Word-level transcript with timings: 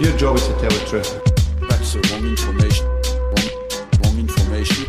Your 0.00 0.16
job 0.16 0.36
is 0.36 0.46
to 0.46 0.52
tell 0.52 0.70
the 0.70 0.86
truth. 0.86 1.20
That's 1.68 1.92
the 1.92 1.98
wrong 2.08 2.24
information. 2.28 2.86
Wrong, 2.86 3.50
wrong 4.02 4.18
information. 4.18 4.84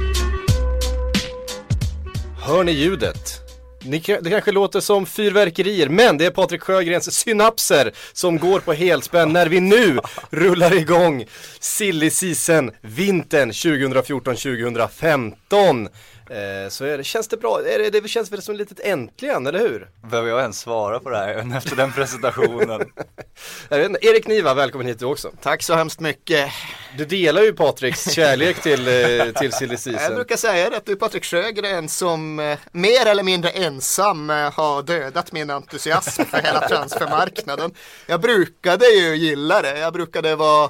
Hör 2.38 2.63
ni 2.63 2.71
ljudet? 2.71 3.41
Ni, 3.83 3.99
det 4.21 4.30
kanske 4.30 4.52
låter 4.52 4.80
som 4.80 5.05
fyrverkerier, 5.05 5.89
men 5.89 6.17
det 6.17 6.25
är 6.25 6.31
Patrik 6.31 6.61
Sjögrens 6.61 7.13
synapser 7.13 7.91
som 8.13 8.38
går 8.38 8.59
på 8.59 8.73
helspänn 8.73 9.33
när 9.33 9.47
vi 9.47 9.59
nu 9.59 9.99
rullar 10.30 10.73
igång 10.73 11.25
Silly 11.59 12.09
Season 12.09 12.71
vintern 12.81 13.52
2014-2015. 13.52 15.89
Eh, 16.29 16.69
så 16.69 16.85
är 16.85 16.97
det, 16.97 17.03
känns 17.03 17.27
det 17.27 17.38
bra? 17.38 17.61
Är 17.65 17.79
det, 17.79 17.99
det 17.99 18.07
känns 18.07 18.31
väl 18.31 18.41
som 18.41 18.55
ett 18.55 18.59
litet 18.59 18.79
äntligen, 18.79 19.47
eller 19.47 19.59
hur? 19.59 19.89
Behöver 20.09 20.29
jag 20.29 20.41
ens 20.41 20.59
svara 20.59 20.99
på 20.99 21.09
det 21.09 21.17
här 21.17 21.53
efter 21.57 21.75
den 21.75 21.91
presentationen? 21.91 22.81
Jag 23.69 24.03
Erik 24.05 24.27
Niva, 24.27 24.53
välkommen 24.53 24.88
hit 24.88 24.99
du 24.99 25.05
också. 25.05 25.31
Tack 25.41 25.63
så 25.63 25.75
hemskt 25.75 25.99
mycket. 25.99 26.52
Du 26.97 27.05
delar 27.05 27.41
ju 27.41 27.53
Patriks 27.53 28.11
kärlek 28.11 28.61
till, 28.61 28.88
eh, 28.88 29.25
till 29.39 29.52
Silly 29.52 29.72
Jag 29.73 29.80
Season. 29.80 30.16
brukar 30.16 30.35
säga 30.35 30.69
det 30.69 30.77
att 30.77 30.85
du 30.85 30.91
är 30.91 30.95
Patrik 30.95 31.25
Sjögren 31.25 31.89
som 31.89 32.39
eh, 32.39 32.57
mer 32.72 33.05
eller 33.05 33.23
mindre 33.23 33.50
ensam 33.50 34.30
eh, 34.30 34.52
har 34.53 34.83
dödat 34.83 35.31
min 35.31 35.50
entusiasm 35.50 36.23
för 36.25 36.41
hela 36.41 36.67
transfermarknaden. 36.67 37.72
Jag 38.07 38.22
brukade 38.22 38.85
ju 38.85 39.16
gilla 39.16 39.61
det. 39.61 39.80
Jag 39.80 39.94
brukade 39.94 40.35
vara 40.35 40.69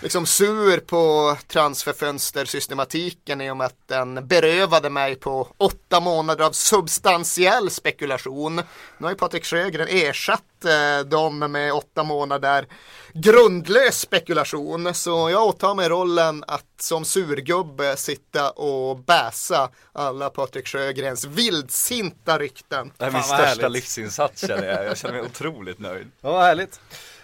liksom 0.00 0.26
sur 0.26 0.80
på 0.80 1.36
transferfönstersystematiken 1.48 3.40
i 3.40 3.50
och 3.50 3.56
med 3.56 3.66
att 3.66 3.88
den 3.88 4.26
berövade 4.26 4.90
mig 4.90 5.14
på 5.14 5.48
åtta 5.56 6.00
månader 6.00 6.44
av 6.44 6.52
substantiell 6.52 7.70
spekulation. 7.70 8.56
Nu 8.56 8.62
har 9.00 9.10
ju 9.10 9.16
Patrik 9.16 9.44
Sjögren 9.44 9.88
ersatt 9.88 10.64
eh, 10.64 11.06
dem 11.06 11.38
med 11.38 11.72
åtta 11.72 12.02
månader 12.02 12.66
grundlös 13.14 14.00
spekulation. 14.00 14.94
Så 14.94 15.30
jag 15.30 15.46
åtar 15.46 15.74
mig 15.74 15.88
rollen 15.88 16.44
att 16.46 16.64
som 16.80 17.04
surgubbe 17.04 17.96
sitta 17.96 18.50
och 18.50 18.98
bäsa 18.98 19.70
alla 19.92 20.30
Patrik 20.30 20.68
Sjögrens 20.68 21.24
vildsinta 21.24 22.38
rykten. 22.38 22.92
Det 22.96 23.04
är 23.04 23.10
min 23.10 23.22
största 23.22 23.44
härligt. 23.44 23.70
livsinsats 23.70 24.46
känner 24.46 24.66
jag. 24.66 24.84
Jag 24.84 24.98
känner 24.98 25.14
mig 25.14 25.22
otroligt 25.22 25.78
nöjd. 25.78 26.10
Ja, 26.20 26.32
vad 26.32 26.42
härligt. 26.42 26.80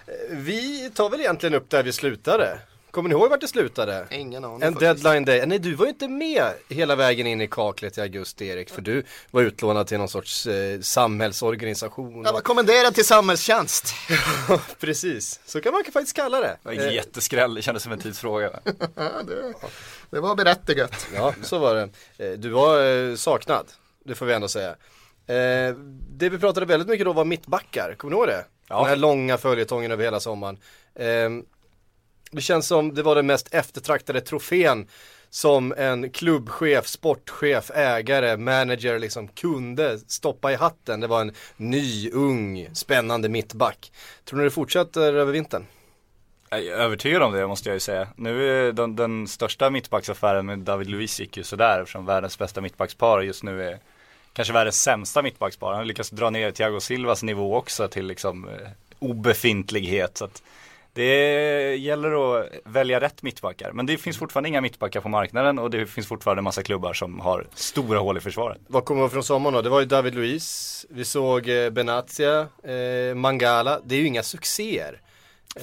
Eh, 0.07 0.37
Vi 0.37 0.91
tar 0.95 1.11
väl 1.11 1.21
egentligen 1.21 1.55
upp 1.55 1.71
där 1.71 1.83
vi 1.83 1.93
slutade. 1.93 2.59
Kommer 2.91 3.09
ni 3.09 3.13
ihåg 3.15 3.31
vart 3.31 3.41
det 3.41 3.49
slutade? 3.49 4.07
Ingen 4.11 4.45
aning. 4.45 4.63
En 4.63 4.73
faktiskt. 4.75 5.03
deadline 5.05 5.25
day. 5.25 5.47
Nej, 5.47 5.59
du 5.59 5.75
var 5.75 5.87
ju 5.87 5.91
inte 5.91 6.09
med 6.09 6.45
hela 6.69 6.97
vägen 6.97 7.27
in 7.27 7.41
i 7.41 7.49
kaklet 7.49 7.99
i 7.99 8.01
augusti, 8.01 8.47
Erik. 8.47 8.71
För 8.71 8.83
du 8.83 9.03
var 9.31 9.43
utlånad 9.43 9.87
till 9.87 9.99
någon 9.99 10.09
sorts 10.09 10.47
eh, 10.47 10.81
samhällsorganisation. 10.81 12.23
Jag 12.25 12.33
var 12.33 12.41
kommenderad 12.41 12.95
till 12.95 13.05
samhällstjänst. 13.05 13.95
Precis, 14.81 15.41
så 15.47 15.61
kan 15.61 15.73
man 15.73 15.85
faktiskt 15.85 16.17
kalla 16.17 16.41
det. 16.41 16.47
Det 16.63 16.69
var 16.69 16.73
Eh, 16.73 16.87
en 16.89 16.95
jätteskräll, 16.95 17.55
det 17.55 17.63
kändes 17.63 17.83
som 17.83 17.93
en 17.93 17.99
tidsfråga. 17.99 18.51
Ja, 18.95 19.11
det, 19.27 19.53
det 20.11 20.21
var 20.21 20.35
berättigat. 20.35 21.07
Ja, 21.15 21.35
så 21.43 21.59
var 21.59 21.75
det. 21.75 21.89
Eh, 22.27 22.33
Du 22.33 22.49
var 22.49 22.85
eh, 23.11 23.15
saknad, 23.17 23.67
det 24.05 24.15
får 24.15 24.27
vi 24.27 24.33
ändå 24.35 24.49
säga. 24.49 24.71
Eh, 25.27 25.75
det 26.11 26.29
vi 26.29 26.39
pratade 26.39 26.67
väldigt 26.67 26.89
mycket 26.89 27.05
då 27.07 27.13
var 27.13 27.25
mittbackar, 27.25 27.95
kommer 27.99 28.11
ni 28.15 28.17
ihåg 28.19 28.29
det? 28.29 28.45
Ja. 28.69 28.79
Den 28.79 28.89
här 28.89 28.97
långa 28.97 29.39
följetongen 29.39 29.91
över 29.91 30.05
hela 30.05 30.21
sommaren. 30.21 30.59
Eh, 30.95 31.31
det 32.31 32.41
känns 32.41 32.67
som 32.67 32.95
det 32.95 33.03
var 33.03 33.15
den 33.15 33.27
mest 33.27 33.55
eftertraktade 33.55 34.21
trofén 34.21 34.87
som 35.31 35.75
en 35.77 36.11
klubbchef, 36.11 36.87
sportchef, 36.87 37.71
ägare, 37.75 38.37
manager 38.37 38.99
liksom 38.99 39.29
kunde 39.29 39.99
stoppa 39.99 40.53
i 40.53 40.55
hatten. 40.55 41.01
Det 41.01 41.07
var 41.07 41.21
en 41.21 41.33
ny, 41.57 42.11
ung, 42.11 42.69
spännande 42.73 43.29
mittback. 43.29 43.93
Tror 44.25 44.39
ni 44.39 44.45
det 44.45 44.51
fortsätter 44.51 45.15
över 45.15 45.33
vintern? 45.33 45.67
Jag 46.51 46.67
är 46.67 46.73
övertygad 46.73 47.23
om 47.23 47.33
det 47.33 47.47
måste 47.47 47.69
jag 47.69 47.75
ju 47.75 47.81
säga. 47.81 48.09
Nu 48.17 48.51
är 48.51 48.73
den, 48.73 48.97
den 48.97 49.29
största 49.29 49.71
mittbacksaffären 49.71 50.47
med 50.47 50.59
David 50.59 50.91
Luiz 50.91 51.21
gick 51.21 51.37
ju 51.37 51.43
sådär 51.43 51.81
eftersom 51.81 52.07
världens 52.07 52.39
bästa 52.39 52.61
mittbackspar 52.61 53.21
just 53.21 53.43
nu 53.43 53.63
är 53.63 53.79
kanske 54.37 54.55
världens 54.55 54.83
sämsta 54.83 55.23
mittbackspar. 55.23 55.69
Han 55.69 55.77
har 55.77 55.85
lyckats 55.85 56.11
dra 56.11 56.31
ner 56.31 56.51
Thiago 56.51 56.81
Silvas 56.81 57.23
nivå 57.23 57.57
också 57.57 57.89
till 57.89 58.07
liksom 58.07 58.49
eh, 58.49 58.69
obefintlighet. 58.99 60.17
Så 60.17 60.29
det 60.93 61.77
gäller 61.77 62.39
att 62.41 62.49
välja 62.65 63.01
rätt 63.01 63.23
mittbackar. 63.23 63.73
Men 63.73 63.87
det 63.87 63.97
finns 63.97 64.19
fortfarande 64.19 64.49
inga 64.49 64.61
mittbackar 64.61 65.01
på 65.01 65.09
marknaden 65.09 65.59
och 65.59 65.71
det 65.71 65.87
finns 65.87 66.07
fortfarande 66.07 66.41
en 66.41 66.45
massa 66.45 66.63
klubbar 66.63 66.93
som 66.93 67.21
har 67.21 67.47
stora 67.55 67.99
hål 67.99 68.17
i 68.17 68.21
försvaret. 68.21 68.59
Vad 68.67 68.85
kommer 68.85 69.09
från 69.09 69.23
sommaren 69.23 69.55
då? 69.55 69.63
Det 69.63 69.69
var 69.69 69.81
ju 69.81 69.87
David 69.87 70.15
Luiz, 70.15 70.87
vi 70.91 71.05
såg 71.05 71.49
eh, 71.49 71.71
Benatia, 71.71 72.41
eh, 72.63 73.15
Mangala. 73.15 73.81
Det 73.85 73.95
är 73.95 73.99
ju 73.99 74.07
inga 74.07 74.23
succéer. 74.23 75.01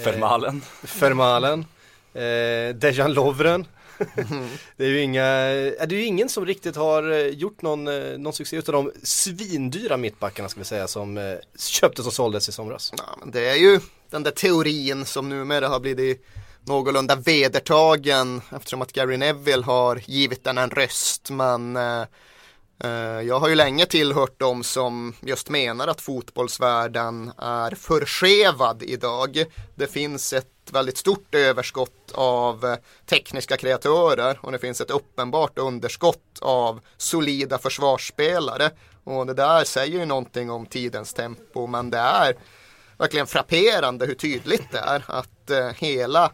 Fermalen. 0.04 0.62
Fermalen, 0.84 1.66
eh, 2.14 2.76
Dejan 2.76 3.14
Lovren. 3.14 3.66
det 4.78 4.86
är 4.86 4.90
ju 4.90 5.02
inga, 5.02 5.24
är 5.24 5.88
det 5.88 5.96
är 5.96 6.00
ju 6.00 6.06
ingen 6.06 6.30
som 6.30 6.46
riktigt 6.46 6.76
har 6.76 7.12
eh, 7.12 7.28
gjort 7.28 7.62
någon, 7.62 7.88
eh, 7.88 8.18
någon 8.18 8.34
succé 8.34 8.58
utav 8.58 8.74
de 8.74 8.92
svindyra 9.04 9.98
mittbackarna 9.98 10.50
ska 10.50 10.60
vi 10.60 10.66
säga 10.66 10.88
som 10.88 11.18
eh, 11.18 11.36
köptes 11.58 12.08
och 12.08 12.14
såldes 12.14 12.50
i 12.50 12.52
somras. 12.52 12.94
Ja, 12.98 13.18
men 13.20 13.32
det 13.32 13.50
är 13.50 13.56
ju 13.56 13.80
den 14.10 14.24
där 14.24 14.32
teorin 14.32 15.06
som 15.06 15.30
numera 15.30 15.68
har 15.68 15.80
blivit 15.80 16.26
någorlunda 16.66 17.16
vedertagen 17.16 18.42
eftersom 18.56 18.82
att 18.82 18.94
Gary 18.94 19.18
Neville 19.18 19.64
har 19.64 20.02
givit 20.06 20.44
den 20.44 20.58
en 20.58 20.70
röst. 20.70 21.30
Men 21.30 21.76
eh, 21.76 22.04
Eh, 22.84 23.22
jag 23.22 23.40
har 23.40 23.50
ju 23.50 23.56
länge 23.56 23.86
tillhört 23.86 24.40
dem 24.40 24.64
som 24.64 25.14
just 25.22 25.50
menar 25.50 25.88
att 25.88 26.02
fotbollsvärlden 26.02 27.32
är 27.38 27.76
förskevad 27.76 28.84
idag. 28.84 29.46
Det 29.76 29.88
finns 29.88 30.34
ett 30.34 30.48
väldigt 30.72 30.98
stort 30.98 31.36
överskott 31.36 32.12
av 32.14 32.66
eh, 32.66 32.76
tekniska 33.06 33.58
kreatörer 33.58 34.40
och 34.42 34.52
det 34.52 34.60
finns 34.60 34.82
ett 34.82 34.92
uppenbart 34.92 35.58
underskott 35.58 36.40
av 36.42 36.80
solida 36.98 37.58
försvarsspelare. 37.58 38.72
Och 39.04 39.26
det 39.26 39.34
där 39.34 39.64
säger 39.64 40.00
ju 40.00 40.06
någonting 40.06 40.52
om 40.52 40.66
tidens 40.66 41.14
tempo 41.14 41.68
men 41.68 41.90
det 41.90 41.98
är 41.98 42.36
verkligen 42.98 43.28
frapperande 43.28 44.06
hur 44.06 44.16
tydligt 44.16 44.72
det 44.72 44.80
är 44.80 45.04
att 45.08 45.50
eh, 45.50 45.70
hela 45.76 46.32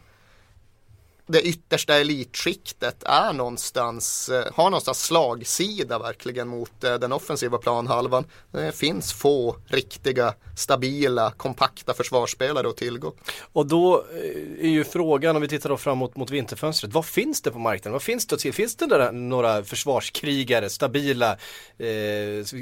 det 1.30 1.42
yttersta 1.42 1.94
elitskiktet 1.94 3.02
är 3.02 3.32
någonstans, 3.32 4.28
eh, 4.28 4.52
har 4.54 4.64
någonstans 4.64 5.02
slagsida 5.02 5.98
verkligen 5.98 6.48
mot 6.48 6.84
eh, 6.84 6.94
den 6.94 7.12
offensiva 7.12 7.58
planhalvan. 7.58 8.24
Det 8.52 8.72
finns 8.72 9.12
få 9.12 9.56
riktiga, 9.66 10.34
stabila, 10.56 11.30
kompakta 11.30 11.94
försvarsspelare 11.94 12.68
att 12.68 12.76
tillgå. 12.76 13.12
Och 13.52 13.66
då 13.66 14.04
eh, 14.12 14.64
är 14.64 14.70
ju 14.70 14.84
frågan 14.84 15.36
om 15.36 15.42
vi 15.42 15.48
tittar 15.48 15.68
då 15.68 15.76
framåt 15.76 16.16
mot 16.16 16.30
vinterfönstret. 16.30 16.92
Vad 16.92 17.04
finns 17.04 17.42
det 17.42 17.50
på 17.50 17.58
marknaden? 17.58 17.92
Vad 17.92 18.02
finns 18.02 18.26
det 18.26 18.36
till? 18.36 18.52
Finns 18.52 18.76
det 18.76 18.86
där 18.86 19.12
några 19.12 19.64
försvarskrigare, 19.64 20.70
stabila 20.70 21.36
eh, 21.78 21.88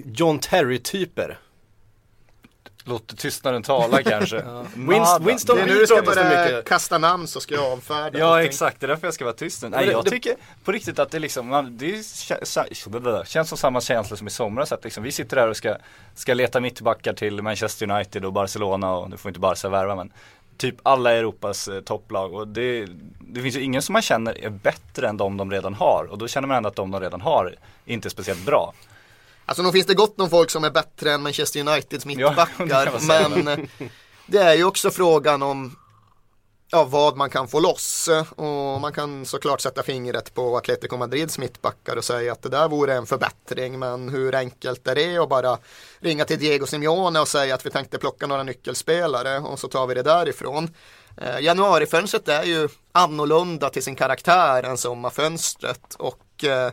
John 0.04 0.38
Terry-typer? 0.38 1.38
Låt 2.88 3.18
tystnaden 3.18 3.62
tala 3.62 4.02
kanske. 4.02 4.36
Winst- 4.36 4.98
Nada. 4.98 5.24
Winston 5.24 5.56
Det 5.56 5.62
är 5.62 5.66
nu 5.66 5.74
du 5.74 5.86
ska 5.86 6.02
börja 6.02 6.62
kasta 6.62 6.98
namn 6.98 7.26
så 7.26 7.40
ska 7.40 7.54
jag 7.54 7.64
avfärda 7.72 8.18
Ja 8.18 8.42
exakt, 8.42 8.80
det 8.80 8.86
är 8.86 8.88
därför 8.88 9.06
jag 9.06 9.14
ska 9.14 9.24
vara 9.24 9.34
tyst 9.34 9.62
nu. 9.62 9.68
Nej 9.68 9.86
det- 9.86 9.92
jag 9.92 10.04
det- 10.04 10.10
tycker 10.10 10.34
på 10.64 10.72
riktigt 10.72 10.98
att 10.98 11.10
det 11.10 11.18
liksom, 11.18 11.48
man, 11.48 11.76
det 11.78 11.86
är, 11.94 13.24
känns 13.24 13.48
som 13.48 13.58
samma 13.58 13.80
känsla 13.80 14.16
som 14.16 14.26
i 14.26 14.30
somras 14.30 14.72
att 14.72 14.84
liksom, 14.84 15.02
vi 15.02 15.12
sitter 15.12 15.36
där 15.36 15.48
och 15.48 15.56
ska, 15.56 15.76
ska 16.14 16.34
leta 16.34 16.60
mittbackar 16.60 17.12
till 17.12 17.42
Manchester 17.42 17.90
United 17.90 18.24
och 18.24 18.32
Barcelona 18.32 18.92
och 18.92 19.10
nu 19.10 19.16
får 19.16 19.28
inte 19.28 19.40
Barca 19.40 19.68
värva 19.68 19.94
men 19.96 20.12
Typ 20.56 20.74
alla 20.82 21.12
Europas 21.12 21.68
eh, 21.68 21.80
topplag 21.80 22.34
och 22.34 22.48
det, 22.48 22.86
det 23.20 23.40
finns 23.42 23.56
ju 23.56 23.60
ingen 23.60 23.82
som 23.82 23.92
man 23.92 24.02
känner 24.02 24.44
är 24.44 24.50
bättre 24.50 25.08
än 25.08 25.16
de 25.16 25.36
de 25.36 25.50
redan 25.50 25.74
har 25.74 26.06
och 26.10 26.18
då 26.18 26.28
känner 26.28 26.48
man 26.48 26.56
ändå 26.56 26.68
att 26.68 26.76
de 26.76 26.90
de 26.90 27.00
redan 27.00 27.20
har 27.20 27.54
inte 27.86 28.08
är 28.08 28.10
speciellt 28.10 28.44
bra. 28.46 28.72
Alltså 29.48 29.62
nog 29.62 29.72
finns 29.72 29.86
det 29.86 29.94
gott 29.94 30.20
om 30.20 30.30
folk 30.30 30.50
som 30.50 30.64
är 30.64 30.70
bättre 30.70 31.12
än 31.12 31.22
Manchester 31.22 31.60
Uniteds 31.60 32.04
Ja, 32.06 32.10
mittbackar. 32.28 32.98
säga. 32.98 33.28
men 33.28 33.48
eh, 33.48 33.58
det 34.26 34.38
är 34.38 34.54
ju 34.54 34.64
också 34.64 34.90
frågan 34.90 35.42
om 35.42 35.76
ja, 36.70 36.84
vad 36.84 37.16
man 37.16 37.30
kan 37.30 37.48
få 37.48 37.60
loss. 37.60 38.08
Och 38.36 38.80
man 38.80 38.92
kan 38.92 39.26
såklart 39.26 39.60
sätta 39.60 39.82
fingret 39.82 40.34
på 40.34 40.56
Atletico 40.56 40.96
Madrids 40.96 41.38
mittbackar 41.38 41.96
och 41.96 42.04
säga 42.04 42.32
att 42.32 42.42
det 42.42 42.48
där 42.48 42.68
vore 42.68 42.94
en 42.94 43.06
förbättring. 43.06 43.78
Men 43.78 44.08
hur 44.08 44.34
enkelt 44.34 44.86
är 44.88 44.94
det 44.94 45.18
att 45.18 45.28
bara 45.28 45.58
ringa 46.00 46.24
till 46.24 46.38
Diego 46.38 46.66
Simeone 46.66 47.20
och 47.20 47.28
säga 47.28 47.54
att 47.54 47.66
vi 47.66 47.70
tänkte 47.70 47.98
plocka 47.98 48.26
några 48.26 48.42
nyckelspelare 48.42 49.38
och 49.38 49.58
så 49.58 49.68
tar 49.68 49.86
vi 49.86 49.94
det 49.94 50.02
därifrån. 50.02 50.70
Eh, 51.16 51.40
januarifönstret 51.40 52.28
är 52.28 52.42
ju 52.44 52.68
annorlunda 52.92 53.70
till 53.70 53.82
sin 53.82 53.96
karaktär 53.96 54.62
än 54.62 54.78
sommarfönstret 54.78 55.94
och 55.98 56.44
eh, 56.44 56.70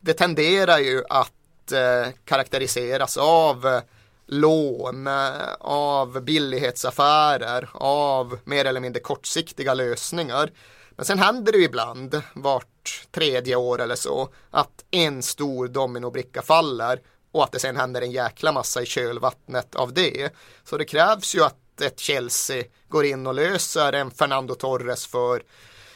det 0.00 0.14
tenderar 0.14 0.78
ju 0.78 1.02
att 1.08 1.32
eh, 1.72 2.06
karaktäriseras 2.24 3.16
av 3.16 3.66
eh, 3.66 3.80
lån, 4.26 5.06
eh, 5.06 5.52
av 5.60 6.20
billighetsaffärer, 6.20 7.68
av 7.72 8.38
mer 8.44 8.64
eller 8.64 8.80
mindre 8.80 9.00
kortsiktiga 9.00 9.74
lösningar. 9.74 10.50
Men 10.96 11.06
sen 11.06 11.18
händer 11.18 11.52
det 11.52 11.58
ju 11.58 11.64
ibland, 11.64 12.22
vart 12.34 13.06
tredje 13.10 13.56
år 13.56 13.80
eller 13.80 13.94
så, 13.94 14.28
att 14.50 14.84
en 14.90 15.22
stor 15.22 15.68
dominobricka 15.68 16.42
faller 16.42 17.00
och 17.32 17.44
att 17.44 17.52
det 17.52 17.58
sen 17.58 17.76
händer 17.76 18.02
en 18.02 18.10
jäkla 18.10 18.52
massa 18.52 18.82
i 18.82 18.86
kölvattnet 18.86 19.74
av 19.74 19.92
det. 19.92 20.30
Så 20.64 20.78
det 20.78 20.84
krävs 20.84 21.34
ju 21.34 21.44
att 21.44 21.80
ett 21.80 22.00
Chelsea 22.00 22.64
går 22.88 23.04
in 23.04 23.26
och 23.26 23.34
löser 23.34 23.92
en 23.92 24.10
Fernando 24.10 24.54
Torres 24.54 25.06
för 25.06 25.42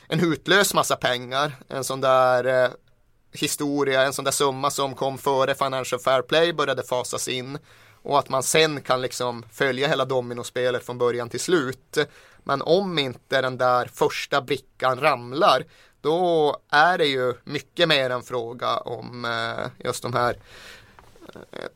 en 0.09 0.21
hutlös 0.21 0.75
massa 0.75 0.97
pengar. 0.97 1.53
En 1.69 1.85
sån 1.85 2.01
där 2.01 2.65
eh, 2.65 2.71
historia, 3.37 4.03
en 4.03 4.13
sån 4.13 4.25
där 4.25 4.33
summa 4.33 4.71
som 4.71 4.95
kom 4.95 5.19
före 5.19 5.55
Financial 5.55 6.01
Fair 6.01 6.23
Play 6.23 6.53
började 6.53 6.83
fasas 6.83 7.29
in 7.29 7.59
och 8.03 8.19
att 8.19 8.29
man 8.29 8.43
sen 8.43 8.81
kan 8.81 9.03
liksom 9.03 9.45
följa 9.53 9.89
hela 9.89 10.05
dominospelet 10.05 10.87
från 10.87 10.99
början 10.99 11.29
till 11.29 11.41
slut. 11.41 11.99
Men 12.45 12.63
om 12.63 12.99
inte 12.99 13.43
den 13.43 13.59
där 13.59 13.91
första 13.95 14.43
brickan 14.43 15.01
ramlar 15.01 15.65
då 16.01 16.57
är 16.71 16.99
det 16.99 17.07
ju 17.07 17.35
mycket 17.45 17.89
mer 17.89 18.11
en 18.11 18.23
fråga 18.23 18.77
om 18.77 19.25
eh, 19.25 19.87
just 19.87 20.03
de 20.03 20.15
här 20.15 20.37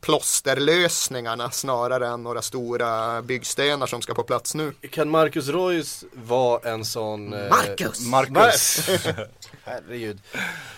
plåsterlösningarna 0.01 1.51
snarare 1.51 2.07
än 2.07 2.23
några 2.23 2.41
stora 2.41 3.21
byggstenar 3.21 3.87
som 3.87 4.01
ska 4.01 4.13
på 4.13 4.23
plats 4.23 4.55
nu. 4.55 4.73
Kan 4.91 5.09
Marcus 5.09 5.47
Reus 5.47 6.05
vara 6.13 6.69
en 6.71 6.85
sån... 6.85 7.33
eh, 7.33 7.49
Marcus! 7.49 8.07
Marcus. 8.07 8.89
Herregud. 9.63 10.19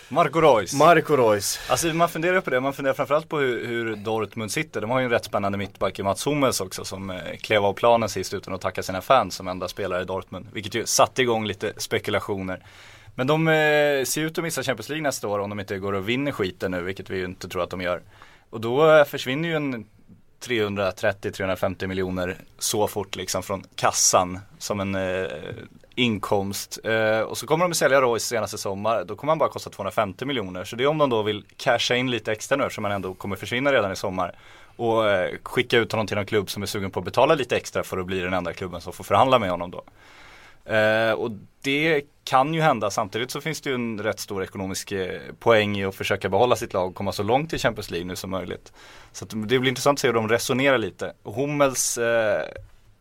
Marco 0.10 0.42
Reus. 0.42 0.74
Marco 0.74 1.16
Reus. 1.16 1.60
Alltså 1.70 1.88
man 1.88 2.10
funderar 2.10 2.42
på 2.42 2.50
det, 2.50 2.60
man 2.60 2.74
funderar 2.74 2.94
framförallt 2.94 3.30
på 3.30 3.40
hur, 3.40 3.68
hur 3.68 3.96
Dortmund 3.96 4.52
sitter. 4.52 4.82
De 4.82 4.90
har 4.90 5.00
ju 5.00 5.04
en 5.06 5.12
rätt 5.12 5.26
spännande 5.26 5.58
mittback 5.58 6.00
i 6.00 6.04
Mats 6.04 6.28
Hummels 6.28 6.62
också 6.62 6.86
som 6.86 7.10
eh, 7.10 7.18
klev 7.42 7.66
av 7.66 7.74
planen 7.74 8.10
sist 8.10 8.34
utan 8.34 8.54
att 8.54 8.62
tacka 8.62 8.84
sina 8.84 9.02
fans 9.02 9.36
som 9.36 9.48
enda 9.48 9.68
spelare 9.68 10.02
i 10.02 10.06
Dortmund. 10.06 10.48
Vilket 10.54 10.76
ju 10.76 10.86
satte 10.86 11.22
igång 11.22 11.46
lite 11.46 11.74
spekulationer. 11.78 12.64
Men 13.16 13.28
de 13.28 13.48
eh, 13.48 14.04
ser 14.06 14.22
ut 14.22 14.38
att 14.38 14.44
missa 14.44 14.64
Champions 14.64 14.90
League 14.90 15.04
nästa 15.04 15.28
år 15.28 15.40
om 15.40 15.50
de 15.50 15.60
inte 15.60 15.78
går 15.78 15.94
och 15.94 16.10
vinner 16.10 16.32
skiten 16.32 16.72
nu, 16.72 16.82
vilket 16.82 17.10
vi 17.10 17.18
ju 17.18 17.26
inte 17.26 17.50
tror 17.50 17.64
att 17.64 17.70
de 17.70 17.82
gör. 17.82 18.02
Och 18.54 18.62
då 18.62 19.06
försvinner 19.06 19.50
ju 19.50 19.56
en 19.56 19.86
330-350 20.46 21.88
miljoner 21.88 22.38
så 22.58 22.88
fort 22.88 23.16
liksom 23.16 23.44
från 23.44 23.64
kassan 23.76 24.40
som 24.58 24.80
en 24.80 24.96
eh, 24.96 25.28
inkomst. 25.96 26.80
Eh, 26.84 27.20
och 27.20 27.38
så 27.38 27.48
kommer 27.48 27.66
de 27.66 27.72
att 27.72 27.78
sälja 27.78 28.02
Royce 28.02 28.26
senaste 28.26 28.58
sommar, 28.58 29.04
då 29.04 29.16
kommer 29.16 29.32
han 29.32 29.38
bara 29.38 29.50
kosta 29.50 29.70
250 29.70 30.26
miljoner. 30.26 30.64
Så 30.64 30.76
det 30.76 30.84
är 30.84 30.88
om 30.88 30.98
de 30.98 31.10
då 31.10 31.24
vill 31.24 31.46
casha 31.58 31.96
in 31.96 32.12
lite 32.12 32.32
extra 32.32 32.58
nu 32.58 32.64
eftersom 32.64 32.84
han 32.84 32.94
ändå 32.94 33.14
kommer 33.14 33.36
försvinna 33.36 33.74
redan 33.74 33.92
i 33.92 33.96
sommar. 33.96 34.36
Och 34.76 35.10
eh, 35.10 35.36
skicka 35.44 35.78
ut 35.78 35.92
honom 35.92 36.08
till 36.08 36.16
någon 36.16 36.26
klubb 36.26 36.50
som 36.50 36.64
är 36.64 36.68
sugen 36.68 36.92
på 36.92 37.00
att 37.00 37.06
betala 37.06 37.36
lite 37.36 37.58
extra 37.58 37.84
för 37.84 37.98
att 37.98 38.06
bli 38.06 38.20
den 38.20 38.34
enda 38.34 38.54
klubben 38.54 38.82
som 38.82 38.94
får 38.94 39.04
förhandla 39.04 39.40
med 39.40 39.50
honom 39.50 39.72
då. 39.72 39.84
Eh, 40.74 41.12
och 41.12 41.32
det 41.64 42.02
kan 42.24 42.54
ju 42.54 42.62
hända. 42.62 42.92
Samtidigt 42.92 43.32
så 43.32 43.42
finns 43.42 43.62
det 43.62 43.70
ju 43.70 43.76
en 43.76 44.00
rätt 44.00 44.20
stor 44.20 44.44
ekonomisk 44.44 44.92
eh, 44.92 45.20
poäng 45.40 45.78
i 45.78 45.86
att 45.86 45.96
försöka 45.96 46.30
behålla 46.30 46.56
sitt 46.56 46.74
lag 46.74 46.88
och 46.88 46.96
komma 46.96 47.12
så 47.12 47.24
långt 47.24 47.54
i 47.54 47.58
Champions 47.58 47.92
League 47.92 48.08
nu 48.08 48.16
som 48.16 48.30
möjligt. 48.30 48.74
Så 49.12 49.26
att 49.26 49.30
det 49.30 49.60
blir 49.60 49.68
intressant 49.68 49.96
att 49.96 50.00
se 50.00 50.08
hur 50.08 50.14
de 50.14 50.30
resonerar 50.30 50.78
lite. 50.78 51.14
Hummels, 51.24 51.98
eh, 51.98 52.42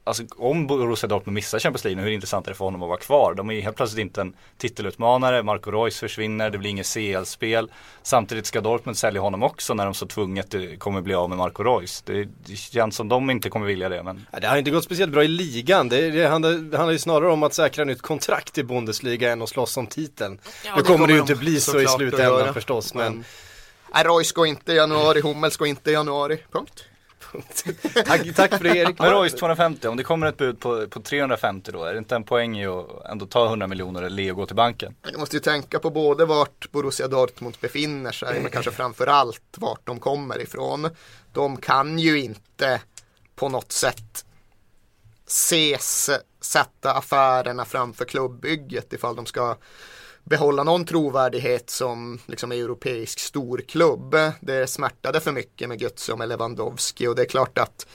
alltså 0.05 0.23
om 0.37 0.67
Borussia 0.67 1.09
Dortmund 1.09 1.35
missar 1.35 1.59
Champions 1.59 1.85
League 1.85 2.03
hur 2.03 2.11
intressant 2.11 2.47
är 2.47 2.51
det 2.51 2.55
för 2.55 2.65
honom 2.65 2.83
att 2.83 2.89
vara 2.89 2.99
kvar? 2.99 3.35
De 3.35 3.51
är 3.51 3.55
ju 3.55 3.61
helt 3.61 3.77
plötsligt 3.77 4.01
inte 4.01 4.21
en 4.21 4.35
titelutmanare, 4.59 5.43
Marco 5.43 5.71
Reus 5.71 5.99
försvinner, 6.01 6.51
det 6.51 6.59
blir 6.59 6.71
inget 6.71 6.87
CL-spel. 6.87 7.71
Samtidigt 8.03 8.47
ska 8.47 8.61
Dortmund 8.61 8.97
sälja 8.99 9.21
honom 9.21 9.43
också 9.43 9.75
när 9.75 9.85
de 9.85 9.95
så 9.95 10.07
tvunget 10.07 10.55
eh, 10.55 10.63
kommer 10.79 11.01
bli 11.01 11.15
av 11.15 11.29
med 11.29 11.39
Marco 11.39 11.63
Reus. 11.63 12.03
Det, 12.03 12.29
det 12.47 12.57
känns 12.57 12.97
som 12.97 13.09
de 13.09 13.31
inte 13.31 13.51
kommer 13.51 13.67
vilja 13.67 13.89
det 13.89 14.03
men 14.03 14.27
Det 14.41 14.47
har 14.47 14.57
inte 14.57 14.71
gått 14.71 14.85
speciellt 14.85 15.13
bra 15.13 15.25
i 15.25 15.29
ligan. 15.29 15.89
Det, 15.89 16.11
det, 16.11 16.29
handlar, 16.29 16.53
det 16.53 16.77
handlar 16.77 16.93
ju 16.93 16.99
snarare 16.99 17.33
om 17.33 17.43
att 17.43 17.55
säkra 17.55 17.85
nytt 17.85 18.03
kontrakt 18.03 18.59
i 18.59 18.65
Bundesliga 18.65 19.33
än 19.33 19.43
att 19.43 19.49
slåss 19.49 19.77
om 19.77 19.87
titeln. 19.87 20.39
Ja, 20.65 20.71
nu 20.71 20.83
det 20.83 20.87
kommer 20.87 20.99
kommer 20.99 21.07
det 21.07 21.13
ju 21.15 21.21
inte 21.21 21.35
bli 21.35 21.61
så 21.61 21.81
i 21.81 21.87
slutändan 21.87 22.55
förstås. 22.55 22.95
Men, 22.95 23.13
Men- 23.13 23.25
Nej, 23.95 24.05
Royce 24.05 24.33
går 24.33 24.47
inte 24.47 24.73
i 24.73 24.77
januari, 24.77 25.21
Hummels 25.21 25.57
går 25.57 25.69
inte 25.69 25.91
i 25.91 25.93
januari. 25.93 26.39
Punkt. 26.53 26.85
Tack, 28.07 28.35
tack 28.35 28.51
för 28.51 28.65
det 28.65 28.77
Erik. 28.77 28.99
Men 28.99 29.11
Royce 29.11 29.37
250, 29.37 29.89
om 29.89 29.97
det 29.97 30.05
kommer 30.05 30.27
ett 30.27 30.37
bud 30.37 30.61
på, 30.61 30.87
på 30.87 31.01
350 31.01 31.73
då, 31.73 31.85
är 31.85 31.93
det 31.93 31.99
inte 31.99 32.17
en 32.17 32.25
poäng 32.25 32.59
i 32.59 32.67
att 32.67 33.05
ändå 33.11 33.27
ta 33.27 33.47
100 33.47 33.67
miljoner 33.67 34.03
eller 34.03 34.17
le 34.17 34.31
och 34.31 34.37
gå 34.37 34.47
till 34.47 34.57
banken? 34.57 34.95
Du 35.13 35.19
måste 35.19 35.37
ju 35.37 35.41
tänka 35.41 35.79
på 35.79 35.91
både 35.91 36.25
vart 36.25 36.71
Borussia 36.71 37.09
Dortmund 37.09 37.57
befinner 37.61 38.13
sig, 38.13 38.41
men 38.41 38.51
kanske 38.51 38.71
framför 38.71 39.07
allt 39.07 39.57
vart 39.57 39.87
de 39.87 40.01
kommer 40.01 40.43
ifrån. 40.43 40.91
De 41.33 41.57
kan 41.57 41.99
ju 41.99 42.23
inte 42.23 42.81
på 43.35 43.49
något 43.49 43.73
sätt 43.73 44.25
ses 45.27 46.11
sätta 46.41 46.93
affärerna 46.93 47.65
framför 47.65 48.05
klubbygget 48.05 48.93
ifall 48.93 49.17
de 49.17 49.27
ska 49.27 49.57
behålla 50.25 50.65
någon 50.65 50.85
trovärdighet 50.85 51.71
som 51.71 52.19
liksom 52.27 52.53
europeisk 52.53 53.19
storklubb. 53.19 54.17
Det 54.41 54.67
smärtade 54.67 55.21
för 55.21 55.33
mycket 55.33 55.69
med 55.69 55.83
Götze 55.83 56.13
och 56.13 56.19
med 56.19 56.29
Lewandowski 56.29 57.07
och 57.07 57.15
det 57.15 57.23
är 57.23 57.27
klart 57.27 57.59
att 57.59 57.87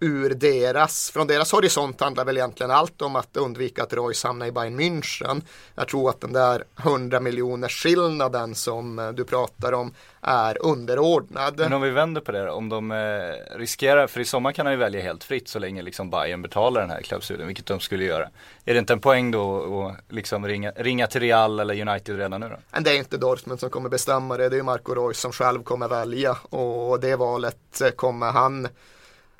ur 0.00 0.34
deras, 0.34 1.10
från 1.10 1.26
deras 1.26 1.52
horisont 1.52 2.00
handlar 2.00 2.24
väl 2.24 2.36
egentligen 2.36 2.70
allt 2.70 3.02
om 3.02 3.16
att 3.16 3.36
undvika 3.36 3.82
att 3.82 3.92
Royce 3.92 4.24
hamnar 4.24 4.46
i 4.46 4.52
Bayern 4.52 4.80
München. 4.80 5.42
Jag 5.74 5.88
tror 5.88 6.10
att 6.10 6.20
den 6.20 6.32
där 6.32 6.64
100 6.78 7.20
miljoners 7.20 7.82
skillnaden 7.82 8.54
som 8.54 8.98
eh, 8.98 9.08
du 9.08 9.24
pratar 9.24 9.72
om 9.72 9.94
är 10.20 10.66
underordnad. 10.66 11.58
Men 11.58 11.72
om 11.72 11.82
vi 11.82 11.90
vänder 11.90 12.20
på 12.20 12.32
det 12.32 12.50
om 12.50 12.68
de 12.68 12.90
eh, 12.90 13.56
riskerar, 13.58 14.06
för 14.06 14.20
i 14.20 14.24
sommar 14.24 14.52
kan 14.52 14.66
han 14.66 14.72
ju 14.72 14.78
välja 14.78 15.00
helt 15.00 15.24
fritt 15.24 15.48
så 15.48 15.58
länge 15.58 15.82
liksom 15.82 16.10
Bayern 16.10 16.42
betalar 16.42 16.80
den 16.80 16.90
här 16.90 17.02
klausulen, 17.02 17.46
vilket 17.46 17.66
de 17.66 17.80
skulle 17.80 18.04
göra. 18.04 18.28
Är 18.64 18.72
det 18.72 18.78
inte 18.78 18.92
en 18.92 19.00
poäng 19.00 19.30
då 19.30 19.86
att 19.86 20.14
liksom 20.14 20.46
ringa, 20.46 20.70
ringa 20.70 21.06
till 21.06 21.20
Real 21.20 21.60
eller 21.60 21.88
United 21.88 22.16
redan 22.18 22.40
nu 22.40 22.48
då? 22.48 22.56
Men 22.70 22.82
det 22.82 22.90
är 22.90 22.98
inte 22.98 23.16
Dortmund 23.16 23.60
som 23.60 23.70
kommer 23.70 23.88
bestämma 23.88 24.36
det, 24.36 24.48
det 24.48 24.58
är 24.58 24.62
Marco 24.62 24.94
Reus 24.94 25.20
som 25.20 25.32
själv 25.32 25.62
kommer 25.62 25.88
välja 25.88 26.32
och 26.50 27.00
det 27.00 27.16
valet 27.16 27.80
eh, 27.80 27.90
kommer 27.90 28.32
han 28.32 28.68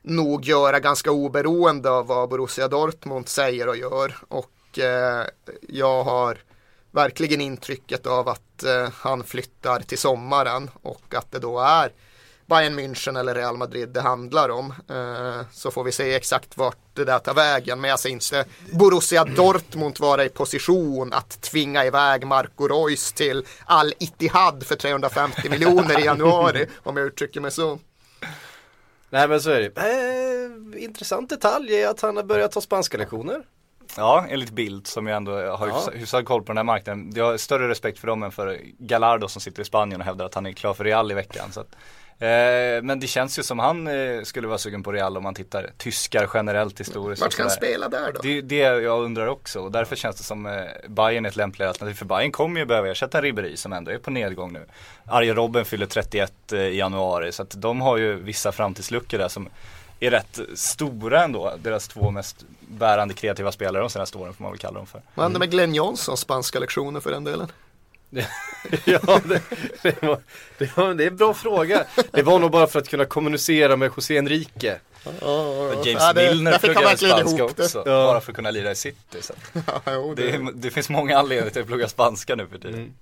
nog 0.08 0.44
göra 0.44 0.80
ganska 0.80 1.10
oberoende 1.10 1.90
av 1.90 2.06
vad 2.06 2.28
Borussia 2.28 2.68
Dortmund 2.68 3.28
säger 3.28 3.68
och 3.68 3.76
gör 3.76 4.16
och 4.28 4.78
eh, 4.78 5.26
jag 5.68 6.04
har 6.04 6.38
verkligen 6.90 7.40
intrycket 7.40 8.06
av 8.06 8.28
att 8.28 8.62
eh, 8.64 8.88
han 8.94 9.24
flyttar 9.24 9.80
till 9.80 9.98
sommaren 9.98 10.70
och 10.82 11.14
att 11.14 11.32
det 11.32 11.38
då 11.38 11.60
är 11.60 11.92
Bayern 12.46 12.78
München 12.78 13.20
eller 13.20 13.34
Real 13.34 13.56
Madrid 13.56 13.88
det 13.88 14.00
handlar 14.00 14.48
om. 14.48 14.74
Eh, 14.90 15.46
så 15.52 15.70
får 15.70 15.84
vi 15.84 15.92
se 15.92 16.14
exakt 16.14 16.56
vart 16.56 16.76
det 16.94 17.04
där 17.04 17.18
tar 17.18 17.34
vägen. 17.34 17.80
Men 17.80 17.90
jag 17.90 18.00
ser 18.00 18.08
inte 18.08 18.44
Borussia 18.72 19.24
Dortmund 19.24 20.00
vara 20.00 20.24
i 20.24 20.28
position 20.28 21.12
att 21.12 21.40
tvinga 21.40 21.84
iväg 21.84 22.26
Marco 22.26 22.68
Reus 22.68 23.12
till 23.12 23.44
Al 23.64 23.94
Ittihad 23.98 24.66
för 24.66 24.76
350 24.76 25.50
miljoner 25.50 26.00
i 26.00 26.04
januari. 26.04 26.66
Om 26.82 26.96
jag 26.96 27.06
uttrycker 27.06 27.40
mig 27.40 27.50
så. 27.50 27.78
Nej 29.10 29.28
men 29.28 29.40
så 29.40 29.50
är 29.50 29.60
det. 29.60 29.76
Eh, 30.76 30.82
intressant 30.84 31.30
detalj 31.30 31.74
är 31.74 31.88
att 31.88 32.00
han 32.00 32.16
har 32.16 32.22
börjat 32.24 32.52
ta 32.52 32.60
spanska 32.60 32.98
lektioner. 32.98 33.42
Ja, 33.96 34.26
enligt 34.28 34.50
Bild 34.50 34.86
som 34.86 35.06
jag 35.06 35.16
ändå 35.16 35.32
har 35.32 35.40
Ja. 35.68 35.74
hyfsad, 35.74 35.94
hyfsad 35.94 36.26
koll 36.26 36.42
på 36.42 36.46
den 36.46 36.56
här 36.56 36.64
marknaden. 36.64 37.12
Jag 37.14 37.24
har 37.24 37.36
större 37.36 37.68
respekt 37.68 37.98
för 37.98 38.06
dem 38.06 38.22
än 38.22 38.32
för 38.32 38.58
Gallardo 38.78 39.28
som 39.28 39.40
sitter 39.40 39.62
i 39.62 39.64
Spanien 39.64 40.00
och 40.00 40.06
hävdar 40.06 40.26
att 40.26 40.34
han 40.34 40.46
är 40.46 40.52
klar 40.52 40.74
för 40.74 40.84
Real 40.84 41.10
i 41.10 41.14
veckan. 41.14 41.52
Så 41.52 41.60
att, 41.60 41.76
eh, 42.18 42.82
men 42.82 43.00
det 43.00 43.06
känns 43.06 43.38
ju 43.38 43.42
som 43.42 43.58
han 43.58 43.86
eh, 43.86 44.22
skulle 44.22 44.48
vara 44.48 44.58
sugen 44.58 44.82
på 44.82 44.92
Real 44.92 45.16
om 45.16 45.22
man 45.22 45.34
tittar 45.34 45.70
tyskar 45.76 46.30
generellt 46.34 46.80
historiskt. 46.80 47.22
Vart 47.22 47.32
ska 47.32 47.42
han 47.42 47.50
spela 47.50 47.88
där 47.88 48.12
då? 48.12 48.20
Det 48.22 48.38
är 48.38 48.42
det 48.42 48.56
jag 48.56 49.02
undrar 49.02 49.26
också 49.26 49.60
och 49.60 49.72
därför 49.72 49.96
känns 49.96 50.16
det 50.16 50.22
som 50.22 50.46
eh, 50.46 50.62
Bayern 50.88 51.24
är 51.24 51.28
ett 51.28 51.36
lämpligare 51.36 51.68
alternativ 51.68 51.94
för 51.94 52.04
Bayern 52.04 52.32
kommer 52.32 52.60
ju 52.60 52.66
behöva 52.66 52.88
ersätta 52.88 53.22
Ribéry 53.22 53.56
som 53.56 53.72
ändå 53.72 53.90
är 53.90 53.98
på 53.98 54.10
nedgång 54.10 54.52
nu. 54.52 54.66
Arjen 55.06 55.36
Robben 55.36 55.64
fyller 55.64 55.86
31 55.86 56.52
eh, 56.52 56.60
i 56.60 56.78
januari 56.78 57.32
så 57.32 57.42
att 57.42 57.60
de 57.60 57.80
har 57.80 57.96
ju 57.96 58.14
vissa 58.14 58.52
framtidsluckor 58.52 59.18
där 59.18 59.28
som 59.28 59.48
är 60.00 60.10
rätt 60.10 60.38
stora 60.54 61.24
ändå. 61.24 61.54
Deras 61.62 61.88
två 61.88 62.10
mest 62.10 62.44
bärande 62.60 63.14
kreativa 63.14 63.52
spelare 63.52 63.82
de 63.82 63.90
senaste 63.90 64.18
åren 64.18 64.34
får 64.34 64.42
man 64.42 64.52
väl 64.52 64.58
kalla 64.58 64.78
dem 64.78 64.86
för. 64.86 65.02
Vad 65.14 65.24
hände 65.24 65.38
med 65.38 65.50
Glenn 65.50 65.74
Johnsons 65.74 66.20
spanska 66.20 66.58
lektioner 66.58 67.00
för 67.00 67.10
den 67.10 67.24
delen? 67.24 67.48
ja, 68.84 69.20
det, 69.24 69.40
det, 69.82 70.02
var, 70.02 70.18
det, 70.58 70.76
var, 70.76 70.94
det 70.94 71.04
är 71.04 71.08
en 71.08 71.16
bra 71.16 71.34
fråga. 71.34 71.84
Det 72.12 72.22
var 72.22 72.38
nog 72.38 72.50
bara 72.50 72.66
för 72.66 72.78
att 72.78 72.88
kunna 72.88 73.04
kommunicera 73.04 73.76
med 73.76 73.90
José 73.96 74.16
Enrique. 74.18 74.76
Och 75.04 75.86
James 75.86 76.02
Ja, 76.02 76.12
det- 76.12 76.28
Milner 76.30 76.50
verkligen 76.52 76.96
spanska 76.98 77.44
också, 77.44 77.78
Ja. 77.86 78.06
bara 78.06 78.20
för 78.20 78.32
att 78.32 78.36
kunna 78.36 78.50
lira 78.50 78.70
i 78.70 78.74
city. 78.74 79.18
Så. 79.22 79.32
Ja, 79.66 79.80
jo, 79.86 80.14
Det, 80.14 80.38
det 80.54 80.70
finns 80.70 80.88
många 80.88 81.18
anledningar 81.18 81.50
till 81.50 81.62
att 81.62 81.68
plugga 81.68 81.88
spanska 81.88 82.34
nu 82.34 82.46
för 82.46 82.58
tiden. 82.58 82.94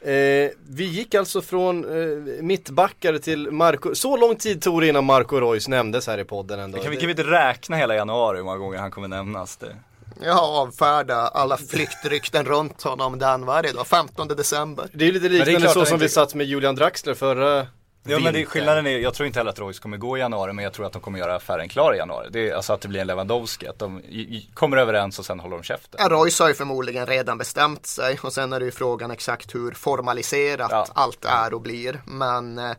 Eh, 0.00 0.50
vi 0.68 0.84
gick 0.84 1.14
alltså 1.14 1.42
från 1.42 1.84
eh, 1.84 2.42
mittbackare 2.42 3.18
till 3.18 3.50
Marco, 3.50 3.94
så 3.94 4.16
lång 4.16 4.36
tid 4.36 4.62
tog 4.62 4.80
det 4.80 4.88
innan 4.88 5.04
Marco 5.04 5.36
Reus 5.40 5.68
nämndes 5.68 6.06
här 6.06 6.18
i 6.18 6.24
podden 6.24 6.60
ändå. 6.60 6.78
Kan 6.78 6.90
vi, 6.90 6.96
kan 6.96 7.06
vi 7.06 7.10
inte 7.10 7.22
räkna 7.22 7.76
hela 7.76 7.94
januari 7.94 8.36
hur 8.36 8.44
många 8.44 8.56
gånger 8.58 8.78
han 8.78 8.90
kommer 8.90 9.08
nämnas? 9.08 9.56
Det. 9.56 9.76
Jag 10.22 10.32
har 10.34 10.60
avfärdat 10.62 11.34
alla 11.34 11.56
flyktrykten 11.56 12.44
runt 12.44 12.82
honom 12.82 13.18
den 13.18 13.44
varje 13.46 13.72
dag, 13.72 13.86
15 13.86 14.28
december. 14.28 14.88
Det 14.92 15.08
är 15.08 15.12
lite 15.12 15.28
det 15.28 15.34
är 15.36 15.38
liknande 15.38 15.60
klart 15.60 15.72
så 15.74 15.84
som 15.84 15.94
inte- 15.94 16.04
vi 16.04 16.08
satt 16.08 16.34
med 16.34 16.46
Julian 16.46 16.74
Draxler 16.74 17.14
förra 17.14 17.66
Ja 18.06 18.14
men 18.18 18.24
det, 18.24 18.30
vintern. 18.32 18.46
skillnaden 18.50 18.86
är, 18.86 18.98
jag 18.98 19.14
tror 19.14 19.26
inte 19.26 19.38
heller 19.38 19.50
att 19.50 19.58
Royce 19.58 19.78
kommer 19.78 19.96
gå 19.96 20.16
i 20.16 20.20
januari 20.20 20.52
men 20.52 20.62
jag 20.64 20.72
tror 20.72 20.86
att 20.86 20.92
de 20.92 21.02
kommer 21.02 21.18
göra 21.18 21.34
affären 21.36 21.68
klar 21.68 21.94
i 21.94 21.98
januari. 21.98 22.28
Det 22.30 22.50
är 22.50 22.54
alltså 22.54 22.72
att 22.72 22.80
det 22.80 22.88
blir 22.88 23.00
en 23.00 23.06
Lewandowski, 23.06 23.66
att 23.68 23.78
de 23.78 24.00
i, 24.00 24.20
i, 24.20 24.48
kommer 24.54 24.76
överens 24.76 25.18
och 25.18 25.24
sen 25.26 25.40
håller 25.40 25.56
de 25.56 25.62
käften. 25.62 26.00
Ja, 26.02 26.08
Royce 26.08 26.40
har 26.42 26.48
ju 26.48 26.54
förmodligen 26.54 27.06
redan 27.06 27.38
bestämt 27.38 27.86
sig 27.86 28.18
och 28.22 28.32
sen 28.32 28.52
är 28.52 28.58
det 28.60 28.64
ju 28.66 28.70
frågan 28.72 29.10
exakt 29.10 29.54
hur 29.54 29.72
formaliserat 29.72 30.68
Ja. 30.70 30.86
allt 30.94 31.24
är 31.24 31.54
och 31.54 31.60
blir. 31.60 32.00
Men 32.06 32.58
eh, 32.58 32.70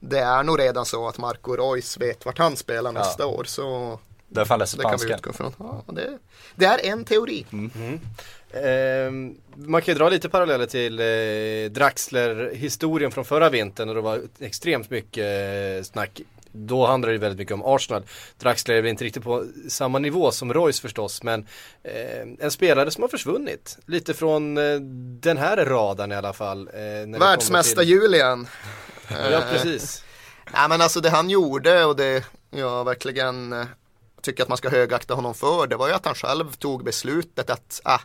det 0.00 0.18
är 0.18 0.42
nog 0.42 0.60
redan 0.60 0.84
så 0.86 1.08
att 1.08 1.18
Marco 1.18 1.52
Reus 1.56 1.96
vet 1.98 2.26
vart 2.26 2.38
han 2.38 2.56
spelar 2.56 2.92
nästa 2.92 3.26
år. 3.26 3.44
Så 3.44 3.98
Därför 4.34 4.48
han 4.48 4.58
läser 4.58 4.76
det 4.78 4.82
kan 4.82 4.92
vi 4.92 4.98
spanska. 4.98 5.14
utgå 5.16 5.32
från. 5.32 5.52
Ja, 5.58 5.84
det, 5.92 6.18
det 6.54 6.64
är 6.64 6.78
en 6.92 7.04
teori. 7.04 7.46
Ehm, 8.52 9.34
man 9.56 9.82
kan 9.82 9.94
ju 9.94 9.98
dra 9.98 10.08
lite 10.08 10.28
paralleller 10.28 10.66
till 10.66 11.00
eh, 11.00 11.72
Draxler-historien 11.72 13.10
från 13.10 13.24
förra 13.24 13.50
vintern 13.50 13.88
och 13.88 13.94
det 13.94 14.00
var 14.00 14.20
extremt 14.40 14.90
mycket 14.90 15.24
eh, 15.78 15.82
snack. 15.84 16.20
Då 16.56 16.86
handlade 16.86 17.14
det 17.14 17.18
väldigt 17.18 17.38
mycket 17.38 17.54
om 17.54 17.62
Arsenal. 17.64 18.02
Draxler 18.38 18.74
är 18.74 18.82
väl 18.82 18.90
inte 18.90 19.04
riktigt 19.04 19.22
på 19.24 19.44
samma 19.68 19.98
nivå 19.98 20.30
som 20.30 20.52
Royce 20.54 20.80
förstås 20.80 21.22
men 21.22 21.46
eh, 21.82 22.22
en 22.40 22.50
spelare 22.50 22.90
som 22.90 23.02
har 23.02 23.08
försvunnit 23.08 23.78
lite 23.86 24.14
från 24.14 24.58
eh, 24.58 24.80
den 25.20 25.36
här 25.36 25.56
radarn 25.64 26.12
i 26.12 26.14
alla 26.14 26.32
fall. 26.32 26.68
Eh, 26.74 27.18
Världsmästar 27.20 27.82
till- 27.82 27.90
Julian. 27.90 28.48
Ja 29.30 29.42
precis. 29.52 30.04
Nej 30.52 30.68
men 30.68 30.80
alltså 30.80 31.00
det 31.00 31.10
han 31.10 31.30
gjorde 31.30 31.84
och 31.84 31.96
det 31.96 32.24
jag 32.50 32.84
verkligen 32.84 33.52
eh, 33.52 33.64
tycker 34.24 34.42
att 34.42 34.48
man 34.48 34.58
ska 34.58 34.68
högakta 34.68 35.14
honom 35.14 35.34
för 35.34 35.66
det 35.66 35.76
var 35.76 35.88
ju 35.88 35.94
att 35.94 36.06
han 36.06 36.14
själv 36.14 36.52
tog 36.52 36.84
beslutet 36.84 37.50
att 37.50 37.80
ah, 37.84 38.00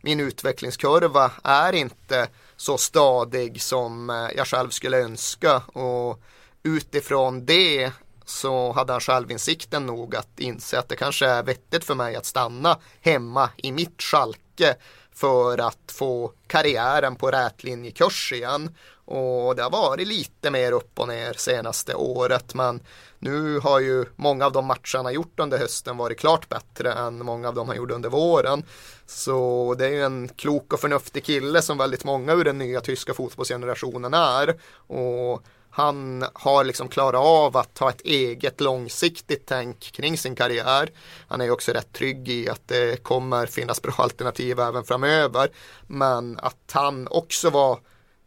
min 0.00 0.20
utvecklingskurva 0.20 1.32
är 1.44 1.72
inte 1.72 2.28
så 2.56 2.78
stadig 2.78 3.62
som 3.62 4.10
eh, 4.10 4.28
jag 4.36 4.46
själv 4.46 4.70
skulle 4.70 5.02
önska 5.02 5.56
och 5.58 6.20
utifrån 6.62 7.46
det 7.46 7.92
så 8.24 8.72
hade 8.72 8.92
han 8.92 9.00
självinsikten 9.00 9.86
nog 9.86 10.16
att 10.16 10.40
inse 10.40 10.78
att 10.78 10.88
det 10.88 10.96
kanske 10.96 11.26
är 11.26 11.42
vettigt 11.42 11.84
för 11.84 11.94
mig 11.94 12.16
att 12.16 12.26
stanna 12.26 12.78
hemma 13.00 13.50
i 13.56 13.72
mitt 13.72 14.02
Schalke 14.02 14.76
för 15.14 15.58
att 15.58 15.92
få 15.92 16.32
karriären 16.46 17.16
på 17.16 17.30
rätlinjekurs 17.30 18.32
igen. 18.32 18.74
Och 19.04 19.56
det 19.56 19.62
har 19.62 19.70
varit 19.70 20.08
lite 20.08 20.50
mer 20.50 20.72
upp 20.72 20.98
och 20.98 21.08
ner 21.08 21.32
senaste 21.32 21.94
året 21.94 22.54
men 22.54 22.80
nu 23.18 23.58
har 23.58 23.80
ju 23.80 24.04
många 24.16 24.46
av 24.46 24.52
de 24.52 24.66
matcher 24.66 24.96
han 24.96 25.04
har 25.04 25.12
gjort 25.12 25.40
under 25.40 25.58
hösten 25.58 25.96
varit 25.96 26.18
klart 26.18 26.48
bättre 26.48 26.92
än 26.92 27.24
många 27.24 27.48
av 27.48 27.54
de 27.54 27.68
han 27.68 27.76
gjorde 27.76 27.94
under 27.94 28.08
våren. 28.08 28.64
Så 29.06 29.74
det 29.78 29.86
är 29.86 29.90
ju 29.90 30.02
en 30.02 30.28
klok 30.28 30.72
och 30.72 30.80
förnuftig 30.80 31.24
kille 31.24 31.62
som 31.62 31.78
väldigt 31.78 32.04
många 32.04 32.32
ur 32.32 32.44
den 32.44 32.58
nya 32.58 32.80
tyska 32.80 33.14
fotbollsgenerationen 33.14 34.14
är. 34.14 34.60
Och 34.86 35.42
han 35.70 36.24
har 36.32 36.64
liksom 36.64 36.88
klarat 36.88 37.20
av 37.20 37.56
att 37.56 37.78
ha 37.78 37.90
ett 37.90 38.00
eget 38.00 38.60
långsiktigt 38.60 39.46
tänk 39.46 39.80
kring 39.80 40.18
sin 40.18 40.36
karriär. 40.36 40.90
Han 41.28 41.40
är 41.40 41.44
ju 41.44 41.50
också 41.50 41.72
rätt 41.72 41.92
trygg 41.92 42.28
i 42.28 42.48
att 42.48 42.68
det 42.68 43.02
kommer 43.02 43.46
finnas 43.46 43.82
bra 43.82 43.94
alternativ 43.96 44.60
även 44.60 44.84
framöver. 44.84 45.48
Men 45.86 46.38
att 46.38 46.70
han 46.72 47.08
också 47.08 47.50
var 47.50 47.78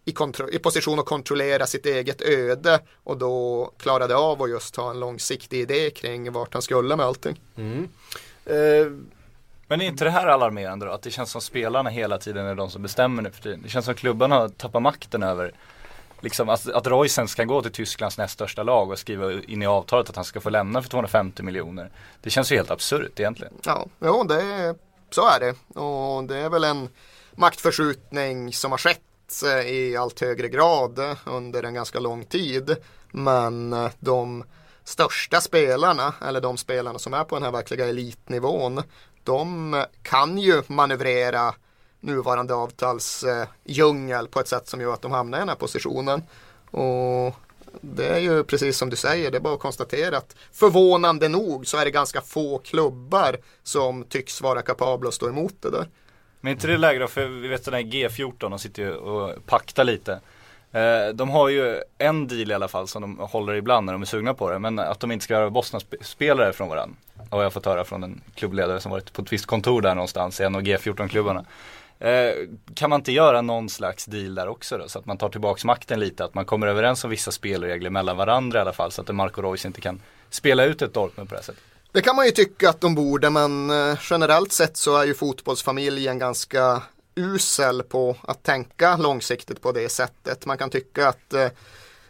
i, 0.07 0.15
i 0.51 0.59
position 0.59 0.99
att 0.99 1.05
kontrollera 1.05 1.67
sitt 1.67 1.85
eget 1.85 2.21
öde 2.21 2.79
och 3.03 3.17
då 3.17 3.71
klarade 3.77 4.15
av 4.15 4.41
att 4.41 4.49
just 4.49 4.75
ha 4.75 4.89
en 4.89 4.99
långsiktig 4.99 5.59
idé 5.59 5.89
kring 5.89 6.31
vart 6.31 6.53
han 6.53 6.61
skulle 6.61 6.95
med 6.95 7.05
allting. 7.05 7.41
Eh, 8.45 8.91
Men 9.67 9.81
är 9.81 9.85
inte 9.85 10.03
det 10.03 10.09
här 10.09 10.27
alarmerande 10.27 10.85
då? 10.85 10.91
Att 10.91 11.01
det 11.01 11.11
känns 11.11 11.31
som 11.31 11.41
spelarna 11.41 11.89
hela 11.89 12.17
tiden 12.17 12.45
är 12.45 12.55
de 12.55 12.69
som 12.69 12.81
bestämmer 12.81 13.21
nu 13.23 13.31
för 13.31 13.41
tiden. 13.41 13.61
Det 13.63 13.69
känns 13.69 13.85
som 13.85 13.95
klubbarna 13.95 14.35
har 14.35 14.49
tappat 14.49 14.81
makten 14.81 15.23
över 15.23 15.53
Liksom 16.21 16.49
att, 16.49 16.69
att 16.69 16.87
Royce 16.87 17.17
ens 17.17 17.35
kan 17.35 17.47
gå 17.47 17.61
till 17.61 17.71
Tysklands 17.71 18.17
näst 18.17 18.33
största 18.33 18.63
lag 18.63 18.91
och 18.91 18.99
skriva 18.99 19.33
in 19.33 19.61
i 19.61 19.65
avtalet 19.65 20.09
att 20.09 20.15
han 20.15 20.25
ska 20.25 20.39
få 20.41 20.49
lämna 20.49 20.81
för 20.81 20.89
250 20.89 21.43
miljoner. 21.43 21.91
Det 22.21 22.29
känns 22.29 22.51
ju 22.51 22.55
helt 22.55 22.71
absurt 22.71 23.19
egentligen. 23.19 23.53
Ja, 23.63 23.85
jo, 23.99 24.23
det 24.23 24.41
är, 24.41 24.75
så 25.09 25.27
är 25.27 25.39
det. 25.39 25.79
Och 25.79 26.23
det 26.23 26.37
är 26.37 26.49
väl 26.49 26.63
en 26.63 26.89
maktförskjutning 27.35 28.53
som 28.53 28.71
har 28.71 28.77
skett 28.77 29.01
eh, 29.43 29.71
i 29.71 29.97
allt 29.97 30.19
högre 30.19 30.49
grad 30.49 30.99
under 31.25 31.63
en 31.63 31.73
ganska 31.73 31.99
lång 31.99 32.25
tid. 32.25 32.75
Men 33.11 33.73
eh, 33.73 33.89
de 33.99 34.43
största 34.83 35.41
spelarna, 35.41 36.13
eller 36.21 36.41
de 36.41 36.57
spelarna 36.57 36.99
som 36.99 37.13
är 37.13 37.23
på 37.23 37.35
den 37.35 37.43
här 37.43 37.51
verkliga 37.51 37.87
elitnivån, 37.87 38.81
de 39.23 39.73
eh, 39.73 39.83
kan 40.01 40.37
ju 40.37 40.61
manövrera 40.67 41.53
nuvarande 41.99 42.53
avtalsdjungel 42.53 44.25
eh, 44.25 44.29
på 44.29 44.39
ett 44.39 44.47
sätt 44.47 44.67
som 44.67 44.81
gör 44.81 44.93
att 44.93 45.01
de 45.01 45.11
hamnar 45.11 45.37
i 45.37 45.41
den 45.41 45.49
här 45.49 45.55
positionen. 45.55 46.23
Och 46.71 47.35
det 47.81 48.07
är 48.07 48.19
ju 48.19 48.43
precis 48.43 48.77
som 48.77 48.89
du 48.89 48.95
säger, 48.95 49.31
det 49.31 49.37
är 49.37 49.41
bara 49.41 49.53
att 49.53 49.59
konstatera 49.59 50.17
att 50.17 50.35
förvånande 50.51 51.27
nog 51.27 51.67
så 51.67 51.77
är 51.77 51.85
det 51.85 51.91
ganska 51.91 52.21
få 52.21 52.57
klubbar 52.57 53.37
som 53.63 54.03
tycks 54.03 54.41
vara 54.41 54.61
kapabla 54.61 55.07
att 55.07 55.13
stå 55.13 55.29
emot 55.29 55.55
det 55.61 55.69
där. 55.69 55.87
Men 56.47 56.51
inte 56.51 56.67
det 56.67 56.77
läge 56.77 56.99
då, 56.99 57.07
för 57.07 57.25
vi 57.25 57.47
vet 57.47 57.65
den 57.65 57.73
här 57.73 57.81
G14, 57.81 58.49
de 58.49 58.59
sitter 58.59 58.83
ju 58.83 58.93
och 58.93 59.45
paktar 59.45 59.83
lite. 59.83 60.19
Eh, 60.71 61.07
de 61.13 61.29
har 61.29 61.49
ju 61.49 61.81
en 61.97 62.27
deal 62.27 62.51
i 62.51 62.53
alla 62.53 62.67
fall 62.67 62.87
som 62.87 63.01
de 63.01 63.19
håller 63.19 63.53
ibland 63.53 63.85
när 63.85 63.93
de 63.93 64.01
är 64.01 64.05
sugna 64.05 64.33
på 64.33 64.49
det. 64.51 64.59
Men 64.59 64.79
att 64.79 64.99
de 64.99 65.11
inte 65.11 65.23
ska 65.23 65.33
göra 65.33 65.49
Boston-spelare 65.49 66.53
från 66.53 66.69
varandra. 66.69 66.95
Har 67.29 67.43
jag 67.43 67.53
fått 67.53 67.65
höra 67.65 67.83
från 67.83 68.03
en 68.03 68.21
klubbledare 68.35 68.79
som 68.79 68.91
varit 68.91 69.13
på 69.13 69.21
ett 69.21 69.33
visst 69.33 69.45
kontor 69.45 69.81
där 69.81 69.95
någonstans 69.95 70.39
i 70.39 70.43
en 70.43 70.55
av 70.55 70.61
G14-klubbarna. 70.61 71.45
Eh, 71.99 72.33
kan 72.73 72.89
man 72.89 72.99
inte 72.99 73.11
göra 73.11 73.41
någon 73.41 73.69
slags 73.69 74.05
deal 74.05 74.35
där 74.35 74.47
också 74.47 74.77
då? 74.77 74.87
Så 74.87 74.99
att 74.99 75.05
man 75.05 75.17
tar 75.17 75.29
tillbaks 75.29 75.65
makten 75.65 75.99
lite. 75.99 76.23
Att 76.23 76.33
man 76.33 76.45
kommer 76.45 76.67
överens 76.67 77.03
om 77.03 77.09
vissa 77.09 77.31
spelregler 77.31 77.89
mellan 77.89 78.17
varandra 78.17 78.59
i 78.59 78.61
alla 78.61 78.73
fall. 78.73 78.91
Så 78.91 79.01
att 79.01 79.15
Marco 79.15 79.41
Reus 79.41 79.65
inte 79.65 79.81
kan 79.81 80.01
spela 80.29 80.65
ut 80.65 80.81
ett 80.81 80.93
Dortmund 80.93 81.29
på 81.29 81.35
det 81.35 81.39
här 81.39 81.45
sättet. 81.45 81.63
Det 81.97 82.01
kan 82.01 82.15
man 82.15 82.25
ju 82.25 82.31
tycka 82.31 82.69
att 82.69 82.81
de 82.81 82.95
borde 82.95 83.29
men 83.29 83.69
eh, 83.69 83.99
generellt 84.09 84.51
sett 84.51 84.77
så 84.77 84.97
är 84.97 85.05
ju 85.05 85.13
fotbollsfamiljen 85.13 86.19
ganska 86.19 86.81
usel 87.15 87.83
på 87.83 88.15
att 88.21 88.43
tänka 88.43 88.97
långsiktigt 88.97 89.61
på 89.61 89.71
det 89.71 89.89
sättet. 89.89 90.45
Man 90.45 90.57
kan 90.57 90.69
tycka 90.69 91.07
att 91.07 91.33
eh, 91.33 91.47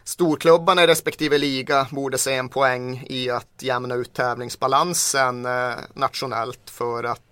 storklubbarna 0.04 0.84
i 0.84 0.86
respektive 0.86 1.38
liga 1.38 1.86
borde 1.90 2.18
se 2.18 2.34
en 2.34 2.48
poäng 2.48 3.06
i 3.08 3.30
att 3.30 3.48
jämna 3.58 3.94
ut 3.94 4.12
tävlingsbalansen 4.12 5.46
eh, 5.46 5.74
nationellt 5.94 6.70
för 6.70 7.04
att 7.04 7.22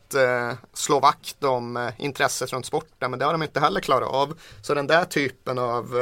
slå 0.72 1.00
vakt 1.00 1.44
om 1.44 1.90
intresset 1.98 2.52
runt 2.52 2.66
sporten 2.66 3.10
men 3.10 3.18
det 3.18 3.24
har 3.24 3.32
de 3.32 3.42
inte 3.42 3.60
heller 3.60 3.80
klarat 3.80 4.08
av. 4.08 4.38
Så 4.62 4.74
den 4.74 4.86
där 4.86 5.04
typen 5.04 5.58
av 5.58 5.96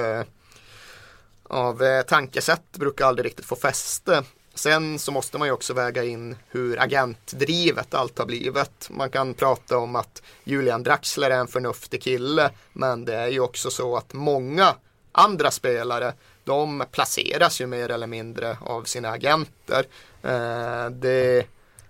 av 1.43 2.03
tankesätt 2.03 2.73
brukar 2.73 3.07
aldrig 3.07 3.27
riktigt 3.27 3.47
få 3.47 3.57
fäste. 3.57 4.23
Sen 4.55 4.99
så 4.99 5.13
måste 5.13 5.39
man 5.39 5.49
ju 5.49 5.53
också 5.53 5.75
väga 5.75 6.05
in 6.05 6.37
hur 6.49 6.81
agentdrivet 6.81 7.95
allt 7.95 8.19
har 8.19 8.27
blivit. 8.27 8.89
Man 8.91 9.11
kan 9.11 9.35
prata 9.35 9.79
om 9.79 9.97
att 9.97 10.23
Julian 10.45 10.83
Draxler 10.83 11.31
är 11.31 11.39
en 11.39 11.49
förnuftig 11.49 12.03
kille, 12.03 12.51
men 12.73 13.05
det 13.05 13.15
är 13.15 13.29
ju 13.29 13.41
också 13.41 13.71
så 13.71 13.97
att 13.97 14.13
många 14.13 14.75
andra 15.13 15.51
spelare, 15.51 16.13
de 16.45 16.85
placeras 16.93 17.61
ju 17.61 17.67
mer 17.67 17.91
eller 17.91 18.07
mindre 18.07 18.57
av 18.61 18.83
sina 18.85 19.11
agenter. 19.11 19.87
Eh, 20.23 20.91
det 20.91 21.47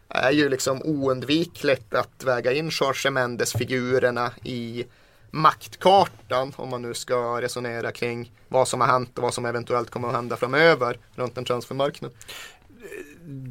är 0.08 0.30
ju 0.30 0.48
liksom 0.48 0.82
oundvikligt 0.82 1.94
att 1.94 2.24
väga 2.24 2.52
in 2.52 2.70
Jorge 2.72 3.10
Mendes-figurerna 3.10 4.30
i 4.42 4.84
maktkartan 5.30 6.52
om 6.56 6.68
man 6.68 6.82
nu 6.82 6.94
ska 6.94 7.40
resonera 7.40 7.92
kring 7.92 8.32
vad 8.48 8.68
som 8.68 8.80
har 8.80 8.88
hänt 8.88 9.18
och 9.18 9.22
vad 9.22 9.34
som 9.34 9.44
eventuellt 9.46 9.90
kommer 9.90 10.08
att 10.08 10.14
hända 10.14 10.36
framöver 10.36 10.98
runt 11.14 11.38
en 11.38 11.44
transfermarknad. 11.44 12.10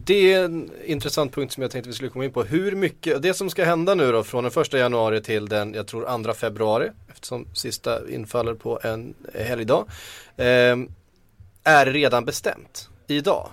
Det 0.06 0.34
är 0.34 0.46
en 0.46 0.72
intressant 0.86 1.34
punkt 1.34 1.54
som 1.54 1.62
jag 1.62 1.72
tänkte 1.72 1.90
vi 1.90 1.96
skulle 1.96 2.10
komma 2.10 2.26
in 2.26 2.32
på. 2.32 2.44
Hur 2.44 2.76
mycket, 2.76 3.22
det 3.22 3.34
som 3.34 3.50
ska 3.50 3.66
hända 3.66 3.96
nu 3.96 4.12
då 4.12 4.24
från 4.24 4.44
den 4.44 4.52
första 4.52 4.78
januari 4.78 5.22
till 5.22 5.50
den, 5.50 5.74
jag 5.74 5.88
tror 5.88 6.08
andra 6.08 6.34
februari, 6.34 6.90
eftersom 7.12 7.48
sista 7.54 8.10
infaller 8.10 8.54
på 8.54 8.80
en 8.84 9.14
helgdag, 9.34 9.86
eh, 10.38 10.78
är 11.64 11.86
redan 11.86 12.26
bestämt 12.26 12.90
idag. 13.08 13.50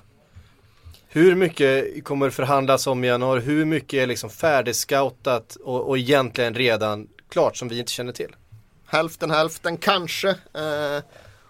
Hur 1.09 1.35
mycket 1.35 2.05
kommer 2.05 2.31
förhandlas 2.31 2.87
om 2.87 3.05
i 3.05 3.07
januari? 3.07 3.41
Hur 3.41 3.65
mycket 3.65 4.03
är 4.03 4.07
liksom 4.07 4.31
färdigscoutat 4.31 5.57
och, 5.57 5.89
och 5.89 5.99
egentligen 5.99 6.55
redan 6.55 7.09
klart 7.29 7.57
som 7.57 7.69
vi 7.69 7.79
inte 7.79 7.93
känner 7.93 8.13
till? 8.13 8.35
hälften 8.91 9.31
hälften 9.31 9.77
kanske. 9.77 10.29
Eh, 10.29 11.03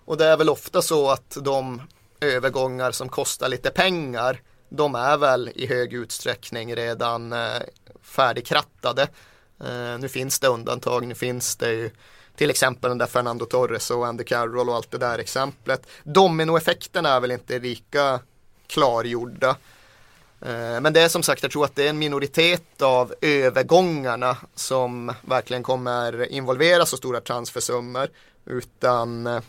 och 0.04 0.16
det 0.16 0.26
är 0.26 0.37
väl 0.37 0.49
ofta 0.49 0.82
så 0.82 1.10
att 1.10 1.37
de 1.42 1.82
övergångar 2.21 2.93
som 2.93 3.09
kostar 3.09 3.49
lite 3.49 3.71
pengar 3.71 4.41
de 4.71 4.95
är 4.95 5.17
väl 5.17 5.50
i 5.55 5.67
hög 5.67 5.93
utsträckning 5.93 6.77
redan 6.77 7.33
eh, 7.33 7.62
färdigkrattade. 8.03 9.03
Eh, 9.61 9.99
nu 9.99 10.09
finns 10.09 10.41
det 10.41 10.49
undantag, 10.49 11.07
nu 11.07 11.15
finns 11.15 11.57
det 11.57 11.73
ju 11.73 11.91
till 12.37 12.50
exempel 12.50 12.89
den 12.89 12.99
där 12.99 13.07
Fernando 13.07 13.45
Torres 13.45 13.91
och 13.91 14.07
Andy 14.07 14.25
Carroll 14.25 14.69
och 14.69 14.75
allt 14.75 14.91
det 14.91 14.99
där 14.99 15.19
exemplet. 15.19 15.87
Dominoeffekten 16.03 17.07
är 17.07 17.21
väl 17.21 17.31
inte 17.31 17.59
lika 17.59 18.21
klargjorda. 18.67 19.57
Eh, 20.41 20.81
men 20.81 20.93
det 20.93 21.00
är 21.00 21.09
som 21.09 21.23
sagt, 21.23 21.43
jag 21.43 21.53
tror 21.53 21.65
att 21.65 21.77
det 21.77 21.85
är 21.85 21.91
en 21.91 21.99
minoritet 21.99 22.83
av 22.83 23.15
övergångarna 23.21 24.37
som 24.55 25.12
verkligen 25.23 25.62
kommer 25.62 26.33
involvera 26.33 26.87
så 26.87 26.97
stora 26.97 27.21
transfersummor. 27.21 28.09
Utan 28.45 29.41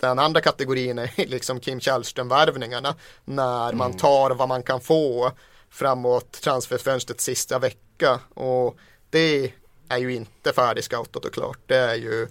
den 0.00 0.18
andra 0.18 0.40
kategorin 0.40 0.98
är 0.98 1.10
liksom 1.26 1.60
Kim 1.60 1.80
Källström-värvningarna. 1.80 2.94
När 3.24 3.72
man 3.72 3.96
tar 3.96 4.30
vad 4.30 4.48
man 4.48 4.62
kan 4.62 4.80
få 4.80 5.32
framåt 5.70 6.32
transferfönstret 6.32 7.20
sista 7.20 7.58
vecka. 7.58 8.20
Och 8.34 8.78
det 9.10 9.52
är 9.88 9.98
ju 9.98 10.14
inte 10.14 10.52
färdigscoutat 10.52 11.24
och 11.24 11.34
klart. 11.34 11.58
Det 11.66 11.76
är 11.76 11.94
ju 11.94 12.28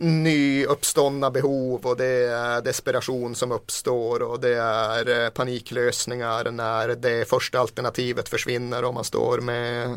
nyuppståndna 0.00 1.30
behov 1.30 1.86
och 1.86 1.96
det 1.96 2.06
är 2.28 2.60
desperation 2.62 3.34
som 3.34 3.52
uppstår 3.52 4.22
och 4.22 4.40
det 4.40 4.56
är 4.56 5.24
eh, 5.24 5.30
paniklösningar 5.30 6.50
när 6.50 6.88
det 6.88 7.28
första 7.28 7.58
alternativet 7.60 8.28
försvinner 8.28 8.84
och 8.84 8.94
man 8.94 9.04
står 9.04 9.40
med 9.40 9.96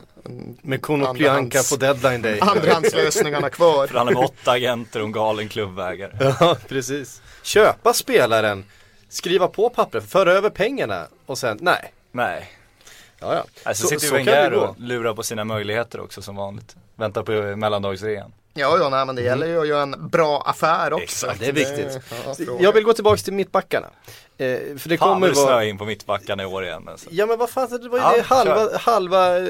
Med 0.62 0.82
Konoplyanka 0.82 1.60
på 1.70 1.76
deadline 1.76 2.22
day. 2.22 2.40
andrahandslösningarna 2.42 3.50
kvar. 3.50 3.88
För 3.88 3.98
han 3.98 4.08
är 4.08 4.14
med 4.14 4.24
åtta 4.24 4.52
agenter 4.52 5.00
och 5.00 5.06
en 5.06 5.12
galen 5.12 5.50
klubbägare. 5.50 6.12
Ja, 6.40 6.58
precis. 6.68 7.22
Köpa 7.44 7.94
spelaren, 7.94 8.66
skriva 9.10 9.48
på 9.48 9.70
pappret, 9.70 10.10
föra 10.10 10.34
över 10.34 10.50
pengarna 10.50 11.08
och 11.26 11.38
sen, 11.38 11.58
nej. 11.62 11.94
Nej. 12.12 12.52
Ja, 13.20 13.36
ja. 13.36 13.44
Alltså 13.64 13.84
Så- 13.84 13.88
sitter 13.90 14.04
ju 14.06 14.10
så 14.10 14.16
kan 14.16 14.26
Wenger 14.26 14.54
och 14.54 14.76
lurar 14.80 15.14
på 15.14 15.24
sina 15.24 15.44
möjligheter 15.44 16.00
också 16.00 16.22
som 16.22 16.36
vanligt. 16.36 16.76
Väntar 16.96 17.24
på 17.24 17.56
mellandagsrean. 17.56 18.34
Ja, 18.54 18.78
ja, 18.78 18.90
nej, 18.90 19.06
men 19.06 19.16
det 19.16 19.22
gäller 19.22 19.48
ju 19.48 19.62
att 19.62 19.68
göra 19.68 19.82
en 19.82 20.10
bra 20.10 20.42
affär 20.46 20.94
också. 20.94 21.04
Exakt, 21.04 21.40
det 21.40 21.48
är 21.48 21.52
viktigt. 21.54 22.00
Jag 22.60 22.74
vill 22.74 22.84
gå 22.84 22.94
tillbaka 22.94 23.18
till 23.18 23.34
mittbackarna. 23.34 23.88
Eh, 24.38 24.78
för 24.78 24.90
det 24.90 24.98
Fan 24.98 25.14
kommer 25.14 25.28
vad 25.28 25.36
du 25.38 25.42
vara... 25.42 25.66
in 25.66 25.78
på 25.78 25.86
mittbackarna 25.86 26.44
i 26.44 26.46
år 26.46 26.66
igen 26.66 26.88
alltså. 26.88 27.10
Ja 27.12 27.26
men 27.26 27.38
vad 27.38 27.50
fan, 27.50 27.70
det 27.82 27.90
var 27.90 27.98
ju 27.98 28.04
Ja, 28.04 28.14
det 28.18 28.22
halva, 28.22 28.78
halva 28.78 29.38
eh, 29.40 29.46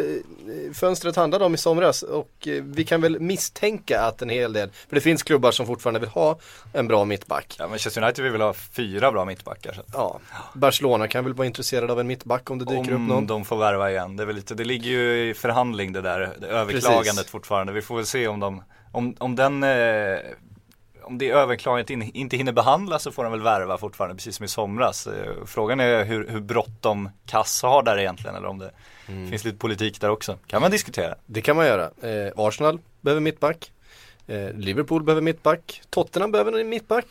fönstret 0.74 1.16
handlade 1.16 1.46
om 1.46 1.54
i 1.54 1.58
somras 1.58 2.04
och 2.04 2.48
eh, 2.48 2.64
vi 2.64 2.84
kan 2.84 3.02
väl 3.02 3.20
misstänka 3.20 4.02
att 4.02 4.22
en 4.22 4.30
hel 4.30 4.54
del, 4.54 4.70
för 4.90 4.96
det 4.96 5.02
finns 5.02 5.24
klubbar 5.24 5.52
som 5.52 5.66
fortfarande 5.66 6.00
vill 6.00 6.10
ha 6.10 6.40
en 6.74 6.88
bra 6.88 7.06
mittback. 7.06 7.56
Ja, 7.60 7.68
Manchester 7.68 8.04
United 8.04 8.24
vill 8.24 8.32
väl 8.32 8.42
ha 8.42 8.54
fyra 8.54 9.12
bra 9.12 9.26
mittbackar. 9.26 9.74
Så. 9.74 9.82
Ja, 9.94 10.20
Barcelona 10.54 11.08
kan 11.08 11.24
väl 11.24 11.34
vara 11.34 11.46
intresserade 11.48 11.94
av 11.94 12.00
en 12.00 12.08
mittback 12.08 12.50
om 12.50 12.60
det 12.60 12.66
dyker 12.66 12.92
upp 12.92 12.96
Om 12.96 13.08
någon. 13.08 13.28
de 13.28 13.46
får 13.46 13.58
värva 13.58 13.92
igen. 13.92 14.16
Det, 14.18 14.24
är 14.24 14.28
väl 14.28 14.36
lite, 14.36 14.56
det 14.56 14.64
ligger 14.64 14.90
ju 14.90 15.30
i 15.30 15.34
förhandling 15.34 15.94
det 15.94 16.02
där 16.02 16.36
det 16.40 16.48
överklagandet 16.48 17.16
Precis. 17.16 17.32
fortfarande. 17.32 17.74
Vi 17.74 17.82
får 17.82 17.96
väl 17.96 18.06
se 18.06 18.28
om 18.28 18.40
de, 18.40 18.64
om, 18.94 19.16
om 19.20 19.36
den 19.36 19.64
eh, 19.64 20.20
om 21.04 21.18
det 21.18 21.30
överklagandet 21.30 21.90
in, 21.90 22.02
inte 22.02 22.38
hinner 22.38 22.52
behandlas 22.52 23.04
så 23.04 23.12
får 23.12 23.24
de 23.24 23.32
väl 23.32 23.42
värva 23.42 23.78
fortfarande 23.78 24.16
precis 24.16 24.36
som 24.36 24.44
i 24.46 24.48
somras. 24.48 25.08
Eh, 25.08 25.34
Frågan 25.46 25.80
är 25.80 26.04
hur, 26.04 26.28
hur 26.28 26.40
bråttom 26.42 27.10
Kass 27.26 27.62
har 27.64 27.84
där 27.84 27.98
egentligen 28.00 28.36
eller 28.36 28.48
om 28.48 28.60
det 28.60 28.72
Mm. 29.08 29.30
finns 29.30 29.44
lite 29.44 29.58
politik 29.58 30.02
där 30.02 30.10
också. 30.10 30.38
Kan 30.48 30.62
man 30.62 30.72
diskutera. 30.72 31.16
Det 31.26 31.42
kan 31.42 31.56
man 31.56 31.66
göra. 31.66 31.84
Eh, 31.84 32.32
Arsenal 32.36 32.80
behöver 33.02 33.22
mittback. 33.22 33.72
Eh, 34.28 34.54
Liverpool 34.54 35.04
behöver 35.04 35.22
mittback. 35.22 35.82
Tottenham 35.90 36.32
behöver 36.32 36.60
en 36.60 36.70
mittback. 36.70 37.06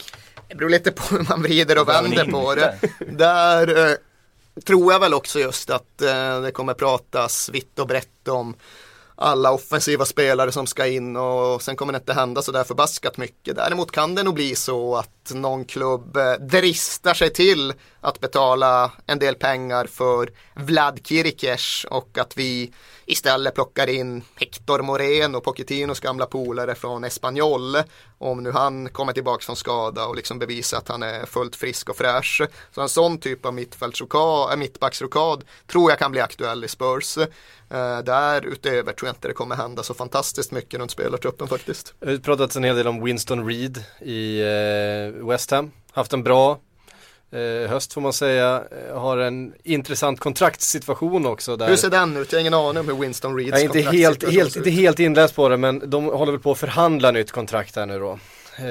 Det 0.48 0.54
beror 0.54 0.70
lite 0.70 0.92
på 0.92 1.02
hur 1.16 1.26
man 1.28 1.42
vrider 1.42 1.80
och 1.80 1.88
vänder 1.88 2.24
på 2.24 2.54
det. 2.54 2.78
Där 3.10 3.88
eh, 3.90 3.94
tror 4.64 4.92
jag 4.92 5.00
väl 5.00 5.14
också 5.14 5.38
just 5.40 5.70
att 5.70 6.02
eh, 6.02 6.40
det 6.40 6.50
kommer 6.52 6.74
pratas 6.74 7.50
vitt 7.52 7.78
och 7.78 7.86
brett 7.86 8.28
om 8.28 8.54
alla 9.14 9.52
offensiva 9.52 10.04
spelare 10.04 10.52
som 10.52 10.66
ska 10.66 10.86
in 10.86 11.16
och 11.16 11.62
sen 11.62 11.76
kommer 11.76 11.92
det 11.92 11.96
inte 11.96 12.12
hända 12.12 12.42
så 12.42 12.52
där 12.52 12.64
förbaskat 12.64 13.16
mycket. 13.16 13.56
Däremot 13.56 13.92
kan 13.92 14.14
det 14.14 14.22
nog 14.22 14.34
bli 14.34 14.54
så 14.54 14.96
att 14.96 15.32
någon 15.34 15.64
klubb 15.64 16.16
eh, 16.16 16.32
dristar 16.32 17.14
sig 17.14 17.32
till 17.32 17.72
att 18.00 18.20
betala 18.20 18.92
en 19.06 19.18
del 19.18 19.34
pengar 19.34 19.86
för 19.86 20.30
Vlad 20.54 21.00
Kirikes 21.06 21.84
och 21.84 22.18
att 22.18 22.36
vi 22.36 22.72
istället 23.06 23.54
plockar 23.54 23.88
in 23.88 24.22
Hector 24.34 24.82
Moreno, 24.82 25.40
Pochettinos 25.40 26.00
gamla 26.00 26.26
polare 26.26 26.74
från 26.74 27.04
Espanyol. 27.04 27.76
Om 28.18 28.42
nu 28.42 28.50
han 28.50 28.88
kommer 28.88 29.12
tillbaka 29.12 29.44
från 29.44 29.56
skada 29.56 30.06
och 30.06 30.16
liksom 30.16 30.38
bevisar 30.38 30.78
att 30.78 30.88
han 30.88 31.02
är 31.02 31.26
fullt 31.26 31.56
frisk 31.56 31.88
och 31.88 31.96
fräsch. 31.96 32.42
Så 32.74 32.80
en 32.80 32.88
sån 32.88 33.18
typ 33.18 33.46
av 33.46 33.58
äh, 33.58 34.56
mittbacksrokad 34.56 35.44
tror 35.66 35.90
jag 35.90 35.98
kan 35.98 36.10
bli 36.10 36.20
aktuell 36.20 36.64
i 36.64 36.68
Spurs. 36.68 37.18
Eh, 37.18 37.98
därutöver 37.98 38.92
tror 38.92 39.08
jag 39.08 39.14
inte 39.14 39.28
det 39.28 39.34
kommer 39.34 39.56
hända 39.56 39.82
så 39.82 39.94
fantastiskt 39.94 40.50
mycket 40.50 40.80
runt 40.80 40.90
spelartruppen 40.90 41.48
faktiskt. 41.48 41.94
Det 41.98 42.10
har 42.10 42.18
pratats 42.18 42.56
en 42.56 42.64
hel 42.64 42.76
del 42.76 42.88
om 42.88 43.04
Winston 43.04 43.46
Reed 43.46 43.84
i 44.00 44.40
eh, 44.40 45.26
West 45.26 45.50
Ham. 45.50 45.70
Haft 45.92 46.12
en 46.12 46.22
bra 46.22 46.58
eh, 47.32 47.70
höst 47.70 47.92
får 47.92 48.00
man 48.00 48.12
säga. 48.12 48.62
Eh, 48.88 49.00
Har 49.00 49.18
en 49.18 49.52
intressant 49.62 50.20
kontraktssituation 50.20 51.26
också. 51.26 51.56
Där. 51.56 51.68
Hur 51.68 51.76
ser 51.76 51.90
den 51.90 52.16
ut? 52.16 52.32
Jag 52.32 52.36
har 52.36 52.40
ingen 52.40 52.54
aning 52.54 52.80
om 52.80 52.88
hur 52.88 52.94
Winston 52.94 53.36
Reeds 53.36 53.50
Jag 53.50 53.60
är 53.60 53.64
inte 53.64 53.80
helt, 53.80 54.30
helt, 54.32 54.52
ser 54.52 54.60
inte 54.60 54.70
ut. 54.70 54.74
helt 54.76 54.98
inläst 54.98 55.34
på 55.34 55.48
det 55.48 55.56
men 55.56 55.90
de 55.90 56.04
håller 56.04 56.32
väl 56.32 56.40
på 56.40 56.52
att 56.52 56.58
förhandla 56.58 57.10
nytt 57.10 57.30
kontrakt 57.32 57.76
här 57.76 57.86
nu 57.86 57.98
då. 57.98 58.10
Eh, 58.58 58.64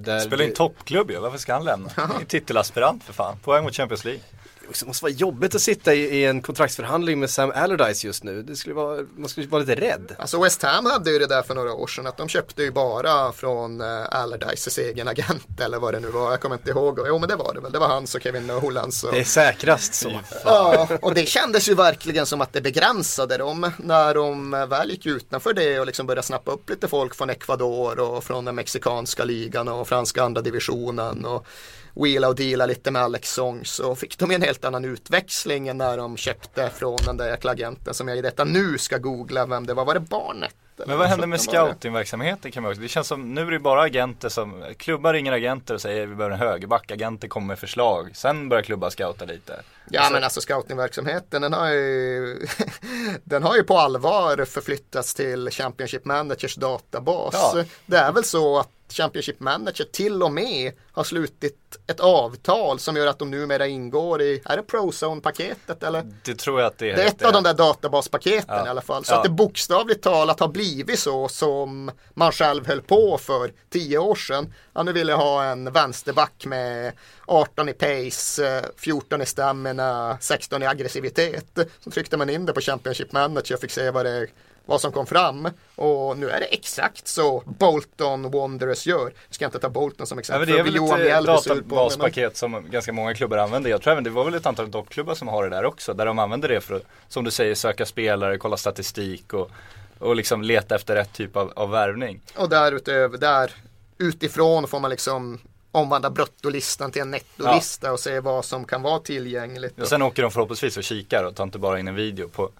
där 0.00 0.20
Spelar 0.20 0.44
i 0.44 0.48
en 0.48 0.54
toppklubb 0.54 1.10
ju, 1.10 1.18
varför 1.18 1.38
ska 1.38 1.52
han 1.54 1.64
lämna? 1.64 1.90
Han 1.96 2.20
är 2.20 2.24
Titelaspirant 2.24 3.04
för 3.04 3.12
fan, 3.12 3.36
poäng 3.44 3.64
mot 3.64 3.74
Champions 3.74 4.04
League. 4.04 4.20
Det 4.68 4.86
måste 4.86 5.04
vara 5.04 5.12
jobbigt 5.12 5.54
att 5.54 5.62
sitta 5.62 5.94
i, 5.94 5.98
i 5.98 6.24
en 6.24 6.42
kontraktsförhandling 6.42 7.20
med 7.20 7.30
Sam 7.30 7.52
Allardyce 7.54 8.06
just 8.06 8.24
nu. 8.24 8.42
Det 8.42 8.56
skulle 8.56 8.74
vara, 8.74 9.06
man 9.16 9.28
skulle 9.28 9.46
vara 9.46 9.60
lite 9.60 9.74
rädd. 9.74 10.16
Alltså 10.18 10.42
West 10.42 10.62
Ham 10.62 10.86
hade 10.86 11.10
ju 11.10 11.18
det 11.18 11.26
där 11.26 11.42
för 11.42 11.54
några 11.54 11.72
år 11.72 11.86
sedan 11.86 12.06
att 12.06 12.16
de 12.16 12.28
köpte 12.28 12.62
ju 12.62 12.70
bara 12.70 13.32
från 13.32 13.80
uh, 13.80 14.06
Allardyces 14.10 14.78
egen 14.78 15.08
agent 15.08 15.60
eller 15.60 15.78
vad 15.78 15.94
det 15.94 16.00
nu 16.00 16.08
var. 16.08 16.30
Jag 16.30 16.40
kommer 16.40 16.56
inte 16.56 16.70
ihåg. 16.70 17.00
Jo 17.06 17.18
men 17.18 17.28
det 17.28 17.36
var 17.36 17.54
det 17.54 17.60
väl. 17.60 17.72
Det 17.72 17.78
var 17.78 17.88
hans 17.88 18.14
och 18.14 18.22
Kevin 18.22 18.46
Nolans. 18.46 19.04
Och... 19.04 19.12
Det 19.12 19.20
är 19.20 19.24
säkrast 19.24 19.94
så. 19.94 20.20
Ja, 20.44 20.88
och 21.02 21.14
det 21.14 21.28
kändes 21.28 21.68
ju 21.68 21.74
verkligen 21.74 22.26
som 22.26 22.40
att 22.40 22.52
det 22.52 22.60
begränsade 22.60 23.36
dem 23.36 23.70
när 23.78 24.14
de 24.14 24.54
eh, 24.54 24.66
väl 24.66 24.90
gick 24.90 25.06
utanför 25.06 25.52
det 25.54 25.80
och 25.80 25.86
liksom 25.86 26.06
började 26.06 26.22
snappa 26.22 26.50
upp 26.52 26.70
lite 26.70 26.88
folk 26.88 27.14
från 27.14 27.30
Ecuador 27.30 28.00
och 28.00 28.24
från 28.24 28.44
den 28.44 28.54
mexikanska 28.54 29.24
ligan 29.24 29.68
och 29.68 29.88
franska 29.88 30.22
andra 30.22 30.42
divisionen 30.42 31.24
och 31.24 31.46
wheela 31.94 32.28
och 32.28 32.34
deala 32.34 32.66
lite 32.66 32.90
med 32.90 33.02
Alex 33.02 33.32
Song 33.32 33.64
så 33.64 33.94
fick 33.94 34.18
de 34.18 34.30
en 34.30 34.42
helt 34.42 34.64
annan 34.64 34.84
utväxling 34.84 35.68
än 35.68 35.78
när 35.78 35.96
de 35.96 36.16
köpte 36.16 36.70
från 36.70 36.96
den 37.06 37.16
där 37.16 37.28
jäkla 37.28 37.50
agenten 37.50 37.94
som 37.94 38.08
jag 38.08 38.18
i 38.18 38.22
detta 38.22 38.44
nu 38.44 38.78
ska 38.78 38.98
googla 38.98 39.46
vem 39.46 39.66
det 39.66 39.74
var. 39.74 39.84
Var 39.84 39.94
det 39.94 40.00
Barnet? 40.00 40.54
Men 40.86 40.98
vad 40.98 41.06
händer 41.06 41.26
med 41.26 41.40
scoutingverksamheten 41.40 42.52
kan 42.52 42.62
man 42.62 42.72
också, 42.72 42.82
det 42.82 42.88
känns 42.88 43.06
som, 43.06 43.34
nu 43.34 43.40
är 43.40 43.50
det 43.50 43.58
bara 43.58 43.82
agenter 43.82 44.28
som, 44.28 44.64
klubbar 44.76 45.12
ringer 45.12 45.32
agenter 45.32 45.74
och 45.74 45.80
säger 45.80 46.06
vi 46.06 46.14
behöver 46.14 46.34
en 46.34 46.40
högerback, 46.40 46.90
agenter 46.90 47.28
kommer 47.28 47.46
med 47.46 47.58
förslag, 47.58 48.10
sen 48.14 48.48
börjar 48.48 48.62
klubbar 48.62 48.90
scouta 48.90 49.24
lite. 49.24 49.62
Ja 49.90 50.08
men 50.12 50.24
alltså 50.24 50.40
scoutingverksamheten 50.40 51.42
den 51.42 51.52
har 51.52 51.68
ju 51.68 52.46
Den 53.24 53.42
har 53.42 53.56
ju 53.56 53.62
på 53.62 53.78
allvar 53.78 54.44
förflyttats 54.44 55.14
till 55.14 55.50
Championship 55.50 56.04
Managers 56.04 56.54
databas. 56.54 57.34
Ja. 57.54 57.64
Det 57.86 57.96
är 57.96 58.12
väl 58.12 58.24
så 58.24 58.58
att 58.58 58.68
Championship 58.92 59.40
Manager 59.40 59.84
till 59.84 60.22
och 60.22 60.32
med 60.32 60.72
har 60.92 61.04
slutit 61.04 61.58
ett 61.86 62.00
avtal 62.00 62.78
som 62.78 62.96
gör 62.96 63.06
att 63.06 63.18
de 63.18 63.30
numera 63.30 63.66
ingår 63.66 64.22
i, 64.22 64.42
är 64.44 64.56
det 64.56 64.62
ProZone-paketet 64.62 65.82
eller? 65.82 66.06
Det 66.24 66.34
tror 66.34 66.60
jag 66.60 66.66
att 66.66 66.78
det 66.78 66.90
är. 66.90 66.96
Det 66.96 67.02
är 67.02 67.06
ett 67.06 67.22
av 67.24 67.32
de 67.32 67.42
där 67.42 67.54
databaspaketen 67.54 68.56
Ja. 68.56 68.66
i 68.66 68.68
alla 68.68 68.80
fall. 68.80 69.04
Så 69.04 69.12
Ja. 69.12 69.16
att 69.16 69.24
det 69.24 69.30
bokstavligt 69.30 70.02
talat 70.02 70.40
har 70.40 70.48
blivit 70.48 70.98
så 70.98 71.28
som 71.28 71.90
man 72.14 72.32
själv 72.32 72.66
höll 72.66 72.82
på 72.82 73.18
för 73.18 73.52
tio 73.70 73.98
år 73.98 74.14
sedan. 74.14 74.54
Ja, 74.72 74.82
nu 74.82 74.92
vill 74.92 75.08
jag 75.08 75.16
ha 75.16 75.44
en 75.44 75.72
vänsterback 75.72 76.44
med 76.46 76.92
18 77.26 77.68
i 77.68 77.72
pace, 77.72 78.56
eh, 78.58 78.64
14 78.76 79.22
i 79.22 79.26
stamina, 79.26 80.18
16 80.20 80.62
i 80.62 80.66
aggressivitet. 80.66 81.58
Så 81.84 81.90
tryckte 81.90 82.16
man 82.16 82.30
in 82.30 82.46
det 82.46 82.52
på 82.52 82.60
Championship 82.60 83.12
Manager 83.12 83.54
och 83.54 83.60
fick 83.60 83.70
se 83.70 83.90
vad 83.90 84.06
det 84.06 84.26
vad 84.66 84.80
som 84.80 84.92
kom 84.92 85.06
fram 85.06 85.48
och 85.74 86.18
nu 86.18 86.30
är 86.30 86.40
det 86.40 86.46
exakt 86.46 87.08
så 87.08 87.42
Bolton 87.46 88.30
Wanderers 88.30 88.86
gör. 88.86 89.12
Jag 89.26 89.34
ska 89.34 89.44
inte 89.44 89.58
ta 89.58 89.68
Bolton 89.68 90.06
som 90.06 90.18
Ja, 90.18 90.20
exempel. 90.20 90.48
men 90.48 90.54
det 90.54 90.60
är 90.60 90.64
väl 90.64 90.76
Johan 90.76 91.00
ett 91.00 91.24
databaspaket 91.26 92.36
som 92.36 92.70
ganska 92.70 92.92
många 92.92 93.14
klubbar 93.14 93.38
använder. 93.38 93.70
Jag 93.70 93.82
tror 93.82 93.92
även 93.92 94.04
det 94.04 94.10
var 94.10 94.24
väl 94.24 94.34
ett 94.34 94.46
antal 94.46 94.70
toppklubbar 94.72 95.14
som 95.14 95.28
har 95.28 95.44
det 95.44 95.50
där 95.50 95.64
också. 95.64 95.94
Där 95.94 96.06
de 96.06 96.18
använder 96.18 96.48
det 96.48 96.60
för 96.60 96.74
att, 96.74 96.82
som 97.08 97.24
du 97.24 97.30
säger, 97.30 97.54
söka 97.54 97.86
spelare, 97.86 98.38
kolla 98.38 98.56
statistik 98.56 99.32
och, 99.32 99.50
och 99.98 100.16
liksom 100.16 100.42
leta 100.42 100.74
efter 100.74 100.94
rätt 100.94 101.12
typ 101.12 101.36
av, 101.36 101.52
av 101.56 101.70
värvning. 101.70 102.20
Och 102.36 102.48
därutöver, 102.48 103.18
där 103.18 103.52
utifrån 103.98 104.68
får 104.68 104.80
man 104.80 104.90
liksom 104.90 105.38
omvandla 105.72 106.10
bruttolistan 106.10 106.90
till 106.92 107.02
en 107.02 107.10
nettolista 107.10 107.92
och 107.92 108.00
se 108.00 108.20
vad 108.20 108.44
som 108.44 108.64
kan 108.64 108.82
vara 108.82 108.98
tillgängligt. 108.98 109.80
Och 109.80 109.88
sen 109.88 110.02
åker 110.02 110.22
de 110.22 110.30
förhoppningsvis 110.30 110.76
och 110.76 110.84
kikar 110.84 111.24
och 111.24 111.34
tar 111.34 111.44
inte 111.44 111.58
bara 111.58 111.80
in 111.80 111.88
en 111.88 111.94
video 111.94 112.28
på 112.28 112.50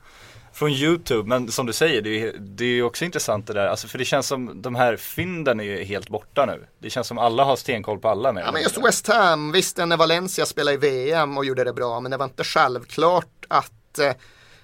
från 0.53 0.71
YouTube, 0.71 1.29
men 1.29 1.53
som 1.53 1.67
du 1.67 1.73
säger, 1.73 2.03
det 2.03 2.23
är, 2.23 2.33
det 2.39 2.65
är 2.65 2.83
också 2.83 3.05
intressant 3.05 3.47
det 3.47 3.53
där. 3.53 3.67
Alltså 3.67 3.89
för 3.89 3.99
det 3.99 4.05
känns 4.05 4.27
som 4.27 4.63
de 4.63 4.75
här 4.75 4.97
fynden 4.97 5.61
är 5.61 5.65
ju 5.65 5.85
helt 5.85 6.09
borta 6.09 6.47
nu. 6.47 6.67
Det 6.79 6.91
känns 6.91 7.07
som 7.07 7.19
alla 7.19 7.45
har 7.45 7.57
stenkoll 7.57 7.99
på 7.99 8.09
alla 8.09 8.33
med. 8.33 8.45
Ja, 8.47 8.53
men 8.53 8.63
just 8.63 8.79
West 8.79 9.07
Ham, 9.07 9.53
visst 9.53 9.77
när 9.77 9.97
Valencia 9.97 10.47
spelade 10.47 10.75
i 10.75 10.77
VM 10.77 11.39
och 11.39 11.45
gjorde 11.45 11.65
det 11.65 11.73
bra, 11.73 12.01
men 12.01 12.11
det 12.11 12.17
var 12.17 12.25
inte 12.25 12.45
självklart 12.45 13.47
att 13.49 13.99
eh, 13.99 14.13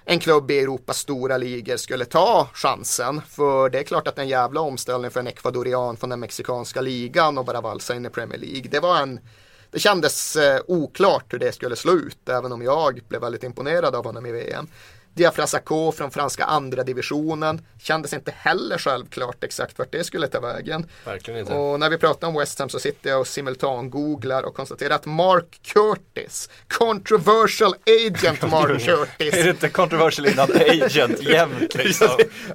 en 0.04 0.18
klubb 0.18 0.50
i 0.50 0.58
Europas 0.58 0.98
stora 0.98 1.36
ligor 1.36 1.76
skulle 1.76 2.04
ta 2.04 2.48
chansen. 2.52 3.20
För 3.28 3.70
det 3.70 3.78
är 3.78 3.82
klart 3.82 4.08
att 4.08 4.18
en 4.18 4.28
jävla 4.28 4.60
omställning 4.60 5.10
för 5.10 5.20
en 5.20 5.26
ekvadorian 5.26 5.96
från 5.96 6.10
den 6.10 6.20
mexikanska 6.20 6.80
ligan 6.80 7.38
och 7.38 7.44
bara 7.44 7.60
valsa 7.60 7.96
in 7.96 8.06
i 8.06 8.10
Premier 8.10 8.38
League. 8.38 8.68
Det 8.70 8.80
var 8.80 8.98
en 8.98 9.20
det 9.70 9.78
kändes 9.78 10.36
eh, 10.36 10.60
oklart 10.66 11.32
hur 11.32 11.38
det 11.38 11.52
skulle 11.52 11.76
slå 11.76 11.92
ut, 11.92 12.28
även 12.28 12.52
om 12.52 12.62
jag 12.62 13.00
blev 13.08 13.20
väldigt 13.20 13.44
imponerad 13.44 13.94
av 13.94 14.04
honom 14.04 14.26
i 14.26 14.32
VM. 14.32 14.68
Diafra 15.18 15.46
Sakho 15.46 15.92
från 15.92 16.10
franska 16.10 16.44
andra 16.44 16.82
divisionen 16.82 17.60
kändes 17.80 18.12
inte 18.12 18.32
heller 18.36 18.78
självklart 18.78 19.44
exakt 19.44 19.78
vart 19.78 19.92
det 19.92 20.04
skulle 20.04 20.28
ta 20.28 20.40
vägen. 20.40 20.86
Verkligen 21.04 21.40
inte. 21.40 21.54
Och 21.54 21.80
när 21.80 21.90
vi 21.90 21.98
pratar 21.98 22.28
om 22.28 22.34
West 22.34 22.58
Ham 22.58 22.68
så 22.68 22.78
sitter 22.78 23.10
jag 23.10 23.20
och 23.20 23.26
simultan-googlar 23.26 24.42
och 24.42 24.54
konstaterar 24.54 24.94
att 24.94 25.06
Mark 25.06 25.60
Curtis, 25.62 26.50
controversial 26.68 27.74
agent 28.06 28.42
Mark 28.50 28.84
Curtis. 28.84 29.34
Är 29.34 29.44
det 29.44 29.50
inte 29.50 29.68
controversial 29.68 30.26
innan 30.26 30.48
agent 30.52 31.22
jämt 31.28 31.74
liksom? 31.74 32.08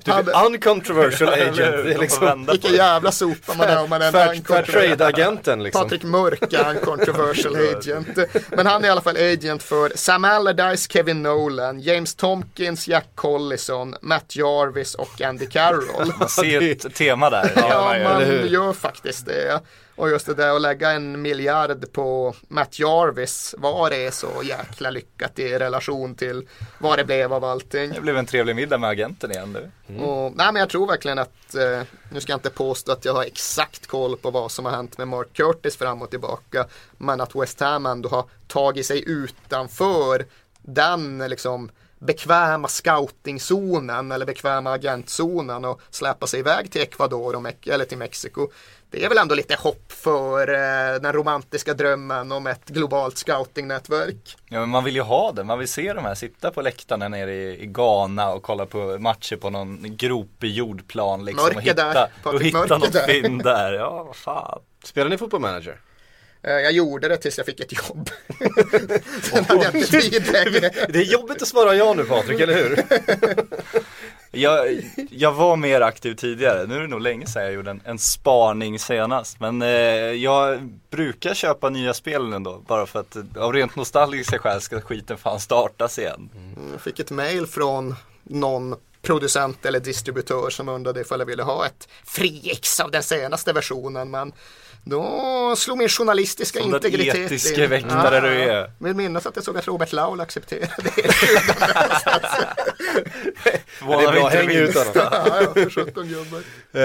Typ 0.03 0.27
uncontroversial 0.45 1.29
agent. 1.33 1.99
Liksom 1.99 2.45
Vilken 2.51 2.73
jävla 2.73 3.11
sopa 3.11 3.53
man 3.53 3.67
är 3.67 3.83
om 3.83 3.89
man 3.89 4.01
är 4.01 4.05
en 4.05 4.11
fair, 4.13 4.25
fair 4.25 4.35
uncontroversial 4.35 4.97
trade-agenten 4.97 5.63
liksom. 5.63 5.83
Patrik 5.83 6.03
Mörk 6.03 6.53
är 6.53 6.69
en 6.69 6.79
controversial 6.79 7.55
agent. 7.77 8.17
Men 8.49 8.65
han 8.65 8.83
är 8.83 8.87
i 8.87 8.91
alla 8.91 9.01
fall 9.01 9.17
agent 9.17 9.63
för 9.63 9.91
Sam 9.95 10.25
Allardyce, 10.25 10.87
Kevin 10.89 11.23
Nolan, 11.23 11.79
James 11.79 12.15
Tomkins, 12.53 12.87
Jack 12.87 13.07
Collison, 13.15 13.95
Matt 14.01 14.35
Jarvis 14.35 14.95
och 14.95 15.21
Andy 15.21 15.45
Carroll. 15.45 16.13
Man 16.19 16.29
ser 16.29 16.71
ett 16.71 16.95
tema 16.95 17.29
där. 17.29 17.51
Ja, 17.55 17.95
man 18.03 18.47
gör. 18.49 18.73
faktiskt 18.73 19.25
det. 19.25 19.61
Och 19.95 20.09
just 20.09 20.25
det 20.25 20.33
där 20.33 20.55
att 20.55 20.61
lägga 20.61 20.91
en 20.91 21.21
miljard 21.21 21.91
på 21.91 22.35
Matt 22.47 22.79
Jarvis 22.79 23.55
var 23.57 23.89
det 23.89 24.13
så 24.13 24.27
jäkla 24.43 24.89
lyckat 24.89 25.39
i 25.39 25.59
relation 25.59 26.15
till 26.15 26.47
vad 26.77 26.99
det 26.99 27.05
blev 27.05 27.33
av 27.33 27.43
allting. 27.43 27.91
Det 27.91 28.01
blev 28.01 28.17
en 28.17 28.25
trevlig 28.25 28.55
middag 28.55 28.77
med 28.77 28.89
agenten 28.89 29.31
igen 29.31 29.53
nu. 29.53 29.71
Och, 30.03 30.31
nej 30.35 30.53
men 30.53 30.55
jag 30.55 30.69
tror 30.69 30.87
verkligen 30.87 31.19
att, 31.19 31.55
eh, 31.55 31.81
nu 32.11 32.21
ska 32.21 32.31
jag 32.31 32.37
inte 32.37 32.49
påstå 32.49 32.91
att 32.91 33.05
jag 33.05 33.13
har 33.13 33.23
exakt 33.23 33.87
koll 33.87 34.17
på 34.17 34.31
vad 34.31 34.51
som 34.51 34.65
har 34.65 34.71
hänt 34.71 34.97
med 34.97 35.07
Mark 35.07 35.33
Curtis 35.33 35.77
fram 35.77 36.01
och 36.01 36.09
tillbaka. 36.09 36.65
Men 36.97 37.21
att 37.21 37.35
West 37.35 37.59
Ham 37.59 37.85
ändå 37.85 38.09
har 38.09 38.25
tagit 38.47 38.85
sig 38.85 39.03
utanför 39.07 40.25
den 40.61 41.17
liksom 41.17 41.69
bekväma 42.05 42.67
scoutingzonen 42.67 44.11
eller 44.11 44.25
bekväma 44.25 44.71
agentzonen 44.71 45.65
och 45.65 45.81
släppa 45.89 46.27
sig 46.27 46.39
iväg 46.39 46.71
till 46.71 46.81
Ecuador 46.81 47.35
och 47.35 47.67
eller 47.67 47.85
till 47.85 47.97
Mexiko. 47.97 48.47
Det 48.89 49.05
är 49.05 49.09
väl 49.09 49.17
ändå 49.17 49.35
lite 49.35 49.55
hopp 49.55 49.91
för 49.91 50.47
eh, 50.47 51.01
den 51.01 51.13
romantiska 51.13 51.73
drömmen 51.73 52.31
om 52.31 52.47
ett 52.47 52.69
globalt 52.69 53.17
scoutingnätverk. 53.17 54.37
Ja 54.49 54.59
men 54.59 54.69
man 54.69 54.83
vill 54.83 54.95
ju 54.95 55.01
ha 55.01 55.31
det, 55.31 55.43
man 55.43 55.59
vill 55.59 55.67
se 55.67 55.93
de 55.93 56.05
här 56.05 56.15
sitta 56.15 56.51
på 56.51 56.61
läktarna 56.61 57.07
nere 57.07 57.33
i, 57.33 57.63
i 57.63 57.65
Ghana 57.65 58.31
och 58.31 58.43
kolla 58.43 58.65
på 58.65 58.97
matcher 58.99 59.35
på 59.35 59.49
någon 59.49 59.97
gropig 59.97 60.51
jordplan 60.51 61.25
liksom. 61.25 61.47
och 61.47 61.53
Mörker 61.53 61.69
hitta, 61.69 61.93
där, 61.93 62.03
och 62.03 62.23
Patrik 62.23 62.47
hitta 62.47 62.57
Mörker 62.57 62.77
något 62.77 62.93
där. 62.93 63.07
fynd 63.07 63.43
där. 63.43 63.73
Ja, 63.73 64.03
vad 64.03 64.15
fan. 64.15 64.59
Spelar 64.83 65.09
ni 65.09 65.17
fotboll 65.17 65.41
manager? 65.41 65.71
Eh, 65.71 65.77
jag 66.43 66.71
gjorde 66.71 67.07
det 67.07 67.17
tills 67.17 67.37
jag 67.37 67.45
fick 67.45 67.59
ett 67.59 67.89
jobb. 67.89 68.09
Sen 69.21 69.45
hade 69.45 69.63
jag 69.63 69.75
inte 69.75 70.01
tid 70.01 70.31
längre. 70.31 70.71
Det 70.89 70.99
är 70.99 71.11
jobbigt 71.11 71.41
att 71.41 71.47
svara 71.47 71.75
ja 71.75 71.93
nu 71.93 72.03
Patrik, 72.03 72.39
eller 72.39 72.53
hur? 72.53 72.83
Jag, 74.35 74.83
jag 75.09 75.31
var 75.31 75.55
mer 75.55 75.81
aktiv 75.81 76.15
tidigare, 76.15 76.65
nu 76.67 76.75
är 76.75 76.81
det 76.81 76.87
nog 76.87 77.01
länge 77.01 77.27
sedan 77.27 77.43
jag 77.43 77.53
gjorde 77.53 77.71
en, 77.71 77.81
en 77.85 77.99
spaning 77.99 78.79
senast. 78.79 79.39
Men 79.39 79.61
eh, 79.61 79.67
jag 80.11 80.69
brukar 80.89 81.33
köpa 81.33 81.69
nya 81.69 81.93
spel 81.93 82.29
nu 82.29 82.39
då, 82.39 82.63
bara 82.67 82.85
för 82.85 82.99
att 82.99 83.15
eh, 83.15 83.23
av 83.37 83.53
rent 83.53 83.75
nostalgiska 83.75 84.39
skäl 84.39 84.61
ska 84.61 84.81
skiten 84.81 85.17
fan 85.17 85.39
startas 85.39 85.99
igen. 85.99 86.29
Jag 86.71 86.81
fick 86.81 86.99
ett 86.99 87.11
mail 87.11 87.47
från 87.47 87.95
någon 88.23 88.75
producent 89.01 89.65
eller 89.65 89.79
distributör 89.79 90.49
som 90.49 90.69
undrade 90.69 91.01
ifall 91.01 91.19
jag 91.19 91.25
ville 91.25 91.43
ha 91.43 91.65
ett 91.65 91.87
friex 92.05 92.79
av 92.79 92.91
den 92.91 93.03
senaste 93.03 93.53
versionen. 93.53 94.11
Men 94.11 94.33
då 94.83 95.55
slog 95.57 95.77
min 95.77 95.89
journalistiska 95.89 96.59
Som 96.59 96.71
den 96.71 96.85
integritet 96.85 97.15
etiska 97.31 97.63
in. 97.63 97.69
väktare 97.69 98.19
du 98.21 98.41
är. 98.41 98.71
Vill 98.79 98.93
minnas 98.95 99.25
att 99.25 99.35
jag 99.35 99.45
såg 99.45 99.57
att 99.57 99.67
Robert 99.67 99.91
Laul 99.93 100.21
accepterade 100.21 100.73
det. 100.77 100.91
Det 103.79 103.93
är 104.05 104.11
bra, 104.11 104.27
häng 104.27 104.49
ut 104.51 104.75
honom. 104.75 104.91
ja, 104.95 105.41
ja, 105.41 105.53
för 105.53 105.69
17 105.69 106.07
gubbar. 106.07 106.41
Eh, 106.73 106.81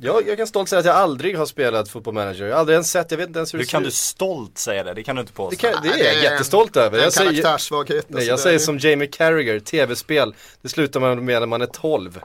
jag, 0.00 0.28
jag 0.28 0.36
kan 0.36 0.46
stolt 0.46 0.68
säga 0.68 0.80
att 0.80 0.86
jag 0.86 0.96
aldrig 0.96 1.38
har 1.38 1.46
spelat 1.46 1.88
fotboll 1.88 2.14
manager. 2.14 2.44
Jag 2.46 2.52
har 2.54 2.60
aldrig 2.60 2.74
ens 2.74 2.90
sett, 2.90 3.10
jag 3.10 3.18
vet 3.18 3.26
inte 3.28 3.38
ens 3.38 3.54
hur 3.54 3.58
Hur 3.58 3.64
det 3.64 3.70
kan 3.70 3.80
ser 3.80 3.84
du 3.84 3.88
ut. 3.88 3.94
stolt 3.94 4.58
säga 4.58 4.84
det? 4.84 4.94
Det 4.94 5.02
kan 5.02 5.16
du 5.16 5.20
inte 5.20 5.32
Det, 5.32 5.36
påstå. 5.36 5.56
kan, 5.56 5.82
det 5.82 5.88
är 5.88 5.92
det 5.98 6.04
jag 6.04 6.14
är 6.14 6.22
jättestolt 6.22 6.76
över. 6.76 6.98
Jag 6.98 7.12
säger, 7.12 8.02
nej, 8.08 8.24
jag 8.26 8.38
det 8.38 8.42
säger 8.42 8.58
som 8.58 8.78
Jamie 8.78 9.08
Carragher, 9.08 9.60
tv-spel, 9.60 10.34
det 10.62 10.68
slutar 10.68 11.00
man 11.00 11.24
med 11.24 11.40
när 11.42 11.46
man 11.46 11.62
är 11.62 11.66
12. 11.66 12.20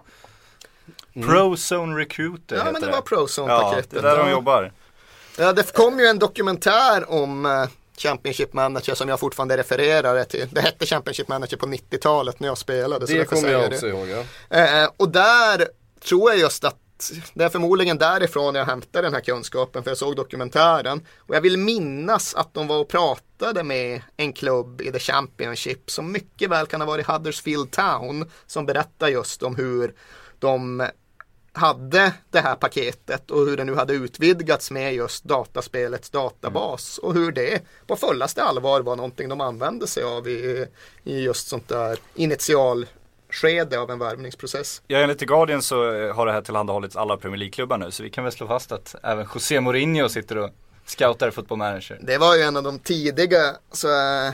Prozone 1.25 1.99
Recruiter 1.99 2.55
Ja 2.55 2.61
heter 2.61 2.71
men 2.71 2.81
det 2.81 2.87
det. 2.87 2.91
var 2.91 2.97
Ja, 2.97 3.01
Prozone-paketet. 3.17 3.89
det 3.89 3.97
är 3.97 4.01
där 4.01 4.17
de 4.17 4.25
Ja. 4.27 4.31
jobbar. 4.31 4.71
Ja, 5.37 5.53
det 5.53 5.73
kom 5.73 5.99
ju 5.99 6.05
en 6.05 6.19
dokumentär 6.19 7.11
om 7.11 7.45
eh, 7.45 7.65
Championship 7.97 8.53
Manager 8.53 8.95
som 8.95 9.09
jag 9.09 9.19
fortfarande 9.19 9.57
refererar 9.57 10.23
till. 10.23 10.47
Det 10.51 10.61
hette 10.61 10.85
Championship 10.85 11.27
Manager 11.27 11.57
på 11.57 11.65
90-talet 11.65 12.39
när 12.39 12.47
jag 12.47 12.57
spelade. 12.57 13.05
Det 13.05 13.25
kommer 13.25 13.49
jag 13.49 13.61
det. 13.69 13.75
också 13.75 13.87
ihåg 13.87 14.07
ja. 14.09 14.23
Eh, 14.57 14.89
och 14.97 15.09
där 15.09 15.67
tror 16.07 16.29
jag 16.31 16.39
just 16.39 16.63
att 16.63 16.75
det 17.33 17.43
är 17.43 17.49
förmodligen 17.49 17.97
därifrån 17.97 18.55
jag 18.55 18.65
hämtar 18.65 19.01
den 19.01 19.13
här 19.13 19.21
kunskapen 19.21 19.83
för 19.83 19.91
jag 19.91 19.97
såg 19.97 20.15
dokumentären. 20.15 21.01
Och 21.17 21.35
jag 21.35 21.41
vill 21.41 21.57
minnas 21.57 22.35
att 22.35 22.53
de 22.53 22.67
var 22.67 22.77
och 22.77 22.87
pratade 22.87 23.63
med 23.63 24.01
en 24.17 24.33
klubb 24.33 24.81
i 24.81 24.91
The 24.91 24.99
Championship 24.99 25.91
som 25.91 26.11
mycket 26.11 26.49
väl 26.49 26.65
kan 26.65 26.81
ha 26.81 26.87
varit 26.87 27.07
Huddersfield 27.07 27.71
Town 27.71 28.31
som 28.47 28.65
berättar 28.65 29.07
just 29.07 29.43
om 29.43 29.55
hur 29.55 29.93
de 30.39 30.87
hade 31.57 32.13
det 32.29 32.39
här 32.39 32.55
paketet 32.55 33.31
och 33.31 33.45
hur 33.45 33.57
det 33.57 33.63
nu 33.63 33.75
hade 33.75 33.93
utvidgats 33.93 34.71
med 34.71 34.93
just 34.93 35.23
dataspelets 35.23 36.09
databas 36.09 36.97
och 36.97 37.13
hur 37.13 37.31
det 37.31 37.61
på 37.87 37.95
fullaste 37.95 38.43
allvar 38.43 38.81
var 38.81 38.95
någonting 38.95 39.29
de 39.29 39.41
använde 39.41 39.87
sig 39.87 40.03
av 40.03 40.27
i, 40.27 40.65
i 41.03 41.23
just 41.23 41.47
sånt 41.47 41.67
där 41.67 41.99
initialskede 42.15 43.79
av 43.79 43.91
en 43.91 43.99
värvningsprocess. 43.99 44.81
Ja, 44.87 44.97
enligt 44.97 45.19
The 45.19 45.25
Guardian 45.25 45.61
så 45.61 45.93
eh, 45.93 46.15
har 46.15 46.25
det 46.25 46.31
här 46.31 46.41
tillhandahållits 46.41 46.95
alla 46.95 47.17
Premier 47.17 47.39
League-klubbar 47.39 47.77
nu. 47.77 47.91
Så 47.91 48.03
vi 48.03 48.09
kan 48.09 48.23
väl 48.23 48.33
slå 48.33 48.47
fast 48.47 48.71
att 48.71 48.95
även 49.03 49.27
José 49.33 49.61
Mourinho 49.61 50.09
sitter 50.09 50.37
och 50.37 50.49
scoutar 50.85 51.31
football 51.31 51.57
manager. 51.57 51.99
Det 52.01 52.17
var 52.17 52.35
ju 52.35 52.41
en 52.41 52.57
av 52.57 52.63
de 52.63 52.79
tidiga 52.79 53.55
så, 53.71 53.87
äh, 53.87 54.33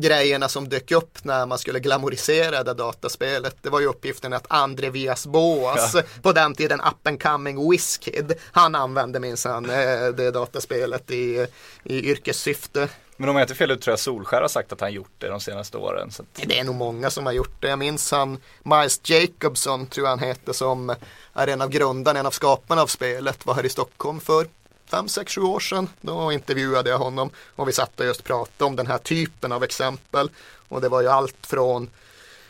grejerna 0.00 0.48
som 0.48 0.68
dök 0.68 0.90
upp 0.90 1.24
när 1.24 1.46
man 1.46 1.58
skulle 1.58 1.80
glamorisera 1.80 2.64
det 2.64 2.74
dataspelet. 2.74 3.56
Det 3.62 3.70
var 3.70 3.80
ju 3.80 3.86
uppgiften 3.86 4.32
att 4.32 4.46
André 4.48 4.90
Vias 4.90 5.26
Boas, 5.26 5.96
på 6.22 6.32
den 6.32 6.54
tiden 6.54 6.80
up 6.80 7.06
and 7.06 7.22
coming 7.22 7.70
Whiskid, 7.70 8.34
han 8.52 8.74
använde 8.74 9.20
minsann 9.20 9.70
äh, 9.70 10.06
det 10.16 10.30
dataspelet 10.30 11.10
i, 11.10 11.46
i 11.84 12.10
yrkessyfte. 12.10 12.88
Men 13.20 13.28
om 13.28 13.36
jag 13.36 13.44
inte 13.44 13.54
fel 13.54 13.70
ut 13.70 13.82
tror 13.82 13.92
jag 13.92 13.98
Solskär 13.98 14.40
har 14.40 14.48
sagt 14.48 14.72
att 14.72 14.80
han 14.80 14.92
gjort 14.92 15.12
det 15.18 15.28
de 15.28 15.40
senaste 15.40 15.78
åren. 15.78 16.10
Att, 16.18 16.46
Det 16.46 16.58
är 16.58 16.64
nog 16.64 16.74
många 16.74 17.10
som 17.10 17.26
har 17.26 17.32
gjort 17.32 17.60
det. 17.60 17.68
Jag 17.68 17.78
minns 17.78 18.10
han 18.10 18.38
Miles 18.62 19.00
Jacobson 19.04 19.86
tror 19.86 20.06
jag 20.06 20.10
han 20.10 20.28
hette 20.28 20.54
som 20.54 20.94
är 21.34 21.46
en 21.46 21.60
av 21.60 21.68
grundarna, 21.68 22.18
en 22.18 22.26
av 22.26 22.30
skaparna 22.30 22.82
av 22.82 22.86
spelet, 22.86 23.46
var 23.46 23.54
här 23.54 23.66
i 23.66 23.68
Stockholm 23.68 24.20
för 24.20 24.46
fem, 24.88 25.08
sex, 25.08 25.34
sju 25.34 25.40
år 25.40 25.60
sedan. 25.60 25.88
Då 26.00 26.32
intervjuade 26.32 26.90
jag 26.90 26.98
honom 26.98 27.30
och 27.56 27.68
vi 27.68 27.72
satt 27.72 28.00
och 28.00 28.06
just 28.06 28.24
pratade 28.24 28.64
om 28.64 28.76
den 28.76 28.86
här 28.86 28.98
typen 28.98 29.52
av 29.52 29.64
exempel. 29.64 30.30
Och 30.68 30.80
det 30.80 30.88
var 30.88 31.02
ju 31.02 31.08
allt 31.08 31.46
från 31.46 31.90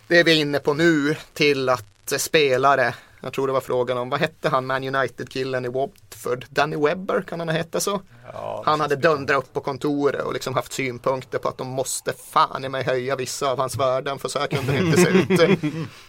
det 0.07 0.22
vi 0.22 0.33
är 0.33 0.37
inne 0.37 0.59
på 0.59 0.74
nu 0.74 1.16
till 1.33 1.68
att 1.68 2.12
spelare, 2.16 2.94
jag 3.20 3.33
tror 3.33 3.46
det 3.46 3.52
var 3.52 3.61
frågan 3.61 3.98
om, 3.98 4.11
vad 4.11 4.20
hette 4.20 4.48
han 4.48 4.66
Man 4.66 4.94
United-killen 4.94 5.64
i 5.64 5.68
Watford? 5.68 6.44
Danny 6.50 6.76
Webber, 6.76 7.22
kan 7.22 7.38
han 7.40 7.48
heta 7.48 7.81
så? 7.81 8.00
ja, 8.33 8.62
Han 8.66 8.81
hade 8.81 8.96
dundrat 8.96 9.38
upp 9.38 9.52
på 9.52 9.61
kontoret 9.61 10.22
och 10.22 10.33
liksom 10.33 10.54
haft 10.54 10.72
synpunkter 10.72 11.38
på 11.38 11.48
att 11.48 11.59
de 11.59 11.68
måste 11.68 12.12
fan 12.12 12.64
i 12.64 12.68
mig 12.68 12.83
höja 12.85 13.16
vissa 13.16 13.50
av 13.50 13.59
hans 13.59 13.76
värden 13.76 14.18
för 14.18 14.28
så 14.28 14.38
här 14.38 14.46
kunde 14.46 14.72
det 14.72 14.78
inte 14.78 14.98
se 15.00 15.09
ut. 15.09 15.59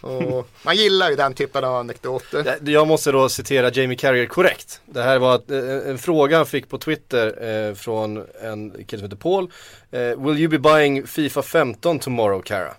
Och 0.00 0.48
man 0.62 0.76
gillar 0.76 1.10
ju 1.10 1.16
den 1.16 1.34
typen 1.34 1.64
av 1.64 1.76
anekdoter. 1.76 2.58
Jag 2.64 2.88
måste 2.88 3.12
då 3.12 3.28
citera 3.28 3.70
Jamie 3.70 3.96
Carragher 3.96 4.26
korrekt. 4.26 4.80
Det 4.86 5.02
här 5.02 5.18
var 5.18 5.34
eh, 5.34 5.90
en 5.90 5.98
fråga 5.98 6.36
han 6.36 6.46
fick 6.46 6.68
på 6.68 6.78
Twitter 6.78 7.44
eh, 7.68 7.74
från 7.74 8.24
en 8.42 8.70
kille 8.70 9.00
som 9.00 9.02
heter 9.02 9.16
Paul. 9.16 9.50
Eh, 9.90 10.00
Will 10.00 10.38
you 10.38 10.48
be 10.48 10.58
buying 10.58 11.06
Fifa 11.06 11.42
15 11.42 11.98
tomorrow, 11.98 12.42
Cara? 12.42 12.74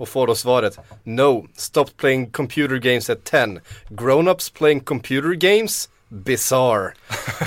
Och 0.00 0.08
får 0.08 0.26
då 0.26 0.34
svaret 0.34 0.78
No, 1.04 1.46
stopped 1.56 1.96
playing 1.96 2.30
computer 2.30 2.76
games 2.76 3.10
at 3.10 3.24
10. 3.24 3.60
Grown-ups 3.88 4.52
playing 4.54 4.80
computer 4.80 5.32
games? 5.32 5.88
Bizarre. 6.10 6.92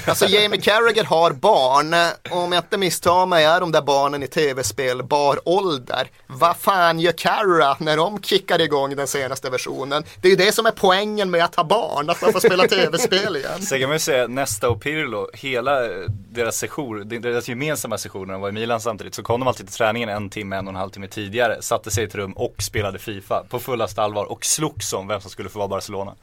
Alltså 0.08 0.26
Jamie 0.26 0.62
Carragher 0.62 1.04
har 1.04 1.32
barn. 1.32 1.96
Om 2.32 2.52
jag 2.52 2.64
inte 2.64 2.78
misstar 2.78 3.26
mig 3.26 3.46
är 3.46 3.60
de 3.60 3.72
där 3.72 3.82
barnen 3.82 4.24
i 4.24 4.28
tv-spel 4.28 5.04
bar 5.04 5.40
ålder. 5.46 6.08
Vad 6.28 6.58
fan 6.58 7.00
gör 7.00 7.12
Carra 7.12 7.78
när 7.80 7.98
de 7.98 8.22
kickar 8.22 8.62
igång 8.62 8.96
den 8.96 9.08
senaste 9.08 9.50
versionen? 9.50 10.04
Det 10.22 10.28
är 10.28 10.30
ju 10.30 10.36
det 10.36 10.52
som 10.52 10.66
är 10.66 10.72
poängen 10.72 11.32
med 11.32 11.44
att 11.44 11.56
ha 11.56 11.64
barn, 11.64 12.10
att 12.10 12.22
man 12.22 12.34
får 12.34 12.40
spela 12.40 12.68
tv-spel 12.68 13.36
igen. 13.36 13.62
Sen 13.62 13.80
kan 13.80 13.90
man 13.90 13.96
ju 13.96 14.00
säga 14.00 14.28
Nesta 14.28 14.70
och 14.70 14.82
Pirlo, 14.82 15.30
hela 15.34 15.80
deras 16.08 16.58
session, 16.58 17.10
deras 17.10 17.48
gemensamma 17.48 17.98
session 17.98 18.28
när 18.28 18.34
de 18.34 18.42
var 18.42 18.50
i 18.50 18.52
Milan 18.52 18.82
samtidigt 18.82 19.16
så 19.16 19.24
kom 19.24 19.40
de 19.40 19.48
alltid 19.48 19.68
till 19.68 19.76
träningen 19.76 20.10
en 20.10 20.30
timme, 20.30 20.56
en 20.56 20.68
och 20.68 20.74
en 20.74 20.80
halv 20.80 20.90
timme 20.90 21.08
tidigare, 21.08 21.62
satte 21.62 21.92
sig 21.92 22.04
i 22.04 22.08
ett 22.08 22.16
rum 22.16 22.32
och 22.32 22.56
spelade 22.60 23.00
Fifa 23.00 23.44
på 23.50 23.60
fullaste 23.60 24.02
allvar 24.02 24.26
och 24.26 24.46
slogs 24.46 24.94
om 24.94 25.08
vem 25.08 25.22
som 25.22 25.30
skulle 25.32 25.50
få 25.50 25.60
vara 25.60 25.68
Barcelona. 25.70 26.16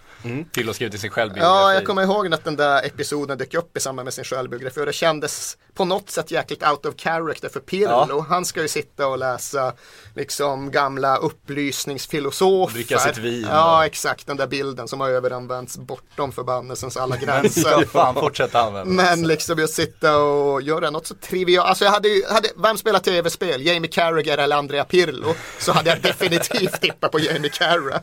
Pirlo 0.55 0.73
skrev 0.73 0.91
till 0.91 1.01
sin 1.01 1.11
självbiografi. 1.11 1.55
Ja, 1.55 1.75
jag 1.75 1.85
kommer 1.87 2.03
ihåg 2.03 2.30
att 2.33 2.45
den 2.45 2.57
där 2.57 2.87
episoden 2.87 3.39
dök 3.39 3.55
upp 3.55 3.77
i 3.77 3.81
samband 3.81 4.05
med 4.05 4.15
sin 4.15 4.25
självbiografi 4.25 4.81
och 4.81 4.87
det 4.87 4.93
kändes 4.93 5.57
på 5.75 5.85
något 5.85 6.11
sätt 6.11 6.31
jäkligt 6.31 6.63
out 6.67 6.87
of 6.87 6.95
character 6.97 7.49
för 7.49 7.61
Pirlo. 7.61 8.07
Ja. 8.09 8.27
Han 8.29 8.45
ska 8.45 8.63
ju 8.63 8.69
sitta 8.69 9.07
och 9.07 9.19
läsa 9.19 9.73
liksom 10.15 10.71
gamla 10.71 11.17
upplysningsfilosofer. 11.17 12.75
Dricka 12.75 12.99
sitt 12.99 13.19
vin 13.19 13.47
Ja, 13.51 13.87
exakt. 13.87 14.27
Den 14.27 14.37
där 14.37 14.47
bilden 14.47 14.89
som 14.89 15.01
har 15.01 15.09
överanvänts 15.09 15.79
bortom 15.79 16.33
förbannelsens 16.33 16.97
alla 16.97 17.17
gränser. 17.21 17.85
fan 17.85 18.15
fortsätta 18.15 18.61
använda. 18.61 18.93
Men 19.05 19.27
liksom 19.27 19.59
just 19.59 19.75
sitta 19.75 20.19
och 20.19 20.63
göra 20.63 20.91
något 20.91 21.07
så 21.07 21.15
trivialt. 21.15 21.69
Alltså 21.69 21.85
jag 21.85 21.93
hade 21.93 22.09
ju, 22.09 22.25
hade, 22.27 22.49
vem 22.57 22.77
spelar 22.79 22.99
tv-spel? 23.01 23.67
Jamie 23.67 23.91
Carragher 23.91 24.39
eller 24.39 24.57
Andrea 24.57 24.85
Pirlo? 24.85 25.35
Så 25.59 25.73
hade 25.73 25.91
jag 25.91 26.03
definitivt 26.03 26.81
tippat 26.81 27.13
på 27.13 27.19
Jamie 27.19 27.51
Carragher. 27.51 28.01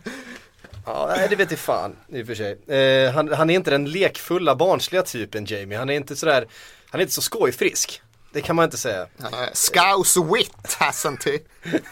Ja, 0.87 1.13
nej, 1.17 1.27
det 1.29 1.35
vet 1.35 1.51
jag 1.51 1.59
fan 1.59 1.95
i 2.09 2.23
och 2.23 2.27
för 2.27 2.35
sig. 2.35 2.75
Eh, 2.77 3.11
han, 3.11 3.33
han 3.33 3.49
är 3.49 3.55
inte 3.55 3.71
den 3.71 3.91
lekfulla 3.91 4.55
barnsliga 4.55 5.03
typen 5.03 5.45
Jamie. 5.45 5.77
Han 5.77 5.89
är 5.89 5.93
inte 5.93 6.15
sådär, 6.15 6.47
han 6.89 6.99
är 6.99 7.01
inte 7.01 7.13
så 7.13 7.21
skojfrisk. 7.21 8.01
Det 8.33 8.41
kan 8.41 8.55
man 8.55 8.65
inte 8.65 8.77
säga. 8.77 9.01
Uh, 9.01 9.47
Scouse 9.53 10.19
wit, 10.33 10.77
hasn't 10.79 11.25
he? 11.25 11.39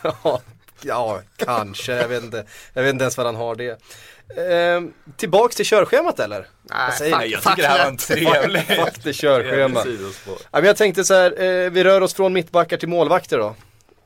Ja, 0.24 0.42
ja, 0.82 1.22
kanske. 1.38 1.94
Jag 1.94 2.08
vet 2.08 2.24
inte. 2.24 2.46
Jag 2.74 2.84
vet 2.84 2.94
inte 2.94 3.04
ens 3.04 3.18
vad 3.18 3.26
han 3.26 3.36
har 3.36 3.56
det. 3.56 3.70
Eh, 4.38 4.82
tillbaks 5.18 5.56
till 5.56 5.66
körschemat 5.66 6.20
eller? 6.20 6.48
Nej, 6.62 6.88
Vad 6.88 6.94
säger 6.94 7.16
fuck- 7.16 7.22
ni? 7.22 7.28
Jag 7.28 7.42
tycker 7.44 7.62
det 7.62 7.68
här 7.68 7.80
var 7.80 7.86
en 7.86 7.98
trevlig, 7.98 8.64
Fuck 8.68 9.04
det 9.04 9.14
körschema. 9.14 9.86
Ja, 10.28 10.36
men 10.52 10.64
jag 10.66 10.78
tänkte 10.78 11.04
så 11.04 11.14
här, 11.14 11.44
eh, 11.44 11.70
vi 11.70 11.84
rör 11.84 12.02
oss 12.02 12.14
från 12.14 12.34
mittbackar 12.34 12.78
till 12.78 12.90
målvakter 12.90 13.38
då. 13.38 13.56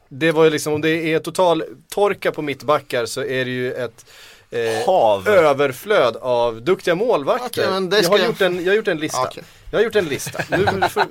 Det 0.09 0.31
var 0.31 0.43
ju 0.43 0.49
liksom, 0.49 0.73
om 0.73 0.81
det 0.81 0.89
är 1.13 1.19
total 1.19 1.63
torka 1.89 2.31
på 2.31 2.41
mittbackar 2.41 3.05
så 3.05 3.21
är 3.21 3.45
det 3.45 3.51
ju 3.51 3.73
ett 3.73 4.05
eh, 4.51 4.85
Hav. 4.85 5.27
överflöd 5.27 6.15
av 6.15 6.61
duktiga 6.61 6.95
målvakter. 6.95 7.81
Det 7.81 8.01
jag, 8.01 8.09
har 8.09 8.19
gjort 8.19 8.41
en, 8.41 8.63
jag 8.63 8.71
har 8.71 8.75
gjort 8.75 8.87
en 8.87 8.97
lista. 8.97 9.21
Okej. 9.21 9.43
Jag 9.71 9.79
har 9.79 9.83
gjort 9.83 9.95
en 9.95 10.05
lista. 10.05 10.43
Nu, 10.57 10.89
får, 10.89 11.03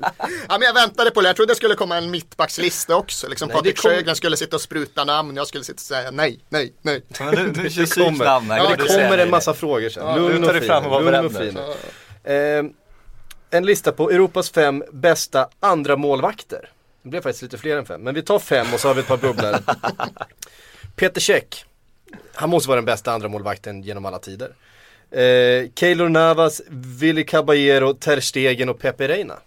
Ja, 0.49 0.59
men 0.59 0.63
jag 0.63 0.75
väntade 0.75 1.11
på 1.11 1.21
det. 1.21 1.29
Jag 1.29 1.37
trodde 1.37 1.53
det 1.53 1.57
skulle 1.57 1.75
komma 1.75 1.97
en 1.97 2.11
mittbackslista 2.11 2.97
också. 2.97 3.29
Liksom 3.29 3.49
Nej, 3.49 3.57
Patrik 3.57 3.77
det 3.77 3.83
kom- 3.83 3.91
Sjögren 3.91 4.17
skulle 4.17 4.37
sitta 4.37 4.57
och 4.57 4.63
spruta 4.63 5.05
namn. 5.05 5.37
Jag 5.37 5.47
skulle 5.47 5.65
sitta 5.65 5.77
och 5.77 5.81
säga 5.81 6.11
nej, 6.11 6.41
nej, 6.49 6.73
nej. 6.83 7.03
Men 7.19 7.35
nu, 7.35 7.43
nu 7.43 7.53
det 7.53 7.55
kommer, 7.55 7.87
psyknamn 7.87 8.51
här. 8.51 8.59
ja, 8.59 8.77
det 8.77 8.85
kommer 9.03 9.19
en 9.19 9.31
massa 9.31 9.55
frågor 9.55 9.89
sen. 9.89 10.07
Ja, 10.07 10.17
lugn 10.17 10.41
nu 10.41 10.47
tar 10.47 10.57
och 10.57 10.65
fram 10.65 10.87
och 10.87 11.03
fin. 11.03 11.13
Lugn 11.13 11.25
och 11.27 11.33
fin. 11.33 11.59
Eh, 12.25 12.65
en 13.51 13.67
lista 13.67 13.93
på 13.93 14.11
Europas 14.11 14.51
fem 14.51 14.85
bästa 14.93 15.49
andra 15.61 15.97
målvakter. 15.97 16.71
Det 17.03 17.09
blev 17.09 17.21
faktiskt 17.21 17.43
lite 17.43 17.59
fler 17.59 17.77
än 17.77 17.87
fem, 17.87 18.01
men 18.01 18.15
vi 18.15 18.23
tar 18.23 18.39
fem 18.39 18.67
och 18.75 18.81
så 18.81 18.89
har 18.89 18.95
vi 18.95 19.01
ett 19.01 19.07
par 19.07 19.17
bubblare. 19.17 19.63
Peter 20.97 21.21
Cech. 21.21 21.65
Han 22.35 22.51
måste 22.51 22.69
vara 22.69 22.77
den 22.77 22.85
bästa 22.85 23.13
andra 23.13 23.29
målvakten 23.29 23.83
genom 23.83 24.05
alla 24.07 24.19
tider. 24.19 24.53
Eh, 25.11 25.71
Keylor 25.75 26.09
Navas, 26.09 26.63
Willy 27.01 27.25
Caballero, 27.25 27.95
Ter 27.95 28.21
Stegen 28.21 28.69
och 28.69 28.79
Pepe 28.79 29.09
Reina. 29.09 29.39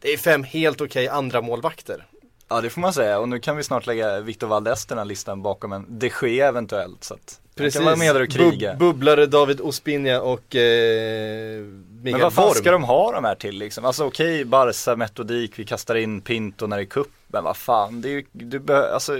Det 0.00 0.12
är 0.12 0.16
fem 0.16 0.44
helt 0.44 0.80
okej 0.80 1.08
andra 1.08 1.40
målvakter. 1.40 2.06
Ja 2.48 2.60
det 2.60 2.70
får 2.70 2.80
man 2.80 2.92
säga 2.92 3.18
och 3.18 3.28
nu 3.28 3.38
kan 3.38 3.56
vi 3.56 3.62
snart 3.62 3.86
lägga 3.86 4.20
Victor 4.20 4.46
Valdes 4.46 4.86
den 4.86 4.98
här 4.98 5.04
listan 5.04 5.42
bakom 5.42 5.72
en 5.72 5.86
de 5.88 6.10
Gea 6.22 6.48
eventuellt 6.48 7.04
så 7.04 7.14
att 7.14 7.40
han 7.58 7.70
kan 7.70 7.84
vara 7.84 7.96
med 7.96 8.16
och 8.16 8.30
kriga. 8.30 8.72
Bub- 8.72 8.78
bubblare 8.78 9.26
David 9.26 9.60
Ospinja 9.60 10.20
och 10.20 10.56
eh, 10.56 11.60
Mikael 11.60 12.12
Men 12.12 12.20
vad 12.20 12.32
fan 12.32 12.54
ska 12.54 12.70
de 12.70 12.82
ha 12.84 13.12
de 13.12 13.24
här 13.24 13.34
till 13.34 13.58
liksom? 13.58 13.84
Alltså 13.84 14.04
okej, 14.04 14.44
Barca, 14.44 14.96
metodik, 14.96 15.58
vi 15.58 15.64
kastar 15.64 15.94
in 15.94 16.20
Pinto 16.20 16.66
när 16.66 16.76
det 16.76 16.82
är 16.82 16.86
cup, 16.86 17.08
men 17.26 17.44
vad 17.44 17.56
fan, 17.56 18.00
det 18.00 18.08
är 18.08 18.12
ju, 18.12 18.24
du 18.32 18.58
behöver, 18.58 18.92
alltså, 18.94 19.16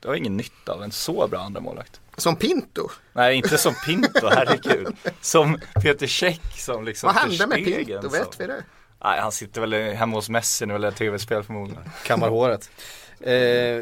du 0.00 0.08
har 0.08 0.14
ingen 0.14 0.36
nytta 0.36 0.72
av 0.72 0.82
en 0.82 0.92
så 0.92 1.26
bra 1.28 1.40
andra 1.40 1.60
målvakt. 1.60 1.99
Som 2.20 2.36
Pinto. 2.36 2.88
Nej, 3.12 3.36
inte 3.36 3.58
som 3.58 3.74
Pinto, 3.86 4.26
herregud. 4.28 4.96
Som 5.20 5.58
Peter 5.82 6.06
Käck 6.06 6.40
som 6.58 6.84
liksom 6.84 7.06
Vad 7.06 7.16
hände 7.16 7.46
med 7.46 7.64
Pinto? 7.64 8.00
som- 8.02 8.10
Vet 8.12 8.40
vi 8.40 8.46
det? 8.46 8.64
Nej, 9.04 9.20
han 9.20 9.32
sitter 9.32 9.60
väl 9.60 9.72
hemma 9.74 10.16
hos 10.16 10.28
Messi 10.28 10.66
nu 10.66 10.74
eller 10.74 10.90
tv-spel 10.90 11.42
förmodligen. 11.42 11.82
kammar 12.06 12.28
håret. 12.28 12.70
Eh, 13.22 13.32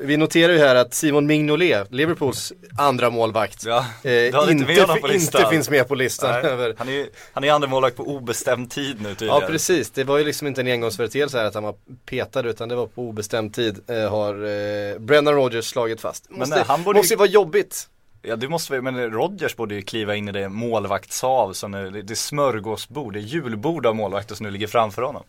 vi 0.03 0.16
noterar 0.16 0.53
ju 0.53 0.59
här 0.59 0.74
att 0.74 0.94
Simon 0.94 1.27
Mignolet, 1.27 1.92
Liverpools 1.94 2.53
andra 2.79 3.11
målvakt, 3.11 3.64
Ja, 3.64 3.87
eh, 4.03 4.27
inte, 4.27 4.72
inte 5.12 5.46
finns 5.51 5.70
med 5.70 5.88
på 5.88 5.94
listan. 5.94 6.31
Nej, 6.42 6.74
han 6.79 6.88
är 6.88 6.92
ju 6.92 7.11
han 7.33 7.44
är 7.44 7.53
andra 7.53 7.68
målvakt 7.68 7.96
på 7.96 8.03
obestämd 8.03 8.70
tid 8.70 8.96
nu 9.03 9.09
tydligen. 9.14 9.40
Ja 9.40 9.46
precis, 9.46 9.90
det 9.90 10.05
var 10.05 10.18
ju 10.18 10.24
liksom 10.24 10.46
inte 10.46 10.61
en 10.61 10.66
engångsföreteelse 10.66 11.38
här 11.38 11.44
att 11.44 11.55
han 11.55 11.62
var 11.64 11.74
petad 12.07 12.42
utan 12.48 12.68
det 12.68 12.74
var 12.74 12.87
på 12.87 13.03
obestämd 13.03 13.55
tid 13.55 13.79
eh, 13.90 14.11
har 14.11 14.35
eh, 14.35 14.98
Brennan 14.98 15.35
Rodgers 15.35 15.64
slagit 15.64 16.01
fast. 16.01 16.31
Måste, 16.31 16.55
nej, 16.55 16.64
han 16.68 16.83
borde 16.83 16.98
måste 16.98 17.14
ju 17.14 17.18
vara 17.18 17.29
jobbigt. 17.29 17.88
Ja 18.28 18.36
det 18.36 18.48
måste 18.48 18.80
men 18.80 19.10
Rodgers 19.10 19.56
borde 19.56 19.74
ju 19.74 19.82
kliva 19.82 20.14
in 20.14 20.28
i 20.28 20.32
det 20.32 20.48
målvaktshav 20.48 21.52
som 21.52 21.70
nu, 21.70 21.90
det, 21.90 22.12
är 22.12 22.14
smörgåsbord, 22.14 23.12
det 23.12 23.18
är 23.18 23.22
julbord 23.22 23.86
av 23.86 23.96
målvakter 23.96 24.34
som 24.34 24.46
nu 24.46 24.50
ligger 24.50 24.66
framför 24.66 25.02
honom. 25.02 25.22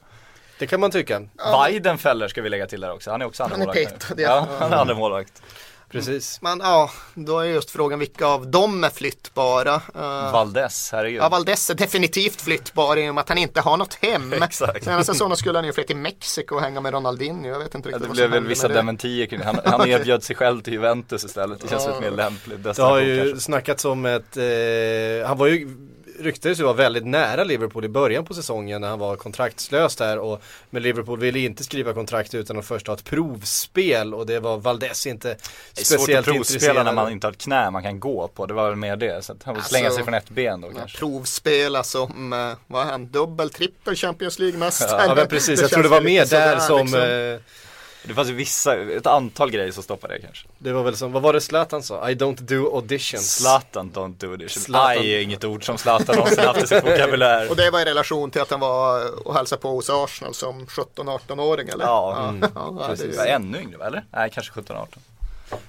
Det 0.60 0.68
kan 0.68 0.80
man 0.80 0.92
tycka. 0.92 1.22
Weidenfeller 1.64 2.28
ska 2.28 2.42
vi 2.42 2.50
lägga 2.50 2.68
till 2.68 2.82
där 2.82 2.94
också, 2.94 3.12
han 3.12 3.22
är 3.22 3.26
också 3.26 3.44
andra 3.44 3.58
Han 3.58 3.70
är 3.70 3.74
petad, 3.74 4.16
ja. 4.18 4.22
ja. 4.22 4.48
han 4.60 4.74
är 4.74 4.78
andra 4.78 4.96
målvakt. 4.96 5.42
Precis. 5.92 6.40
Men 6.42 6.60
ja, 6.60 6.92
då 7.16 7.40
är 7.40 7.46
just 7.46 7.72
frågan 7.72 8.00
vilka 8.00 8.26
av 8.26 8.48
dem 8.52 8.84
är 8.84 8.90
flyttbara. 8.90 9.76
Uh, 9.76 10.32
Valdes, 10.32 10.90
herregud. 10.92 11.22
Ja, 11.22 11.30
Valdes 11.30 11.70
är 11.70 11.74
definitivt 11.76 12.42
flyttbar 12.42 12.98
i 12.98 13.10
och 13.10 13.16
med 13.16 13.22
att 13.22 13.30
han 13.30 13.38
inte 13.38 13.62
har 13.62 13.78
något 13.78 13.94
hem. 13.94 14.34
Exakt. 14.44 14.84
Senaste 14.84 15.14
säsongen 15.14 15.38
skulle 15.38 15.58
han 15.58 15.66
ju 15.66 15.74
flytta 15.74 15.88
till 15.88 15.96
Mexiko 15.98 16.56
och 16.56 16.62
hänga 16.62 16.82
med 16.82 16.94
Ronaldinho. 16.94 17.48
Jag 17.50 17.60
vet 17.60 17.76
inte 17.76 17.90
Ja, 17.90 17.96
riktigt 17.96 18.02
det 18.02 18.08
vad 18.08 18.16
blev 18.16 18.30
väl 18.30 18.48
vissa 18.48 18.68
det. 18.68 18.74
dementier 18.74 19.26
kring 19.26 19.40
det. 19.40 19.46
Han, 19.46 19.60
han 19.66 19.88
erbjöd 19.90 20.24
sig 20.24 20.36
själv 20.36 20.62
till 20.62 20.74
Juventus 20.74 21.24
istället. 21.24 21.62
Det 21.62 21.68
känns 21.70 21.84
Ja. 21.86 21.90
lite 22.00 22.02
mer 22.12 22.18
lämpligt. 22.18 22.64
Det 22.64 22.82
har 22.82 23.00
ju 23.00 23.18
kanske. 23.20 23.42
snackats 23.42 23.86
om 23.86 24.06
ett, 24.06 24.38
eh, 24.38 25.28
han 25.28 25.38
var 25.38 25.48
ju 25.48 25.68
ryktades 26.20 26.60
ju 26.60 26.64
vara 26.64 26.74
väldigt 26.74 27.06
nära 27.06 27.44
Liverpool 27.44 27.86
i 27.86 27.90
början 27.90 28.26
på 28.26 28.34
säsongen 28.34 28.82
när 28.82 28.88
han 28.90 29.00
var 29.00 29.16
kontraktslös 29.16 29.96
där 29.96 30.18
och 30.20 30.42
men 30.70 30.84
Liverpool 30.84 31.20
ville 31.20 31.40
inte 31.40 31.64
skriva 31.64 31.94
kontrakt 31.94 32.34
utan 32.34 32.60
att 32.60 32.66
först 32.66 32.88
ha 32.88 32.94
ett 32.94 33.04
provspel 33.04 34.14
och 34.14 34.26
det 34.26 34.40
var 34.40 34.58
Valdes 34.58 35.08
inte 35.08 35.28
Det 35.28 35.34
är 35.34 35.36
svårt 35.36 35.96
att 35.98 36.02
speciellt 36.02 36.26
provspela 36.26 36.38
intresserad. 36.60 36.86
när 36.86 36.94
man 36.94 37.12
inte 37.12 37.28
har 37.28 37.32
ett 37.32 37.38
knä 37.42 37.72
man 37.72 37.84
kan 37.84 38.00
gå 38.00 38.28
på. 38.28 38.46
Det 38.46 38.54
var 38.54 38.68
väl 38.70 38.76
mer 38.76 38.96
det. 38.96 39.26
Så 39.26 39.32
att 39.32 39.44
han 39.44 39.56
får 39.56 39.62
slänga 39.62 39.86
Alltså, 39.86 39.98
sig 39.98 40.04
från 40.06 40.14
ett 40.14 40.30
ben 40.30 40.62
då 40.62 40.68
Ja, 40.68 40.80
kanske. 40.80 40.98
provspela 40.98 41.84
som, 41.84 42.34
eh, 42.34 42.52
vad 42.68 42.88
är 42.88 42.92
han, 42.92 43.08
dubbel, 43.12 43.50
trippel 43.50 43.96
Champions 43.96 44.40
League-mästare. 44.40 45.04
Ja 45.08 45.16
men 45.16 45.28
precis, 45.28 45.62
jag 45.62 45.70
tror 45.70 45.84
det 45.84 45.90
var 45.90 46.02
mer 46.02 46.26
där 46.26 46.60
som, 46.60 46.80
liksom. 46.80 47.00
eh, 47.02 47.40
Det 48.04 48.14
fanns 48.14 48.30
ju 48.30 48.34
vissa, 48.34 48.76
ett 48.82 49.08
antal 49.08 49.52
grejer 49.52 49.72
som 49.72 49.84
stoppade 49.84 50.14
det 50.14 50.20
kanske. 50.22 50.48
det 50.58 50.72
var 50.74 50.84
väl 50.84 50.96
som, 50.98 51.12
vad 51.12 51.22
var 51.22 51.34
det 51.34 51.42
Zlatan 51.42 51.84
sa? 51.84 52.10
I 52.10 52.16
don't 52.16 52.42
do 52.42 52.76
auditions. 52.76 53.36
Zlatan 53.36 53.92
don't 53.92 54.38
do. 54.38 54.48
Zlatan. 54.50 54.88
Aj 54.90 55.14
är 55.14 55.20
inget 55.22 55.44
ord 55.44 55.66
som 55.66 55.78
Zlatan 55.78 56.16
någonsin 56.16 56.44
haft 56.44 56.64
i 56.64 56.68
sin 56.68 56.82
vokabulär. 56.86 57.50
Och 57.50 57.56
det 57.56 57.70
var 57.72 57.80
i 57.82 57.86
relation 57.86 58.32
till 58.32 58.42
att 58.42 58.52
han 58.52 58.60
var 58.60 59.28
och 59.28 59.36
hälsade 59.36 59.62
på 59.62 59.70
hos 59.70 59.90
Arsenal 59.90 60.34
som 60.34 60.66
17-18-åring 60.68 61.70
eller? 61.70 61.86
Ja, 61.86 62.30
mm, 62.30 62.50
ja, 62.56 62.72
det 62.78 62.84
är 62.84 62.88
precis. 62.88 63.06
ju- 63.06 63.18
Ja, 63.18 63.26
ännu 63.26 63.62
yngre 63.62 63.86
eller? 63.86 64.04
Nej, 64.12 64.30
kanske 64.34 64.54
17-18. 64.62 64.86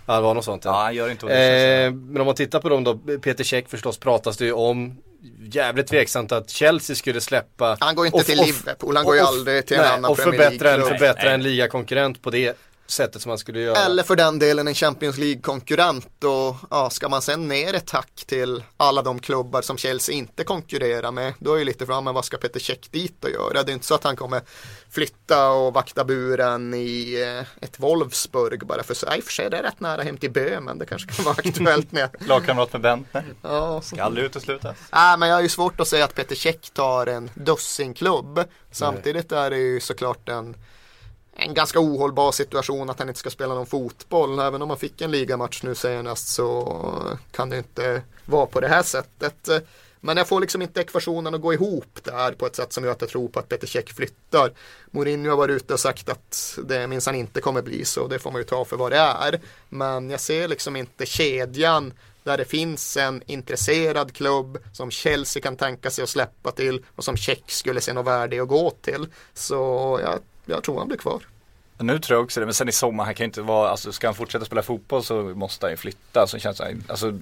Ja 0.06 0.14
det 0.14 0.20
var 0.20 0.34
något 0.34 0.44
sånt 0.44 0.64
Ja, 0.64 0.70
ja. 0.70 0.82
han 0.84 0.94
gör 0.94 1.10
inte 1.10 1.26
auditions. 1.26 1.44
Eh, 1.46 1.92
men 2.12 2.20
om 2.20 2.26
man 2.26 2.34
tittar 2.34 2.60
på 2.60 2.68
dem 2.68 2.84
då, 2.84 2.98
Peter 3.18 3.44
Käck 3.44 3.68
förstås 3.68 3.98
pratas 3.98 4.36
det 4.36 4.44
ju 4.44 4.52
om 4.52 4.96
Jävligt 5.52 5.86
tveksamt 5.86 6.32
att 6.32 6.50
Chelsea 6.50 6.96
skulle 6.96 7.20
släppa 7.20 7.76
Han 7.80 7.94
går 7.94 8.06
inte 8.06 8.18
och- 8.18 8.24
till 8.24 8.40
och- 8.40 8.46
Liverpool, 8.46 8.96
han 8.96 9.04
går 9.04 9.14
ju 9.16 9.22
och- 9.22 9.28
aldrig 9.28 9.66
till 9.66 9.76
en 9.76 9.82
nej, 9.82 9.90
annan 9.92 10.10
Och 10.10 10.18
förbättra 10.18 10.70
en, 10.74 10.82
förbättra 10.82 11.24
Nej, 11.24 11.34
en 11.34 11.42
ligakonkurrent 11.42 12.22
på 12.22 12.30
det 12.30 12.56
sättet 12.90 13.22
som 13.22 13.28
man 13.28 13.38
skulle 13.38 13.60
göra. 13.60 13.78
Eller 13.78 14.02
för 14.02 14.16
den 14.16 14.38
delen 14.38 14.68
en 14.68 14.74
Champions 14.74 15.18
League-konkurrent 15.18 16.24
och 16.24 16.56
ja, 16.70 16.90
ska 16.90 17.08
man 17.08 17.22
sen 17.22 17.48
ner 17.48 17.74
ett 17.74 17.86
tack 17.86 18.24
till 18.26 18.62
alla 18.76 19.02
de 19.02 19.18
klubbar 19.18 19.62
som 19.62 19.76
Chelsea 19.76 20.14
inte 20.14 20.44
konkurrerar 20.44 21.12
med 21.12 21.34
då 21.38 21.54
är 21.54 21.58
ju 21.58 21.64
lite 21.64 21.86
fram, 21.86 22.04
men 22.04 22.14
vad 22.14 22.24
ska 22.24 22.36
Peter 22.36 22.60
Cech 22.60 22.90
dit 22.90 23.24
och 23.24 23.30
göra? 23.30 23.62
Det 23.62 23.72
är 23.72 23.74
inte 23.74 23.86
så 23.86 23.94
att 23.94 24.04
han 24.04 24.16
kommer 24.16 24.40
flytta 24.90 25.50
och 25.50 25.74
vakta 25.74 26.04
buren 26.04 26.74
i 26.74 27.22
eh, 27.22 27.64
ett 27.64 27.80
Wolfsburg 27.80 28.66
bara 28.66 28.82
för 28.82 28.94
sig. 28.94 29.18
I 29.18 29.20
och 29.20 29.24
för 29.24 29.32
sig 29.32 29.50
det 29.50 29.58
är 29.58 29.62
rätt 29.62 29.80
nära 29.80 30.02
hem 30.02 30.16
till 30.16 30.30
Böhmen, 30.30 30.78
det 30.78 30.86
kanske 30.86 31.12
kan 31.12 31.24
vara 31.24 31.34
aktuellt 31.38 31.92
med. 31.92 32.10
Lagkamrat 32.18 32.72
med 32.72 32.82
Bentner. 32.82 33.24
Ja, 33.42 33.80
Ska 33.80 34.02
aldrig 34.02 34.24
uteslutas. 34.24 34.76
Nej, 34.92 35.18
men 35.18 35.28
jag 35.28 35.36
har 35.36 35.42
ju 35.42 35.48
svårt 35.48 35.80
att 35.80 35.88
säga 35.88 36.04
att 36.04 36.14
Peter 36.14 36.34
Cech 36.34 36.70
tar 36.72 37.06
en 37.06 37.30
dussinklubb. 37.34 38.44
Samtidigt 38.70 39.32
är 39.32 39.50
det 39.50 39.58
ju 39.58 39.80
såklart 39.80 40.28
en, 40.28 40.56
en 41.40 41.54
ganska 41.54 41.80
ohållbar 41.80 42.32
situation 42.32 42.90
att 42.90 42.98
han 42.98 43.08
inte 43.08 43.20
ska 43.20 43.30
spela 43.30 43.54
någon 43.54 43.66
fotboll. 43.66 44.38
Även 44.38 44.62
om 44.62 44.70
han 44.70 44.78
fick 44.78 45.00
en 45.00 45.10
ligamatch 45.10 45.62
nu 45.62 45.74
senast 45.74 46.28
så 46.28 46.78
kan 47.30 47.50
det 47.50 47.58
inte 47.58 48.02
vara 48.26 48.46
på 48.46 48.60
det 48.60 48.68
här 48.68 48.82
sättet. 48.82 49.48
Men 50.00 50.16
jag 50.16 50.28
får 50.28 50.40
liksom 50.40 50.62
inte 50.62 50.80
ekvationen 50.80 51.34
att 51.34 51.40
gå 51.40 51.54
ihop 51.54 51.98
där 52.02 52.32
på 52.32 52.46
ett 52.46 52.56
sätt 52.56 52.72
som 52.72 52.84
gör 52.84 52.92
att 52.92 53.00
jag 53.00 53.10
tror 53.10 53.28
på 53.28 53.38
att 53.38 53.48
Peter 53.48 53.66
Käck 53.66 53.92
flyttar. 53.92 54.52
Mourinho 54.90 55.30
har 55.30 55.36
varit 55.36 55.56
ute 55.56 55.74
och 55.74 55.80
sagt 55.80 56.08
att 56.08 56.58
det 56.64 56.86
minsann 56.86 57.14
inte 57.14 57.40
kommer 57.40 57.62
bli 57.62 57.84
så. 57.84 58.06
Det 58.06 58.18
får 58.18 58.30
man 58.30 58.40
ju 58.40 58.44
ta 58.44 58.64
för 58.64 58.76
vad 58.76 58.92
det 58.92 58.98
är. 58.98 59.40
Men 59.68 60.10
jag 60.10 60.20
ser 60.20 60.48
liksom 60.48 60.76
inte 60.76 61.06
kedjan 61.06 61.92
där 62.22 62.38
det 62.38 62.44
finns 62.44 62.96
en 62.96 63.22
intresserad 63.26 64.12
klubb 64.12 64.58
som 64.72 64.90
Chelsea 64.90 65.42
kan 65.42 65.56
tänka 65.56 65.90
sig 65.90 66.02
att 66.02 66.08
släppa 66.08 66.50
till 66.50 66.84
och 66.96 67.04
som 67.04 67.16
Tjeck 67.16 67.50
skulle 67.50 67.80
se 67.80 67.92
något 67.92 68.06
värde 68.06 68.36
i 68.36 68.40
att 68.40 68.48
gå 68.48 68.70
till. 68.70 69.06
Så 69.34 69.54
jag, 70.02 70.18
jag 70.50 70.62
tror 70.64 70.78
han 70.78 70.88
blir 70.88 70.98
kvar. 70.98 71.22
Nu 71.78 71.98
tror 71.98 72.16
jag 72.16 72.24
också 72.24 72.40
det, 72.40 72.46
men 72.46 72.54
sen 72.54 72.68
i 72.68 72.72
sommar, 72.72 73.04
han 73.04 73.14
kan 73.14 73.24
ju 73.24 73.28
inte 73.28 73.42
vara, 73.42 73.68
alltså 73.70 73.92
ska 73.92 74.06
han 74.06 74.14
fortsätta 74.14 74.44
spela 74.44 74.62
fotboll 74.62 75.04
så 75.04 75.14
måste 75.22 75.66
han 75.66 75.70
ju 75.70 75.76
flytta. 75.76 76.26
Så 76.26 76.38
känns 76.38 76.58
det, 76.58 76.76
alltså, 76.88 77.18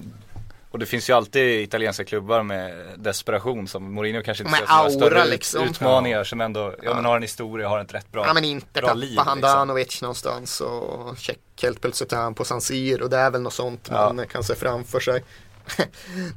och 0.71 0.79
det 0.79 0.85
finns 0.85 1.09
ju 1.09 1.13
alltid 1.13 1.61
italienska 1.61 2.03
klubbar 2.03 2.43
med 2.43 2.85
desperation 2.95 3.67
som 3.67 3.93
Mourinho 3.93 4.21
kanske 4.23 4.43
inte 4.43 4.51
Med 4.51 4.67
ser 4.69 4.75
aura 4.75 4.89
större 4.89 5.25
liksom. 5.25 5.63
utmaningar 5.63 6.23
som 6.23 6.41
ändå, 6.41 6.75
ja, 6.83 6.95
men 6.95 7.05
har 7.05 7.15
en 7.15 7.21
historia, 7.21 7.69
har 7.69 7.79
ett 7.79 7.93
rätt 7.93 8.11
bra, 8.11 8.25
Ja 8.27 8.33
men 8.33 8.43
inte 8.45 8.81
bra 8.81 8.93
liv. 8.93 9.15
tappa 9.15 9.35
liksom. 9.35 9.49
Handanovic 9.49 10.01
någonstans 10.01 10.61
och 10.61 11.17
Cech 11.17 11.37
helt 11.61 11.81
plötsligt 11.81 12.13
är 12.13 12.17
han 12.17 12.33
på 12.33 12.45
San 12.45 12.61
Siro. 12.61 13.07
Det 13.07 13.17
är 13.17 13.31
väl 13.31 13.41
något 13.41 13.53
sånt 13.53 13.87
Ja. 13.91 14.13
man 14.13 14.27
kan 14.27 14.43
se 14.43 14.55
framför 14.55 14.99
sig. 14.99 15.23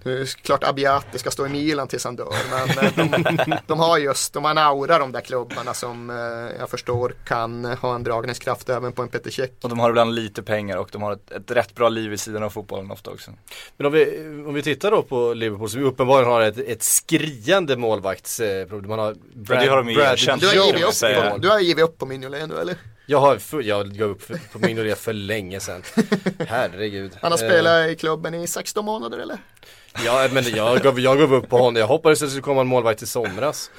Nu 0.05 0.16
är 0.16 0.21
det 0.21 0.42
klart 0.42 0.64
Abbiati 0.64 1.18
ska 1.18 1.31
stå 1.31 1.47
i 1.47 1.49
Milan 1.49 1.88
tills 1.88 2.05
han 2.05 2.16
dör. 2.16 2.35
Men 2.51 2.85
eh, 2.85 3.47
de, 3.47 3.57
de 3.66 3.79
har 3.79 3.99
just, 3.99 4.33
de 4.33 4.45
har 4.45 4.51
en 4.51 4.59
aura 4.59 4.99
de 4.99 5.12
där 5.12 5.21
klubbarna 5.21 5.75
som 5.75 6.11
eh, 6.11 6.16
jag 6.59 6.71
förstår 6.71 7.14
kan 7.25 7.64
ha 7.64 7.95
en 7.95 8.03
dragningskraft 8.03 8.68
även 8.68 8.92
på 8.92 9.03
en 9.03 9.09
Peter 9.09 9.31
Cech. 9.31 9.51
Och 9.62 9.68
de 9.68 9.79
har 9.79 9.90
ibland 9.90 10.14
lite 10.14 10.42
pengar 10.42 10.77
och 10.77 10.88
de 10.92 11.03
har 11.03 11.12
ett, 11.12 11.31
ett 11.31 11.51
rätt 11.51 11.75
bra 11.75 11.88
liv 11.88 12.11
vid 12.11 12.21
sidan 12.21 12.42
av 12.42 12.51
fotbollen 12.51 12.90
ofta 12.90 13.11
också. 13.11 13.31
Men 13.77 13.87
om 13.87 13.92
vi, 13.92 14.21
om 14.47 14.55
vi 14.55 14.62
tittar 14.62 14.90
då 14.90 15.03
på 15.03 15.35
Liverpool 15.35 15.71
som 15.71 15.85
uppenbarligen 15.85 16.33
har 16.33 16.40
ett, 16.40 16.59
ett 16.59 16.83
skriande 16.83 17.77
målvaktsproblem. 17.77 18.88
Man 18.88 18.99
har 18.99 19.16
Ja, 19.49 19.61
det 19.61 19.66
har 19.66 19.77
de 19.77 19.88
ju 19.88 20.01
erkänt. 20.01 20.40
Du 20.40 20.47
har, 20.47 20.55
givit 20.55 20.83
upp 20.85 21.31
på, 21.31 21.38
du 21.38 21.49
har 21.49 21.61
givit 21.61 21.85
upp 21.85 21.99
på 21.99 22.07
Mignolet 22.07 22.49
nu 22.49 22.55
eller? 22.61 22.77
Jag 23.07 23.21
har, 23.21 23.38
jag 23.62 23.93
gav 23.93 24.11
upp 24.11 24.23
för, 24.23 24.35
på 24.53 24.59
min 24.59 24.79
idé 24.79 24.95
för 24.95 25.12
länge 25.12 25.61
sedan. 25.61 25.83
Herregud. 26.47 27.12
Han 27.23 27.33
har 27.33 27.38
Eh, 27.45 27.49
spelat 27.49 27.88
i 27.88 27.97
klubben 27.97 28.35
i 28.35 28.47
16 28.47 28.85
månader 28.85 29.19
eller? 29.19 29.38
Ja 30.05 30.29
men 30.33 30.45
jag 30.45 30.81
gav, 30.81 31.01
jag 31.01 31.19
gav 31.19 31.35
upp 31.35 31.49
på 31.49 31.57
honom. 31.59 31.77
Jag 31.77 31.87
hoppades 31.87 32.23
att 32.23 32.27
det 32.27 32.31
skulle 32.31 32.43
komma 32.43 32.61
en 32.61 32.67
målvakt 32.67 33.03
i 33.03 33.07
somras. 33.07 33.71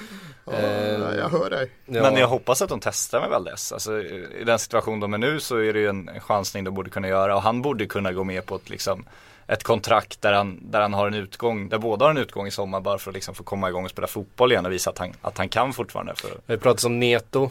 Ja, 0.46 0.52
Eh, 0.52 1.16
jag 1.18 1.28
hör 1.28 1.50
dig. 1.50 1.70
ja. 1.86 2.02
Men 2.02 2.16
jag 2.16 2.28
hoppas 2.28 2.62
att 2.62 2.68
de 2.68 2.80
testar 2.80 3.20
med 3.20 3.30
Valdes. 3.30 3.72
Alltså, 3.72 4.02
I 4.02 4.44
den 4.46 4.58
situation 4.58 5.00
de 5.00 5.14
är 5.14 5.18
nu 5.18 5.40
så 5.40 5.56
är 5.56 5.72
det 5.72 5.78
ju 5.78 5.88
en 5.88 6.10
chansning 6.20 6.64
de 6.64 6.74
borde 6.74 6.90
kunna 6.90 7.08
göra 7.08 7.36
och 7.36 7.42
han 7.42 7.62
borde 7.62 7.86
kunna 7.86 8.12
gå 8.12 8.24
med 8.24 8.46
på 8.46 8.56
ett, 8.56 8.70
liksom, 8.70 9.04
ett 9.46 9.62
kontrakt 9.62 10.22
där 10.22 10.32
han, 10.32 10.58
där 10.70 10.80
han 10.80 10.94
har 10.94 11.06
en 11.06 11.14
utgång, 11.14 11.68
där 11.68 11.78
båda 11.78 12.04
har 12.04 12.10
en 12.10 12.16
utgång 12.18 12.46
i 12.46 12.50
sommar 12.50 12.80
bara 12.80 12.98
för 12.98 13.10
att 13.10 13.14
liksom 13.14 13.34
få 13.34 13.42
komma 13.44 13.68
igång 13.68 13.84
och 13.84 13.90
spela 13.90 14.06
fotboll 14.06 14.52
igen 14.52 14.66
och 14.66 14.72
visa 14.72 14.90
att 14.90 14.98
han, 14.98 15.12
att 15.22 15.38
han 15.38 15.48
kan 15.48 15.72
fortfarande. 15.72 16.14
För, 16.14 16.30
Vi 16.46 16.56
pratat 16.58 16.84
om 16.84 17.00
Neto. 17.00 17.50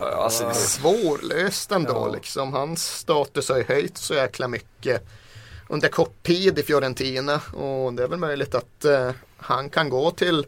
Alltså, 0.00 0.44
det- 0.48 0.54
Svårlöst 0.54 1.72
ändå 1.72 1.92
Ja. 1.92 2.08
liksom. 2.14 2.52
Hans 2.52 2.98
status 2.98 3.48
har 3.48 3.56
ju 3.56 3.64
höjt 3.64 3.98
så 3.98 4.14
jäkla 4.14 4.48
mycket 4.48 5.02
under 5.68 5.88
kort 5.88 6.22
tid 6.22 6.58
i 6.58 6.62
Fiorentina. 6.62 7.40
Och 7.52 7.94
det 7.94 8.02
är 8.02 8.08
väl 8.08 8.18
möjligt 8.18 8.54
att 8.54 8.84
eh, 8.84 9.10
han 9.36 9.70
kan 9.70 9.88
gå 9.88 10.10
till 10.10 10.46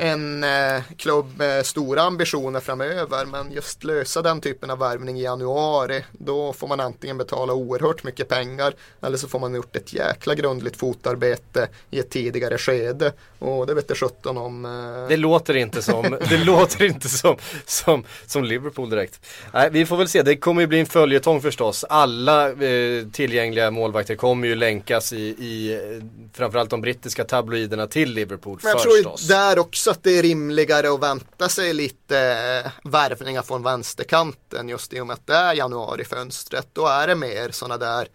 en 0.00 0.44
eh, 0.44 0.82
klubb 0.96 1.26
med 1.38 1.66
stora 1.66 2.02
ambitioner 2.02 2.60
framöver. 2.60 3.24
Men 3.26 3.52
just 3.52 3.84
lösa 3.84 4.22
den 4.22 4.40
typen 4.40 4.70
av 4.70 4.78
värvning 4.78 5.18
i 5.18 5.22
januari. 5.22 6.04
Då 6.12 6.52
får 6.52 6.68
man 6.68 6.80
antingen 6.80 7.18
betala 7.18 7.52
oerhört 7.52 8.04
mycket 8.04 8.28
pengar. 8.28 8.74
Eller 9.02 9.16
så 9.18 9.28
får 9.28 9.38
man 9.38 9.54
gjort 9.54 9.76
ett 9.76 9.92
jäkla 9.92 10.34
grundligt 10.34 10.76
fotarbete 10.76 11.68
i 11.90 11.98
ett 11.98 12.10
tidigare 12.10 12.58
skede. 12.58 13.12
Och 13.38 13.66
det 13.66 13.74
vet 13.74 13.88
det 13.88 13.94
17 13.94 14.38
om. 14.38 14.64
Eh, 14.64 15.08
Det 15.08 15.16
låter 15.16 15.56
inte 15.56 15.82
som, 15.82 16.18
det 16.28 16.36
låter 16.44 16.84
inte 16.84 17.08
som, 17.08 17.36
som, 17.66 18.04
som 18.26 18.44
Liverpool 18.44 18.90
direkt. 18.90 19.20
Nej, 19.52 19.68
vi 19.72 19.86
får 19.86 19.96
väl 19.96 20.08
se. 20.08 20.22
Det 20.22 20.36
kommer 20.36 20.60
ju 20.60 20.66
bli 20.66 20.80
en 20.80 20.86
följetong 20.86 21.40
förstås. 21.42 21.84
Alla 21.88 22.48
eh, 22.50 23.06
tillgängliga 23.12 23.70
målvakter 23.70 24.14
kommer 24.16 24.48
ju 24.48 24.54
länkas 24.54 25.12
i, 25.12 25.16
i 25.22 25.72
eh, 25.74 26.04
framförallt 26.32 26.70
de 26.70 26.80
brittiska 26.80 27.24
tabloiderna 27.24 27.86
till 27.86 28.12
Liverpool 28.12 28.58
Men 28.62 28.70
jag 28.70 28.80
tror 28.82 28.92
förstås. 28.96 29.28
där 29.28 29.58
också 29.58 29.89
att 29.90 30.02
det 30.02 30.18
är 30.18 30.22
rimligare 30.22 30.90
att 30.94 31.00
vänta 31.02 31.48
sig 31.48 31.74
lite 31.74 32.18
eh, 32.64 32.90
värvningar 32.90 33.42
från 33.42 33.62
vänsterkanten 33.62 34.68
just 34.68 34.92
i 34.92 35.00
och 35.00 35.06
med 35.06 35.14
att 35.14 35.26
det 35.26 35.34
är 35.34 35.54
januarifönstret. 35.54 36.68
Då 36.72 36.86
är 36.86 37.06
det 37.06 37.14
mer 37.14 37.50
sådana 37.50 37.76
där 37.76 38.08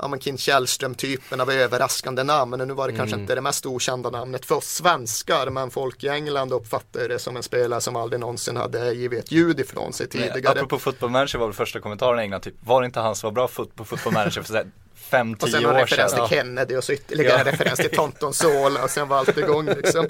ja 0.00 0.08
men 0.08 0.18
Kim 0.18 0.38
Källström 0.38 0.94
typen 0.94 1.40
av 1.40 1.50
överraskande 1.50 2.22
namn. 2.22 2.58
Nu 2.68 2.74
var 2.74 2.88
det 2.88 2.96
kanske 2.96 3.14
Mm. 3.14 3.20
inte 3.22 3.34
det 3.34 3.40
mest 3.40 3.66
okända 3.66 4.10
namnet 4.10 4.44
för 4.46 4.54
oss 4.54 4.66
svenskar 4.66 5.50
men 5.50 5.70
folk 5.70 6.04
i 6.04 6.08
England 6.08 6.52
uppfattar 6.52 7.08
det 7.08 7.18
som 7.18 7.36
en 7.36 7.42
spelare 7.42 7.80
som 7.80 7.96
aldrig 7.96 8.20
någonsin 8.20 8.56
hade 8.56 8.92
givit 8.92 9.24
ett 9.24 9.32
ljud 9.32 9.60
ifrån 9.60 9.92
sig 9.92 10.08
tidigare. 10.08 10.50
apropå 10.50 10.78
football 10.78 11.10
manager 11.10 11.38
var 11.38 11.46
väl 11.46 11.54
första 11.54 11.80
kommentaren 11.80 12.18
i 12.18 12.22
England 12.22 12.40
typ, 12.40 12.54
var 12.60 12.82
det 12.82 12.86
inte 12.86 13.00
han 13.00 13.16
som 13.16 13.26
var 13.26 13.32
bra 13.32 13.48
på 13.74 13.84
football 13.84 14.12
manager 14.12 14.42
för 14.42 14.66
Och 15.08 15.10
sen 15.10 15.36
5-10 15.36 15.56
en 15.56 15.66
år 15.66 15.72
referens 15.74 16.12
sedan? 16.12 16.28
till 16.28 16.36
Ja. 16.36 16.42
Kennedy 16.42 16.76
och 16.76 16.84
så 16.84 16.92
ytterligare 16.92 17.42
Ja. 17.46 17.52
referens 17.52 17.78
till 17.78 17.90
Tonton 17.90 18.34
Sola 18.34 18.84
och 18.84 18.90
sen 18.90 19.08
var 19.08 19.16
allt 19.18 19.38
igång 19.38 19.66
liksom. 19.66 20.08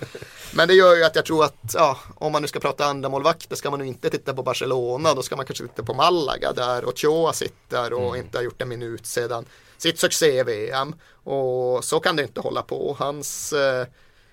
Men 0.52 0.68
det 0.68 0.74
gör 0.74 0.96
ju 0.96 1.04
att 1.04 1.16
jag 1.16 1.24
tror 1.24 1.44
att, 1.44 1.54
ja, 1.74 1.98
om 2.14 2.32
man 2.32 2.42
nu 2.42 2.48
ska 2.48 2.60
prata 2.60 2.84
andra 2.84 3.08
målvakter 3.08 3.56
ska 3.56 3.70
man 3.70 3.78
nog 3.78 3.88
inte 3.88 4.10
titta 4.10 4.34
på 4.34 4.42
Barcelona, 4.42 5.14
då 5.14 5.22
ska 5.22 5.36
man 5.36 5.46
kanske 5.46 5.66
titta 5.66 5.82
på 5.82 5.94
Malaga 5.94 6.52
där 6.52 6.84
Ochoa 6.84 7.32
sitter 7.32 7.92
och 7.92 8.16
inte 8.16 8.38
har 8.38 8.42
gjort 8.42 8.62
en 8.62 8.68
minut 8.68 9.06
sedan 9.06 9.44
sitt 9.78 9.98
succé-VM. 9.98 10.94
Och 11.24 11.84
så 11.84 12.00
kan 12.00 12.16
det 12.16 12.22
inte 12.22 12.40
hålla 12.40 12.62
på. 12.62 12.96
Hans 12.98 13.52
eh, 13.52 13.86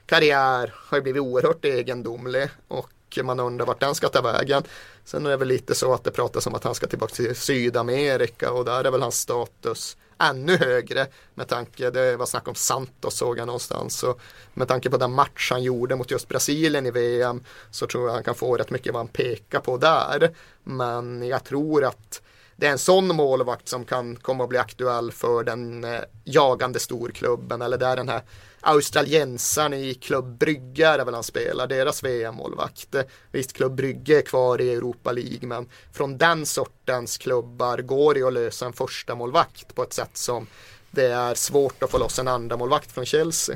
karriär 0.05 0.73
har 0.75 0.97
ju 0.97 1.01
blivit 1.01 1.21
oerhört 1.21 1.65
egendomlig 1.65 2.49
och 2.67 2.89
man 3.23 3.39
undrar 3.39 3.65
vart 3.65 3.79
den 3.79 3.95
ska 3.95 4.09
ta 4.09 4.21
vägen. 4.21 4.63
Sen 5.05 5.25
är 5.25 5.29
det 5.29 5.37
väl 5.37 5.47
lite 5.47 5.75
så 5.75 5.93
att 5.93 6.03
det 6.03 6.11
pratas 6.11 6.47
om 6.47 6.55
att 6.55 6.63
han 6.63 6.75
ska 6.75 6.87
tillbaka 6.87 7.15
till 7.15 7.35
Sydamerika 7.35 8.51
och 8.51 8.65
där 8.65 8.83
är 8.83 8.91
väl 8.91 9.01
hans 9.01 9.19
status 9.19 9.97
ännu 10.19 10.57
högre 10.57 11.07
med 11.33 11.47
tanke, 11.47 11.89
det 11.89 12.17
var 12.17 12.25
snack 12.25 12.47
om 12.47 12.55
Santos 12.55 13.17
såg 13.17 13.37
jag 13.37 13.45
någonstans 13.45 14.03
och 14.03 14.21
med 14.53 14.67
tanke 14.67 14.89
på 14.89 14.97
den 14.97 15.11
match 15.11 15.51
han 15.51 15.63
gjorde 15.63 15.95
mot 15.95 16.11
just 16.11 16.27
Brasilien 16.27 16.85
i 16.85 16.91
VM 16.91 17.43
så 17.71 17.87
tror 17.87 18.07
jag 18.07 18.13
han 18.13 18.23
kan 18.23 18.35
få 18.35 18.57
rätt 18.57 18.69
mycket 18.69 18.93
vad 18.93 18.99
han 18.99 19.07
pekar 19.07 19.59
på 19.59 19.77
där. 19.77 20.31
Men 20.63 21.27
jag 21.27 21.43
tror 21.43 21.83
att 21.85 22.21
det 22.55 22.67
är 22.67 22.71
en 22.71 22.77
sån 22.77 23.15
målvakt 23.15 23.67
som 23.67 23.85
kan 23.85 24.15
komma 24.15 24.43
att 24.43 24.49
bli 24.49 24.57
aktuell 24.57 25.11
för 25.11 25.43
den 25.43 25.83
eh, 25.83 25.99
jagande 26.23 26.79
storklubben 26.79 27.61
eller 27.61 27.77
där 27.77 27.95
den 27.95 28.09
här 28.09 28.21
australiensaren 28.61 29.73
i 29.73 29.93
Klubb 29.93 30.37
Brygge 30.37 30.87
är 30.87 30.97
det 30.97 31.03
väl 31.03 31.13
han 31.13 31.23
spelar, 31.23 31.67
deras 31.67 32.03
VM-målvakt. 32.03 32.95
Visst, 33.31 33.53
Klubb 33.53 33.75
Brygge 33.75 34.17
är 34.17 34.21
kvar 34.21 34.61
i 34.61 34.73
Europa 34.73 35.11
League 35.11 35.47
men 35.47 35.69
från 35.93 36.17
den 36.17 36.45
sortens 36.45 37.17
klubbar 37.17 37.77
går 37.77 38.13
det 38.13 38.19
ju 38.19 38.27
att 38.27 38.33
lösa 38.33 38.65
en 38.65 38.73
första 38.73 39.15
målvakt 39.15 39.75
på 39.75 39.83
ett 39.83 39.93
sätt 39.93 40.17
som 40.17 40.47
det 40.91 41.05
är 41.05 41.35
svårt 41.35 41.83
att 41.83 41.91
få 41.91 41.97
loss 41.97 42.19
en 42.19 42.27
andra 42.27 42.57
målvakt 42.57 42.91
från 42.91 43.05
Chelsea. 43.05 43.55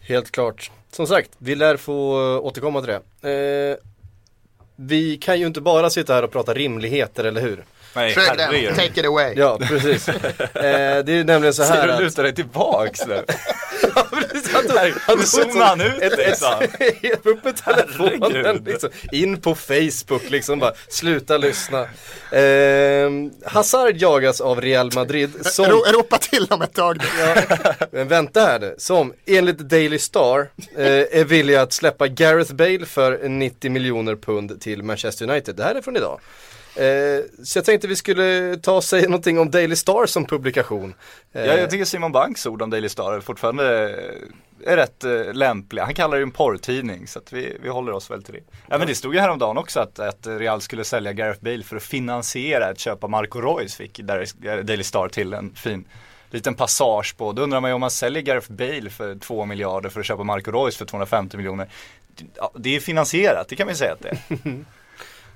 Helt 0.00 0.30
klart. 0.30 0.70
Som 0.92 1.06
sagt, 1.06 1.30
vi 1.38 1.54
lär 1.54 1.76
få 1.76 2.20
eh, 2.20 2.44
återkomma 2.44 2.82
till 2.82 2.94
det. 3.20 3.30
Eh, 3.30 3.86
vi 4.76 5.16
kan 5.16 5.40
ju 5.40 5.46
inte 5.46 5.60
bara 5.60 5.90
sitta 5.90 6.14
här 6.14 6.22
och 6.22 6.30
prata 6.30 6.54
rimligheter, 6.54 7.24
eller 7.24 7.40
hur? 7.40 7.64
Nej, 7.94 8.14
Sjögren, 8.14 8.38
herregud. 8.38 8.74
take 8.76 9.00
it 9.00 9.06
away. 9.06 9.34
Ja, 9.36 9.58
precis. 9.58 10.08
eh, 10.08 10.14
det 10.54 10.62
är 10.62 11.10
ju 11.10 11.24
nämligen 11.24 11.54
så 11.54 11.64
Ser 11.64 11.74
här 11.74 11.86
du 11.86 11.92
att... 11.92 12.00
luta 12.02 12.22
dig 12.22 12.34
tillbaks 12.34 13.06
nu? 13.06 13.24
Han 15.06 15.18
Nu 15.18 15.24
zoomar 15.24 15.66
han 15.66 15.80
ut 15.80 16.02
ett, 16.02 16.18
liksom. 16.18 16.54
ett, 17.02 17.26
upp 17.26 17.44
med 17.44 17.56
telefonen 17.56 18.62
liksom. 18.66 18.90
In 19.12 19.40
på 19.40 19.54
Facebook 19.54 20.30
liksom 20.30 20.58
bara, 20.58 20.72
sluta 20.88 21.36
lyssna. 21.38 21.80
Eh, 22.32 23.10
Hazard 23.44 23.96
jagas 23.96 24.40
av 24.40 24.60
Real 24.60 24.90
Madrid 24.94 25.46
som... 25.46 25.66
Ro- 25.66 25.84
Ropa 25.92 26.18
till 26.18 26.46
om 26.50 26.62
ett 26.62 26.74
tag. 26.74 27.02
Ja, 27.18 27.34
men 27.92 28.08
vänta 28.08 28.40
här 28.40 28.58
nu, 28.58 28.74
som 28.78 29.12
enligt 29.26 29.58
Daily 29.58 29.98
Star 29.98 30.38
eh, 30.76 30.86
är 31.20 31.24
villig 31.24 31.54
att 31.54 31.72
släppa 31.72 32.08
Gareth 32.08 32.54
Bale 32.54 32.86
för 32.86 33.28
90 33.28 33.70
miljoner 33.70 34.16
pund 34.16 34.60
till 34.60 34.82
Manchester 34.82 35.30
United. 35.30 35.56
Det 35.56 35.62
här 35.62 35.74
är 35.74 35.82
från 35.82 35.96
idag. 35.96 36.20
Eh, 36.76 37.44
så 37.44 37.58
jag 37.58 37.64
tänkte 37.64 37.88
vi 37.88 37.96
skulle 37.96 38.56
ta 38.62 38.72
och 38.76 38.84
säga 38.84 39.08
någonting 39.08 39.38
om 39.38 39.50
Daily 39.50 39.76
Star 39.76 40.06
som 40.06 40.24
publikation. 40.26 40.94
Eh, 41.32 41.44
Ja, 41.46 41.56
jag 41.56 41.70
tycker 41.70 41.84
Simon 41.84 42.12
Banks 42.12 42.46
ord 42.46 42.62
om 42.62 42.70
Daily 42.70 42.88
Star 42.88 43.20
fortfarande 43.20 43.64
är 44.64 44.76
rätt 44.76 45.04
eh, 45.04 45.34
lämpliga. 45.34 45.84
Han 45.84 45.94
kallar 45.94 46.16
det 46.16 46.20
ju 46.20 46.22
en 46.22 46.30
porrtidning 46.30 47.06
så 47.06 47.18
att 47.18 47.32
vi, 47.32 47.56
vi 47.62 47.68
håller 47.68 47.92
oss 47.92 48.10
väl 48.10 48.22
till 48.22 48.34
det. 48.34 48.40
Ja 48.68 48.78
men 48.78 48.86
det 48.86 48.94
stod 48.94 49.14
ju 49.14 49.20
häromdagen 49.20 49.58
också 49.58 49.80
att, 49.80 49.98
att 49.98 50.26
Real 50.26 50.60
skulle 50.60 50.84
sälja 50.84 51.12
Gareth 51.12 51.40
Bale 51.44 51.62
för 51.62 51.76
att 51.76 51.82
finansiera 51.82 52.70
ett 52.70 52.78
köp 52.78 53.04
av 53.04 53.10
Marco 53.10 53.40
Reus 53.40 53.74
fick 53.74 53.98
Daily 54.62 54.82
Star 54.84 55.08
till 55.08 55.34
en 55.34 55.54
fin 55.54 55.84
liten 56.30 56.54
passage 56.54 57.14
på. 57.16 57.32
Då 57.32 57.42
undrar 57.42 57.60
man 57.60 57.70
ju 57.70 57.74
om 57.74 57.80
man 57.80 57.90
säljer 57.90 58.22
Gareth 58.22 58.52
Bale 58.52 58.90
för 58.90 59.14
2 59.14 59.44
miljarder 59.46 59.88
för 59.88 60.00
att 60.00 60.06
köpa 60.06 60.22
Marco 60.22 60.50
Reus 60.50 60.76
för 60.76 60.84
250 60.84 61.36
miljoner. 61.36 61.68
Ja, 62.36 62.52
det 62.54 62.76
är 62.76 62.80
finansierat, 62.80 63.48
det 63.48 63.56
kan 63.56 63.68
vi 63.68 63.74
säga 63.74 63.92
att 63.92 64.00
det 64.00 64.08
är. 64.08 64.54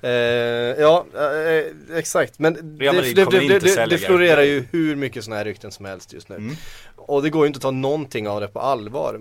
Eh, 0.04 0.10
ja, 0.80 1.06
eh, 1.14 1.98
exakt. 1.98 2.38
Men 2.38 2.54
det, 2.54 2.90
det, 2.90 3.24
det, 3.58 3.87
det, 3.87 3.98
florerar 3.98 4.42
ju 4.42 4.64
hur 4.70 4.96
mycket 4.96 5.24
sådana 5.24 5.38
här 5.38 5.44
rykten 5.44 5.72
som 5.72 5.85
helst 5.85 6.12
just 6.12 6.29
nu. 6.29 6.35
Mm. 6.35 6.56
Och 7.07 7.23
det 7.23 7.31
går 7.31 7.42
ju 7.42 7.46
inte 7.46 7.57
att 7.57 7.63
ta 7.63 7.71
någonting 7.71 8.29
av 8.29 8.40
det 8.40 8.48
på 8.48 8.61
allvar. 8.61 9.21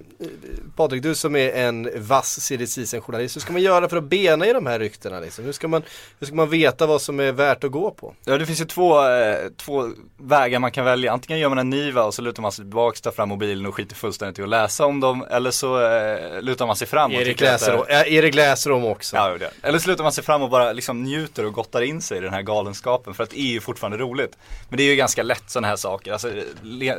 Patrik, 0.76 1.04
du 1.04 1.16
som 1.16 1.36
är 1.36 1.50
en 1.52 1.90
vass 1.96 2.40
silly 2.42 2.68
journalist 3.02 3.36
hur 3.36 3.42
ska 3.42 3.54
man 3.54 3.62
göra 3.62 3.90
för 3.90 3.98
att 3.98 4.04
bena 4.04 4.48
i 4.48 4.54
de 4.54 4.66
här 4.66 4.80
ryktena 4.80 5.20
liksom? 5.20 5.46
Hur 5.46 5.52
ska 5.52 5.68
man, 5.68 5.84
hur 6.20 6.28
ska 6.28 6.36
man 6.36 6.50
veta 6.50 6.86
vad 6.86 7.02
som 7.02 7.20
är 7.20 7.32
värt 7.32 7.64
att 7.64 7.72
gå 7.72 7.92
på? 7.92 8.14
Ja 8.26 8.38
det 8.38 8.46
finns 8.46 8.62
ju 8.62 8.66
två, 8.66 9.08
eh, 9.10 9.38
två 9.58 9.90
vägar 10.18 10.60
man 10.60 10.72
kan 10.72 10.86
välja. 10.86 11.12
Antingen 11.14 11.40
gör 11.40 11.50
man 11.50 11.58
en 11.58 11.70
Niva 11.70 12.04
och 12.04 12.14
så 12.14 12.22
lutar 12.22 12.42
man 12.42 12.52
sig 12.52 12.64
tillbaka, 12.66 13.00
tar 13.02 13.12
fram 13.12 13.30
mobilen 13.30 13.66
och 13.66 13.76
skiter 13.76 13.96
fullständigt 13.96 14.40
i 14.40 14.44
att 14.44 14.50
läsa 14.50 14.86
om 14.86 15.00
dem. 15.00 15.26
Eller 15.30 15.52
så 15.52 15.86
eh, 15.86 16.42
lutar 16.42 16.68
man 16.68 16.76
sig 16.76 16.88
fram 16.88 17.12
och 17.16 17.22
Erik 17.22 17.42
läser, 17.42 17.76
om- 17.76 17.86
äh, 17.90 18.14
Erik 18.14 18.36
läser 18.36 18.72
om 18.72 18.86
också. 18.86 19.16
Ja, 19.16 19.38
det. 19.38 19.52
Eller 19.62 19.80
så 19.80 19.90
lutar 19.90 20.04
man 20.04 20.12
sig 20.14 20.24
fram 20.24 20.42
och 20.42 20.50
bara 20.50 20.72
liksom 20.74 21.04
njuter 21.04 21.46
och 21.46 21.54
gottar 21.54 21.82
in 21.82 22.02
sig 22.02 22.18
i 22.18 22.22
den 22.22 22.34
här 22.34 22.42
galenskapen 22.42 23.14
för 23.14 23.24
att 23.24 23.30
det 23.30 23.40
är 23.40 23.52
ju 23.52 23.60
fortfarande 23.62 23.98
roligt. 23.98 24.38
Men 24.70 24.78
det 24.78 24.84
är 24.84 24.88
ju 24.90 24.96
ganska 24.96 25.24
lätt 25.24 25.44
sådana 25.48 25.68
här 25.68 25.76
saker. 25.76 26.12
Alltså, 26.14 26.30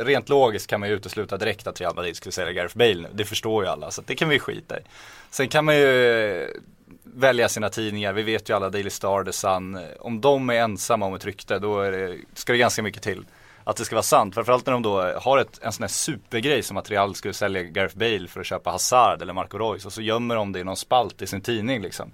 rent 0.05 0.29
logiskt 0.29 0.67
kan 0.75 0.81
man 0.81 0.89
ju 0.89 0.95
utesluta 0.95 1.37
direkt 1.37 1.67
att 1.67 1.81
Real 1.81 1.95
Madrid 1.95 2.17
skulle 2.17 2.33
sälja 2.33 2.53
Gareth 2.53 2.77
Bale 2.77 2.95
nu. 2.95 3.09
Det 3.13 3.25
förstår 3.25 3.65
ju 3.65 3.71
alla, 3.71 3.91
så 3.91 4.03
det 4.07 4.15
kan 4.15 4.29
vi 4.29 4.39
skita 4.39 4.79
i. 4.79 4.83
Sen 5.31 5.49
kan 5.49 5.65
man 5.65 5.77
ju 5.77 6.61
välja 7.05 7.49
sina 7.49 7.69
tidningar. 7.69 8.13
Vi 8.13 8.23
vet 8.23 8.49
ju 8.49 8.57
alla 8.57 8.71
Daily 8.71 8.91
Star, 8.91 9.25
The 9.25 9.33
Sun. 9.33 9.79
Om 10.01 10.21
de 10.21 10.51
är 10.51 10.55
ensamma 10.55 11.07
om 11.07 11.15
ett 11.15 11.25
rykte, 11.25 11.59
då 11.59 11.81
är 11.81 11.93
det, 11.93 12.19
ska 12.35 12.53
det 12.53 12.59
ganska 12.59 12.83
mycket 12.83 13.03
till. 13.03 13.25
Att 13.65 13.77
det 13.77 13.85
ska 13.85 13.95
vara 13.95 14.03
sant, 14.03 14.35
framförallt 14.35 14.67
när 14.67 14.73
de 14.73 14.83
då 14.83 15.03
har 15.03 15.39
ett, 15.39 15.61
en 15.63 15.73
sån 15.73 15.83
här 15.83 15.89
supergrej 15.89 16.63
som 16.63 16.77
att 16.77 16.91
Real 16.91 17.15
skulle 17.15 17.35
sälja 17.35 17.63
Gareth 17.63 17.97
Bale 17.97 18.29
för 18.29 18.41
att 18.41 18.47
köpa 18.47 18.71
Hazard 18.71 19.23
eller 19.23 19.33
Marco 19.33 19.59
Reus 19.59 19.87
och 19.87 19.93
så 19.93 20.03
gömmer 20.03 20.35
de 20.35 20.53
det 20.53 20.61
i 20.61 20.65
någon 20.65 20.77
spalt 20.77 21.23
i 21.23 21.27
sin 21.27 21.41
tidning 21.41 21.83
liksom. 21.83 22.11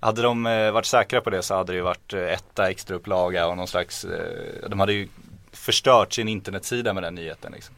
Hade 0.00 0.22
de 0.22 0.46
eh, 0.46 0.70
varit 0.70 0.86
säkra 0.86 1.20
på 1.20 1.30
det 1.30 1.42
så 1.42 1.54
hade 1.54 1.72
det 1.72 1.76
ju 1.76 1.82
varit 1.82 2.12
eh, 2.12 2.20
etta 2.20 2.70
extra 2.70 2.96
upplaga 2.96 3.46
och 3.46 3.56
någon 3.56 3.68
slags, 3.68 4.04
eh, 4.04 4.68
de 4.68 4.80
hade 4.80 4.92
ju 4.92 5.08
förstört 5.52 6.12
sin 6.12 6.28
internetsida 6.28 6.92
med 6.92 7.02
den 7.02 7.14
nyheten 7.14 7.52
liksom. 7.52 7.74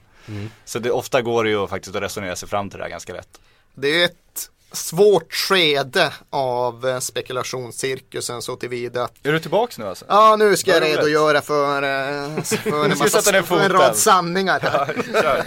Så 0.65 0.79
det, 0.79 0.91
ofta 0.91 1.23
går 1.23 1.45
det 1.45 1.51
ju 1.51 1.67
faktiskt 1.67 1.97
att 1.97 2.03
resonera 2.03 2.37
sig 2.37 2.49
fram 2.49 2.71
till 2.71 2.79
det 2.79 2.85
här 2.85 2.91
ganska 2.91 3.13
lätt. 3.13 3.41
Det 3.75 4.03
är 4.03 4.05
ett 4.05 4.51
svårt 4.73 5.33
skede 5.33 6.13
av 6.31 6.89
eh, 6.89 6.99
spekulationscirkusen 6.99 8.43
så 8.43 8.57
tillvida 8.57 9.05
att 9.05 9.27
Är 9.27 9.33
du 9.33 9.41
tillbaks 9.41 9.79
nu 9.79 9.87
alltså? 9.87 10.05
Ja, 10.09 10.37
nu 10.37 10.57
ska 10.57 10.71
jag 10.71 10.83
redogöra 10.83 11.41
för, 11.41 11.83
eh, 11.83 12.43
för, 12.43 12.85
en, 12.85 12.91
massa, 12.99 13.43
för 13.43 13.61
en 13.61 13.73
rad 13.73 13.97
sanningar 13.97 14.61
här. 14.61 15.03
Kör. 15.23 15.45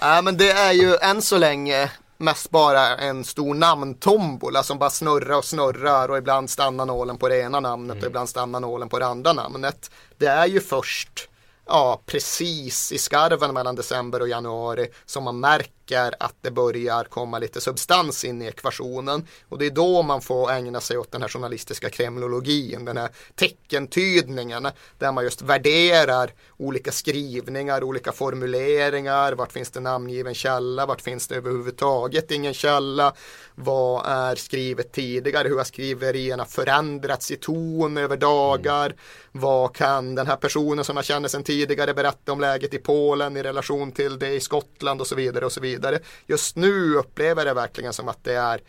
Ja, 0.00 0.22
men 0.22 0.36
det 0.36 0.50
är 0.50 0.72
ju 0.72 0.96
än 0.96 1.22
så 1.22 1.38
länge 1.38 1.90
mest 2.16 2.50
bara 2.50 2.96
en 2.96 3.24
stor 3.24 3.54
namntombola 3.54 4.62
som 4.62 4.78
bara 4.78 4.90
snurrar 4.90 5.38
och 5.38 5.44
snurrar 5.44 6.08
och 6.08 6.18
ibland 6.18 6.50
stannar 6.50 6.86
nålen 6.86 7.18
på 7.18 7.28
det 7.28 7.38
ena 7.38 7.60
namnet 7.60 8.02
och 8.02 8.08
ibland 8.08 8.28
stannar 8.28 8.60
nålen 8.60 8.88
på 8.88 8.98
det 8.98 9.06
andra 9.06 9.32
namnet. 9.32 9.90
Det 10.16 10.26
är 10.26 10.46
ju 10.46 10.60
först 10.60 11.28
ja, 11.68 12.02
precis 12.06 12.92
i 12.92 12.98
skarven 12.98 13.54
mellan 13.54 13.74
december 13.74 14.22
och 14.22 14.28
januari 14.28 14.88
som 15.06 15.24
man 15.24 15.40
märker 15.40 16.14
att 16.20 16.34
det 16.40 16.50
börjar 16.50 17.04
komma 17.04 17.38
lite 17.38 17.60
substans 17.60 18.24
in 18.24 18.42
i 18.42 18.46
ekvationen. 18.46 19.26
Och 19.48 19.58
det 19.58 19.66
är 19.66 19.70
då 19.70 20.02
man 20.02 20.20
får 20.20 20.52
ägna 20.52 20.80
sig 20.80 20.98
åt 20.98 21.12
den 21.12 21.22
här 21.22 21.28
journalistiska 21.28 21.90
kremlologin, 21.90 22.84
den 22.84 22.96
här 22.96 23.08
teckentydningen, 23.34 24.68
där 24.98 25.12
man 25.12 25.24
just 25.24 25.42
värderar 25.42 26.32
olika 26.56 26.92
skrivningar, 26.92 27.84
olika 27.84 28.12
formuleringar, 28.12 29.32
vart 29.32 29.52
finns 29.52 29.70
det 29.70 29.80
namngiven 29.80 30.34
källa, 30.34 30.86
vart 30.86 31.00
finns 31.00 31.28
det 31.28 31.36
överhuvudtaget 31.36 32.30
ingen 32.30 32.54
källa, 32.54 33.14
vad 33.54 34.06
är 34.06 34.36
skrivet 34.36 34.92
tidigare, 34.92 35.48
hur 35.48 35.56
har 35.56 35.64
skriverierna 35.64 36.44
förändrats 36.44 37.30
i 37.30 37.36
ton 37.36 37.96
över 37.96 38.16
dagar, 38.16 38.86
mm 38.86 38.98
vad 39.38 39.74
kan 39.74 40.14
den 40.14 40.26
här 40.26 40.36
personen 40.36 40.84
som 40.84 40.96
jag 40.96 41.04
känner 41.04 41.28
sedan 41.28 41.42
tidigare 41.42 41.94
berätta 41.94 42.32
om 42.32 42.40
läget 42.40 42.74
i 42.74 42.78
Polen 42.78 43.36
i 43.36 43.42
relation 43.42 43.92
till 43.92 44.18
det 44.18 44.28
i 44.28 44.40
Skottland 44.40 45.00
och 45.00 45.06
så 45.06 45.14
vidare 45.14 45.44
och 45.44 45.52
så 45.52 45.60
vidare. 45.60 45.98
Just 46.26 46.56
nu 46.56 46.94
upplever 46.94 47.46
jag 47.46 47.56
det 47.56 47.60
verkligen 47.60 47.92
som 47.92 48.08
att 48.08 48.24
det 48.24 48.34
är 48.34 48.60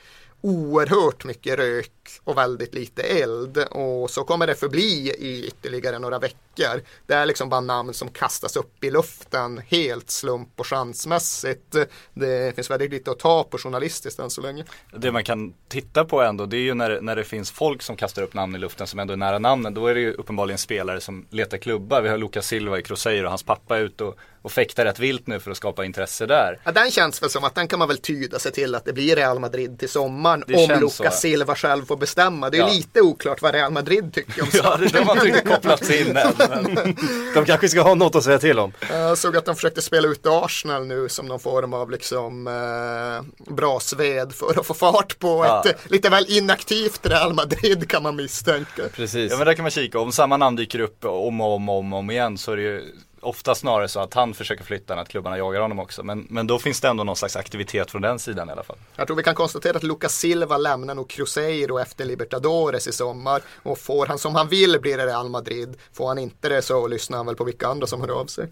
oerhört 0.41 1.25
mycket 1.25 1.59
rök 1.59 1.91
och 2.23 2.37
väldigt 2.37 2.73
lite 2.73 3.01
eld 3.01 3.57
och 3.57 4.09
så 4.09 4.23
kommer 4.23 4.47
det 4.47 4.55
förbli 4.55 5.13
i 5.19 5.47
ytterligare 5.47 5.99
några 5.99 6.19
veckor. 6.19 6.81
Det 7.05 7.13
är 7.13 7.25
liksom 7.25 7.49
bara 7.49 7.61
namn 7.61 7.93
som 7.93 8.09
kastas 8.09 8.55
upp 8.55 8.83
i 8.83 8.91
luften 8.91 9.61
helt 9.67 10.09
slump 10.09 10.59
och 10.59 10.67
chansmässigt. 10.67 11.75
Det 12.13 12.55
finns 12.55 12.69
väldigt 12.69 12.91
lite 12.91 13.11
att 13.11 13.19
ta 13.19 13.43
på 13.43 13.57
journalistiskt 13.57 14.19
än 14.19 14.29
så 14.29 14.41
länge. 14.41 14.65
Det 14.95 15.11
man 15.11 15.23
kan 15.23 15.53
titta 15.67 16.05
på 16.05 16.21
ändå 16.21 16.45
det 16.45 16.57
är 16.57 16.61
ju 16.61 16.73
när, 16.73 17.01
när 17.01 17.15
det 17.15 17.23
finns 17.23 17.51
folk 17.51 17.81
som 17.81 17.95
kastar 17.95 18.21
upp 18.21 18.33
namn 18.33 18.55
i 18.55 18.59
luften 18.59 18.87
som 18.87 18.99
ändå 18.99 19.13
är 19.13 19.17
nära 19.17 19.39
namnen. 19.39 19.73
Då 19.73 19.87
är 19.87 19.95
det 19.95 20.01
ju 20.01 20.13
uppenbarligen 20.13 20.57
spelare 20.57 21.01
som 21.01 21.25
letar 21.29 21.57
klubbar. 21.57 22.01
Vi 22.01 22.09
har 22.09 22.17
Lucas 22.17 22.47
Silva 22.47 22.79
i 22.79 22.83
Cruzeiro 22.83 23.23
och 23.23 23.29
hans 23.29 23.43
pappa 23.43 23.77
är 23.77 23.81
ute 23.81 24.03
och, 24.03 24.15
och 24.49 24.53
fäktar 24.53 24.85
rätt 24.85 24.99
vilt 24.99 25.27
nu 25.27 25.39
för 25.39 25.51
att 25.51 25.57
skapa 25.57 25.85
intresse 25.85 26.25
där. 26.25 26.59
Ja, 26.63 26.71
den 26.71 26.91
känns 26.91 27.23
väl 27.23 27.29
som 27.29 27.43
att 27.43 27.55
den 27.55 27.67
kan 27.67 27.79
man 27.79 27.87
väl 27.87 27.97
tyda 27.97 28.39
sig 28.39 28.51
till 28.51 28.75
att 28.75 28.85
det 28.85 28.93
blir 28.93 29.15
Real 29.15 29.39
Madrid 29.39 29.79
till 29.79 29.89
sommaren 29.89 30.43
Det 30.47 30.55
om 30.55 30.79
Lucas 30.79 30.95
så. 31.15 31.21
Silva 31.21 31.55
själv 31.55 31.85
får 31.85 31.97
bestämma. 31.97 32.49
Det 32.49 32.57
är 32.57 32.59
Ja. 32.59 32.69
lite 32.69 33.01
oklart 33.01 33.41
vad 33.41 33.53
Real 33.53 33.71
Madrid 33.71 34.13
tycker 34.13 34.41
om 34.41 34.47
Ja, 34.53 34.77
det, 34.77 34.87
de 34.87 34.99
har 35.07 35.13
inte 35.15 35.25
riktigt 35.25 35.47
kopplats 35.47 35.89
in 35.91 36.17
än. 36.17 36.33
Men, 36.37 36.95
De 37.33 37.45
kanske 37.45 37.69
ska 37.69 37.81
ha 37.81 37.95
något 37.95 38.15
att 38.15 38.23
säga 38.23 38.39
till 38.39 38.59
om. 38.59 38.73
Jag 38.89 39.17
såg 39.17 39.37
att 39.37 39.45
de 39.45 39.55
försökte 39.55 39.81
spela 39.81 40.07
ut 40.07 40.21
Arsenal 40.27 40.85
nu 40.85 41.09
som 41.09 41.25
någon 41.25 41.39
form 41.39 41.73
av 41.73 41.91
liksom 41.91 42.47
eh, 42.47 43.53
bra 43.55 43.79
sved 43.79 44.33
för 44.33 44.59
att 44.59 44.65
få 44.65 44.73
fart 44.73 45.19
på 45.19 45.45
Ja. 45.45 45.63
ett 45.65 45.91
lite 45.91 46.09
väl 46.09 46.25
inaktivt 46.29 46.99
Real 47.05 47.33
Madrid 47.33 47.89
kan 47.89 48.03
man 48.03 48.15
misstänka. 48.15 48.83
Precis. 48.95 49.31
ja 49.31 49.37
men 49.37 49.45
där 49.47 49.53
kan 49.53 49.63
man 49.63 49.71
kika. 49.71 49.99
Om 49.99 50.11
samma 50.11 50.37
namn 50.37 50.55
dyker 50.55 50.79
upp 50.79 51.05
om 51.05 51.41
och 51.41 51.55
om 51.55 51.69
och 51.69 51.77
om, 51.79 51.93
om 51.93 52.09
igen 52.11 52.37
så 52.37 52.51
är 52.51 52.55
det 52.55 52.61
ju 52.61 52.83
ofta 53.21 53.55
snarare 53.55 53.87
så 53.87 53.99
att 53.99 54.13
han 54.13 54.33
försöker 54.33 54.63
flytta 54.63 54.93
än 54.93 54.99
att 54.99 55.09
klubbarna 55.09 55.37
jagar 55.37 55.61
honom 55.61 55.79
också. 55.79 56.03
Men, 56.03 56.27
men 56.29 56.47
då 56.47 56.59
finns 56.59 56.81
det 56.81 56.87
ändå 56.87 57.03
någon 57.03 57.15
slags 57.15 57.35
aktivitet 57.35 57.91
från 57.91 58.01
den 58.01 58.19
sidan 58.19 58.49
i 58.49 58.51
alla 58.51 58.63
fall. 58.63 58.77
Jag 58.95 59.07
tror 59.07 59.17
vi 59.17 59.23
kan 59.23 59.35
konstatera 59.35 59.77
att 59.77 59.83
Lucas 59.83 60.15
Silva 60.15 60.57
lämnar 60.57 60.95
nog 60.95 61.09
Cruzeiro 61.09 61.79
efter 61.79 62.05
Libertadores 62.05 62.87
i 62.87 62.91
sommar 62.91 63.41
och 63.63 63.77
får 63.77 64.05
han 64.05 64.19
som 64.19 64.35
han 64.35 64.47
vill 64.47 64.79
blir 64.81 64.97
det 64.97 65.05
Real 65.05 65.29
Madrid. 65.29 65.77
Får 65.93 66.07
han 66.07 66.19
inte 66.19 66.49
det 66.49 66.61
så 66.61 66.87
lyssnar 66.87 67.17
han 67.17 67.25
väl 67.25 67.35
på 67.35 67.43
vilka 67.43 67.67
andra 67.67 67.87
som 67.87 68.01
hör 68.01 68.19
av 68.21 68.25
sig. 68.25 68.47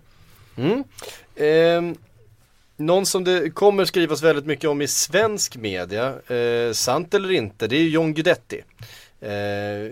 Ehm, 1.36 1.96
någon 2.78 3.06
som 3.06 3.24
det 3.24 3.50
kommer 3.50 3.86
skrivas 3.86 4.22
väldigt 4.22 4.46
mycket 4.46 4.70
om 4.70 4.82
i 4.82 4.88
svensk 4.88 5.56
media, 5.56 6.14
eh, 6.28 6.72
sant 6.74 7.14
eller 7.14 7.32
inte, 7.32 7.68
det 7.68 7.76
är 7.76 7.82
ju 7.82 7.90
John 7.90 8.14
Guidetti. 8.14 8.64
Eh, 9.22 9.30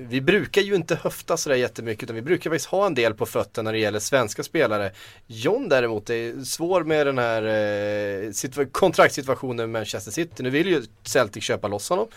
vi 0.07 0.21
brukar 0.21 0.61
ju 0.61 0.75
inte 0.75 0.95
höfta 0.95 1.37
sådär 1.37 1.55
jättemycket 1.55 2.03
utan 2.03 2.15
vi 2.15 2.21
brukar 2.21 2.49
faktiskt 2.49 2.69
ha 2.69 2.85
en 2.85 2.93
del 2.93 3.13
på 3.13 3.25
fötterna 3.25 3.63
när 3.67 3.73
det 3.73 3.79
gäller 3.79 3.99
svenska 3.99 4.43
spelare. 4.43 4.91
John 5.27 5.69
däremot 5.69 6.09
är 6.09 6.43
svår 6.43 6.83
med 6.83 7.07
den 7.07 7.17
här 7.17 7.43
eh, 7.43 8.29
situa- 8.29 8.69
kontraktssituationen 8.71 9.57
med 9.57 9.69
Manchester 9.69 10.11
City. 10.11 10.43
Nu 10.43 10.49
vill 10.49 10.67
ju 10.67 10.83
Celtic 11.03 11.43
köpa 11.43 11.67
loss 11.67 11.89
honom. 11.89 12.07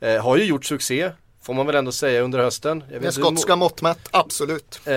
Eh, 0.00 0.22
har 0.24 0.36
ju 0.36 0.44
gjort 0.44 0.64
succé, 0.64 1.10
får 1.42 1.54
man 1.54 1.66
väl 1.66 1.74
ändå 1.74 1.92
säga 1.92 2.20
under 2.20 2.38
hösten. 2.38 2.84
Jag 2.86 2.94
vet 2.94 3.02
Med 3.02 3.14
skotska 3.14 3.56
mått 3.56 3.82
mätt, 3.82 4.08
absolut. 4.10 4.80
Eh, 4.86 4.94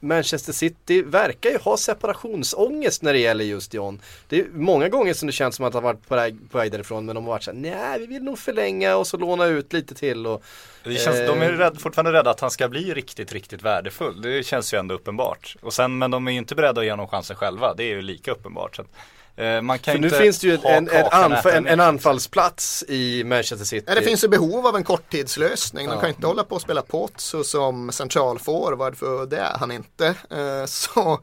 Manchester 0.00 0.52
City 0.52 1.02
verkar 1.02 1.50
ju 1.50 1.58
ha 1.58 1.76
separationsångest 1.76 3.02
när 3.02 3.12
det 3.12 3.18
gäller 3.18 3.44
just 3.44 3.74
John. 3.74 4.00
Det 4.28 4.40
är 4.40 4.46
många 4.52 4.88
gånger 4.88 5.14
som 5.14 5.26
det 5.26 5.32
känns 5.32 5.56
som 5.56 5.64
att 5.64 5.74
han 5.74 5.82
varit 5.82 6.08
på 6.08 6.16
väg, 6.16 6.36
på 6.50 6.58
väg 6.58 6.72
därifrån 6.72 7.06
men 7.06 7.14
de 7.14 7.24
har 7.24 7.32
varit 7.32 7.42
såhär, 7.42 7.58
nej 7.58 7.98
vi 8.00 8.06
vill 8.06 8.22
nog 8.22 8.38
förlänga 8.38 8.96
och 8.96 9.06
så 9.06 9.16
låna 9.16 9.46
ut 9.46 9.72
lite 9.72 9.94
till 9.94 10.26
och 10.26 10.42
Det 10.84 10.94
känns, 10.94 11.18
Eh. 11.18 11.26
De 11.26 11.42
är 11.42 11.52
rädd, 11.52 11.80
fortfarande 11.80 12.12
rädda 12.12 12.30
att 12.30 12.40
han 12.40 12.50
ska 12.50 12.68
bli 12.68 12.94
riktigt, 12.94 13.32
riktigt 13.32 13.62
värdefull. 13.62 14.22
Det 14.22 14.46
känns 14.46 14.74
ju 14.74 14.78
ändå 14.78 14.94
uppenbart. 14.94 15.56
Och 15.60 15.72
sen, 15.72 15.98
men 15.98 16.10
de 16.10 16.28
är 16.28 16.32
ju 16.32 16.38
inte 16.38 16.54
beredda 16.54 16.80
att 16.80 16.84
ge 16.84 16.90
honom 16.90 17.08
chansen 17.08 17.36
själva. 17.36 17.74
Det 17.74 17.84
är 17.84 17.88
ju 17.88 18.02
lika 18.02 18.32
uppenbart. 18.32 18.76
Så 18.76 18.82
eh, 18.82 18.88
man 19.62 19.78
kan 19.78 19.92
För 19.92 19.92
ju 19.92 20.00
nu 20.00 20.06
inte 20.06 20.18
finns 20.18 20.38
det 20.38 20.46
ju 20.46 20.54
en, 20.64 20.88
en, 20.88 21.06
anf- 21.06 21.48
en, 21.50 21.66
en 21.66 21.80
anfallsplats 21.80 22.84
i 22.88 23.24
Manchester 23.24 23.64
City. 23.66 23.84
Ja, 23.88 23.94
det 23.94 24.02
finns 24.02 24.24
ju 24.24 24.28
behov 24.28 24.66
av 24.66 24.76
en 24.76 24.84
korttidslösning. 24.84 25.86
De 25.88 25.94
Ja. 25.94 26.00
kan 26.00 26.08
inte 26.08 26.26
hålla 26.26 26.44
på 26.44 26.54
och 26.54 26.60
spela 26.62 26.82
Pozzo 26.82 27.44
som 27.44 27.92
centralforward 27.92 28.96
för 28.96 29.26
det 29.26 29.38
är 29.38 29.58
han 29.58 29.70
inte. 29.70 30.06
Eh, 30.30 30.64
Så 30.66 31.20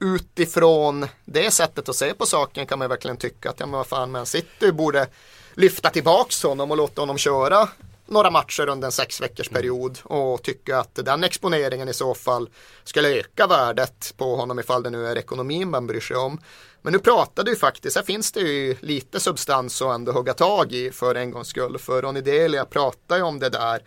utifrån 0.00 1.06
det 1.24 1.50
sättet 1.50 1.88
att 1.88 1.96
se 1.96 2.14
på 2.14 2.26
saken 2.26 2.66
kan 2.66 2.78
man 2.78 2.88
verkligen 2.88 3.16
tycka 3.16 3.50
att 3.50 3.60
ja 3.60 3.66
men 3.66 3.76
vad 3.76 3.86
fan 3.86 4.10
Man 4.10 4.26
City 4.26 4.72
borde 4.72 5.06
lyfta 5.54 5.90
tillbaks 5.90 6.42
honom 6.42 6.70
och 6.70 6.76
låta 6.76 7.02
honom 7.02 7.18
köra 7.18 7.68
några 8.06 8.30
matcher 8.30 8.68
under 8.68 8.86
en 8.86 8.92
sex 8.92 9.20
veckors 9.20 9.48
period 9.48 9.98
och 10.04 10.42
tycka 10.42 10.78
att 10.78 10.94
den 10.94 11.24
exponeringen 11.24 11.88
i 11.88 11.94
så 11.94 12.14
fall 12.14 12.48
skulle 12.84 13.08
öka 13.18 13.46
värdet 13.46 14.14
på 14.16 14.36
honom 14.36 14.58
ifall 14.58 14.82
det 14.82 14.90
nu 14.90 15.06
är 15.06 15.18
ekonomin 15.18 15.70
man 15.70 15.86
bryr 15.86 16.00
sig 16.00 16.16
om. 16.16 16.40
Men 16.88 16.92
nu 16.92 16.98
pratade 16.98 17.50
vi 17.50 17.56
faktiskt, 17.56 17.96
här 17.96 18.02
finns 18.02 18.32
det 18.32 18.40
ju 18.40 18.76
lite 18.80 19.20
substans 19.20 19.82
att 19.82 19.94
ändå 19.94 20.12
hugga 20.12 20.34
tag 20.34 20.72
i 20.72 20.90
för 20.90 21.14
en 21.14 21.30
gångs 21.30 21.48
skull. 21.48 21.78
För 21.78 22.02
Ronny 22.02 22.20
Delia 22.20 22.64
pratade 22.64 23.20
ju 23.20 23.26
om 23.26 23.38
det 23.38 23.48
där 23.48 23.82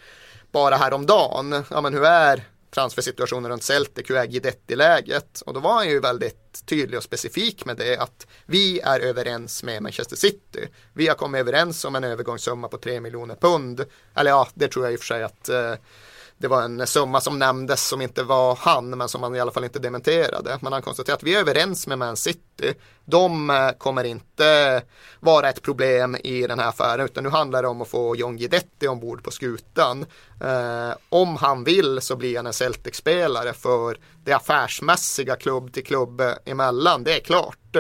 bara 0.52 0.76
häromdagen. 0.76 1.64
Ja 1.70 1.82
men 1.82 1.94
hur 1.94 2.06
är 2.06 2.44
transfersituationen 2.74 3.52
runt 3.52 3.64
Celtic, 3.64 4.10
hur 4.10 4.18
är 4.18 4.26
Guidetti-läget? 4.26 5.42
Och 5.42 5.54
då 5.54 5.60
var 5.60 5.74
han 5.74 5.90
ju 5.90 6.00
väldigt 6.00 6.66
tydlig 6.66 6.98
och 6.98 7.04
specifik 7.04 7.66
med 7.66 7.78
det 7.78 7.98
att 7.98 8.28
vi 8.46 8.80
är 8.80 9.00
överens 9.00 9.64
med 9.64 9.84
Manchester 9.84 10.16
City. 10.16 10.68
Vi 10.94 11.08
har 11.08 11.16
kommit 11.16 11.40
överens 11.40 11.86
om 11.86 11.96
en 11.96 12.04
övergångssumma 12.04 12.68
på 12.68 12.78
3 12.78 13.00
miljoner 13.00 13.36
pund. 13.36 13.86
Eller 14.16 14.32
ja, 14.32 14.48
det 14.54 14.68
tror 14.68 14.86
jag 14.86 14.94
i 14.94 14.96
och 14.96 15.00
för 15.00 15.08
sig 15.08 15.24
att 15.24 15.50
eh, 15.50 15.74
det 16.42 16.48
var 16.48 16.62
en 16.62 16.88
summa 16.88 17.22
som 17.22 17.40
nämndes 17.40 17.88
som 17.88 18.02
inte 18.02 18.24
var 18.24 18.56
han, 18.62 18.90
men 18.90 19.10
som 19.10 19.24
han 19.24 19.36
i 19.36 19.40
alla 19.40 19.52
fall 19.52 19.64
inte 19.64 19.80
dementerade. 19.80 20.58
Men 20.62 20.74
han 20.74 20.82
konstaterade 20.82 21.18
att 21.18 21.24
vi 21.24 21.36
är 21.36 21.40
överens 21.40 21.88
med 21.88 22.00
Man 22.00 22.18
City. 22.18 22.74
De 23.06 23.50
eh, 23.50 23.72
kommer 23.72 24.04
inte 24.04 24.82
vara 25.20 25.50
ett 25.50 25.62
problem 25.62 26.18
i 26.24 26.48
den 26.48 26.60
här 26.60 26.70
affären, 26.70 27.06
utan 27.06 27.24
nu 27.24 27.30
handlar 27.30 27.62
det 27.62 27.68
om 27.68 27.82
att 27.82 27.88
få 27.88 28.16
John 28.16 28.38
Guidetti 28.38 28.88
ombord 28.88 29.24
på 29.24 29.32
skutan. 29.32 30.06
Eh, 30.42 30.92
om 31.10 31.38
han 31.38 31.64
vill 31.64 32.02
så 32.02 32.16
blir 32.16 32.38
han 32.38 32.48
en 32.48 32.54
Celtic-spelare 32.54 33.54
för 33.54 33.98
det 34.24 34.34
affärsmässiga 34.34 35.36
klubb 35.36 35.74
till 35.74 35.86
klubb 35.86 36.22
emellan, 36.46 37.04
det 37.04 37.16
är 37.16 37.20
klart. 37.20 37.76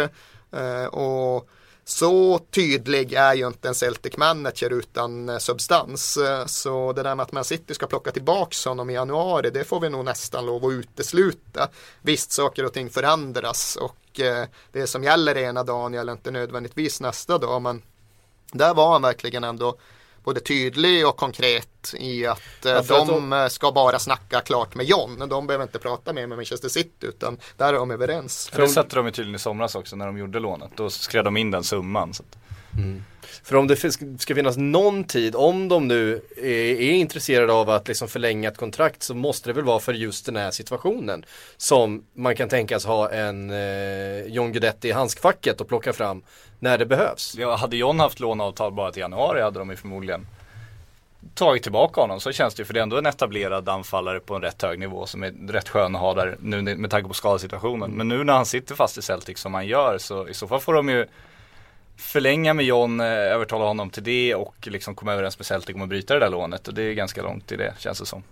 Eh, 0.51 0.85
och 0.85 1.49
så 1.85 2.39
tydlig 2.39 3.13
är 3.13 3.33
ju 3.33 3.47
inte 3.47 3.67
en 3.67 3.75
Celtic 3.75 4.17
manager 4.17 4.69
utan 4.69 5.29
eh, 5.29 5.37
substans. 5.37 6.17
Eh, 6.17 6.45
så 6.45 6.93
det 6.93 7.03
där 7.03 7.15
med 7.15 7.23
att 7.23 7.31
Man 7.31 7.43
City 7.43 7.73
ska 7.73 7.87
plocka 7.87 8.11
tillbaka 8.11 8.69
honom 8.69 8.89
i 8.89 8.93
januari, 8.93 9.49
det 9.49 9.63
får 9.63 9.79
vi 9.79 9.89
nog 9.89 10.05
nästan 10.05 10.45
lov 10.45 10.65
att 10.65 10.71
utesluta. 10.71 11.69
Visst, 12.01 12.31
saker 12.31 12.65
och 12.65 12.73
ting 12.73 12.89
förändras 12.89 13.75
och 13.75 14.19
eh, 14.19 14.45
det 14.71 14.87
som 14.87 15.03
gäller 15.03 15.37
ena 15.37 15.63
dagen 15.63 15.93
gäller 15.93 16.13
inte 16.13 16.31
nödvändigtvis 16.31 17.01
nästa 17.01 17.37
dag, 17.37 17.61
men 17.61 17.81
där 18.51 18.73
var 18.73 18.91
han 18.91 19.01
verkligen 19.01 19.43
ändå 19.43 19.75
både 20.23 20.39
tydlig 20.39 21.07
och 21.07 21.15
konkret 21.17 21.93
i 21.99 22.25
att 22.25 22.65
eh, 22.65 22.71
Ja, 22.71 22.83
för 22.83 22.99
att 23.01 23.07
de 23.07 23.33
eh, 23.33 23.47
ska 23.47 23.71
bara 23.71 23.99
snacka 23.99 24.41
klart 24.41 24.75
med 24.75 24.85
John. 24.85 25.29
De 25.29 25.47
behöver 25.47 25.63
inte 25.63 25.79
prata 25.79 26.13
mer 26.13 26.27
med 26.27 26.37
Manchester 26.37 26.69
City 26.69 27.07
utan 27.07 27.37
där 27.57 27.67
är 27.67 27.73
de 27.73 27.91
överens. 27.91 28.49
För 28.53 28.61
det 28.61 28.67
satte 28.67 28.95
de 28.95 29.05
ju 29.05 29.11
tydligen 29.11 29.35
i 29.35 29.39
somras 29.39 29.75
också 29.75 29.95
när 29.95 30.05
de 30.05 30.17
gjorde 30.17 30.39
lånet. 30.39 30.71
Då 30.75 30.89
skrev 30.89 31.23
de 31.23 31.37
in 31.37 31.51
den 31.51 31.63
summan. 31.63 32.13
Så 32.13 32.23
att. 32.23 32.37
Mm. 32.77 33.03
För 33.43 33.55
om 33.55 33.67
det 33.67 33.75
ska 34.19 34.35
finnas 34.35 34.57
någon 34.57 35.03
tid, 35.03 35.35
om 35.35 35.67
de 35.67 35.87
nu 35.87 36.21
är, 36.37 36.81
är 36.81 36.91
intresserade 36.91 37.53
av 37.53 37.69
att 37.69 37.87
liksom 37.87 38.07
förlänga 38.07 38.49
ett 38.49 38.57
kontrakt 38.57 39.03
så 39.03 39.15
måste 39.15 39.49
det 39.49 39.53
väl 39.53 39.63
vara 39.63 39.79
för 39.79 39.93
just 39.93 40.25
den 40.25 40.35
här 40.35 40.51
situationen. 40.51 41.25
Som 41.57 42.03
man 42.13 42.35
kan 42.35 42.49
tänkas 42.49 42.85
ha 42.85 43.11
en 43.11 43.49
eh, 43.49 44.25
John 44.25 44.51
Guidetti 44.51 44.87
i 44.87 44.91
handskfacket 44.91 45.61
och 45.61 45.67
plocka 45.67 45.93
fram 45.93 46.23
när 46.59 46.77
det 46.77 46.85
behövs. 46.85 47.35
Ja, 47.37 47.55
hade 47.55 47.77
John 47.77 47.99
haft 47.99 48.19
låneavtal 48.19 48.73
bara 48.73 48.91
till 48.91 49.01
januari 49.01 49.41
hade 49.41 49.59
de 49.59 49.69
ju 49.69 49.75
förmodligen 49.75 50.27
tagit 51.35 51.63
tillbaka 51.63 52.01
honom. 52.01 52.19
Så 52.19 52.31
känns 52.31 52.53
det 52.53 52.61
ju 52.61 52.65
för 52.65 52.73
det 52.73 52.79
är 52.79 52.83
ändå 52.83 52.97
en 52.97 53.05
etablerad 53.05 53.69
anfallare 53.69 54.19
på 54.19 54.35
en 54.35 54.41
rätt 54.41 54.61
hög 54.61 54.79
nivå 54.79 55.05
som 55.05 55.23
är 55.23 55.31
rätt 55.47 55.69
skön 55.69 55.95
att 55.95 56.01
ha 56.01 56.13
där 56.13 56.37
nu 56.39 56.61
med 56.61 56.91
tanke 56.91 57.07
på 57.07 57.13
skadesituationen. 57.13 57.91
Men 57.91 58.07
nu 58.07 58.23
när 58.23 58.33
han 58.33 58.45
sitter 58.45 58.75
fast 58.75 58.97
i 58.97 59.01
Celtic 59.01 59.39
som 59.39 59.53
han 59.53 59.67
gör 59.67 59.97
så 59.97 60.27
i 60.27 60.33
så 60.33 60.47
fall 60.47 60.59
får 60.59 60.73
de 60.73 60.89
ju 60.89 61.05
förlänga 62.01 62.53
med 62.53 62.65
John, 62.65 62.99
eh, 62.99 63.05
övertala 63.07 63.65
honom 63.65 63.89
till 63.89 64.03
det 64.03 64.35
och 64.35 64.67
liksom 64.67 64.95
komma 64.95 65.13
överens 65.13 65.39
med 65.39 65.45
Celtic 65.45 65.75
om 65.75 65.81
att 65.81 65.89
bryta 65.89 66.13
det 66.13 66.19
där 66.19 66.29
lånet. 66.29 66.67
Och 66.67 66.73
det 66.73 66.83
är 66.83 66.93
ganska 66.93 67.21
långt 67.21 67.51
i 67.51 67.55
det 67.55 67.73
känns 67.79 67.99
det 67.99 68.05
som. 68.05 68.23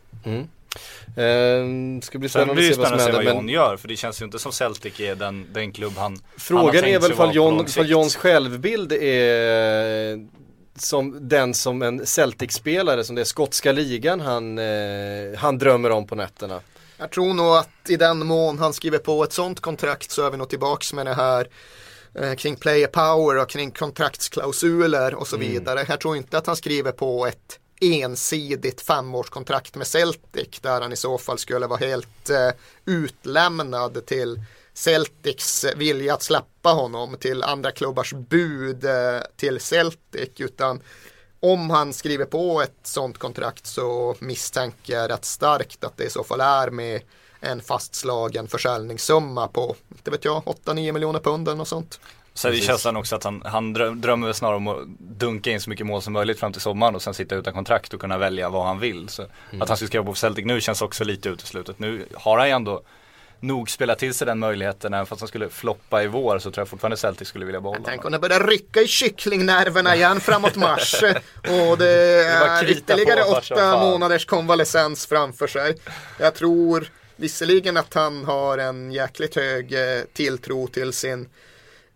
Eh, 1.17 2.01
ska 2.01 2.17
bli 2.17 2.29
spännande 2.29 2.53
blir 2.53 2.63
att 2.63 2.69
det 2.69 2.75
se 2.75 2.79
vad 2.79 2.87
som 2.87 2.95
spännande 2.95 2.95
att 2.95 3.01
se 3.01 3.11
vad 3.11 3.15
händer. 3.15 3.33
John 3.33 3.45
Men 3.45 3.53
gör 3.53 3.77
för 3.77 3.87
det 3.87 3.95
känns 3.95 4.21
ju 4.21 4.25
inte 4.25 4.39
som 4.39 4.51
Celtic 4.51 4.99
är 4.99 5.15
den, 5.15 5.47
den 5.53 5.71
klubb 5.71 5.93
han 5.97 6.03
han 6.03 6.21
frågan 6.37 6.71
tänkt 6.71 6.95
är 6.95 6.99
väl 6.99 7.11
ifall 7.11 7.35
John. 7.35 7.65
Johns 7.77 8.15
självbild 8.15 8.91
är 8.91 10.27
som 10.75 11.29
den 11.29 11.53
som 11.53 11.81
en 11.81 12.05
Celtic-spelare 12.05 13.03
som 13.03 13.15
det 13.15 13.21
är 13.21 13.25
skotska 13.25 13.71
ligan 13.71 14.19
han, 14.19 14.57
eh, 14.57 15.37
han 15.37 15.57
drömmer 15.57 15.89
om 15.89 16.07
på 16.07 16.15
nätterna. 16.15 16.61
Jag 16.97 17.11
tror 17.11 17.33
nog 17.33 17.55
att 17.55 17.89
i 17.89 17.95
den 17.95 18.25
mån 18.25 18.59
han 18.59 18.73
skriver 18.73 18.97
på 18.97 19.23
ett 19.23 19.33
sånt 19.33 19.59
kontrakt 19.59 20.11
så 20.11 20.25
är 20.25 20.31
vi 20.31 20.37
nog 20.37 20.49
tillbaks 20.49 20.93
med 20.93 21.05
det 21.05 21.13
här 21.13 21.41
eh, 21.41 21.47
kring 22.37 22.55
player 22.55 22.87
power 22.87 23.41
och 23.41 23.49
kring 23.49 23.71
kontraktsklausuler 23.71 25.15
och 25.15 25.27
så 25.27 25.37
vidare. 25.37 25.85
Jag 25.87 25.99
tror 25.99 26.17
inte 26.17 26.37
att 26.37 26.47
han 26.47 26.55
skriver 26.55 26.91
på 26.91 27.25
ett 27.25 27.59
ensidigt 27.81 28.81
femårskontrakt 28.81 29.75
med 29.75 29.87
Celtic 29.87 30.59
där 30.61 30.81
han 30.81 30.93
i 30.93 30.95
så 30.95 31.17
fall 31.17 31.37
skulle 31.37 31.67
vara 31.67 31.79
helt 31.79 32.29
eh, 32.29 32.49
utlämnad 32.85 34.05
till 34.05 34.41
Celtics 34.73 35.65
vilja 35.75 36.13
att 36.13 36.23
släppa 36.23 36.69
honom 36.69 37.17
till 37.17 37.43
andra 37.43 37.71
klubbars 37.71 38.13
bud 38.13 38.85
eh, 38.85 39.19
till 39.35 39.59
Celtic 39.59 40.29
utan 40.37 40.81
om 41.39 41.69
han 41.69 41.93
skriver 41.93 42.25
på 42.25 42.61
ett 42.61 42.79
sånt 42.83 43.17
kontrakt 43.17 43.67
så 43.67 44.15
misstänker 44.19 44.93
jag 44.93 45.11
rätt 45.11 45.25
starkt 45.25 45.83
att 45.83 45.97
det 45.97 46.03
i 46.03 46.09
så 46.09 46.23
fall 46.23 46.41
är 46.41 46.69
med 46.69 47.01
en 47.41 47.61
fastslagen 47.61 48.47
försäljningssumma 48.47 49.47
på, 49.47 49.75
inte 49.91 50.11
vet 50.11 50.25
jag, 50.25 50.43
8-9 50.43 50.91
miljoner 50.91 51.19
pund 51.19 51.47
eller 51.47 51.57
något 51.57 51.67
sånt. 51.67 51.99
Så 52.33 52.49
det 52.49 52.57
är 52.57 52.61
känslan 52.61 52.97
också 52.97 53.15
att 53.15 53.23
han, 53.23 53.41
han 53.45 53.73
dröm, 53.73 54.01
drömmer 54.01 54.33
snarare 54.33 54.55
om 54.57 54.67
att 54.67 54.87
dunka 54.99 55.51
in 55.51 55.61
så 55.61 55.69
mycket 55.69 55.85
mål 55.85 56.01
som 56.01 56.13
möjligt 56.13 56.39
fram 56.39 56.51
till 56.51 56.61
sommaren 56.61 56.95
och 56.95 57.01
sen 57.01 57.13
sitta 57.13 57.35
utan 57.35 57.53
kontrakt 57.53 57.93
och 57.93 58.01
kunna 58.01 58.17
välja 58.17 58.49
vad 58.49 58.65
han 58.65 58.79
vill. 58.79 59.09
Så 59.09 59.21
Mm. 59.49 59.61
Att 59.61 59.67
han 59.67 59.77
skulle 59.77 59.87
skriva 59.87 60.05
på 60.05 60.13
Celtic 60.13 60.45
nu 60.45 60.61
känns 60.61 60.81
också 60.81 61.03
lite 61.03 61.29
uteslutet. 61.29 61.79
Nu 61.79 62.05
har 62.13 62.37
han 62.37 62.47
ju 62.47 62.53
ändå 62.53 62.81
nog 63.39 63.69
spelat 63.69 63.99
till 63.99 64.13
sig 64.13 64.27
den 64.27 64.39
möjligheten. 64.39 64.93
Även 64.93 65.05
fast 65.05 65.21
han 65.21 65.27
skulle 65.27 65.49
floppa 65.49 66.03
i 66.03 66.07
vår 66.07 66.39
så 66.39 66.51
tror 66.51 66.61
jag 66.61 66.67
fortfarande 66.67 66.97
Celtic 66.97 67.27
skulle 67.27 67.45
vilja 67.45 67.61
behålla 67.61 67.81
Tänk 67.85 68.03
honom. 68.03 68.05
om 68.05 68.11
det 68.21 68.29
börjar 68.29 68.47
rycka 68.47 68.81
i 68.81 68.87
kycklingnerverna 68.87 69.95
igen 69.95 70.19
framåt 70.19 70.55
mars 70.55 71.03
och 71.37 71.77
det 71.77 72.23
är 72.25 72.69
ytterligare 72.69 73.23
åtta 73.23 73.79
månaders 73.79 74.25
konvalescens 74.25 75.05
framför 75.05 75.47
sig. 75.47 75.75
Jag 76.19 76.35
tror 76.35 76.87
visserligen 77.19 77.77
att 77.77 77.93
han 77.93 78.25
har 78.25 78.57
en 78.57 78.91
jäkligt 78.91 79.35
hög 79.35 79.73
eh, 79.73 80.03
tilltro 80.13 80.67
till 80.67 80.93
sin 80.93 81.29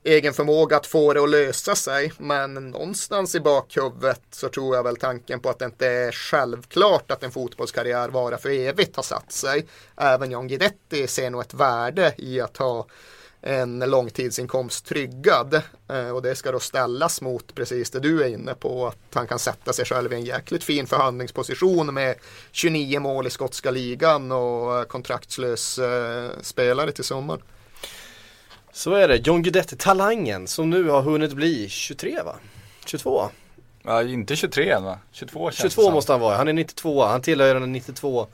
egen 0.03 0.33
förmåga 0.33 0.77
att 0.77 0.87
få 0.87 1.13
det 1.13 1.23
att 1.23 1.29
lösa 1.29 1.75
sig. 1.75 2.13
Men 2.17 2.53
någonstans 2.53 3.35
i 3.35 3.39
bakhuvudet 3.39 4.21
så 4.31 4.49
tror 4.49 4.75
jag 4.75 4.83
väl 4.83 4.97
tanken 4.97 5.39
på 5.39 5.49
att 5.49 5.59
det 5.59 5.65
inte 5.65 5.87
är 5.87 6.11
självklart 6.11 7.11
att 7.11 7.23
en 7.23 7.31
fotbollskarriär 7.31 8.09
vara 8.09 8.37
för 8.37 8.49
evigt 8.49 8.95
har 8.95 9.03
satt 9.03 9.31
sig. 9.31 9.65
Även 9.97 10.31
John 10.31 10.47
Guidetti 10.47 11.07
ser 11.07 11.29
nog 11.29 11.41
ett 11.41 11.53
värde 11.53 12.13
i 12.17 12.41
att 12.41 12.57
ha 12.57 12.85
en 13.45 13.79
långtidsinkomst 13.79 14.85
tryggad. 14.85 15.61
Eh, 15.89 16.09
och 16.09 16.21
det 16.21 16.35
ska 16.35 16.51
då 16.51 16.59
ställas 16.59 17.21
mot 17.21 17.55
precis 17.55 17.89
det 17.89 17.99
du 17.99 18.23
är 18.23 18.27
inne 18.27 18.53
på. 18.53 18.87
Att 18.87 19.13
han 19.13 19.27
kan 19.27 19.39
sätta 19.39 19.73
sig 19.73 19.85
själv 19.85 20.13
i 20.13 20.15
en 20.15 20.25
jäkligt 20.25 20.63
fin 20.63 20.87
förhandlingsposition 20.87 21.93
med 21.93 22.15
29 22.51 22.99
mål 22.99 23.27
i 23.27 23.29
skotska 23.29 23.71
ligan 23.71 24.31
och 24.31 24.77
eh, 24.79 24.83
kontraktslös 24.83 25.79
eh, 25.79 26.29
spelare 26.41 26.91
till 26.91 27.03
sommaren. 27.03 27.41
Så 28.71 28.93
är 28.93 29.07
det, 29.07 29.27
John 29.27 29.43
Guidetti, 29.43 29.75
talangen 29.75 30.47
som 30.47 30.69
nu 30.69 30.89
har 30.89 31.01
hunnit 31.01 31.33
bli 31.33 31.69
23 31.69 32.21
va? 32.25 32.35
22? 32.85 33.29
Ja, 33.83 34.03
inte 34.03 34.35
23 34.35 34.69
än 34.69 34.83
va? 34.83 34.99
22 35.11 35.51
känns 35.51 35.57
22 35.57 35.81
det 35.81 35.85
som. 35.85 35.93
måste 35.93 36.11
han 36.11 36.21
vara, 36.21 36.37
han 36.37 36.47
är 36.47 36.53
92, 36.53 37.03
han 37.05 37.21
tillhör 37.21 37.53
den 37.53 37.71
92 37.71 38.27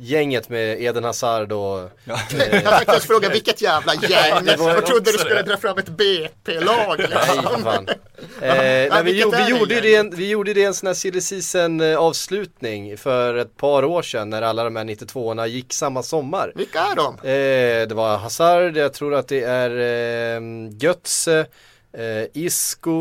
gänget 0.00 0.48
med 0.48 0.82
Eden 0.82 1.04
Hazard 1.04 1.52
och 1.52 1.90
Ja. 2.04 2.18
Jag 2.52 2.64
tänkte 2.76 3.00
fråga 3.00 3.28
vilket 3.28 3.62
jävla 3.62 3.94
gäng. 3.94 4.46
Jag 4.46 4.86
trodde 4.86 5.12
du 5.12 5.18
skulle 5.18 5.42
dra 5.42 5.56
fram 5.56 5.78
ett 5.78 5.88
BP-lag. 5.88 6.98
Nej, 6.98 7.08
Liksom. 7.36 7.62
fan. 7.62 7.88
Eh, 8.42 8.48
nej, 8.54 8.90
vi, 9.04 9.20
gjorde, 9.20 9.36
är 9.36 9.44
vi, 9.46 9.52
det 9.52 9.58
gjorde 9.58 9.74
ju 9.74 9.80
det, 9.80 9.94
en- 9.96 10.10
vi 10.16 10.28
gjorde 10.30 10.54
det 10.54 10.64
en 10.64 10.74
sån 10.74 10.86
här 10.86 10.94
silly 10.94 11.20
season 11.20 11.80
eh, 11.80 11.96
avslutning 11.98 12.96
för 12.98 13.34
ett 13.34 13.56
par 13.56 13.84
år 13.84 14.02
sedan 14.02 14.30
när 14.30 14.42
alla 14.42 14.64
de 14.64 14.76
här 14.76 14.84
92orna 14.84 15.46
gick 15.46 15.72
samma 15.72 16.02
sommar. 16.02 16.52
Vilka 16.54 16.80
är 16.80 16.96
de? 16.96 17.14
Eh, 17.14 17.88
det 17.88 17.94
var 17.94 18.16
Hazard, 18.16 18.76
jag 18.76 18.92
tror 18.94 19.14
att 19.14 19.28
det 19.28 19.42
är 19.42 19.70
eh, 19.70 20.40
Götze, 20.80 21.46
eh, 21.92 22.24
Isco, 22.42 23.00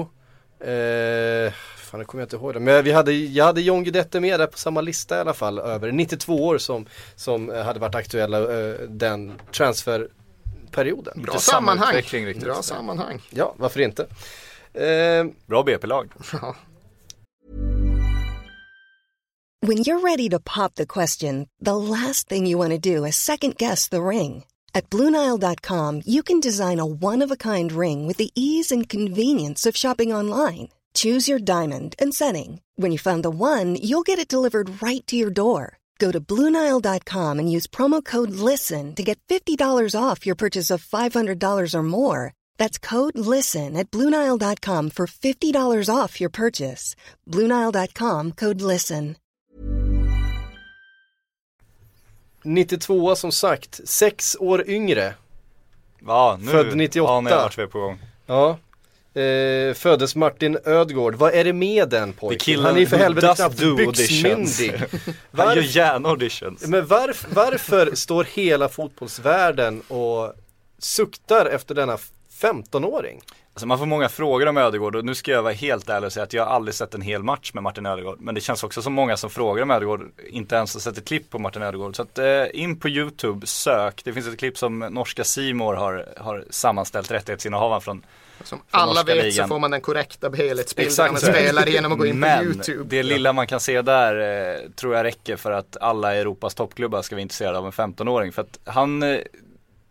eh, 0.63 1.53
fan 1.89 1.99
det 1.99 2.05
kommer 2.05 2.21
jag 2.21 2.25
inte 2.25 2.35
ihåg 2.35 2.53
det. 2.53 2.59
Men 2.59 2.83
vi 2.83 2.91
hade, 2.91 3.11
jag 3.13 3.45
hade 3.45 3.61
John 3.61 3.83
Guidetti 3.83 4.19
med 4.19 4.39
där 4.39 4.47
på 4.47 4.57
samma 4.57 4.81
lista 4.81 5.17
i 5.17 5.19
alla 5.19 5.33
fall 5.33 5.59
över 5.59 5.91
92 5.91 6.45
år 6.45 6.57
som, 6.57 6.85
som 7.15 7.51
eh, 7.51 7.63
hade 7.63 7.79
varit 7.79 7.95
aktuella 7.95 8.37
eh, 8.39 8.73
den 8.89 9.33
transferperioden. 9.51 11.21
Bra 11.21 11.37
sammanhang. 11.37 11.89
utveckling 11.89 12.25
riktigt. 12.25 12.43
Bra 12.43 12.61
sammanhang. 12.61 13.21
Ja, 13.29 13.53
varför 13.57 13.79
inte? 13.79 14.07
Eh, 14.73 15.25
Bra 15.45 15.63
BP-lag. 15.63 16.11
When 19.61 19.77
you're 19.77 19.99
ready 19.99 20.29
to 20.29 20.39
pop 20.39 20.75
the 20.75 20.85
question, 20.85 21.47
the 21.65 21.75
last 21.75 22.29
thing 22.29 22.47
you 22.47 22.57
want 22.57 22.71
to 22.71 22.95
do 22.95 23.05
is 23.05 23.15
second 23.15 23.57
guess 23.57 23.89
the 23.89 24.01
ring. 24.01 24.45
At 24.73 24.89
Bluenile.com, 24.89 26.03
you 26.05 26.23
can 26.23 26.39
design 26.39 26.79
a 26.79 26.85
one 26.85 27.25
of 27.25 27.31
a 27.31 27.35
kind 27.35 27.71
ring 27.71 28.07
with 28.07 28.17
the 28.17 28.29
ease 28.35 28.71
and 28.71 28.87
convenience 28.87 29.65
of 29.69 29.75
shopping 29.75 30.13
online. 30.13 30.69
Choose 31.01 31.31
your 31.31 31.39
diamond 31.39 31.95
and 32.01 32.13
setting. 32.13 32.61
When 32.75 32.91
you 32.91 32.97
find 32.99 33.23
the 33.23 33.29
one, 33.29 33.75
you'll 33.75 34.07
get 34.09 34.19
it 34.19 34.31
delivered 34.31 34.81
right 34.81 35.05
to 35.07 35.15
your 35.15 35.33
door. 35.33 35.77
Go 35.97 36.11
to 36.11 36.19
Bluenile.com 36.19 37.39
and 37.39 37.51
use 37.57 37.67
promo 37.67 38.03
code 38.03 38.31
LISTEN 38.31 38.95
to 38.95 39.03
get 39.03 39.19
$50 39.29 39.95
off 39.95 40.25
your 40.25 40.35
purchase 40.35 40.69
of 40.69 40.83
$500 40.83 41.75
or 41.75 41.83
more. 41.83 42.33
That's 42.57 42.77
code 42.79 43.17
LISTEN 43.17 43.77
at 43.77 43.91
Bluenile.com 43.91 44.89
for 44.89 45.07
$50 45.07 45.95
off 46.01 46.19
your 46.21 46.29
purchase. 46.29 46.95
Bluenile.com 47.27 48.31
code 48.31 48.61
LISTEN. 48.61 49.15
92 52.43 53.15
som 53.15 53.31
sagt, 53.31 53.79
sex 53.89 54.37
år 54.39 54.69
yngre. 54.69 55.13
Ja, 56.07 56.37
nu 56.41 56.51
Född 56.51 56.75
98. 56.75 57.07
har 57.07 57.21
ni 57.21 57.31
varit 57.31 57.57
vi 57.57 57.67
på 57.67 57.79
gång. 57.79 57.99
Ja. 58.27 58.57
Eh, 59.13 59.73
föddes 59.73 60.15
Martin 60.15 60.57
Ödgård. 60.65 61.15
Vad 61.15 61.33
är 61.33 61.43
det 61.43 61.53
med 61.53 61.89
den 61.89 62.13
pojken? 62.13 62.59
Han 62.59 62.75
är 62.75 62.79
ju 62.79 62.87
för 62.87 62.97
helvete 62.97 63.33
knappt 63.35 63.57
byxmyndig. 63.57 64.73
Han 65.31 65.55
gör 65.55 65.63
gärna 65.63 66.09
auditions. 66.09 66.67
Men 66.67 66.85
varf, 66.85 67.25
varför 67.33 67.95
står 67.95 68.23
hela 68.23 68.69
fotbollsvärlden 68.69 69.81
och 69.81 70.33
suktar 70.79 71.45
efter 71.45 71.75
denna 71.75 71.97
15-åring? 72.41 73.21
Alltså 73.53 73.67
man 73.67 73.77
får 73.77 73.85
många 73.85 74.09
frågor 74.09 74.47
om 74.47 74.57
Ödegård 74.57 74.95
och 74.95 75.05
nu 75.05 75.15
ska 75.15 75.31
jag 75.31 75.43
vara 75.43 75.53
helt 75.53 75.89
ärlig 75.89 76.05
och 76.07 76.13
säga 76.13 76.23
att 76.23 76.33
jag 76.33 76.45
har 76.45 76.51
aldrig 76.51 76.75
sett 76.75 76.93
en 76.93 77.01
hel 77.01 77.23
match 77.23 77.53
med 77.53 77.63
Martin 77.63 77.85
Ödegård. 77.85 78.17
Men 78.21 78.35
det 78.35 78.41
känns 78.41 78.63
också 78.63 78.81
som 78.81 78.93
många 78.93 79.17
som 79.17 79.29
frågar 79.29 79.63
om 79.63 79.71
Ödegård 79.71 80.11
inte 80.29 80.55
ens 80.55 80.73
har 80.73 80.81
sett 80.81 80.97
ett 80.97 81.05
klipp 81.07 81.29
på 81.29 81.39
Martin 81.39 81.61
Ödegård. 81.61 81.95
Så 81.95 82.01
att 82.01 82.17
eh, 82.17 82.43
in 82.53 82.79
på 82.79 82.89
YouTube, 82.89 83.47
sök. 83.47 84.01
Det 84.03 84.13
finns 84.13 84.27
ett 84.27 84.39
klipp 84.39 84.57
som 84.57 84.79
norska 84.79 85.23
Simor 85.23 85.73
har, 85.73 86.05
har 86.17 86.43
sammanställt 86.49 87.11
rättighetsinnehavaren 87.11 87.81
från 87.81 88.05
Som 88.43 88.59
Från 88.67 88.81
alla 88.81 89.03
vet 89.03 89.17
så 89.17 89.23
ligan. 89.23 89.49
får 89.49 89.59
man 89.59 89.71
den 89.71 89.81
korrekta 89.81 90.29
helhetsbilden 90.29 91.05
av 91.05 91.15
en 91.15 91.21
så 91.21 91.25
spelare 91.25 91.69
genom 91.69 91.91
att 91.91 91.97
gå 91.97 92.05
in 92.05 92.13
på 92.13 92.17
Men 92.19 92.45
YouTube. 92.45 92.83
det 92.89 93.03
lilla 93.03 93.33
man 93.33 93.47
kan 93.47 93.59
se 93.59 93.81
där 93.81 94.19
eh, 94.53 94.69
tror 94.75 94.95
jag 94.95 95.03
räcker 95.03 95.35
för 95.35 95.51
att 95.51 95.77
alla 95.81 96.15
Europas 96.15 96.55
toppklubbar 96.55 97.01
ska 97.01 97.15
vara 97.15 97.21
intresserade 97.21 97.57
av 97.57 97.65
en 97.65 97.71
15-åring. 97.71 98.31
För 98.31 98.41
att 98.41 98.59
han, 98.65 99.03
eh, 99.03 99.19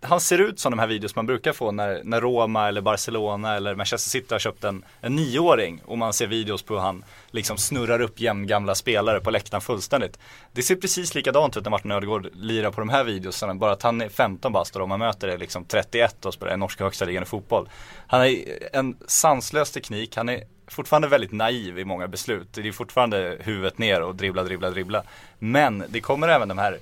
han 0.01 0.20
ser 0.20 0.38
ut 0.38 0.61
som 0.61 0.72
de 0.72 0.78
här 0.78 0.86
videos 0.86 1.16
man 1.16 1.26
brukar 1.26 1.53
få 1.53 1.72
när, 1.72 2.01
när 2.05 2.20
Roma 2.20 2.68
eller 2.68 2.80
Barcelona 2.80 3.57
eller 3.57 3.74
Manchester 3.74 4.11
City 4.11 4.34
har 4.34 4.38
köpt 4.38 4.64
en, 4.64 4.84
en 5.01 5.16
nioåring 5.16 5.82
och 5.84 5.99
man 5.99 6.12
ser 6.12 6.26
videos 6.26 6.62
på 6.62 6.74
hur 6.74 6.80
han 6.80 7.05
liksom 7.30 7.57
snurrar 7.57 8.01
upp 8.01 8.20
jämngamla 8.20 8.74
spelare 8.74 9.20
på 9.20 9.30
läktaren 9.30 9.61
fullständigt. 9.61 10.18
Det 10.53 10.62
ser 10.62 10.76
precis 10.76 11.14
likadant 11.14 11.57
ut 11.57 11.64
när 11.64 11.70
Martin 11.70 11.90
Ödegård 11.90 12.28
lirar 12.34 12.70
på 12.70 12.80
de 12.80 12.88
här 12.88 13.05
videosarna, 13.05 13.55
bara 13.55 13.72
att 13.72 13.82
han 13.82 14.01
är 14.01 14.09
15 14.09 14.53
bast 14.53 14.76
och 14.76 14.88
man 14.88 14.99
möter 14.99 15.28
är 15.28 15.38
liksom 15.38 15.64
31 15.64 16.26
och 16.26 16.34
spelar 16.34 16.55
i 16.55 16.57
norska 16.57 16.84
högsta 16.84 17.05
ligan 17.05 17.22
i 17.22 17.26
fotboll. 17.26 17.68
Han 18.07 18.20
har 18.20 18.34
en 18.72 18.96
sanslös 19.07 19.70
teknik, 19.70 20.16
han 20.16 20.28
är 20.28 20.44
fortfarande 20.66 21.09
väldigt 21.09 21.32
naiv 21.32 21.78
i 21.78 21.84
många 21.84 22.09
beslut. 22.09 22.49
Det 22.53 22.68
är 22.68 22.72
fortfarande 22.72 23.36
huvudet 23.40 23.78
ner 23.78 24.03
och 24.03 24.14
dribbla, 24.14 24.42
dribbla, 24.42 24.70
dribbla. 24.70 25.03
Men 25.38 25.84
det 25.88 26.01
kommer 26.01 26.28
även 26.28 26.49
de 26.49 26.59
här 26.59 26.78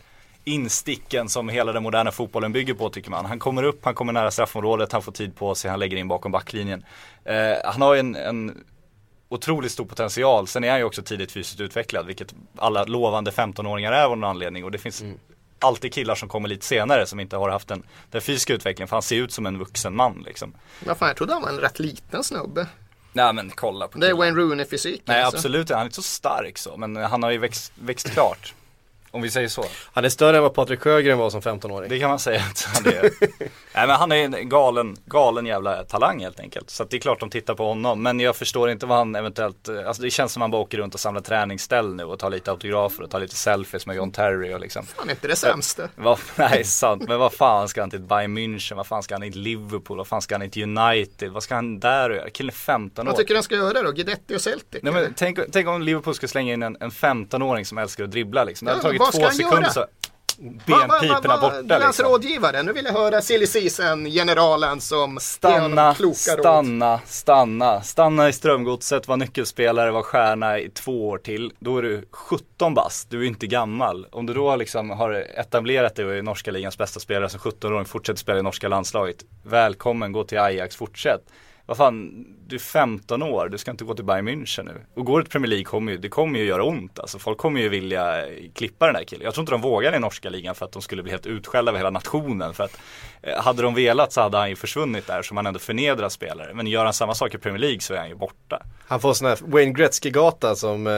insticken 0.46 1.28
som 1.28 1.48
hela 1.48 1.72
den 1.72 1.82
moderna 1.82 2.12
fotbollen 2.12 2.52
bygger 2.52 2.74
på 2.74 2.90
tycker 2.90 3.10
man. 3.10 3.26
Han 3.26 3.38
kommer 3.38 3.62
upp, 3.62 3.84
han 3.84 3.94
kommer 3.94 4.12
nära 4.12 4.30
straffområdet, 4.30 4.92
han 4.92 5.02
får 5.02 5.12
tid 5.12 5.36
på 5.36 5.54
sig, 5.54 5.70
han 5.70 5.80
lägger 5.80 5.96
in 5.96 6.08
bakom 6.08 6.32
backlinjen. 6.32 6.84
Eh, 7.24 7.54
han 7.64 7.82
har 7.82 7.94
ju 7.94 8.00
en, 8.00 8.16
en 8.16 8.64
otroligt 9.28 9.72
stor 9.72 9.84
potential. 9.84 10.48
Sen 10.48 10.64
är 10.64 10.70
han 10.70 10.78
ju 10.78 10.84
också 10.84 11.02
tidigt 11.02 11.32
fysiskt 11.32 11.60
utvecklad, 11.60 12.06
vilket 12.06 12.34
alla 12.56 12.84
lovande 12.84 13.30
15-åringar 13.30 13.92
är 13.92 14.04
av 14.04 14.10
någon 14.10 14.30
anledning. 14.30 14.64
Och 14.64 14.70
det 14.70 14.78
finns 14.78 15.04
alltid 15.58 15.92
killar 15.92 16.14
som 16.14 16.28
kommer 16.28 16.48
lite 16.48 16.66
senare 16.66 17.06
som 17.06 17.20
inte 17.20 17.36
har 17.36 17.50
haft 17.50 17.68
den, 17.68 17.82
den 18.10 18.20
fysiska 18.20 18.54
utvecklingen. 18.54 18.88
För 18.88 18.96
han 18.96 19.02
ser 19.02 19.16
ut 19.16 19.32
som 19.32 19.46
en 19.46 19.58
vuxen 19.58 19.96
man 19.96 20.22
liksom. 20.26 20.54
Vad 20.84 20.98
fan, 20.98 21.08
jag 21.08 21.16
trodde 21.16 21.32
han 21.32 21.42
var 21.42 21.48
en 21.48 21.60
rätt 21.60 21.78
liten 21.78 22.24
snubbe. 22.24 22.66
Nej 23.12 23.32
men 23.32 23.50
kolla 23.50 23.88
på 23.88 23.98
Det 23.98 24.08
är. 24.08 24.14
Wayne 24.14 24.36
Rooney-fysik. 24.36 25.02
Nej 25.04 25.22
alltså. 25.22 25.36
absolut, 25.36 25.70
han 25.70 25.80
är 25.80 25.84
inte 25.84 25.96
så 25.96 26.02
stark 26.02 26.58
så. 26.58 26.76
Men 26.76 26.96
han 26.96 27.22
har 27.22 27.30
ju 27.30 27.38
växt, 27.38 27.72
växt 27.74 28.10
klart. 28.10 28.54
Om 29.10 29.22
vi 29.22 29.30
säger 29.30 29.48
så. 29.48 29.64
Han 29.92 30.04
är 30.04 30.08
större 30.08 30.36
än 30.36 30.42
vad 30.42 30.54
Patrik 30.54 30.80
Sjögren 30.80 31.18
var 31.18 31.30
som 31.30 31.40
15-åring. 31.40 31.88
Det 31.88 31.98
kan 31.98 32.08
man 32.08 32.18
säga 32.18 32.40
att 32.50 32.68
han 32.74 32.86
är. 32.86 33.10
Nej 33.76 33.86
men 33.86 33.96
han 33.96 34.12
är 34.12 34.16
en 34.16 34.48
galen, 34.48 34.96
galen 35.06 35.46
jävla 35.46 35.84
talang 35.84 36.20
helt 36.20 36.40
enkelt. 36.40 36.70
Så 36.70 36.84
det 36.84 36.96
är 36.96 37.00
klart 37.00 37.20
de 37.20 37.30
tittar 37.30 37.54
på 37.54 37.66
honom. 37.68 38.02
Men 38.02 38.20
jag 38.20 38.36
förstår 38.36 38.70
inte 38.70 38.86
vad 38.86 38.98
han 38.98 39.16
eventuellt, 39.16 39.68
eh, 39.68 39.86
alltså 39.86 40.02
det 40.02 40.10
känns 40.10 40.32
som 40.32 40.40
han 40.42 40.50
bara 40.50 40.62
åker 40.62 40.78
runt 40.78 40.94
och 40.94 41.00
samlar 41.00 41.20
träningsställ 41.20 41.94
nu 41.94 42.04
och 42.04 42.18
tar 42.18 42.30
lite 42.30 42.50
autografer 42.50 43.02
och 43.02 43.10
tar 43.10 43.20
lite 43.20 43.34
selfies 43.34 43.86
med 43.86 43.96
John 43.96 44.10
Terry 44.12 44.54
och 44.54 44.60
liksom. 44.60 44.86
Han 44.96 45.08
är 45.08 45.12
inte 45.12 45.28
det 45.28 45.36
sämsta. 45.36 45.88
Vad, 45.96 46.18
nej 46.36 46.64
sant, 46.64 47.04
men 47.08 47.18
vad 47.18 47.32
fan 47.32 47.68
ska 47.68 47.80
han 47.80 47.90
till 47.90 48.00
Bayern 48.00 48.38
München, 48.38 48.74
vad 48.74 48.86
fan 48.86 49.02
ska 49.02 49.14
han 49.14 49.22
till 49.32 49.40
Liverpool, 49.40 49.96
vad 49.96 50.06
fan 50.06 50.22
ska 50.22 50.38
han 50.38 50.50
till 50.50 50.78
United, 50.78 51.30
vad 51.32 51.42
ska 51.42 51.54
han 51.54 51.80
där 51.80 52.10
och 52.10 52.16
göra? 52.16 52.30
Killen 52.30 52.50
är 52.50 52.54
15 52.54 53.06
år. 53.06 53.10
Vad 53.10 53.18
tycker 53.18 53.34
du 53.34 53.36
han 53.36 53.42
ska 53.42 53.54
göra 53.54 53.82
då? 53.82 53.90
Guidetti 53.92 54.36
och 54.36 54.40
Celtic? 54.40 54.82
Nej, 54.82 54.92
men 54.92 55.14
tänk, 55.16 55.38
tänk 55.52 55.68
om 55.68 55.82
Liverpool 55.82 56.14
skulle 56.14 56.28
slänga 56.28 56.52
in 56.52 56.62
en, 56.62 56.76
en 56.80 56.90
15-åring 56.90 57.64
som 57.64 57.78
älskar 57.78 58.04
att 58.04 58.10
dribbla 58.10 58.44
liksom. 58.44 58.66
Det 58.66 58.72
hade 58.72 58.96
Ja, 58.96 58.98
tagit 58.98 59.14
ska 59.14 59.26
två 59.26 59.30
sekunder 59.30 59.62
göra? 59.62 59.70
så 59.72 59.86
benpiporna 60.38 61.36
borta 61.40 61.78
hans 61.84 62.00
liksom. 62.00 62.66
Nu 62.66 62.72
vill 62.72 62.84
jag 62.84 62.92
höra 62.92 63.22
silly 63.22 63.46
season 63.46 64.04
generalen 64.04 64.80
som 64.80 65.18
Stanna, 65.20 65.94
kloka 65.94 66.36
råd. 66.36 66.40
stanna, 66.40 67.00
stanna. 67.06 67.82
Stanna 67.82 68.28
i 68.28 68.32
strömgodset, 68.32 69.08
var 69.08 69.16
nyckelspelare, 69.16 69.90
var 69.90 70.02
stjärna 70.02 70.58
i 70.58 70.70
två 70.70 71.08
år 71.08 71.18
till. 71.18 71.52
Då 71.58 71.78
är 71.78 71.82
du 71.82 72.08
17 72.10 72.74
bast, 72.74 73.10
du 73.10 73.22
är 73.22 73.26
inte 73.26 73.46
gammal. 73.46 74.06
Om 74.12 74.26
du 74.26 74.34
då 74.34 74.56
liksom 74.56 74.90
har 74.90 75.12
etablerat 75.12 75.94
dig 75.94 76.04
och 76.04 76.14
är 76.14 76.22
norska 76.22 76.50
ligans 76.50 76.78
bästa 76.78 77.00
spelare 77.00 77.28
som 77.28 77.40
17-åring, 77.40 77.84
fortsätter 77.84 78.18
spela 78.18 78.38
i 78.38 78.42
norska 78.42 78.68
landslaget. 78.68 79.16
Välkommen, 79.42 80.12
gå 80.12 80.24
till 80.24 80.38
Ajax, 80.38 80.76
fortsätt. 80.76 81.20
Vad 81.66 81.76
fan, 81.76 82.26
du 82.48 82.56
är 82.56 82.60
15 82.60 83.22
år, 83.22 83.48
du 83.48 83.58
ska 83.58 83.70
inte 83.70 83.84
gå 83.84 83.94
till 83.94 84.04
Bayern 84.04 84.28
München 84.28 84.64
nu. 84.64 84.72
Och 84.94 85.04
går 85.04 85.18
du 85.18 85.24
till 85.24 85.32
Premier 85.32 85.48
League 85.48 85.64
kommer 85.64 85.92
ju, 85.92 85.98
det 85.98 86.08
kommer 86.08 86.38
ju 86.38 86.44
göra 86.44 86.64
ont 86.64 86.98
alltså. 86.98 87.18
Folk 87.18 87.38
kommer 87.38 87.60
ju 87.60 87.68
vilja 87.68 88.26
eh, 88.26 88.32
klippa 88.54 88.86
den 88.86 88.94
där 88.94 89.04
killen. 89.04 89.24
Jag 89.24 89.34
tror 89.34 89.42
inte 89.42 89.52
de 89.52 89.60
vågar 89.60 89.94
i 89.96 89.98
norska 89.98 90.30
ligan 90.30 90.54
för 90.54 90.64
att 90.64 90.72
de 90.72 90.82
skulle 90.82 91.02
bli 91.02 91.12
helt 91.12 91.26
utskällda 91.26 91.72
av 91.72 91.76
hela 91.78 91.90
nationen. 91.90 92.54
För 92.54 92.64
att 92.64 92.78
eh, 93.22 93.42
hade 93.42 93.62
de 93.62 93.74
velat 93.74 94.12
så 94.12 94.20
hade 94.20 94.38
han 94.38 94.48
ju 94.48 94.56
försvunnit 94.56 95.06
där 95.06 95.22
som 95.22 95.36
han 95.36 95.46
ändå 95.46 95.58
förnedrar 95.58 96.08
spelare. 96.08 96.54
Men 96.54 96.66
gör 96.66 96.84
han 96.84 96.92
samma 96.94 97.14
sak 97.14 97.34
i 97.34 97.38
Premier 97.38 97.60
League 97.60 97.80
så 97.80 97.94
är 97.94 97.98
han 97.98 98.08
ju 98.08 98.14
borta. 98.14 98.62
Han 98.88 99.00
får 99.00 99.14
sån 99.14 99.28
här 99.28 99.38
Wayne 99.42 99.72
Gretzky-gata 99.72 100.54
som 100.54 100.86
eh, 100.86 100.92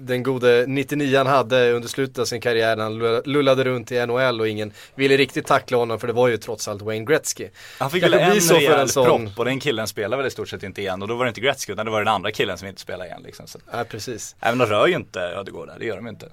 den 0.00 0.22
gode 0.22 0.64
99 0.68 1.24
hade 1.24 1.72
under 1.72 1.88
slutet 1.88 2.18
av 2.18 2.24
sin 2.24 2.40
karriär 2.40 2.76
när 2.76 2.82
han 2.84 2.98
lull- 2.98 3.22
lullade 3.24 3.64
runt 3.64 3.92
i 3.92 4.06
NHL 4.06 4.40
och 4.40 4.48
ingen 4.48 4.72
ville 4.94 5.16
riktigt 5.16 5.46
tackla 5.46 5.76
honom 5.76 5.98
för 6.00 6.06
det 6.06 6.12
var 6.12 6.28
ju 6.28 6.36
trots 6.36 6.68
allt 6.68 6.82
Wayne 6.82 7.04
Gretzky. 7.04 7.48
Han 7.78 7.90
fick 7.90 8.02
väl 8.04 8.14
en 8.14 8.40
så 8.40 8.54
rejäl 8.54 8.88
propp 8.88 9.38
och 9.38 9.44
den 9.44 9.60
killen 9.60 9.86
spelar 9.86 10.16
väl 10.16 10.26
stort 10.32 10.48
sett 10.48 10.62
inte 10.62 10.80
igen. 10.80 11.02
Och 11.02 11.08
då 11.08 11.14
var 11.16 11.24
det 11.24 11.28
inte 11.28 11.40
Gretzky 11.40 11.72
utan 11.72 11.86
det 11.86 11.92
var 11.92 11.98
den 11.98 12.14
andra 12.14 12.30
killen 12.32 12.58
som 12.58 12.68
inte 12.68 12.80
spelade 12.80 13.08
igen 13.08 13.22
liksom. 13.24 13.46
Så. 13.46 13.58
Ja, 13.72 13.84
precis. 13.84 14.36
Även 14.40 14.58
de 14.58 14.66
rör 14.66 14.86
ju 14.86 14.94
inte 14.94 15.20
Ödegård 15.20 15.68
där, 15.68 15.78
det 15.78 15.84
gör 15.86 15.96
de 15.96 16.06
ju 16.06 16.10
inte. 16.10 16.28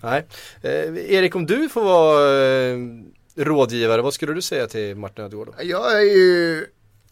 Nej. 0.00 0.26
Eh, 0.62 0.70
Erik, 1.14 1.34
om 1.36 1.46
du 1.46 1.68
får 1.68 1.84
vara 1.84 2.44
eh, 2.46 2.76
rådgivare, 3.44 4.02
vad 4.02 4.14
skulle 4.14 4.32
du 4.32 4.42
säga 4.42 4.66
till 4.66 4.96
Martin 4.96 5.24
Ödegård 5.24 5.46
då? 5.46 5.64
Jag 5.64 5.92
är 5.92 6.00
ju 6.00 6.66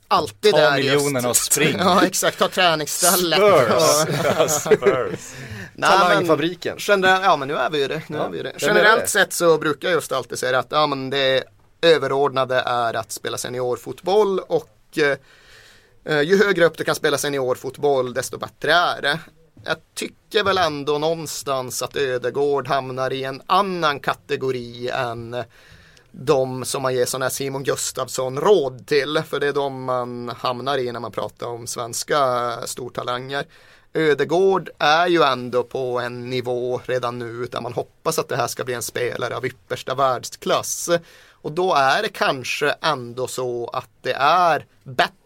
alltid 0.09 0.53
Ta 0.53 0.61
där 0.61 0.77
miljonerna 0.77 1.29
och 1.29 1.37
spring. 1.37 1.77
Ja 1.79 2.05
exakt, 2.07 2.39
ta 2.39 2.49
träningsstället. 2.49 3.39
Spurs. 3.39 4.17
Ja. 4.39 4.49
Spurs. 4.49 4.79
Nej, 5.79 5.91
men- 5.91 5.99
Talangfabriken. 5.99 6.77
Generellt, 6.81 7.25
ja 7.25 7.37
men 7.37 7.49
nu 7.49 7.55
är 7.55 7.71
vi 7.71 7.79
ju 7.83 7.89
det. 7.89 8.03
Nu 8.09 8.17
Ja, 8.17 8.25
är 8.25 8.31
vi 8.31 8.43
det? 8.43 8.53
Generellt 8.57 9.09
sett 9.09 9.33
så 9.33 9.59
brukar 9.59 9.89
jag 9.89 9.95
just 9.95 10.12
alltid 10.12 10.39
säga 10.39 10.59
att 10.59 10.67
ja, 10.71 10.87
men 10.87 11.11
det 11.11 11.45
överordnade 11.83 12.61
är 12.67 12.95
att 12.95 13.12
spela 13.12 13.39
seniorfotboll 13.39 14.39
och 14.39 14.99
eh, 14.99 15.17
Eh, 16.09 16.22
ju 16.22 16.44
högre 16.44 16.64
upp 16.64 16.78
du 16.78 16.84
kan 16.84 16.94
spela 16.94 17.18
seniorfotboll 17.18 18.14
desto 18.14 18.38
bättre 18.38 18.72
är 18.72 19.02
det. 19.02 19.18
Jag 19.64 19.76
tycker 19.94 20.44
väl 20.44 20.59
ändå 20.59 20.98
någonstans 20.98 21.82
att 21.82 21.96
Ödegård 21.96 22.68
hamnar 22.68 23.12
i 23.12 23.24
en 23.24 23.42
annan 23.46 24.00
kategori 24.00 24.88
än 24.88 25.36
de 26.11 26.64
som 26.64 26.82
man 26.82 26.94
ger 26.94 27.04
sådana 27.04 27.24
här 27.24 27.30
Simon 27.30 27.62
Gustafsson 27.62 28.40
råd 28.40 28.86
till. 28.86 29.22
För 29.28 29.40
det 29.40 29.46
är 29.46 29.52
de 29.52 29.84
man 29.84 30.28
hamnar 30.28 30.78
i 30.78 30.92
när 30.92 31.00
man 31.00 31.12
pratar 31.12 31.46
om 31.46 31.66
svenska 31.66 32.50
stortalanger. 32.64 33.44
Ödegård 33.94 34.70
är 34.78 35.07
ju 35.07 35.22
ändå 35.22 35.62
på 35.62 36.00
en 36.00 36.30
nivå 36.30 36.80
redan 36.84 37.18
nu 37.18 37.46
där 37.46 37.61
man 37.61 37.72
hoppas 37.72 38.18
att 38.18 38.28
det 38.28 38.36
här 38.36 38.46
ska 38.46 38.64
bli 38.64 38.74
en 38.74 38.82
spelare 38.82 39.36
av 39.36 39.46
yppersta 39.46 39.94
världsklass. 39.94 40.90
Och 41.30 41.52
då 41.52 41.74
är 41.74 42.02
det 42.02 42.09
kanske 42.09 42.70
ändå 42.82 43.26
så 43.26 43.70
att 43.72 43.90
det 44.02 44.12
är 44.12 44.66
bättre 44.84 45.26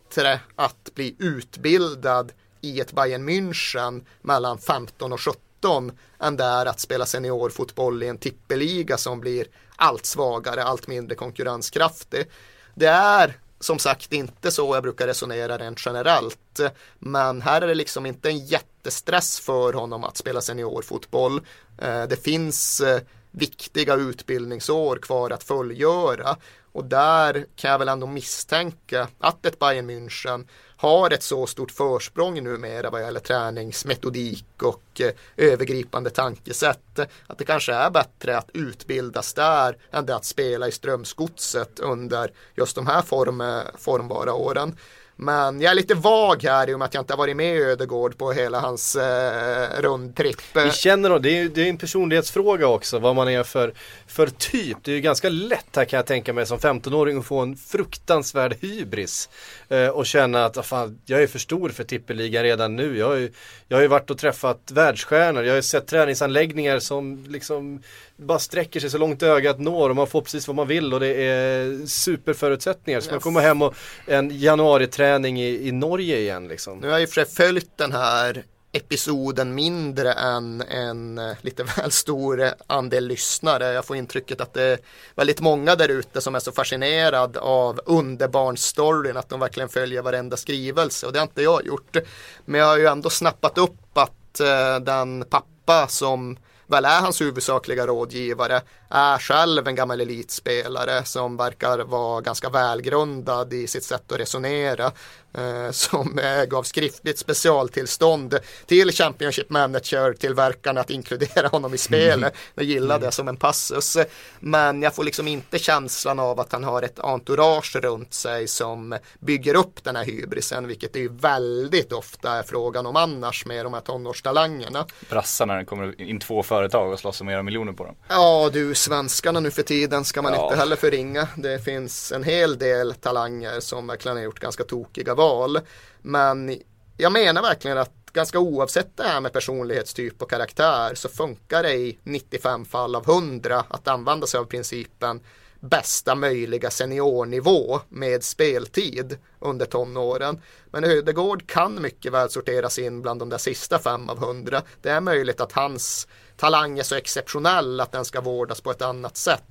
att 0.56 0.94
bli 0.94 1.16
utbildad 1.18 2.32
i 2.60 2.80
ett 2.80 2.92
Bayern 2.92 3.28
München 3.28 4.04
mellan 4.22 4.58
15 4.58 5.12
och 5.12 5.20
17 5.20 5.92
än 6.20 6.36
där 6.36 6.66
att 6.66 6.80
spela 6.80 7.06
seniorfotboll 7.06 8.02
i 8.02 8.08
en 8.08 8.18
tippeliga 8.18 8.96
som 8.96 9.20
blir 9.20 9.46
allt 9.76 10.06
svagare, 10.06 10.64
allt 10.64 10.86
mindre 10.86 11.16
konkurrenskraftig. 11.16 12.30
Det 12.74 12.86
är 12.86 13.38
som 13.60 13.78
sagt 13.78 14.12
inte 14.12 14.50
så 14.50 14.74
jag 14.76 14.82
brukar 14.82 15.06
resonera 15.06 15.58
rent 15.58 15.86
generellt. 15.86 16.60
Men 16.98 17.42
här 17.42 17.62
är 17.62 17.66
det 17.66 17.74
liksom 17.74 18.06
inte 18.06 18.28
en 18.28 18.38
jättestress 18.38 19.40
för 19.40 19.72
honom 19.72 20.04
att 20.04 20.16
spela 20.16 20.40
seniorfotboll. 20.40 21.40
Eh, 21.78 22.02
det 22.02 22.24
finns 22.24 22.80
eh, 22.80 23.00
viktiga 23.30 23.94
utbildningsår 23.94 24.96
kvar 24.96 25.30
att 25.30 25.42
fullgöra. 25.42 26.36
Och 26.72 26.84
där 26.84 27.46
kan 27.56 27.70
jag 27.70 27.78
väl 27.78 27.88
ändå 27.88 28.06
misstänka 28.06 29.08
att 29.18 29.46
ett 29.46 29.58
Bayern 29.58 29.90
München 29.90 30.46
har 30.76 31.10
ett 31.10 31.22
så 31.22 31.46
stort 31.46 31.70
försprång 31.70 32.44
numera 32.44 32.90
vad 32.90 33.02
gäller 33.02 33.20
träningsmetodik 33.20 34.62
och 34.62 35.00
eh, 35.00 35.12
övergripande 35.36 36.10
tankesätt. 36.10 36.98
Att 37.26 37.38
det 37.38 37.44
kanske 37.44 37.72
är 37.72 37.90
bättre 37.90 38.38
att 38.38 38.50
utbildas 38.54 39.34
där 39.34 39.76
än 39.90 40.06
det 40.06 40.16
att 40.16 40.24
spela 40.24 40.68
i 40.68 40.72
Strömsgodset 40.72 41.80
under 41.80 42.32
just 42.54 42.76
de 42.76 42.86
här 42.86 43.02
form, 43.02 43.40
eh, 43.40 43.62
formbara 43.78 44.34
åren. 44.34 44.76
Men 45.22 45.60
jag 45.60 45.70
är 45.70 45.74
lite 45.74 45.94
vag 45.94 46.42
här 46.42 46.70
i 46.70 46.74
och 46.74 46.78
med 46.78 46.86
att 46.86 46.94
jag 46.94 47.02
inte 47.02 47.12
har 47.12 47.18
varit 47.18 47.36
med 47.36 47.56
i 47.56 47.62
Ödegård 47.62 48.18
på 48.18 48.32
hela 48.32 48.60
hans 48.60 48.96
eh, 48.96 49.80
rundtripp. 49.80 50.40
Vi 50.54 50.70
känner 50.70 51.10
honom, 51.10 51.22
det 51.22 51.38
är, 51.38 51.48
det 51.48 51.62
är 51.62 51.68
en 51.68 51.78
personlighetsfråga 51.78 52.66
också 52.66 52.98
vad 52.98 53.16
man 53.16 53.28
är 53.28 53.42
för, 53.42 53.74
för 54.06 54.26
typ. 54.26 54.78
Det 54.82 54.90
är 54.90 54.94
ju 54.94 55.00
ganska 55.00 55.28
lätt 55.28 55.76
här 55.76 55.84
kan 55.84 55.96
jag 55.96 56.06
tänka 56.06 56.32
mig 56.32 56.46
som 56.46 56.58
15-åring 56.58 57.18
att 57.18 57.26
få 57.26 57.38
en 57.40 57.56
fruktansvärd 57.56 58.56
hybris. 58.60 59.28
Eh, 59.68 59.88
och 59.88 60.06
känna 60.06 60.44
att 60.44 60.56
ah, 60.56 60.62
fan, 60.62 61.00
jag 61.06 61.22
är 61.22 61.26
för 61.26 61.38
stor 61.38 61.68
för 61.68 61.84
tippeligan 61.84 62.42
redan 62.42 62.76
nu. 62.76 62.98
Jag 62.98 63.06
har, 63.06 63.16
ju, 63.16 63.32
jag 63.68 63.76
har 63.76 63.82
ju 63.82 63.88
varit 63.88 64.10
och 64.10 64.18
träffat 64.18 64.70
världsstjärnor. 64.70 65.42
Jag 65.42 65.50
har 65.50 65.56
ju 65.56 65.62
sett 65.62 65.86
träningsanläggningar 65.86 66.78
som 66.78 67.24
liksom 67.28 67.82
bara 68.20 68.38
sträcker 68.38 68.80
sig 68.80 68.90
så 68.90 68.98
långt 68.98 69.22
ögat 69.22 69.60
når 69.60 69.90
och 69.90 69.96
man 69.96 70.06
får 70.06 70.20
precis 70.20 70.48
vad 70.48 70.56
man 70.56 70.68
vill 70.68 70.94
och 70.94 71.00
det 71.00 71.24
är 71.24 71.86
superförutsättningar. 71.86 73.00
Så 73.00 73.10
man 73.10 73.20
kommer 73.20 73.40
hem 73.40 73.62
och 73.62 73.74
en 74.06 74.40
januariträning 74.40 75.40
i, 75.40 75.68
i 75.68 75.72
Norge 75.72 76.18
igen 76.18 76.48
liksom. 76.48 76.78
Nu 76.78 76.90
har 76.90 76.98
jag 76.98 77.08
sig 77.08 77.24
följt 77.24 77.70
den 77.76 77.92
här 77.92 78.44
episoden 78.72 79.54
mindre 79.54 80.12
än 80.12 80.62
en 80.62 81.18
eh, 81.18 81.36
lite 81.40 81.62
väl 81.76 81.90
stor 81.90 82.50
andel 82.66 83.06
lyssnare. 83.06 83.72
Jag 83.72 83.84
får 83.84 83.96
intrycket 83.96 84.40
att 84.40 84.54
det 84.54 84.62
är 84.62 84.78
väldigt 85.14 85.40
många 85.40 85.76
där 85.76 85.88
ute 85.88 86.20
som 86.20 86.34
är 86.34 86.38
så 86.38 86.52
fascinerad 86.52 87.36
av 87.36 87.80
underbarnsstoryn 87.86 89.16
att 89.16 89.28
de 89.28 89.40
verkligen 89.40 89.68
följer 89.68 90.02
varenda 90.02 90.36
skrivelse 90.36 91.06
och 91.06 91.12
det 91.12 91.18
har 91.18 91.26
inte 91.26 91.42
jag 91.42 91.66
gjort. 91.66 91.96
Men 92.44 92.60
jag 92.60 92.66
har 92.66 92.78
ju 92.78 92.86
ändå 92.86 93.10
snappat 93.10 93.58
upp 93.58 93.98
att 93.98 94.40
eh, 94.40 94.80
den 94.80 95.24
pappa 95.30 95.86
som 95.88 96.36
väl 96.70 96.84
är 96.84 97.00
hans 97.00 97.20
huvudsakliga 97.20 97.86
rådgivare, 97.86 98.60
är 98.88 99.18
själv 99.18 99.68
en 99.68 99.74
gammal 99.74 100.00
elitspelare 100.00 101.04
som 101.04 101.36
verkar 101.36 101.78
vara 101.78 102.20
ganska 102.20 102.48
välgrundad 102.48 103.52
i 103.52 103.66
sitt 103.66 103.84
sätt 103.84 104.12
att 104.12 104.20
resonera. 104.20 104.92
Eh, 105.34 105.70
som 105.70 106.20
gav 106.48 106.62
skriftligt 106.62 107.18
specialtillstånd 107.18 108.38
till 108.66 108.92
Championship 108.92 109.50
Manager-tillverkarna 109.50 110.80
att 110.80 110.90
inkludera 110.90 111.48
honom 111.48 111.74
i 111.74 111.78
spelet. 111.78 112.16
Mm. 112.16 112.30
Jag 112.54 112.64
gillade 112.64 113.06
det 113.06 113.12
som 113.12 113.28
en 113.28 113.36
passus. 113.36 113.96
Men 114.40 114.82
jag 114.82 114.94
får 114.94 115.04
liksom 115.04 115.28
inte 115.28 115.58
känslan 115.58 116.18
av 116.18 116.40
att 116.40 116.52
han 116.52 116.64
har 116.64 116.82
ett 116.82 116.98
entourage 116.98 117.76
runt 117.76 118.14
sig 118.14 118.48
som 118.48 118.98
bygger 119.18 119.54
upp 119.54 119.84
den 119.84 119.96
här 119.96 120.04
hybrisen, 120.04 120.66
vilket 120.66 120.92
det 120.92 120.98
ju 120.98 121.08
väldigt 121.08 121.92
ofta 121.92 122.30
är 122.30 122.42
frågan 122.42 122.86
om 122.86 122.96
annars 122.96 123.46
med 123.46 123.66
de 123.66 123.74
här 123.74 123.80
tonårstalangerna. 123.80 124.86
Brassar 125.10 125.46
när 125.46 125.58
det 125.58 125.64
kommer 125.64 126.00
in 126.00 126.20
två 126.20 126.42
företag 126.42 126.92
och 126.92 126.98
slåss 126.98 127.20
om 127.20 127.28
era 127.28 127.42
miljoner 127.42 127.72
på 127.72 127.84
dem. 127.84 127.94
Ja 128.08 128.50
du, 128.52 128.74
svenskarna 128.74 129.40
nu 129.40 129.50
för 129.50 129.62
tiden 129.62 130.04
ska 130.04 130.22
man 130.22 130.32
ja. 130.32 130.44
inte 130.44 130.56
heller 130.56 130.76
förringa. 130.76 131.28
Det 131.36 131.64
finns 131.64 132.12
en 132.12 132.24
hel 132.24 132.58
del 132.58 132.94
talanger 132.94 133.60
som 133.60 133.86
verkligen 133.86 134.16
har 134.16 134.24
gjort 134.24 134.40
ganska 134.40 134.64
tokiga 134.64 135.14
val. 135.20 135.60
Men 136.02 136.58
jag 136.96 137.12
menar 137.12 137.42
verkligen 137.42 137.78
att 137.78 138.12
ganska 138.12 138.38
oavsett 138.38 138.96
det 138.96 139.02
här 139.02 139.20
med 139.20 139.32
personlighetstyp 139.32 140.22
och 140.22 140.30
karaktär 140.30 140.94
så 140.94 141.08
funkar 141.08 141.62
det 141.62 141.74
i 141.74 141.98
95 142.02 142.64
fall 142.64 142.94
av 142.94 143.10
100 143.10 143.64
att 143.68 143.88
använda 143.88 144.26
sig 144.26 144.40
av 144.40 144.44
principen 144.44 145.20
bästa 145.60 146.14
möjliga 146.14 146.70
seniornivå 146.70 147.80
med 147.88 148.24
speltid 148.24 149.18
under 149.38 149.66
tonåren. 149.66 150.40
Men 150.70 150.84
Ödegård 150.84 151.46
kan 151.46 151.82
mycket 151.82 152.12
väl 152.12 152.30
sorteras 152.30 152.78
in 152.78 153.02
bland 153.02 153.20
de 153.20 153.28
där 153.28 153.38
sista 153.38 153.78
fem 153.78 154.08
av 154.08 154.18
hundra. 154.18 154.62
Det 154.82 154.90
är 154.90 155.00
möjligt 155.00 155.40
att 155.40 155.52
hans 155.52 156.08
talang 156.36 156.78
är 156.78 156.82
så 156.82 156.94
exceptionell 156.94 157.80
att 157.80 157.92
den 157.92 158.04
ska 158.04 158.20
vårdas 158.20 158.60
på 158.60 158.70
ett 158.70 158.82
annat 158.82 159.16
sätt 159.16 159.44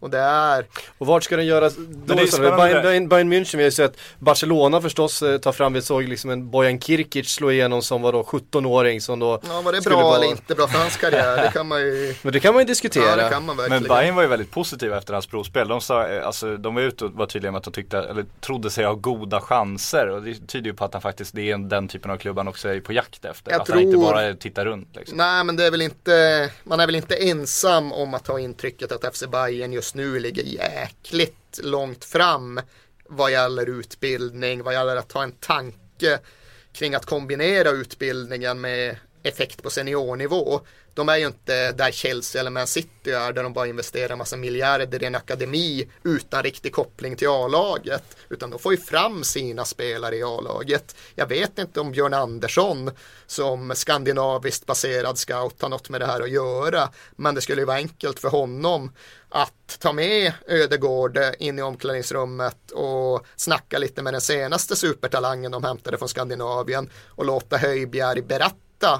och 0.00 0.10
det 0.10 0.18
är 0.18 0.66
Och 0.98 1.06
vart 1.06 1.24
ska 1.24 1.36
den 1.36 1.46
göras 1.46 1.74
då? 1.76 2.14
Bayern, 2.14 2.82
Bayern, 2.82 3.08
Bayern 3.08 3.32
München, 3.32 3.56
vi 3.56 3.62
har 3.62 3.64
ju 3.64 3.70
sett 3.70 3.96
Barcelona 4.18 4.80
förstås 4.80 5.22
eh, 5.22 5.38
ta 5.38 5.52
fram, 5.52 5.72
vi 5.72 5.82
såg 5.82 6.02
liksom 6.02 6.30
en 6.30 6.50
Bojan 6.50 6.80
Kirkic 6.80 7.28
slå 7.28 7.50
igenom 7.50 7.82
som 7.82 8.02
var 8.02 8.12
då 8.12 8.22
17-åring 8.22 9.00
som 9.00 9.18
då 9.18 9.40
Ja 9.48 9.60
var 9.60 9.72
det 9.72 9.80
bra 9.80 10.02
vara... 10.02 10.16
eller 10.16 10.26
inte 10.26 10.54
bra 10.54 10.68
för 10.68 10.78
hans 10.78 10.96
karriär? 10.96 11.42
Det 11.42 11.50
kan 11.52 11.68
man 11.68 11.80
ju 11.80 12.14
Men 12.22 12.32
det 12.32 12.40
kan 12.40 12.54
man 12.54 12.62
ju 12.62 12.66
diskutera. 12.66 13.04
Ja, 13.04 13.16
det 13.16 13.30
kan 13.30 13.44
man 13.44 13.56
Men 13.56 13.82
Bayern 13.82 14.14
var 14.14 14.22
ju 14.22 14.28
väldigt 14.28 14.50
positiva 14.50 14.98
efter 14.98 15.12
hans 15.12 15.26
provspel. 15.26 15.68
De 15.68 15.80
sa, 15.80 16.08
eh, 16.08 16.26
alltså 16.26 16.56
de 16.56 16.74
var 16.74 16.82
ute 16.82 17.04
och 17.04 17.12
var 17.12 17.26
tydliga 17.26 17.52
med 17.52 17.58
att 17.58 17.64
de 17.64 17.72
tyckte, 17.72 17.98
eller 17.98 18.24
trodde 18.40 18.70
sig 18.70 18.84
ha 18.84 18.94
goda 18.94 19.40
chanser. 19.40 20.08
Och 20.08 20.22
det 20.22 20.46
tyder 20.46 20.66
ju 20.66 20.74
på 20.74 20.84
att 20.84 20.92
han 20.92 21.02
faktiskt, 21.02 21.34
det 21.34 21.50
är 21.50 21.58
den 21.58 21.88
typen 21.88 22.10
av 22.10 22.16
klubb 22.16 22.36
han 22.36 22.48
också 22.48 22.68
är 22.68 22.80
på 22.80 22.92
jakt 22.92 23.24
efter. 23.24 23.50
Jag 23.50 23.60
att 23.60 23.66
tror... 23.66 23.76
han 23.76 23.84
inte 23.84 23.96
bara 23.96 24.34
tittar 24.34 24.64
runt 24.64 24.96
liksom. 24.96 25.18
Nej 25.18 25.44
men 25.44 25.56
det 25.56 25.66
är 25.66 25.70
väl 25.70 25.82
inte, 25.82 26.50
man 26.64 26.80
är 26.80 26.86
väl 26.86 26.94
inte 26.94 27.14
ensam 27.16 27.92
om 27.92 28.14
att 28.14 28.26
ha 28.26 28.40
intrycket 28.40 28.92
att 28.92 29.16
FC 29.16 29.24
Bayern 29.26 29.51
just 29.72 29.94
nu 29.94 30.18
ligger 30.18 30.42
jäkligt 30.42 31.60
långt 31.62 32.04
fram 32.04 32.60
vad 33.04 33.32
gäller 33.32 33.68
utbildning, 33.68 34.62
vad 34.62 34.74
gäller 34.74 34.96
att 34.96 35.12
ha 35.12 35.22
en 35.22 35.32
tanke 35.32 36.18
kring 36.72 36.94
att 36.94 37.06
kombinera 37.06 37.70
utbildningen 37.70 38.60
med 38.60 38.96
effekt 39.22 39.62
på 39.62 39.70
seniornivå. 39.70 40.60
De 40.94 41.08
är 41.08 41.16
ju 41.16 41.26
inte 41.26 41.72
där 41.72 41.90
Chelsea 41.90 42.40
eller 42.40 42.50
Man 42.50 42.66
City 42.66 43.10
är 43.10 43.32
där 43.32 43.42
de 43.42 43.52
bara 43.52 43.66
investerar 43.66 44.16
massa 44.16 44.36
miljarder 44.36 45.02
i 45.02 45.06
en 45.06 45.14
akademi 45.14 45.88
utan 46.02 46.42
riktig 46.42 46.72
koppling 46.72 47.16
till 47.16 47.28
A-laget. 47.28 48.16
Utan 48.28 48.50
de 48.50 48.58
får 48.58 48.72
ju 48.72 48.78
fram 48.78 49.24
sina 49.24 49.64
spelare 49.64 50.16
i 50.16 50.22
A-laget. 50.22 50.96
Jag 51.14 51.26
vet 51.26 51.58
inte 51.58 51.80
om 51.80 51.92
Björn 51.92 52.14
Andersson 52.14 52.90
som 53.26 53.72
skandinaviskt 53.74 54.66
baserad 54.66 55.18
scout 55.18 55.62
har 55.62 55.68
något 55.68 55.88
med 55.88 56.00
det 56.00 56.06
här 56.06 56.20
att 56.20 56.30
göra. 56.30 56.88
Men 57.16 57.34
det 57.34 57.40
skulle 57.40 57.60
ju 57.60 57.66
vara 57.66 57.76
enkelt 57.76 58.20
för 58.20 58.28
honom 58.28 58.92
att 59.28 59.78
ta 59.80 59.92
med 59.92 60.32
Ödegård 60.48 61.18
in 61.38 61.58
i 61.58 61.62
omklädningsrummet 61.62 62.70
och 62.70 63.26
snacka 63.36 63.78
lite 63.78 64.02
med 64.02 64.14
den 64.14 64.20
senaste 64.20 64.76
supertalangen 64.76 65.52
de 65.52 65.64
hämtade 65.64 65.98
från 65.98 66.08
Skandinavien 66.08 66.90
och 67.08 67.24
låta 67.24 67.56
Höjbjerg 67.56 68.22
berätta 68.22 68.56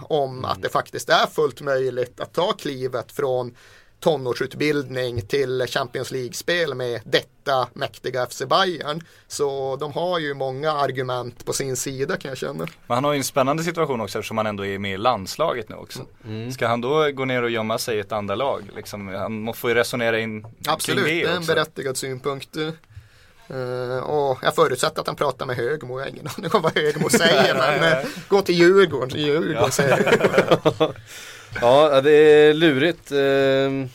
om 0.09 0.45
att 0.45 0.63
det 0.63 0.69
faktiskt 0.69 1.09
är 1.09 1.27
fullt 1.27 1.61
möjligt 1.61 2.21
att 2.21 2.33
ta 2.33 2.53
klivet 2.53 3.13
från 3.13 3.55
tonårsutbildning 4.03 5.23
till 5.27 5.67
Champions 5.69 6.11
League-spel 6.11 6.75
med 6.75 7.01
detta 7.05 7.69
mäktiga 7.73 8.27
FC 8.27 8.43
Bayern. 8.49 9.01
Så 9.27 9.77
de 9.77 9.93
har 9.93 10.19
ju 10.19 10.35
många 10.35 10.73
argument 10.73 11.47
på 11.47 11.53
sin 11.53 11.77
sida 11.77 12.17
kan 12.17 12.29
jag 12.29 12.39
känna. 12.39 12.67
Men 12.87 12.95
han 12.95 13.05
har 13.05 13.13
ju 13.13 13.19
en 13.19 13.25
spännande 13.25 13.65
situation 13.65 14.01
också 14.01 14.19
eftersom 14.19 14.37
han 14.37 14.47
ändå 14.47 14.67
är 14.67 14.79
med 14.79 14.95
i 14.95 14.97
landslaget 14.97 15.69
nu 15.69 15.75
också. 15.75 16.07
Mm. 16.25 16.53
Ska 16.53 16.67
han 16.67 16.81
då 16.81 17.11
gå 17.13 17.25
ner 17.25 17.43
och 17.43 17.51
gömma 17.51 17.79
sig 17.79 17.97
i 17.97 18.01
ett 18.01 18.13
andra 18.13 18.35
lag? 18.35 18.71
Liksom, 18.77 19.09
han 19.09 19.55
får 19.55 19.71
ju 19.71 19.75
resonera 19.75 20.21
in 20.21 20.47
Absolut, 20.67 21.05
kring 21.05 21.17
det, 21.19 21.25
det 21.25 21.33
är 21.33 21.37
en 21.37 21.47
berättigad 21.47 21.97
synpunkt. 21.97 22.57
Uh, 23.53 23.99
och 23.99 24.39
jag 24.43 24.55
förutsätter 24.55 25.01
att 25.01 25.07
han 25.07 25.17
pratar 25.17 25.47
med 25.47 25.57
Högmo, 25.57 25.99
jag 25.99 26.05
har 26.05 26.11
ingen 26.11 26.29
aning 26.39 26.51
om 26.53 26.63
vad 26.63 26.75
Högmo 26.75 27.11
säger 27.11 27.55
men 27.55 27.99
uh, 27.99 28.09
gå 28.29 28.43
till 28.43 28.55
Djurgården, 28.55 29.21
Djurgården 29.21 29.57
ja. 29.61 29.71
säger 29.71 30.19
Ja, 31.61 32.01
det 32.01 32.11
är 32.11 32.55
lurigt. 32.55 33.13
Uh, 33.13 33.89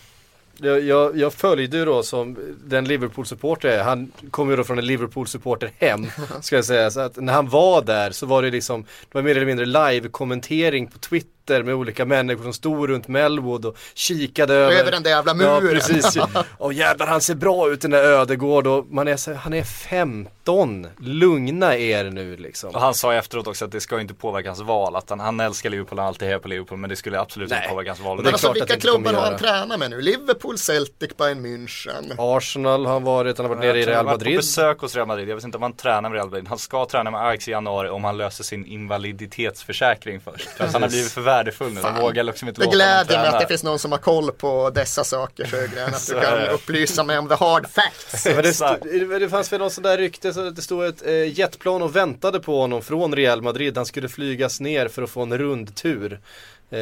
jag, 0.60 0.82
jag, 0.82 1.18
jag 1.18 1.34
följde 1.34 1.78
ju 1.78 1.86
då 1.86 2.04
som 2.04 2.38
den 2.66 2.86
Liverpool-supporter 2.86 3.70
är. 3.70 3.84
Han 3.84 4.12
kommer 4.32 4.52
ju 4.52 4.58
då 4.58 4.64
från 4.64 4.78
en 4.78 4.86
Liverpool-supporter 4.86 5.72
hem. 5.78 6.08
Ska 6.42 6.56
jag 6.56 6.66
säga. 6.66 6.92
Så 6.92 7.00
att 7.00 7.16
när 7.16 7.34
han 7.34 7.50
var 7.50 7.82
där 7.82 8.12
så 8.12 8.26
var 8.26 8.42
det 8.42 8.50
liksom, 8.50 8.84
det 8.84 8.88
var 9.12 9.22
mer 9.22 9.36
eller 9.36 9.46
mindre 9.46 9.66
live-kommentering 9.66 10.88
på 10.88 11.00
Twitter 11.00 11.37
Twitter 11.48 11.64
med 11.64 11.76
olika 11.76 12.06
människor 12.06 12.44
som 12.44 12.54
stod 12.54 12.90
runt 12.90 13.08
Melwood 13.08 13.66
och 13.66 13.78
kikade 13.94 14.54
över. 14.54 14.76
Över 14.76 14.92
den 14.92 15.04
där 15.04 15.10
jävla 15.10 15.34
muren. 15.34 15.48
Ja, 15.48 15.72
precis. 15.72 16.18
Och 16.58 16.74
jävlar 16.74 17.08
han 17.08 17.22
ser 17.22 17.36
bra 17.36 17.72
ut 17.72 17.82
den 17.82 17.92
där 17.92 18.04
Ödegård 18.04 18.68
och 18.68 18.86
man 18.90 19.08
är 19.08 19.18
så, 19.18 19.34
han 19.34 19.54
är 19.54 19.64
15. 19.64 20.88
Lugna 21.00 21.78
er 21.78 22.04
nu 22.04 22.38
liksom. 22.38 22.70
Och 22.70 22.82
han 22.82 22.94
sa 22.94 23.14
efteråt 23.14 23.48
också 23.48 23.66
att 23.66 23.72
det 23.72 23.82
ska 23.82 24.02
inte 24.02 24.14
påverka 24.14 24.50
hans 24.50 24.62
val. 24.62 24.96
Att 24.96 25.10
han, 25.10 25.20
han 25.20 25.40
älskar 25.40 25.70
Liverpool, 25.70 26.00
han 26.00 26.08
alltid 26.08 26.28
hejar 26.28 26.40
på 26.40 26.48
Liverpool 26.48 26.78
men 26.78 26.90
det 26.90 26.96
skulle 26.96 27.20
absolut 27.20 27.50
Nej. 27.50 27.60
inte 27.60 27.70
påverka 27.70 27.90
hans 27.90 28.02
val. 28.02 28.18
Men 28.18 28.34
alltså 28.34 28.54
vilka 28.54 28.80
klubbar 28.80 29.14
har 29.14 29.22
han 29.22 29.38
tränat 29.38 29.80
med 29.80 29.90
nu? 29.90 30.02
Liverpool, 30.02 30.58
Celtic, 30.58 31.18
Bayern 31.18 31.46
München. 31.46 32.16
Arsenal 32.18 32.86
har 32.86 32.94
han 32.94 33.04
varit, 33.04 33.38
han 33.38 33.46
har 33.46 33.56
varit 33.56 33.66
nere 33.66 33.80
i 33.80 33.86
Real 33.86 33.86
Madrid. 33.86 33.96
Han 33.96 34.08
har 34.08 34.14
varit 34.14 34.36
på 34.36 34.38
besök 34.38 34.80
hos 34.80 34.96
Real 34.96 35.08
Madrid. 35.08 35.30
Jag 35.30 35.36
vet 35.36 35.44
inte 35.44 35.58
om 35.58 35.64
han 35.64 35.74
tränar 35.74 36.02
med 36.02 36.14
Real 36.14 36.30
Madrid. 36.30 36.48
Han 36.48 36.58
ska 36.58 36.86
träna 36.86 37.12
med 37.12 37.22
Ajax 37.22 37.48
i 37.48 37.52
januari 37.52 37.90
om 37.90 38.04
han 38.04 38.18
löser 38.18 38.44
sin 38.44 38.66
invaliditetsförsäkring 38.66 40.20
först. 40.20 40.50
För 40.50 40.68
han 40.68 40.82
har 40.82 40.90
blivit 40.90 41.12
för 41.12 41.22
värdefull 41.38 41.74
nu. 41.74 41.82
De 41.82 41.96
vågar 41.96 42.24
liksom 42.24 42.48
inte 42.48 42.62
Det 42.62 42.68
gläder 42.68 43.18
mig 43.18 43.28
att 43.28 43.40
det 43.40 43.48
finns 43.48 43.64
någon 43.64 43.80
som 43.80 43.92
har 43.92 44.00
koll 44.00 44.32
på 44.32 44.70
dessa 44.70 45.04
saker 45.04 45.46
Sjögren. 45.46 45.94
Att 45.94 46.08
du 46.08 46.22
kan 46.22 46.48
upplysa 46.48 47.04
mig 47.04 47.18
om 47.18 47.28
the 47.28 47.36
hard 47.36 47.68
facts. 47.70 48.24
det, 48.24 49.20
det 49.20 49.30
fanns 49.30 49.54
väl 49.54 49.60
någon 49.60 49.72
sån 49.72 49.84
där 49.84 49.98
rykte 49.98 50.34
så 50.34 50.48
att 50.48 50.56
det 50.56 50.62
stod 50.62 50.86
ett 50.86 51.06
eh, 51.06 51.40
jetplan 51.40 51.82
och 51.82 51.96
väntade 51.96 52.40
på 52.40 52.62
honom 52.62 52.82
från 52.82 53.16
Real 53.16 53.42
Madrid. 53.42 53.78
Han 53.78 53.86
skulle 53.86 54.10
flygas 54.10 54.60
ner 54.60 54.88
för 54.88 55.02
att 55.02 55.10
få 55.10 55.22
en 55.22 55.38
rundtur. 55.38 56.20
Eh, 56.70 56.80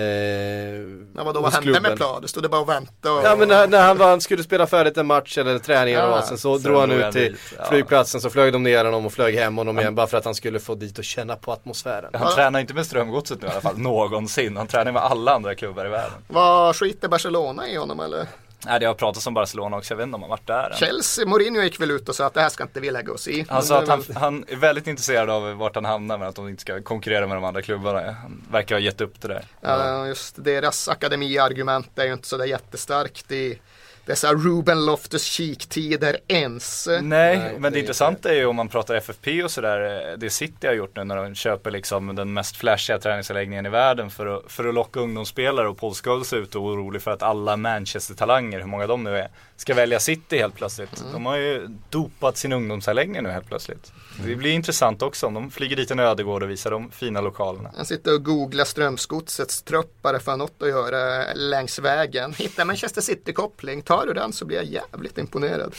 ja, 1.15 1.23
vadå, 1.23 1.41
vad 1.41 1.53
hände 1.53 1.79
med 1.79 1.97
plan? 1.97 2.21
Det 2.21 2.27
stod 2.27 2.43
det 2.43 2.49
bara 2.49 2.61
och 2.61 2.69
väntade? 2.69 3.15
Och... 3.15 3.25
Ja 3.25 3.36
men 3.36 3.47
när, 3.47 3.67
när 3.67 3.81
han, 3.88 3.97
var, 3.97 4.09
han 4.09 4.21
skulle 4.21 4.43
spela 4.43 4.67
färdigt 4.67 4.97
en 4.97 5.05
match 5.05 5.38
eller 5.38 5.59
träning 5.59 5.93
ja, 5.93 6.19
och 6.19 6.23
sen 6.23 6.38
så 6.38 6.57
drog 6.57 6.79
han 6.79 6.91
ut 6.91 7.11
till 7.11 7.38
ja. 7.57 7.65
flygplatsen 7.65 8.21
så 8.21 8.29
flög 8.29 8.53
de 8.53 8.63
ner 8.63 8.86
honom 8.86 9.05
och 9.05 9.13
flög 9.13 9.36
hem 9.36 9.57
honom 9.57 9.79
igen 9.79 9.95
bara 9.95 10.07
för 10.07 10.17
att 10.17 10.25
han 10.25 10.36
skulle 10.36 10.59
få 10.59 10.75
dit 10.75 10.97
och 10.97 11.03
känna 11.03 11.36
på 11.36 11.51
atmosfären. 11.51 12.09
Han 12.13 12.27
ja. 12.29 12.36
tränar 12.36 12.59
inte 12.59 12.73
med 12.73 12.86
Strömgodset 12.86 13.41
nu 13.41 13.47
i 13.47 13.51
alla 13.51 13.61
fall, 13.61 13.77
någonsin. 13.79 14.57
Han 14.57 14.67
tränar 14.67 14.91
med 14.91 15.01
alla 15.01 15.36
andra 15.36 15.55
klubbar 15.55 15.86
i 15.86 15.89
världen. 15.89 16.17
Vad 16.27 16.75
skiter 16.75 17.07
Barcelona 17.07 17.67
i 17.67 17.75
honom 17.75 17.99
eller? 17.99 18.27
Nej, 18.66 18.80
det 18.80 18.86
har 18.86 18.93
pratats 18.93 19.28
om 19.28 19.34
Barcelona 19.34 19.78
också, 19.78 19.93
jag 19.93 19.97
vet 19.97 20.03
inte 20.03 20.16
om 20.16 20.22
han 20.22 20.30
varit 20.30 20.47
där 20.47 20.70
än. 20.70 20.78
Chelsea, 20.78 21.26
Mourinho 21.26 21.62
gick 21.62 21.82
väl 21.82 21.91
ut 21.91 22.10
och 22.10 22.16
sa 22.16 22.26
att 22.26 22.34
det 22.34 22.41
här 22.41 22.49
ska 22.49 22.64
inte 22.64 22.80
vi 22.80 22.91
lägga 22.91 23.14
oss 23.14 23.28
i. 23.28 23.45
Han 23.49 23.64
sa 23.64 23.80
att 23.80 23.88
han, 23.88 24.03
han 24.16 24.45
är 24.47 24.56
väldigt 24.56 24.88
intresserad 24.88 25.30
av 25.30 25.53
vart 25.53 25.76
han 25.76 25.86
hamnar 25.86 26.18
men 26.18 26.28
att 26.28 26.36
de 26.36 26.49
inte 26.49 26.62
ska 26.62 26.82
konkurrera 26.82 27.28
med 27.28 27.38
de 27.38 27.43
andra 27.43 27.62
klubbarna. 27.62 28.12
Han 28.12 28.43
verkar 28.51 28.76
ha 28.76 28.80
gett 28.80 29.01
upp 29.01 29.22
det 29.22 29.28
där. 29.28 29.45
Ja, 29.62 30.08
just 30.08 30.43
deras 30.43 30.88
akademiargument 30.88 31.99
är 31.99 32.06
ju 32.06 32.14
inte 32.14 32.28
så 32.28 32.38
där 32.38 32.45
jättestarkt 32.45 33.32
i 33.32 33.60
dessa 34.06 34.34
Ruben 34.34 34.86
Loftus-Cheek-tider 34.86 36.18
ens. 36.28 36.88
Nej, 37.01 37.56
men 37.60 37.74
det 37.74 37.80
intressanta 37.80 38.30
är 38.30 38.36
ju 38.36 38.45
om 38.45 38.56
man 38.56 38.68
pratar 38.68 38.95
FFP 38.95 39.43
och 39.43 39.51
sådär, 39.51 40.10
eh, 40.12 40.18
det 40.18 40.30
City 40.30 40.68
har 40.68 40.74
gjort 40.74 40.95
nu 40.95 41.03
när 41.03 41.16
de 41.16 41.36
köper 41.36 41.72
liksom 41.72 42.16
den 42.16 42.34
mest 42.34 42.58
flashiga 42.58 42.99
träningsanläggningen 42.99 43.66
i 43.66 43.70
världen 43.70 44.10
för 44.10 44.26
att, 44.26 44.51
för 44.51 44.68
att 44.68 44.74
locka 44.74 44.99
ungdomsspelare 44.99 45.68
och 45.68 45.78
Paul 45.78 45.93
Scholes 45.93 46.34
är 46.34 46.38
ute 46.38 46.58
och 46.58 46.64
orolig 46.64 47.01
för 47.01 47.12
att 47.12 47.24
alla 47.24 47.58
Manchester-talanger, 47.58 48.60
hur 48.60 48.68
många 48.68 48.88
de 48.88 49.03
nu 49.03 49.18
är, 49.18 49.30
ska 49.56 49.74
välja 49.74 49.99
City 49.99 50.38
helt 50.38 50.56
plötsligt. 50.56 51.01
Mm. 51.01 51.14
De 51.14 51.26
har 51.26 51.38
ju 51.38 51.68
dopat 51.89 52.38
sin 52.38 52.53
ungdomsanläggning 52.53 53.24
nu 53.24 53.30
helt 53.30 53.47
plötsligt. 53.47 53.91
Det 54.24 54.36
blir 54.36 54.51
intressant 54.51 55.01
också 55.01 55.28
om 55.28 55.34
de 55.34 55.51
flyger 55.51 55.76
dit 55.76 55.91
en 55.91 55.99
ödegård 55.99 56.43
och 56.43 56.49
visar 56.49 56.72
de 56.72 56.91
fina 56.91 57.22
lokalerna. 57.22 57.72
Han 57.76 57.86
sitter 57.86 58.13
och 58.13 58.24
googlar 58.24 58.66
Strömsgodsets 58.66 59.61
trupp 59.61 60.01
bara 60.01 60.20
för 60.20 60.38
något 60.38 60.61
att 60.61 60.68
göra 60.68 61.34
längs 61.34 61.80
vägen. 61.80 62.34
Hittar 62.38 62.66
Manchester 62.66 63.01
City-koppling, 63.01 63.82
tar 63.82 64.05
du 64.05 64.13
den 64.13 64.34
så 64.34 64.45
blir 64.45 64.57
jag 64.57 64.66
jävligt 64.66 65.18
imponerad. 65.18 65.76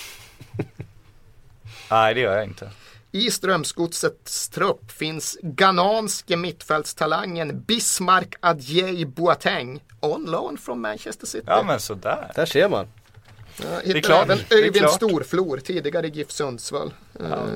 Nej, 1.91 2.15
det 2.15 2.21
gör 2.21 2.37
jag 2.37 2.45
inte. 2.45 2.71
I 3.13 3.31
Strömsgodsets 3.31 4.49
trupp 4.49 4.91
finns 4.91 5.39
ghananske 5.43 6.37
mittfältstalangen 6.37 7.61
Bismarck 7.61 8.35
Adjei 8.41 9.05
Boateng 9.07 9.81
on 10.01 10.25
loan 10.25 10.59
från 10.59 10.81
Manchester 10.81 11.27
City. 11.27 11.45
Ja 11.47 11.63
men 11.63 11.81
sådär. 11.81 12.33
Där 12.35 12.47
ser 12.47 12.69
man. 12.69 12.87
Ja, 13.63 13.81
är 13.81 13.87
hittar 13.87 14.01
klart, 14.01 14.25
även 14.25 14.39
det 14.49 14.55
är 14.55 14.63
Öyvind. 14.63 14.91
Storflor, 14.91 15.59
tidigare 15.59 16.09
GIF 16.09 16.31
Sundsvall. 16.31 16.93
Ja, 17.19 17.47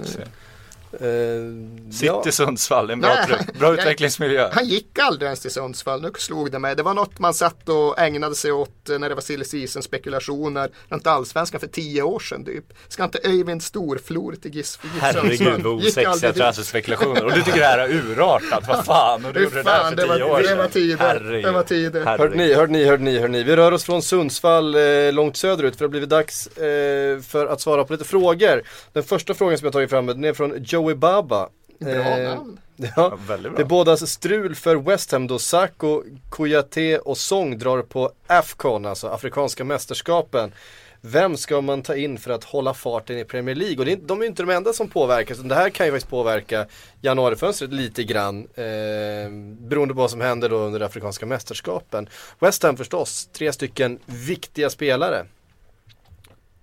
Ser. 0.99 1.37
Eh, 1.37 1.91
City 1.91 2.07
ja. 2.07 2.33
Sundsvall, 2.33 2.91
en 2.91 3.01
bra 3.01 3.15
Nej. 3.15 3.27
trupp. 3.27 3.59
Bra 3.59 3.75
utvecklingsmiljö. 3.75 4.49
Han 4.53 4.65
gick 4.67 4.99
aldrig 4.99 5.27
ens 5.27 5.41
till 5.41 5.51
Sundsvall, 5.51 6.03
nu 6.03 6.11
slog 6.19 6.53
det 6.53 6.59
mig. 6.59 6.77
Det 6.77 6.83
var 6.83 6.95
något 6.95 7.19
man 7.19 7.35
satt 7.35 7.69
och 7.69 7.99
ägnade 7.99 8.35
sig 8.35 8.53
åt 8.53 8.89
eh, 8.89 8.99
när 8.99 9.09
det 9.09 9.15
var 9.15 9.23
silly 9.23 9.45
season 9.45 9.83
spekulationer 9.83 10.71
runt 10.89 11.07
allsvenskan 11.07 11.61
för 11.61 11.67
tio 11.67 12.03
år 12.03 12.21
sedan 12.21 12.45
typ. 12.45 12.65
Ska 12.89 13.05
inte 13.05 13.19
Öyvind 13.25 13.63
Storflor 13.63 14.35
till 14.43 14.55
GIF 14.55 14.79
GIF 14.83 14.93
Herregud 15.03 15.63
vad 15.63 15.75
osexiga 15.75 16.33
transferspekulationer. 16.33 17.25
Och 17.25 17.33
du 17.33 17.43
tycker 17.43 17.59
det 17.61 17.65
här 17.67 17.79
är 17.79 17.89
urartat, 17.95 18.65
vad 18.69 18.85
fan. 18.85 19.25
Och 19.25 19.33
du 19.33 19.43
gjorde 19.43 19.57
det 19.57 19.63
där 19.63 19.85
för 19.91 19.97
det 19.97 20.03
tio 20.03 20.09
var- 20.25 20.31
år 20.31 20.39
det 20.43 20.49
sedan. 20.49 20.59
var 20.59 20.69
tider. 20.69 21.43
Det 21.43 21.51
var 21.51 21.63
tider. 21.63 22.05
Hörde 22.05 22.37
ni, 22.37 22.55
hörde 22.55 22.73
ni, 22.73 22.85
hörde 22.85 23.03
ni, 23.03 23.19
hörde 23.19 23.33
ni. 23.33 23.43
Vi 23.43 23.57
rör 23.57 23.73
oss 23.73 23.85
från 23.85 24.03
Sundsvall 24.03 24.75
eh, 24.75 25.13
långt 25.13 25.37
söderut 25.37 25.77
för 25.77 25.79
det 25.79 25.85
har 25.85 25.91
blivit 25.91 26.09
dags 26.09 26.47
eh, 26.47 27.21
för 27.21 27.47
att 27.47 27.61
svara 27.61 27.85
på 27.85 27.93
lite 27.93 28.05
frågor. 28.05 28.63
Den 28.93 29.03
första 29.03 29.35
frågan 29.35 29.59
som 29.59 29.65
jag 29.65 29.73
tagit 29.73 29.91
fram 29.91 30.07
den 30.07 30.25
är 30.25 30.33
från 30.33 30.65
Joey 30.81 30.95
Baba. 30.95 31.49
Bra 31.81 31.91
Eh, 31.91 32.35
namn. 32.35 32.61
Ja, 32.77 32.89
Ja, 32.97 33.19
väldigt 33.29 33.53
det 33.53 33.57
bra. 33.57 33.61
är 33.61 33.69
bådas 33.69 34.11
strul 34.11 34.55
för 34.55 34.77
West 34.77 35.13
Ham 35.13 35.27
då 35.27 35.39
Sako, 35.39 36.03
Kouyaté 36.31 36.99
och 36.99 37.19
Song 37.19 37.59
drar 37.59 37.83
på 37.83 38.13
Afcon, 38.27 38.87
alltså 38.87 39.09
Afrikanska 39.09 39.65
mästerskapen. 39.65 40.53
Vem 41.01 41.37
ska 41.37 41.61
man 41.61 41.83
ta 41.83 41.97
in 41.97 42.19
för 42.19 42.31
att 42.31 42.45
hålla 42.45 42.75
farten 42.75 43.19
i 43.19 43.25
Premier 43.25 43.55
League? 43.55 43.79
Och 43.79 43.85
det 43.85 43.91
är, 43.91 43.93
inte- 43.93 44.07
de 44.07 44.19
är 44.19 44.23
ju 44.23 44.29
inte 44.29 44.43
de 44.43 44.51
enda 44.51 44.73
som 44.73 44.89
påverkas, 44.89 45.39
det 45.39 45.55
här 45.55 45.71
kan 45.71 45.87
ju 45.87 45.93
faktiskt 45.93 46.11
påverka 46.11 46.67
januarifönstret 47.01 47.73
lite 47.73 48.05
grann. 48.05 48.39
Eh, 48.55 49.31
beroende 49.69 49.95
på 49.95 50.01
vad 50.01 50.11
som 50.11 50.21
händer 50.21 50.49
då 50.49 50.57
under 50.57 50.79
det 50.81 50.87
Afrikanska 50.87 51.27
mästerskapen. 51.27 52.09
West 52.39 52.63
Ham 52.63 52.77
förstås, 52.77 53.29
tre 53.33 53.53
stycken 53.53 53.99
viktiga 54.07 54.71
spelare. 54.71 55.27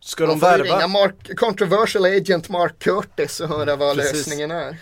Ska 0.08 0.26
de 0.26 0.40
ju 0.40 0.46
ringa 0.46 0.76
värva? 0.76 0.88
Mark, 0.88 1.38
controversial 1.38 2.06
agent 2.06 2.50
Mark 2.50 2.80
Curtis 2.80 3.40
och 3.40 3.50
höra 3.50 3.76
vad 3.76 3.96
Precis. 3.96 4.14
lösningen 4.14 4.52
är. 4.52 4.78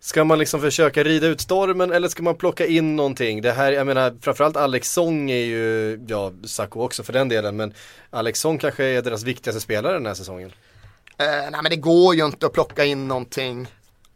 Ska 0.00 0.24
man 0.24 0.38
liksom 0.38 0.60
försöka 0.60 1.04
rida 1.04 1.26
ut 1.26 1.40
stormen 1.40 1.92
eller 1.92 2.08
ska 2.08 2.22
man 2.22 2.34
plocka 2.34 2.66
in 2.66 2.96
någonting? 2.96 3.42
Det 3.42 3.52
här, 3.52 3.72
jag 3.72 3.86
menar 3.86 4.14
framförallt 4.20 4.56
Alex 4.56 4.92
Song 4.92 5.30
är 5.30 5.44
ju, 5.44 6.00
ja 6.08 6.32
Sacco 6.44 6.80
också 6.80 7.02
för 7.02 7.12
den 7.12 7.28
delen, 7.28 7.56
men 7.56 7.74
Alex 8.10 8.40
Song 8.40 8.58
kanske 8.58 8.84
är 8.84 9.02
deras 9.02 9.22
viktigaste 9.22 9.60
spelare 9.60 9.92
den 9.92 10.06
här 10.06 10.14
säsongen. 10.14 10.52
Eh, 11.18 11.26
nej 11.26 11.60
men 11.62 11.70
det 11.70 11.76
går 11.76 12.14
ju 12.14 12.24
inte 12.24 12.46
att 12.46 12.52
plocka 12.52 12.84
in 12.84 13.08
någonting 13.08 13.68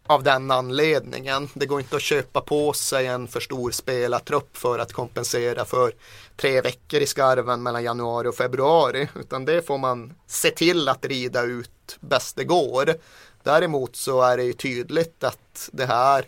av 0.09 0.23
den 0.23 0.51
anledningen. 0.51 1.49
Det 1.55 1.67
går 1.67 1.81
inte 1.81 1.97
att 1.97 2.03
köpa 2.03 2.41
på 2.41 2.73
sig 2.73 3.07
en 3.07 3.29
för 3.29 3.41
stor 3.41 3.71
spelartrupp 3.71 4.57
för 4.57 4.79
att 4.79 4.93
kompensera 4.93 5.65
för 5.65 5.93
tre 6.37 6.61
veckor 6.61 7.01
i 7.01 7.07
skarven 7.07 7.63
mellan 7.63 7.85
januari 7.85 8.29
och 8.29 8.35
februari. 8.35 9.09
Utan 9.21 9.45
det 9.45 9.67
får 9.67 9.79
man 9.79 10.15
se 10.27 10.51
till 10.51 10.89
att 10.89 11.05
rida 11.05 11.43
ut 11.43 11.99
bäst 12.01 12.37
det 12.37 12.45
går. 12.45 12.95
Däremot 13.43 13.97
så 13.97 14.23
är 14.23 14.37
det 14.37 14.45
ju 14.45 14.53
tydligt 14.53 15.25
att 15.25 15.69
det 15.73 15.87
här 15.87 16.25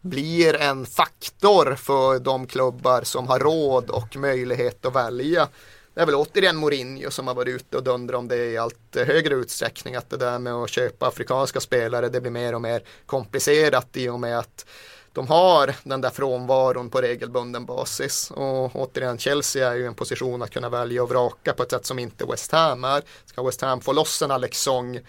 blir 0.00 0.54
en 0.54 0.86
faktor 0.86 1.74
för 1.74 2.18
de 2.18 2.46
klubbar 2.46 3.02
som 3.02 3.28
har 3.28 3.38
råd 3.38 3.90
och 3.90 4.16
möjlighet 4.16 4.84
att 4.84 4.94
välja. 4.94 5.48
Det 5.94 6.00
är 6.00 6.06
väl 6.06 6.14
återigen 6.14 6.56
Mourinho 6.56 7.10
som 7.10 7.26
har 7.26 7.34
varit 7.34 7.54
ute 7.54 7.76
och 7.76 7.82
dundrat 7.82 8.18
om 8.18 8.28
det 8.28 8.36
i 8.36 8.58
allt 8.58 8.96
högre 8.96 9.34
utsträckning. 9.34 9.94
Att 9.94 10.10
det 10.10 10.16
där 10.16 10.38
med 10.38 10.54
att 10.54 10.70
köpa 10.70 11.06
afrikanska 11.06 11.60
spelare 11.60 12.08
det 12.08 12.20
blir 12.20 12.30
mer 12.30 12.54
och 12.54 12.62
mer 12.62 12.82
komplicerat 13.06 13.96
i 13.96 14.08
och 14.08 14.20
med 14.20 14.38
att 14.38 14.66
de 15.12 15.26
har 15.26 15.74
den 15.82 16.00
där 16.00 16.10
frånvaron 16.10 16.90
på 16.90 17.00
regelbunden 17.00 17.64
basis. 17.66 18.30
Och 18.30 18.76
återigen 18.76 19.18
Chelsea 19.18 19.70
är 19.70 19.74
ju 19.74 19.82
i 19.82 19.86
en 19.86 19.94
position 19.94 20.42
att 20.42 20.50
kunna 20.50 20.68
välja 20.68 21.02
och 21.02 21.08
vraka 21.08 21.52
på 21.52 21.62
ett 21.62 21.70
sätt 21.70 21.86
som 21.86 21.98
inte 21.98 22.24
West 22.24 22.52
Ham 22.52 22.84
är. 22.84 23.02
Ska 23.24 23.42
West 23.42 23.60
Ham 23.60 23.80
få 23.80 23.92
loss 23.92 24.22
en 24.22 24.30
Alex 24.30 24.62
Song 24.62 25.00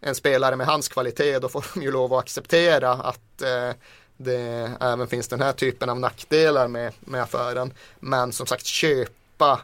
en 0.00 0.14
spelare 0.14 0.56
med 0.56 0.66
hans 0.66 0.88
kvalitet 0.88 1.38
då 1.38 1.48
får 1.48 1.64
de 1.74 1.82
ju 1.82 1.90
lov 1.90 2.14
att 2.14 2.20
acceptera 2.20 2.90
att 2.90 3.42
eh, 3.42 3.70
det 4.16 4.72
även 4.80 5.08
finns 5.08 5.28
den 5.28 5.42
här 5.42 5.52
typen 5.52 5.88
av 5.88 6.00
nackdelar 6.00 6.68
med, 6.68 6.92
med 7.00 7.22
affären. 7.22 7.72
Men 8.00 8.32
som 8.32 8.46
sagt 8.46 8.66
köpa 8.66 9.60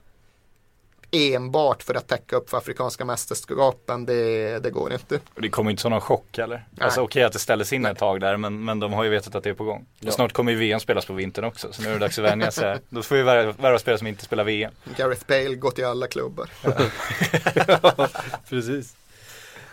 enbart 1.12 1.82
för 1.82 1.94
att 1.94 2.08
täcka 2.08 2.36
upp 2.36 2.50
för 2.50 2.58
afrikanska 2.58 3.04
mästerskapen 3.04 4.06
det, 4.06 4.58
det 4.58 4.70
går 4.70 4.92
inte. 4.92 5.20
Och 5.34 5.42
Det 5.42 5.48
kommer 5.48 5.70
inte 5.70 5.82
som 5.82 5.90
någon 5.90 6.00
chock 6.00 6.38
eller? 6.38 6.64
Alltså 6.80 7.00
okej 7.00 7.22
att 7.22 7.32
det 7.32 7.38
ställdes 7.38 7.72
in 7.72 7.86
ett 7.86 7.98
tag 7.98 8.20
där 8.20 8.36
men, 8.36 8.64
men 8.64 8.80
de 8.80 8.92
har 8.92 9.04
ju 9.04 9.10
vetat 9.10 9.34
att 9.34 9.44
det 9.44 9.50
är 9.50 9.54
på 9.54 9.64
gång. 9.64 9.86
Och 10.06 10.12
snart 10.12 10.32
kommer 10.32 10.52
ju 10.52 10.58
VM 10.58 10.80
spelas 10.80 11.06
på 11.06 11.12
vintern 11.12 11.44
också 11.44 11.72
så 11.72 11.82
nu 11.82 11.88
är 11.88 11.92
det 11.92 11.98
dags 11.98 12.18
att 12.18 12.24
vänja 12.24 12.50
sig. 12.50 12.78
Då 12.88 13.02
får 13.02 13.16
vi 13.16 13.22
värva 13.22 13.78
spelare 13.78 13.98
som 13.98 14.06
inte 14.06 14.24
spelar 14.24 14.44
VM. 14.44 14.72
Gareth 14.96 15.26
Bale 15.26 15.54
går 15.54 15.70
till 15.70 15.84
alla 15.84 16.06
klubbar. 16.06 16.50
Precis. 18.48 18.94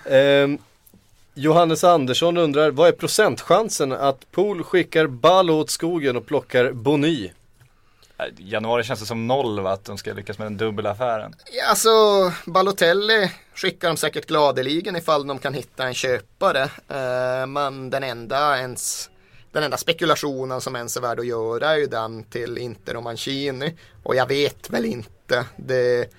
Ehm, 0.06 0.58
Johannes 1.34 1.84
Andersson 1.84 2.38
undrar, 2.38 2.72
vad 2.72 2.88
är 2.88 2.92
procentchansen 2.92 3.92
att 3.92 4.32
Pool 4.32 4.64
skickar 4.64 5.08
Balo 5.08 5.54
åt 5.54 5.70
skogen 5.70 6.18
och 6.18 6.26
plockar 6.26 6.72
Bony? 6.72 7.30
Eh, 8.20 8.26
januari 8.38 8.84
känns 8.84 9.00
det 9.00 9.06
som 9.06 9.28
noll 9.28 9.60
va, 9.60 9.72
att 9.72 9.86
de 9.86 9.98
ska 9.98 10.14
lyckas 10.14 10.38
med 10.38 10.46
den 10.46 10.58
dubbelaffären. 10.58 11.36
Ja, 11.52 11.66
alltså 11.70 11.90
Balotelli 12.46 13.32
skickar 13.54 13.88
de 13.88 13.98
säkert 13.98 14.26
gladeligen 14.26 14.96
ifall 14.96 15.28
de 15.28 15.40
kan 15.40 15.54
hitta 15.54 15.88
en 15.88 15.94
köpare. 15.94 16.64
Eh, 16.88 17.48
men 17.48 17.90
den 17.90 18.04
enda, 18.04 18.60
ens, 18.60 19.10
den 19.52 19.64
enda 19.64 19.78
spekulationen 19.78 20.62
som 20.62 20.76
ens 20.76 20.98
är 20.98 21.02
värd 21.02 21.20
att 21.20 21.28
göra 21.28 21.70
är 21.70 21.78
ju 21.78 21.86
den 21.86 22.24
till 22.24 22.58
Inter 22.58 22.96
och 22.96 23.04
Mancini. 23.04 23.76
Och 24.04 24.16
jag 24.16 24.28
vet 24.28 24.70
väl 24.70 24.86
inte. 24.86 25.46
Det 25.56 26.14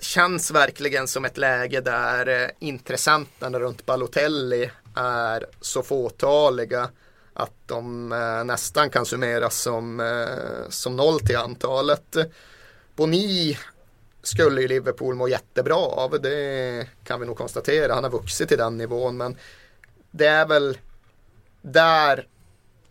känns 0.00 0.50
verkligen 0.50 1.08
som 1.08 1.24
ett 1.24 1.36
läge 1.36 1.80
där 1.80 2.42
eh, 2.42 2.48
intressenterna 2.58 3.58
runt 3.58 3.86
Balotelli 3.86 4.70
är 4.96 5.46
så 5.60 5.82
fåtaliga 5.82 6.88
att 7.36 7.52
de 7.66 8.12
eh, 8.12 8.44
nästan 8.44 8.90
kan 8.90 9.06
summeras 9.06 9.60
som, 9.60 10.00
eh, 10.00 10.68
som 10.68 10.96
noll 10.96 11.20
till 11.20 11.36
antalet. 11.36 12.16
Boni 12.96 13.58
skulle 14.22 14.60
ju 14.60 14.68
Liverpool 14.68 15.14
må 15.14 15.28
jättebra 15.28 15.76
av. 15.76 16.20
Det 16.22 16.86
kan 17.04 17.20
vi 17.20 17.26
nog 17.26 17.36
konstatera. 17.36 17.94
Han 17.94 18.04
har 18.04 18.10
vuxit 18.10 18.48
till 18.48 18.58
den 18.58 18.76
nivån. 18.76 19.16
Men 19.16 19.36
det 20.10 20.26
är 20.26 20.46
väl 20.46 20.78
där 21.62 22.26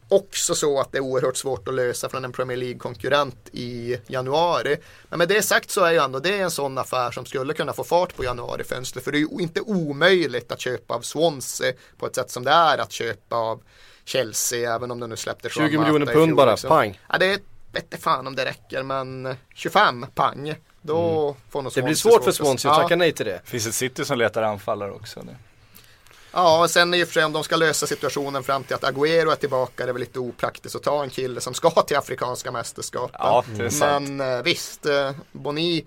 också 0.09 0.55
så 0.55 0.79
att 0.79 0.91
det 0.91 0.97
är 0.97 1.01
oerhört 1.01 1.37
svårt 1.37 1.67
att 1.67 1.73
lösa 1.73 2.09
från 2.09 2.25
en 2.25 2.31
Premier 2.31 2.57
League-konkurrent 2.57 3.49
i 3.51 3.97
januari. 4.07 4.77
Men 5.09 5.19
med 5.19 5.27
det 5.27 5.41
sagt 5.41 5.71
så 5.71 5.83
är 5.83 5.91
ju 5.91 5.97
ändå 5.97 6.19
det 6.19 6.39
en 6.39 6.51
sån 6.51 6.77
affär 6.77 7.11
som 7.11 7.25
skulle 7.25 7.53
kunna 7.53 7.73
få 7.73 7.83
fart 7.83 8.15
på 8.15 8.23
januarifönstret. 8.23 9.03
För 9.03 9.11
det 9.11 9.17
är 9.17 9.19
ju 9.19 9.27
inte 9.39 9.61
omöjligt 9.61 10.51
att 10.51 10.59
köpa 10.59 10.93
av 10.93 11.01
Swansea 11.01 11.73
på 11.97 12.07
ett 12.07 12.15
sätt 12.15 12.31
som 12.31 12.43
det 12.43 12.51
är 12.51 12.77
att 12.77 12.91
köpa 12.91 13.35
av 13.35 13.61
Chelsea. 14.05 14.75
Även 14.75 14.91
om 14.91 14.99
de 14.99 15.09
nu 15.09 15.15
släppte 15.17 15.49
20 15.49 15.67
Juan 15.67 15.83
miljoner 15.83 16.05
pund 16.13 16.35
bara, 16.35 16.53
också. 16.53 16.67
pang. 16.67 16.99
Ja, 17.11 17.17
det 17.17 17.27
vet 17.71 17.83
inte 17.83 17.97
fan 17.97 18.27
om 18.27 18.35
det 18.35 18.45
räcker 18.45 18.83
men 18.83 19.35
25 19.53 20.05
pang. 20.15 20.55
Då 20.81 21.35
får 21.49 21.61
nog 21.61 21.71
Mm. 21.77 21.85
Det 21.85 21.85
blir 21.85 21.95
svårt 21.95 22.23
för 22.23 22.31
Swansea 22.31 22.71
att 22.71 22.77
Ja. 22.77 22.83
tacka 22.83 22.95
nej 22.95 23.11
till 23.11 23.25
det. 23.25 23.41
Finns 23.45 23.67
ett 23.67 23.75
City 23.75 24.05
som 24.05 24.17
letar 24.17 24.41
anfallare 24.43 24.91
också 24.91 25.21
nu. 25.21 25.35
Ja, 26.31 26.63
och 26.63 26.69
sen 26.69 26.93
i 26.93 27.03
och 27.03 27.07
för 27.07 27.13
sig 27.13 27.25
om 27.25 27.33
de 27.33 27.43
ska 27.43 27.55
lösa 27.55 27.87
situationen 27.87 28.43
fram 28.43 28.63
till 28.63 28.75
att 28.75 28.83
Agüero 28.83 29.31
är 29.31 29.35
tillbaka 29.35 29.85
det 29.85 29.91
är 29.91 29.93
väl 29.93 29.99
lite 29.99 30.19
opraktiskt 30.19 30.75
att 30.75 30.83
ta 30.83 31.03
en 31.03 31.09
kille 31.09 31.41
som 31.41 31.53
ska 31.53 31.69
till 31.69 31.97
Afrikanska 31.97 32.51
mästerskapen. 32.51 33.15
Ja, 33.19 33.43
det 33.57 33.65
är 33.65 33.69
sant. 33.69 34.09
Men 34.09 34.37
eh, 34.37 34.43
visst, 34.43 34.85
eh, 34.85 35.11
Boni 35.31 35.85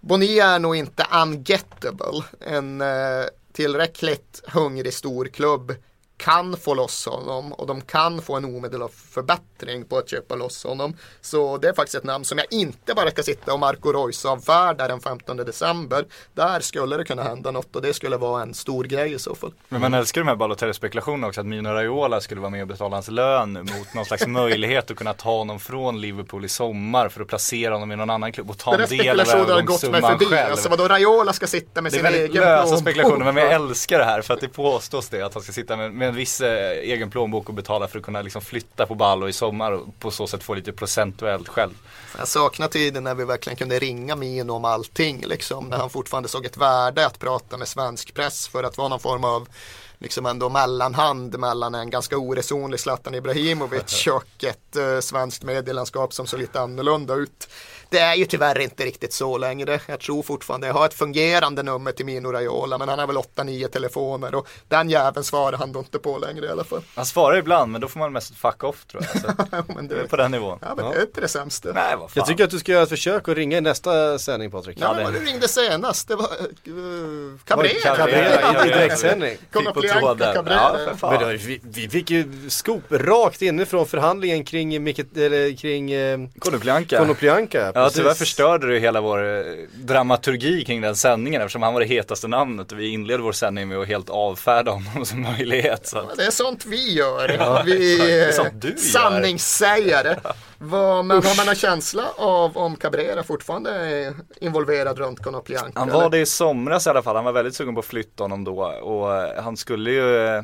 Bonilla 0.00 0.44
är 0.44 0.58
nog 0.58 0.76
inte 0.76 1.06
ungettable. 1.22 2.22
En 2.40 2.80
eh, 2.80 3.24
tillräckligt 3.52 4.42
hungrig 4.46 4.94
storklubb 4.94 5.74
kan 6.16 6.56
få 6.56 6.74
loss 6.74 7.06
honom 7.06 7.52
och 7.52 7.66
de 7.66 7.80
kan 7.80 8.22
få 8.22 8.36
en 8.36 8.44
omedelbar 8.44 8.88
förbättring 8.88 9.84
på 9.84 9.98
att 9.98 10.08
köpa 10.08 10.34
loss 10.34 10.64
honom. 10.64 10.96
Så 11.20 11.58
det 11.58 11.68
är 11.68 11.72
faktiskt 11.72 11.94
ett 11.94 12.04
namn 12.04 12.24
som 12.24 12.38
jag 12.38 12.46
inte 12.50 12.94
bara 12.94 13.10
ska 13.10 13.22
sitta 13.22 13.52
och 13.52 13.60
Marco 13.60 13.92
Reus 13.92 14.24
avfärdar 14.24 14.88
den 14.88 15.00
15 15.00 15.36
december. 15.36 16.06
Där 16.34 16.60
skulle 16.60 16.96
det 16.96 17.04
kunna 17.04 17.22
hända 17.22 17.50
något 17.50 17.76
och 17.76 17.82
det 17.82 17.94
skulle 17.94 18.16
vara 18.16 18.42
en 18.42 18.54
stor 18.54 18.84
grej 18.84 19.12
i 19.12 19.18
så 19.18 19.34
fall. 19.34 19.52
Men 19.68 19.80
man 19.80 19.94
älskar 19.94 20.20
de 20.20 20.28
här 20.28 20.36
Balotelli-spekulationerna 20.36 21.26
också 21.26 21.40
att 21.40 21.46
Mino 21.46 21.68
Raiola 21.68 22.20
skulle 22.20 22.40
vara 22.40 22.50
med 22.50 22.62
och 22.62 22.68
betala 22.68 22.96
hans 22.96 23.08
lön 23.08 23.52
mot 23.52 23.94
någon 23.94 24.04
slags 24.04 24.26
möjlighet 24.26 24.90
att 24.90 24.96
kunna 24.96 25.12
ta 25.12 25.38
honom 25.38 25.60
från 25.60 26.00
Liverpool 26.00 26.44
i 26.44 26.48
sommar 26.48 27.08
för 27.08 27.20
att 27.20 27.28
placera 27.28 27.74
honom 27.74 27.92
i 27.92 27.96
någon 27.96 28.10
annan 28.10 28.32
klubb 28.32 28.50
och 28.50 28.58
ta 28.58 28.74
en 28.74 28.88
del 28.88 29.20
av 29.20 29.28
övergångssumman 29.28 30.18
själv. 30.18 30.50
Alltså 30.50 30.68
vadå 30.68 30.88
Raiola 30.88 31.32
ska 31.32 31.46
sitta 31.46 31.82
med 31.82 31.92
Det 31.92 31.96
är 31.96 31.98
sin 31.98 32.02
väldigt 32.02 32.30
egen 32.30 32.42
lösa 32.42 32.76
spekulationer 32.76 33.32
men 33.32 33.36
jag 33.36 33.52
älskar 33.52 33.98
det 33.98 34.04
här 34.04 34.22
för 34.22 34.34
att 34.34 34.40
det 34.40 34.48
påstås 34.48 35.08
det 35.08 35.22
att 35.22 35.34
han 35.34 35.42
ska 35.42 35.52
sitta 35.52 35.76
med, 35.76 35.92
med 35.92 36.13
en 36.14 36.18
viss 36.18 36.40
eh, 36.40 36.70
egen 36.70 37.10
plånbok 37.10 37.48
och 37.48 37.54
betala 37.54 37.88
för 37.88 37.98
att 37.98 38.04
kunna 38.04 38.22
liksom 38.22 38.42
flytta 38.42 38.86
på 38.86 38.94
Ballo 38.94 39.28
i 39.28 39.32
sommar 39.32 39.72
och 39.72 39.98
på 39.98 40.10
så 40.10 40.26
sätt 40.26 40.42
få 40.42 40.54
lite 40.54 40.72
procentuellt 40.72 41.48
själv. 41.48 41.72
Jag 42.18 42.28
saknar 42.28 42.68
tiden 42.68 43.04
när 43.04 43.14
vi 43.14 43.24
verkligen 43.24 43.56
kunde 43.56 43.78
ringa 43.78 44.16
Mino 44.16 44.52
om 44.52 44.64
allting 44.64 45.24
liksom. 45.26 45.68
När 45.68 45.76
han 45.76 45.90
fortfarande 45.90 46.28
såg 46.28 46.46
ett 46.46 46.56
värde 46.56 47.06
att 47.06 47.18
prata 47.18 47.56
med 47.56 47.68
svensk 47.68 48.14
press 48.14 48.48
för 48.48 48.64
att 48.64 48.78
vara 48.78 48.88
någon 48.88 49.00
form 49.00 49.24
av 49.24 49.48
liksom 49.98 50.26
ändå 50.26 50.48
mellanhand 50.48 51.38
mellan 51.38 51.74
en 51.74 51.90
ganska 51.90 52.18
oresonlig 52.18 52.80
Zlatan 52.80 53.14
Ibrahimovic 53.14 54.06
och 54.12 54.44
ett 54.44 54.76
eh, 54.76 55.00
svenskt 55.00 55.42
medielandskap 55.42 56.12
som 56.12 56.26
såg 56.26 56.40
lite 56.40 56.60
annorlunda 56.60 57.14
ut. 57.14 57.48
Det 57.94 58.00
är 58.00 58.14
ju 58.14 58.24
tyvärr 58.24 58.60
inte 58.60 58.84
riktigt 58.84 59.12
så 59.12 59.38
längre. 59.38 59.80
Jag 59.86 60.00
tror 60.00 60.22
fortfarande 60.22 60.66
jag 60.66 60.74
har 60.74 60.86
ett 60.86 60.94
fungerande 60.94 61.62
nummer 61.62 61.92
till 61.92 62.06
Mino 62.06 62.32
Raiola 62.32 62.78
men 62.78 62.88
han 62.88 62.98
har 62.98 63.06
väl 63.06 63.16
8-9 63.16 63.68
telefoner 63.68 64.34
och 64.34 64.48
den 64.68 64.90
jäveln 64.90 65.24
svarar 65.24 65.58
han 65.58 65.72
då 65.72 65.78
inte 65.78 65.98
på 65.98 66.18
längre 66.18 66.46
i 66.46 66.48
alla 66.48 66.64
fall. 66.64 66.82
Han 66.94 67.06
svarar 67.06 67.36
ibland 67.36 67.72
men 67.72 67.80
då 67.80 67.88
får 67.88 67.98
man 67.98 68.12
mest 68.12 68.36
fuck 68.36 68.64
off 68.64 68.84
tror 68.84 69.02
jag. 69.02 69.22
Så 69.22 69.28
men 69.74 69.88
det 69.88 70.00
är 70.00 70.06
på 70.06 70.16
den 70.16 70.30
nivån. 70.30 70.58
Ja 70.62 70.74
men 70.76 70.90
det 70.90 70.96
är 70.96 71.02
inte 71.02 71.20
det 71.20 71.28
sämsta. 71.28 71.72
Nej 71.72 71.96
vad 71.96 72.10
fan. 72.10 72.12
Jag 72.14 72.26
tycker 72.26 72.44
att 72.44 72.50
du 72.50 72.58
ska 72.58 72.72
göra 72.72 72.82
ett 72.82 72.88
försök 72.88 73.28
och 73.28 73.34
ringa 73.34 73.58
i 73.58 73.60
nästa 73.60 74.18
sändning 74.18 74.50
Patrik. 74.50 74.78
Ja, 74.80 74.94
men 74.94 75.04
vad 75.04 75.12
du 75.12 75.20
ringde 75.20 75.48
senast, 75.48 76.08
det 76.08 76.16
var 76.16 76.28
uh, 76.68 77.38
Cabrera. 77.44 77.96
Cabrera 77.96 78.64
i 78.64 78.68
direktsändning. 78.68 79.36
Konoplyanka 79.52 80.34
Cabrera. 80.34 80.56
Ja, 80.56 80.78
för 80.88 80.96
fan. 80.96 81.14
Men 81.14 81.22
då, 81.22 81.28
vi, 81.28 81.60
vi 81.62 81.88
fick 81.88 82.10
ju 82.10 82.50
skop 82.50 82.82
rakt 82.90 83.42
inifrån 83.42 83.86
förhandlingen 83.86 84.44
kring, 84.44 84.82
Micke, 84.82 85.16
eller, 85.16 85.56
kring 85.56 85.92
eh, 85.92 86.18
Konoplyanka. 86.38 86.98
Konoplyanka. 86.98 87.72
Ja 87.74 87.83
precis. 87.84 87.98
tyvärr 87.98 88.14
förstörde 88.14 88.66
du 88.66 88.78
hela 88.78 89.00
vår 89.00 89.36
eh, 89.38 89.42
dramaturgi 89.74 90.64
kring 90.64 90.80
den 90.80 90.96
sändningen 90.96 91.42
eftersom 91.42 91.62
han 91.62 91.72
var 91.74 91.80
det 91.80 91.86
hetaste 91.86 92.28
namnet 92.28 92.72
och 92.72 92.78
vi 92.78 92.88
inledde 92.88 93.22
vår 93.22 93.32
sändning 93.32 93.68
med 93.68 93.78
att 93.78 93.88
helt 93.88 94.10
avfärda 94.10 94.70
honom 94.70 95.04
som 95.06 95.22
möjlighet. 95.22 95.86
Så. 95.86 95.98
att- 95.98 96.16
Det 96.16 96.24
är 96.26 96.30
sånt 96.30 96.66
vi 96.66 96.92
gör. 96.92 97.62
Vi 97.64 97.96
Det 98.52 98.68
är 98.68 98.76
sanningssägare. 98.76 100.16
Vad, 100.58 101.04
men 101.04 101.16
har 101.16 101.36
man 101.36 101.48
en 101.48 101.54
känsla 101.54 102.04
av 102.16 102.56
om 102.56 102.76
Cabrera 102.76 103.22
fortfarande 103.22 103.70
är 103.70 104.14
involverad 104.40 104.98
runt 104.98 105.22
Konoplyanka? 105.22 105.78
Han 105.80 105.90
var 105.90 106.10
det 106.10 106.18
i 106.18 106.26
somras 106.26 106.86
i 106.86 106.90
alla 106.90 107.02
fall, 107.02 107.16
han 107.16 107.24
var 107.24 107.32
väldigt 107.32 107.54
sugen 107.54 107.74
på 107.74 107.80
att 107.80 107.86
flytta 107.86 108.24
honom 108.24 108.44
då 108.44 108.62
och 108.64 109.16
eh, 109.16 109.42
han 109.42 109.56
skulle 109.56 109.90
ju 109.90 110.26
eh, 110.26 110.42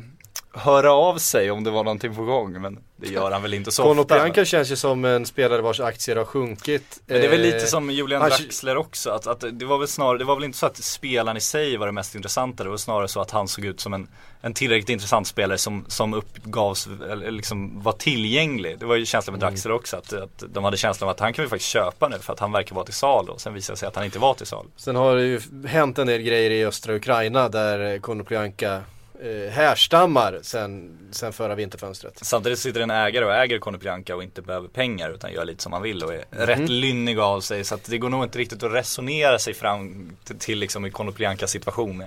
höra 0.53 0.91
av 0.93 1.17
sig 1.17 1.51
om 1.51 1.63
det 1.63 1.71
var 1.71 1.83
någonting 1.83 2.15
på 2.15 2.23
gång 2.23 2.61
men 2.61 2.79
det 2.95 3.07
gör 3.07 3.31
han 3.31 3.41
väl 3.41 3.53
inte 3.53 3.71
så 3.71 3.83
ofta. 3.83 3.89
Konoplyanka 3.89 4.45
känns 4.45 4.71
ju 4.71 4.75
som 4.75 5.05
en 5.05 5.25
spelare 5.25 5.61
vars 5.61 5.79
aktier 5.79 6.15
har 6.15 6.25
sjunkit. 6.25 7.01
Men 7.05 7.21
det 7.21 7.25
är 7.25 7.29
väl 7.29 7.39
Eh, 7.39 7.45
lite 7.45 7.67
som 7.67 7.91
Julian 7.91 8.21
Draxler 8.21 8.77
också, 8.77 9.09
att, 9.09 9.27
att 9.27 9.43
det 9.51 9.65
var 9.65 9.77
väl 9.77 9.87
snarare, 9.87 10.17
det 10.17 10.23
var 10.23 10.35
väl 10.35 10.43
inte 10.43 10.57
så 10.57 10.65
att 10.65 10.77
spelaren 10.77 11.37
i 11.37 11.41
sig 11.41 11.77
var 11.77 11.85
det 11.85 11.91
mest 11.91 12.15
intressanta, 12.15 12.63
det 12.63 12.69
var 12.69 12.77
snarare 12.77 13.07
så 13.07 13.21
att 13.21 13.31
han 13.31 13.47
såg 13.47 13.65
ut 13.65 13.79
som 13.79 13.93
en, 13.93 14.07
en 14.41 14.53
tillräckligt 14.53 14.89
intressant 14.89 15.27
spelare 15.27 15.57
som, 15.57 15.85
som 15.87 16.13
uppgavs, 16.13 16.87
eller 17.11 17.31
liksom 17.31 17.83
var 17.83 17.91
tillgänglig. 17.91 18.79
Det 18.79 18.85
var 18.85 18.95
ju 18.95 19.05
känslan 19.05 19.33
med 19.33 19.41
Mm. 19.41 19.53
Draxler 19.53 19.71
också, 19.71 19.97
att, 19.97 20.13
att 20.13 20.43
de 20.53 20.63
hade 20.63 20.77
känslan 20.77 21.09
av 21.09 21.11
att 21.11 21.19
han 21.19 21.33
kan 21.33 21.45
vi 21.45 21.49
faktiskt 21.49 21.71
köpa 21.71 22.07
nu 22.07 22.19
för 22.19 22.33
att 22.33 22.39
han 22.39 22.51
verkar 22.51 22.75
vara 22.75 22.85
till 22.85 22.93
salu 22.93 23.31
och 23.31 23.41
sen 23.41 23.53
visade 23.53 23.75
det 23.75 23.79
sig 23.79 23.87
att 23.87 23.95
han 23.95 24.05
inte 24.05 24.19
var 24.19 24.33
till 24.33 24.45
salu. 24.45 24.69
Sen 24.75 24.95
har 24.95 25.15
det 25.15 25.23
ju 25.23 25.41
hänt 25.67 25.97
en 25.97 26.07
del 26.07 26.21
grejer 26.21 26.51
i 26.51 26.65
östra 26.65 26.95
Ukraina 26.95 27.49
där 27.49 27.99
Konoplyanka 27.99 28.81
eh, 29.21 29.51
härstammar 29.51 30.39
sen, 30.43 30.97
sen 31.11 31.33
förra 31.33 31.55
vinterfönstret. 31.55 32.19
Samtidigt 32.21 32.59
sitter 32.59 32.81
en 32.81 32.89
ägare 32.91 33.25
och 33.25 33.33
äger 33.33 33.59
Konoplyanka 33.59 34.15
och 34.15 34.23
inte 34.23 34.41
behöver 34.41 34.67
pengar 34.67 35.09
utan 35.11 35.31
gör 35.33 35.45
lite 35.45 35.63
som 35.63 35.73
han 35.73 35.81
vill 35.81 36.03
och 36.03 36.13
är 36.13 36.25
Mhm. 36.31 36.45
rätt 36.47 36.69
lynnig 36.69 37.19
av 37.19 37.41
sig 37.41 37.63
så 37.63 37.75
att 37.75 37.83
det 37.83 37.97
går 37.97 38.09
nog 38.09 38.23
inte 38.23 38.39
riktigt 38.39 38.63
att 38.63 38.73
resonera 38.73 39.39
sig 39.39 39.53
fram 39.53 40.11
till, 40.23 40.37
till 40.39 40.59
liksom 40.59 40.85
i 40.85 40.91
Konoplyankas 40.91 41.51
situation. 41.51 42.03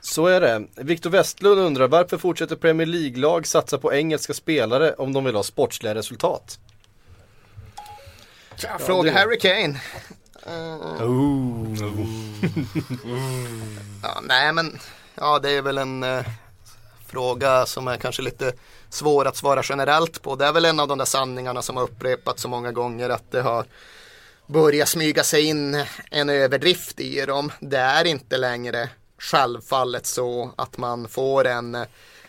Så 0.00 0.26
är 0.26 0.40
det. 0.40 0.64
Viktor 0.76 1.10
Westlund 1.10 1.60
undrar 1.60 1.88
varför 1.88 2.18
fortsätter 2.18 2.56
Premier 2.56 2.86
League-lag 2.86 3.46
satsa 3.46 3.78
på 3.78 3.92
engelska 3.94 4.34
spelare 4.34 4.92
om 4.94 5.12
de 5.12 5.24
vill 5.24 5.34
ha 5.34 5.42
sportsliga 5.42 5.94
resultat? 5.94 6.58
Tja, 8.56 8.78
Fråga 8.78 9.12
det- 9.12 9.18
Harry 9.18 9.38
Kane. 9.38 9.80
Eh, 10.46 11.04
ja, 14.02 14.20
nej 14.22 14.52
men, 14.52 14.78
ja 15.14 15.38
det 15.38 15.50
är 15.50 15.62
väl 15.62 15.78
en 15.78 16.02
eh, 16.02 16.24
fråga 17.08 17.66
som 17.66 17.88
är 17.88 17.96
kanske 17.96 18.22
lite 18.22 18.52
svår 18.90 19.24
att 19.24 19.36
svara 19.36 19.62
generellt 19.64 20.22
på. 20.22 20.36
Det 20.36 20.46
är 20.46 20.52
väl 20.52 20.64
en 20.64 20.80
av 20.80 20.88
de 20.88 20.98
där 20.98 21.04
sanningarna 21.04 21.62
som 21.62 21.76
har 21.76 21.84
upprepats 21.84 22.42
så 22.42 22.48
många 22.48 22.72
gånger 22.72 23.10
att 23.10 23.30
det 23.30 23.42
har 23.42 23.66
börjat 24.46 24.88
smyga 24.88 25.24
sig 25.24 25.44
in 25.44 25.84
en 26.10 26.28
överdrift 26.28 27.00
i 27.00 27.26
dem. 27.26 27.52
Det 27.60 27.78
är 27.78 28.04
inte 28.04 28.36
längre 28.36 28.90
självfallet 29.18 30.06
så 30.06 30.50
att 30.56 30.78
man 30.78 31.08
får 31.08 31.46
en 31.46 31.76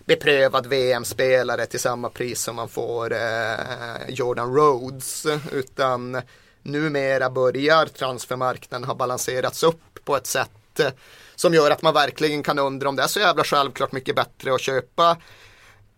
beprövad 0.05 0.67
VM-spelare 0.67 1.65
till 1.65 1.79
samma 1.79 2.09
pris 2.09 2.41
som 2.41 2.55
man 2.55 2.69
får 2.69 3.13
eh, 3.13 4.09
Jordan 4.09 4.53
Rhodes 4.55 5.25
utan 5.51 6.21
numera 6.63 7.29
börjar 7.29 7.85
transfermarknaden 7.85 8.87
ha 8.87 8.95
balanserats 8.95 9.63
upp 9.63 10.05
på 10.05 10.15
ett 10.15 10.27
sätt 10.27 10.79
eh, 10.79 10.91
som 11.39 11.53
gör 11.53 11.71
att 11.71 11.81
man 11.81 11.93
verkligen 11.93 12.43
kan 12.43 12.59
undra 12.59 12.89
om 12.89 12.95
det 12.95 13.03
är 13.03 13.07
så 13.07 13.19
jävla 13.19 13.43
självklart 13.43 13.91
mycket 13.91 14.15
bättre 14.15 14.53
att 14.53 14.61
köpa 14.61 15.17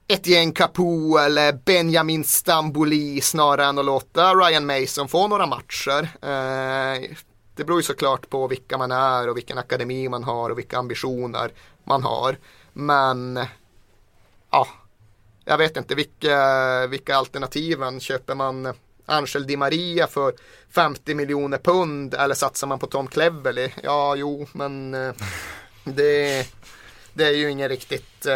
ett 0.08 0.28
gäng 0.28 0.52
Capo 0.52 1.18
eller 1.18 1.54
Benjamin 1.54 2.24
Stamboli 2.24 3.22
snarare 3.22 3.66
än 3.66 3.80
att 3.80 3.86
låta 3.86 4.36
Ryan 4.36 4.66
Mason 4.66 5.08
få 5.08 5.28
några 5.28 5.46
matcher. 5.46 6.10
Eh, 6.22 7.10
det 7.56 7.64
beror 7.64 7.80
ju 7.80 7.84
såklart 7.84 8.30
på 8.30 8.48
vilka 8.48 8.78
man 8.78 8.92
är 8.92 9.30
och 9.30 9.38
vilken 9.38 9.58
akademi 9.58 10.10
man 10.10 10.24
har 10.24 10.50
och 10.50 10.58
vilka 10.58 10.78
ambitioner 10.78 11.52
man 11.84 12.04
har. 12.04 12.38
Men 12.74 13.40
ja, 14.52 14.68
jag 15.46 15.58
vet 15.58 15.78
inte 15.78 15.96
vilka, 15.96 16.88
vilka 16.88 17.16
alternativen 17.16 18.00
köper 18.00 18.36
man 18.36 18.74
Angel 19.12 19.48
Di 19.48 19.58
Maria 19.58 20.08
för 20.08 20.34
50 20.76 21.16
miljoner 21.16 21.58
pund 21.58 22.14
eller 22.14 22.36
satsar 22.36 22.68
man 22.68 22.80
på 22.80 22.88
Tom 22.88 23.08
Cleverley? 23.08 23.70
Ja, 23.84 24.16
jo, 24.16 24.48
men 24.54 24.94
eh, 24.94 25.14
det, 25.84 26.48
det 27.14 27.26
är 27.26 27.32
ju 27.32 27.52
ingen 27.52 27.70
riktigt 27.70 28.26
eh, 28.26 28.34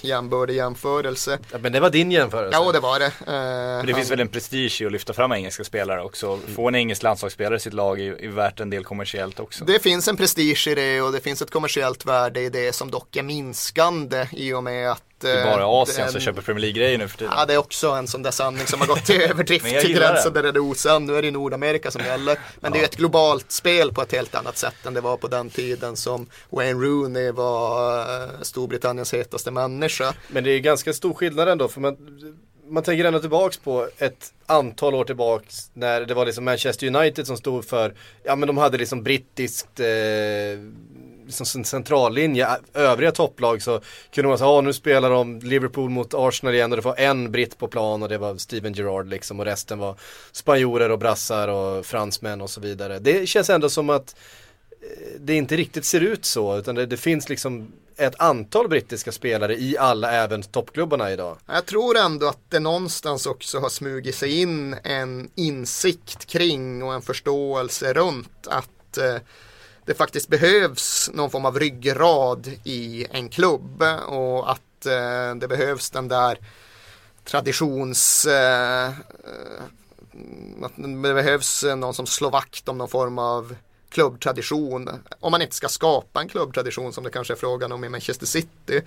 jämbördig 0.00 0.54
jämförelse. 0.56 1.38
Ja, 1.52 1.58
men 1.58 1.72
det 1.72 1.80
var 1.80 1.90
din 1.90 2.12
jämförelse. 2.12 2.58
Ja, 2.58 2.72
det 2.72 2.80
var 2.80 2.98
det. 2.98 3.06
Eh, 3.06 3.12
Men 3.26 3.86
det 3.86 3.94
finns 3.94 4.10
väl 4.10 4.20
en 4.20 4.28
prestige 4.28 4.82
i 4.82 4.86
att 4.86 4.92
lyfta 4.92 5.12
fram 5.12 5.32
engelska 5.32 5.64
spelare 5.64 6.02
också. 6.02 6.38
Få 6.54 6.68
en 6.68 6.74
engelsk 6.74 7.02
landslagsspelare 7.02 7.56
i 7.56 7.60
sitt 7.60 7.72
lag 7.72 8.00
är, 8.00 8.24
är 8.24 8.28
värt 8.28 8.60
en 8.60 8.70
del 8.70 8.84
kommersiellt 8.84 9.40
också. 9.40 9.64
Det 9.64 9.78
finns 9.82 10.08
en 10.08 10.16
prestige 10.16 10.68
i 10.68 10.74
det 10.74 11.00
och 11.02 11.12
det 11.12 11.20
finns 11.20 11.42
ett 11.42 11.50
kommersiellt 11.50 12.06
värde 12.06 12.40
i 12.40 12.48
det 12.48 12.72
som 12.72 12.90
dock 12.90 13.16
är 13.16 13.22
minskande 13.22 14.28
i 14.32 14.52
och 14.52 14.64
med 14.64 14.90
att 14.90 15.02
Det 15.24 15.32
är 15.32 15.46
eh, 15.46 15.52
bara 15.56 15.66
Asien 15.66 16.04
den- 16.04 16.12
som 16.12 16.20
köper 16.20 16.42
Premier 16.42 16.60
League-grejer 16.60 16.98
nu 16.98 17.08
för 17.08 17.18
tiden. 17.18 17.32
Ja, 17.36 17.44
det 17.46 17.54
är 17.54 17.58
också 17.58 17.88
en 17.90 18.08
sån 18.08 18.22
där 18.22 18.30
sanning 18.30 18.66
som 18.66 18.80
har 18.80 18.86
gått 18.86 19.04
till 19.06 19.20
överdrift 19.20 19.64
till 19.80 19.94
gränsen 19.96 20.32
det. 20.32 20.42
där 20.42 20.52
det 20.52 20.58
är 20.58 20.70
osann. 20.70 21.06
Nu 21.06 21.16
är 21.16 21.22
det 21.22 21.30
Nordamerika 21.30 21.90
som 21.90 22.04
gäller. 22.04 22.38
Men 22.60 22.72
det 22.72 22.80
är 22.80 22.84
ett 22.84 22.96
globalt 22.96 23.52
spel 23.52 23.92
på 23.92 24.02
ett 24.02 24.12
helt 24.12 24.34
annat 24.34 24.56
sätt 24.58 24.86
än 24.86 24.94
det 24.94 25.00
var 25.00 25.16
på 25.16 25.28
den 25.28 25.50
tiden 25.50 25.96
som 25.96 26.26
Wayne 26.50 26.80
Rooney 26.84 27.30
var 27.30 27.98
eh, 28.22 28.28
Storbritanniens 28.42 29.14
hetaste 29.14 29.50
människa. 29.50 30.14
Men 30.28 30.44
det 30.44 30.50
är 30.50 30.58
ganska 30.58 30.92
stor 30.92 31.14
skillnad 31.14 31.48
ändå 31.48 31.68
för 31.68 31.80
man, 31.80 31.96
man 32.68 32.82
tänker 32.82 33.04
ändå 33.04 33.18
tillbaks 33.20 33.56
på 33.58 33.88
ett 33.98 34.32
antal 34.46 34.94
år 34.94 35.04
tillbaks 35.04 35.70
när 35.74 36.00
det 36.00 36.14
var 36.14 36.26
liksom 36.26 36.44
Manchester 36.44 36.86
United 36.96 37.26
som 37.26 37.36
stod 37.36 37.64
för, 37.64 37.94
ja 38.22 38.36
men 38.36 38.46
de 38.46 38.58
hade 38.58 38.78
liksom 38.78 39.02
brittiskt 39.02 39.80
eh, 39.80 39.86
liksom 41.26 41.60
en 41.60 41.64
centrallinje, 41.64 42.48
övriga 42.74 43.12
topplag 43.12 43.62
så 43.62 43.80
kunde 44.10 44.28
man 44.28 44.38
säga, 44.38 44.48
ja 44.48 44.60
nu 44.60 44.72
spelar 44.72 45.10
de 45.10 45.38
Liverpool 45.38 45.90
mot 45.90 46.14
Arsenal 46.14 46.54
igen 46.54 46.72
och 46.72 46.76
det 46.76 46.84
var 46.84 46.96
en 46.96 47.32
britt 47.32 47.58
på 47.58 47.68
plan 47.68 48.02
och 48.02 48.08
det 48.08 48.18
var 48.18 48.36
Steven 48.36 48.72
Gerrard 48.72 49.08
liksom 49.08 49.40
och 49.40 49.46
resten 49.46 49.78
var 49.78 49.96
spanjorer 50.32 50.90
och 50.90 50.98
brassar 50.98 51.48
och 51.48 51.86
fransmän 51.86 52.40
och 52.40 52.50
så 52.50 52.60
vidare. 52.60 52.98
Det 52.98 53.28
känns 53.28 53.50
ändå 53.50 53.68
som 53.68 53.90
att 53.90 54.16
eh, 54.70 55.20
det 55.20 55.34
inte 55.34 55.56
riktigt 55.56 55.84
ser 55.84 56.00
ut 56.00 56.24
så 56.24 56.58
utan 56.58 56.74
det, 56.74 56.86
det 56.86 56.96
finns 56.96 57.28
liksom 57.28 57.72
ett 57.96 58.20
antal 58.20 58.68
brittiska 58.68 59.12
spelare 59.12 59.54
i 59.54 59.78
alla 59.78 60.12
även 60.12 60.42
toppklubbarna 60.42 61.12
idag. 61.12 61.38
Jag 61.46 61.66
tror 61.66 61.96
ändå 61.96 62.26
att 62.26 62.50
det 62.50 62.60
någonstans 62.60 63.26
också 63.26 63.58
har 63.58 63.68
smugit 63.68 64.14
sig 64.14 64.40
in 64.40 64.76
en 64.84 65.30
insikt 65.34 66.26
kring 66.26 66.82
och 66.82 66.94
en 66.94 67.02
förståelse 67.02 67.92
runt 67.92 68.46
att 68.46 68.68
att 68.94 68.98
eh, 68.98 69.20
det 69.84 69.94
faktiskt 69.94 70.28
behövs 70.28 71.10
någon 71.14 71.30
form 71.30 71.44
av 71.44 71.58
ryggrad 71.58 72.50
i 72.64 73.06
en 73.10 73.28
klubb 73.28 73.82
och 74.06 74.50
att 74.50 74.86
eh, 74.86 75.34
det 75.36 75.48
behövs 75.48 75.90
den 75.90 76.08
där 76.08 76.38
traditions 77.24 78.26
eh, 78.26 78.88
att 80.62 80.72
det 80.76 81.14
behövs 81.14 81.64
någon 81.64 81.94
som 81.94 82.06
slår 82.06 82.30
vakt 82.30 82.68
om 82.68 82.78
någon 82.78 82.88
form 82.88 83.18
av 83.18 83.56
klubbtradition. 83.88 84.90
Om 85.20 85.30
man 85.30 85.42
inte 85.42 85.56
ska 85.56 85.68
skapa 85.68 86.20
en 86.20 86.28
klubbtradition 86.28 86.92
som 86.92 87.04
det 87.04 87.10
kanske 87.10 87.34
är 87.34 87.36
frågan 87.36 87.72
om 87.72 87.84
i 87.84 87.88
Manchester 87.88 88.26
City. 88.26 88.80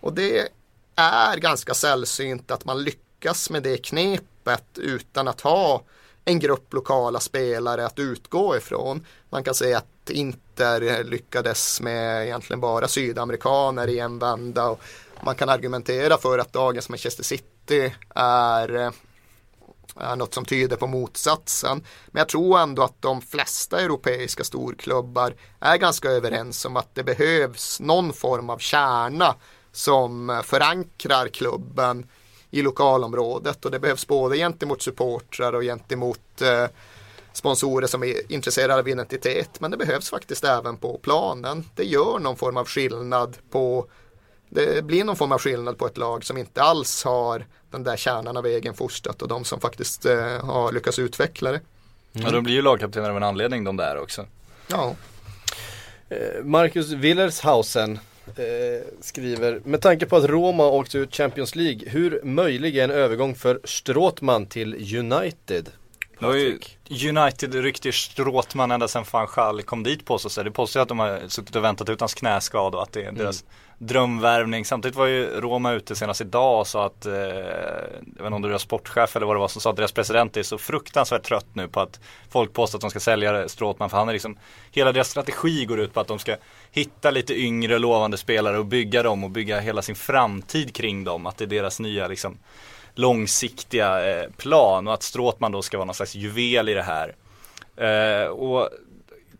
Och 0.00 0.12
det 0.12 0.48
är 0.94 1.36
ganska 1.36 1.74
sällsynt 1.74 2.50
att 2.50 2.64
man 2.64 2.84
lyckas 2.84 3.50
med 3.50 3.62
det 3.62 3.76
knepet 3.76 4.78
utan 4.78 5.28
att 5.28 5.40
ha 5.40 5.82
en 6.24 6.38
grupp 6.38 6.72
lokala 6.72 7.20
spelare 7.20 7.86
att 7.86 7.98
utgå 7.98 8.56
ifrån. 8.56 9.06
Man 9.30 9.44
kan 9.44 9.54
säga 9.54 9.78
att 9.78 10.10
Inter 10.10 11.04
lyckades 11.04 11.80
med 11.80 12.24
egentligen 12.24 12.60
bara 12.60 12.88
sydamerikaner 12.88 13.88
i 13.88 13.98
en 13.98 14.18
vända. 14.18 14.68
Och 14.68 14.80
man 15.24 15.34
kan 15.34 15.48
argumentera 15.48 16.16
för 16.16 16.38
att 16.38 16.52
dagens 16.52 16.88
Manchester 16.88 17.24
City 17.24 17.94
är 18.14 18.92
är 19.96 20.16
något 20.16 20.34
som 20.34 20.44
tyder 20.44 20.76
på 20.76 20.86
motsatsen. 20.86 21.84
Men 22.06 22.20
jag 22.20 22.28
tror 22.28 22.58
ändå 22.58 22.82
att 22.82 23.02
de 23.02 23.20
flesta 23.20 23.80
europeiska 23.80 24.44
storklubbar 24.44 25.34
är 25.60 25.76
ganska 25.76 26.08
överens 26.10 26.64
om 26.64 26.76
att 26.76 26.94
det 26.94 27.04
behövs 27.04 27.80
någon 27.80 28.12
form 28.12 28.50
av 28.50 28.58
kärna 28.58 29.34
som 29.72 30.42
förankrar 30.44 31.28
klubben 31.28 32.06
i 32.54 32.62
lokalområdet 32.62 33.64
och 33.64 33.70
det 33.70 33.78
behövs 33.78 34.06
både 34.06 34.36
gentemot 34.36 34.82
supportrar 34.82 35.52
och 35.52 35.62
gentemot 35.62 36.42
eh, 36.42 36.66
sponsorer 37.32 37.86
som 37.86 38.02
är 38.02 38.32
intresserade 38.32 38.74
av 38.74 38.88
identitet 38.88 39.60
men 39.60 39.70
det 39.70 39.76
behövs 39.76 40.10
faktiskt 40.10 40.44
även 40.44 40.76
på 40.76 40.98
planen. 40.98 41.64
Det 41.74 41.84
gör 41.84 42.18
någon 42.18 42.36
form 42.36 42.56
av 42.56 42.66
skillnad 42.66 43.36
på 43.50 43.86
det 44.48 44.84
blir 44.84 45.04
någon 45.04 45.16
form 45.16 45.32
av 45.32 45.38
skillnad 45.38 45.78
på 45.78 45.86
ett 45.86 45.98
lag 45.98 46.24
som 46.24 46.38
inte 46.38 46.62
alls 46.62 47.04
har 47.04 47.46
den 47.70 47.84
där 47.84 47.96
kärnan 47.96 48.36
av 48.36 48.46
egen 48.46 48.74
fostrat 48.74 49.22
och 49.22 49.28
de 49.28 49.44
som 49.44 49.60
faktiskt 49.60 50.04
eh, 50.04 50.44
har 50.44 50.72
lyckats 50.72 50.98
utveckla 50.98 51.52
det. 51.52 51.60
Mm. 52.12 52.26
Ja, 52.26 52.30
de 52.30 52.44
blir 52.44 52.54
ju 52.54 52.62
lagkaptener 52.62 53.10
av 53.10 53.16
en 53.16 53.22
anledning 53.22 53.64
de 53.64 53.76
där 53.76 53.98
också. 53.98 54.26
Ja. 54.68 54.94
Eh, 56.08 56.44
Marcus 56.44 56.90
Willershausen 56.90 57.98
eh, 58.26 58.86
skriver, 59.00 59.60
med 59.64 59.80
tanke 59.80 60.06
på 60.06 60.16
att 60.16 60.24
Roma 60.24 60.66
åkte 60.66 60.98
ut 60.98 61.14
Champions 61.14 61.54
League, 61.54 61.88
hur 61.88 62.20
möjlig 62.24 62.76
är 62.76 62.84
en 62.84 62.90
övergång 62.90 63.34
för 63.34 63.60
Stråtman 63.64 64.46
till 64.46 64.96
United? 64.98 65.68
Det 66.18 66.26
var 66.26 66.34
ju 66.34 66.58
United 67.08 67.54
ryckte 67.54 67.92
Stråtman 67.92 68.70
ända 68.70 68.88
sedan 68.88 69.04
van 69.12 69.26
Schall 69.26 69.62
kom 69.62 69.82
dit 69.82 70.04
påstås 70.04 70.34
det. 70.34 70.42
Det 70.42 70.50
påstås 70.50 70.82
att 70.82 70.88
de 70.88 70.98
har 70.98 71.28
suttit 71.28 71.56
och 71.56 71.64
väntat 71.64 71.88
ut 71.88 72.00
hans 72.00 72.14
knäskada 72.14 72.76
och 72.76 72.82
att 72.82 72.92
det 72.92 73.04
är 73.04 73.12
deras 73.12 73.42
mm 73.42 73.52
drömvärvning. 73.86 74.64
Samtidigt 74.64 74.96
var 74.96 75.06
ju 75.06 75.40
Roma 75.40 75.72
ute 75.72 75.96
senast 75.96 76.20
idag 76.20 76.60
och 76.60 76.66
sa 76.66 76.86
att, 76.86 77.06
eh, 77.06 77.12
jag 77.12 78.02
vet 78.02 78.20
inte 78.20 78.34
om 78.34 78.42
det 78.42 78.48
var 78.48 78.58
sportchef 78.58 79.16
eller 79.16 79.26
vad 79.26 79.36
det 79.36 79.40
var 79.40 79.48
som 79.48 79.60
sa 79.60 79.70
att 79.70 79.76
deras 79.76 79.92
president 79.92 80.36
är 80.36 80.42
så 80.42 80.58
fruktansvärt 80.58 81.22
trött 81.22 81.46
nu 81.52 81.68
på 81.68 81.80
att 81.80 82.00
folk 82.30 82.52
påstår 82.52 82.78
att 82.78 82.80
de 82.80 82.90
ska 82.90 83.00
sälja 83.00 83.48
Stråtman 83.48 83.90
för 83.90 83.96
han 83.96 84.08
är 84.08 84.12
liksom, 84.12 84.38
hela 84.70 84.92
deras 84.92 85.08
strategi 85.08 85.64
går 85.64 85.80
ut 85.80 85.94
på 85.94 86.00
att 86.00 86.06
de 86.06 86.18
ska 86.18 86.36
hitta 86.70 87.10
lite 87.10 87.34
yngre 87.34 87.78
lovande 87.78 88.16
spelare 88.16 88.58
och 88.58 88.66
bygga 88.66 89.02
dem 89.02 89.24
och 89.24 89.30
bygga 89.30 89.60
hela 89.60 89.82
sin 89.82 89.94
framtid 89.94 90.74
kring 90.74 91.04
dem. 91.04 91.26
Att 91.26 91.36
det 91.36 91.44
är 91.44 91.48
deras 91.48 91.80
nya 91.80 92.08
liksom 92.08 92.38
långsiktiga 92.94 94.10
eh, 94.10 94.30
plan 94.36 94.88
och 94.88 94.94
att 94.94 95.02
Stråtman 95.02 95.52
då 95.52 95.62
ska 95.62 95.76
vara 95.76 95.86
någon 95.86 95.94
slags 95.94 96.14
juvel 96.14 96.68
i 96.68 96.74
det 96.74 96.82
här. 96.82 97.14
Eh, 97.76 98.26
och 98.26 98.68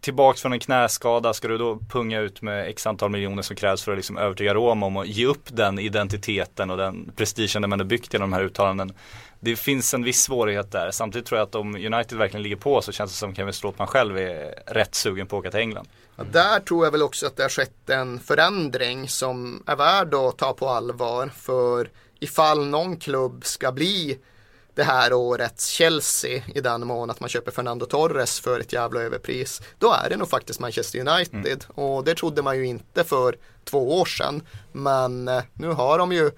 tillbaks 0.02 0.42
från 0.42 0.52
en 0.52 0.60
knäskada, 0.60 1.34
ska 1.34 1.48
du 1.48 1.58
då 1.58 1.78
punga 1.90 2.20
ut 2.20 2.42
med 2.42 2.68
x 2.68 2.86
antal 2.86 3.10
miljoner 3.10 3.42
som 3.42 3.56
krävs 3.56 3.82
för 3.82 3.92
att 3.92 3.98
liksom 3.98 4.18
övertyga 4.18 4.54
Roma 4.54 4.86
om 4.86 4.96
att 4.96 5.06
ge 5.06 5.26
upp 5.26 5.44
den 5.48 5.78
identiteten 5.78 6.70
och 6.70 6.76
den 6.76 7.12
prestigen 7.16 7.70
man 7.70 7.80
har 7.80 7.84
byggt 7.84 8.12
genom 8.12 8.30
de 8.30 8.36
här 8.36 8.44
uttalanden. 8.44 8.92
Det 9.40 9.56
finns 9.56 9.94
en 9.94 10.04
viss 10.04 10.22
svårighet 10.22 10.72
där. 10.72 10.90
Samtidigt 10.90 11.26
tror 11.26 11.38
jag 11.38 11.46
att 11.46 11.54
om 11.54 11.74
United 11.74 12.18
verkligen 12.18 12.42
ligger 12.42 12.56
på 12.56 12.82
så 12.82 12.92
känns 12.92 13.10
det 13.12 13.16
som 13.16 13.34
Kevin 13.34 13.52
Stråtman 13.52 13.86
själv 13.88 14.18
är 14.18 14.54
rätt 14.66 14.94
sugen 14.94 15.26
på 15.26 15.36
att 15.36 15.40
åka 15.40 15.50
till 15.50 15.60
England. 15.60 15.88
Ja, 16.16 16.24
där 16.32 16.60
tror 16.60 16.84
jag 16.84 16.92
väl 16.92 17.02
också 17.02 17.26
att 17.26 17.36
det 17.36 17.42
har 17.42 17.50
skett 17.50 17.90
en 17.90 18.20
förändring 18.20 19.08
som 19.08 19.62
är 19.66 19.76
värd 19.76 20.14
att 20.14 20.38
ta 20.38 20.52
på 20.52 20.68
allvar. 20.68 21.30
För 21.36 21.90
ifall 22.20 22.66
någon 22.66 22.96
klubb 22.96 23.44
ska 23.44 23.72
bli 23.72 24.18
det 24.74 24.82
här 24.82 25.12
årets 25.12 25.66
Chelsea 25.66 26.42
i 26.54 26.60
den 26.60 26.86
mån 26.86 27.10
att 27.10 27.20
man 27.20 27.28
köper 27.28 27.50
Fernando 27.50 27.86
Torres 27.86 28.40
för 28.40 28.60
ett 28.60 28.72
jävla 28.72 29.00
överpris. 29.00 29.62
Då 29.78 29.92
är 29.92 30.10
det 30.10 30.16
nog 30.16 30.30
faktiskt 30.30 30.60
Manchester 30.60 30.98
United 30.98 31.64
mm. 31.76 31.86
och 31.86 32.04
det 32.04 32.14
trodde 32.14 32.42
man 32.42 32.58
ju 32.58 32.66
inte 32.66 33.04
för 33.04 33.36
två 33.64 34.00
år 34.00 34.04
sedan. 34.04 34.42
Men 34.72 35.28
eh, 35.28 35.42
nu 35.54 35.68
har 35.68 35.98
de 35.98 36.12
ju 36.12 36.30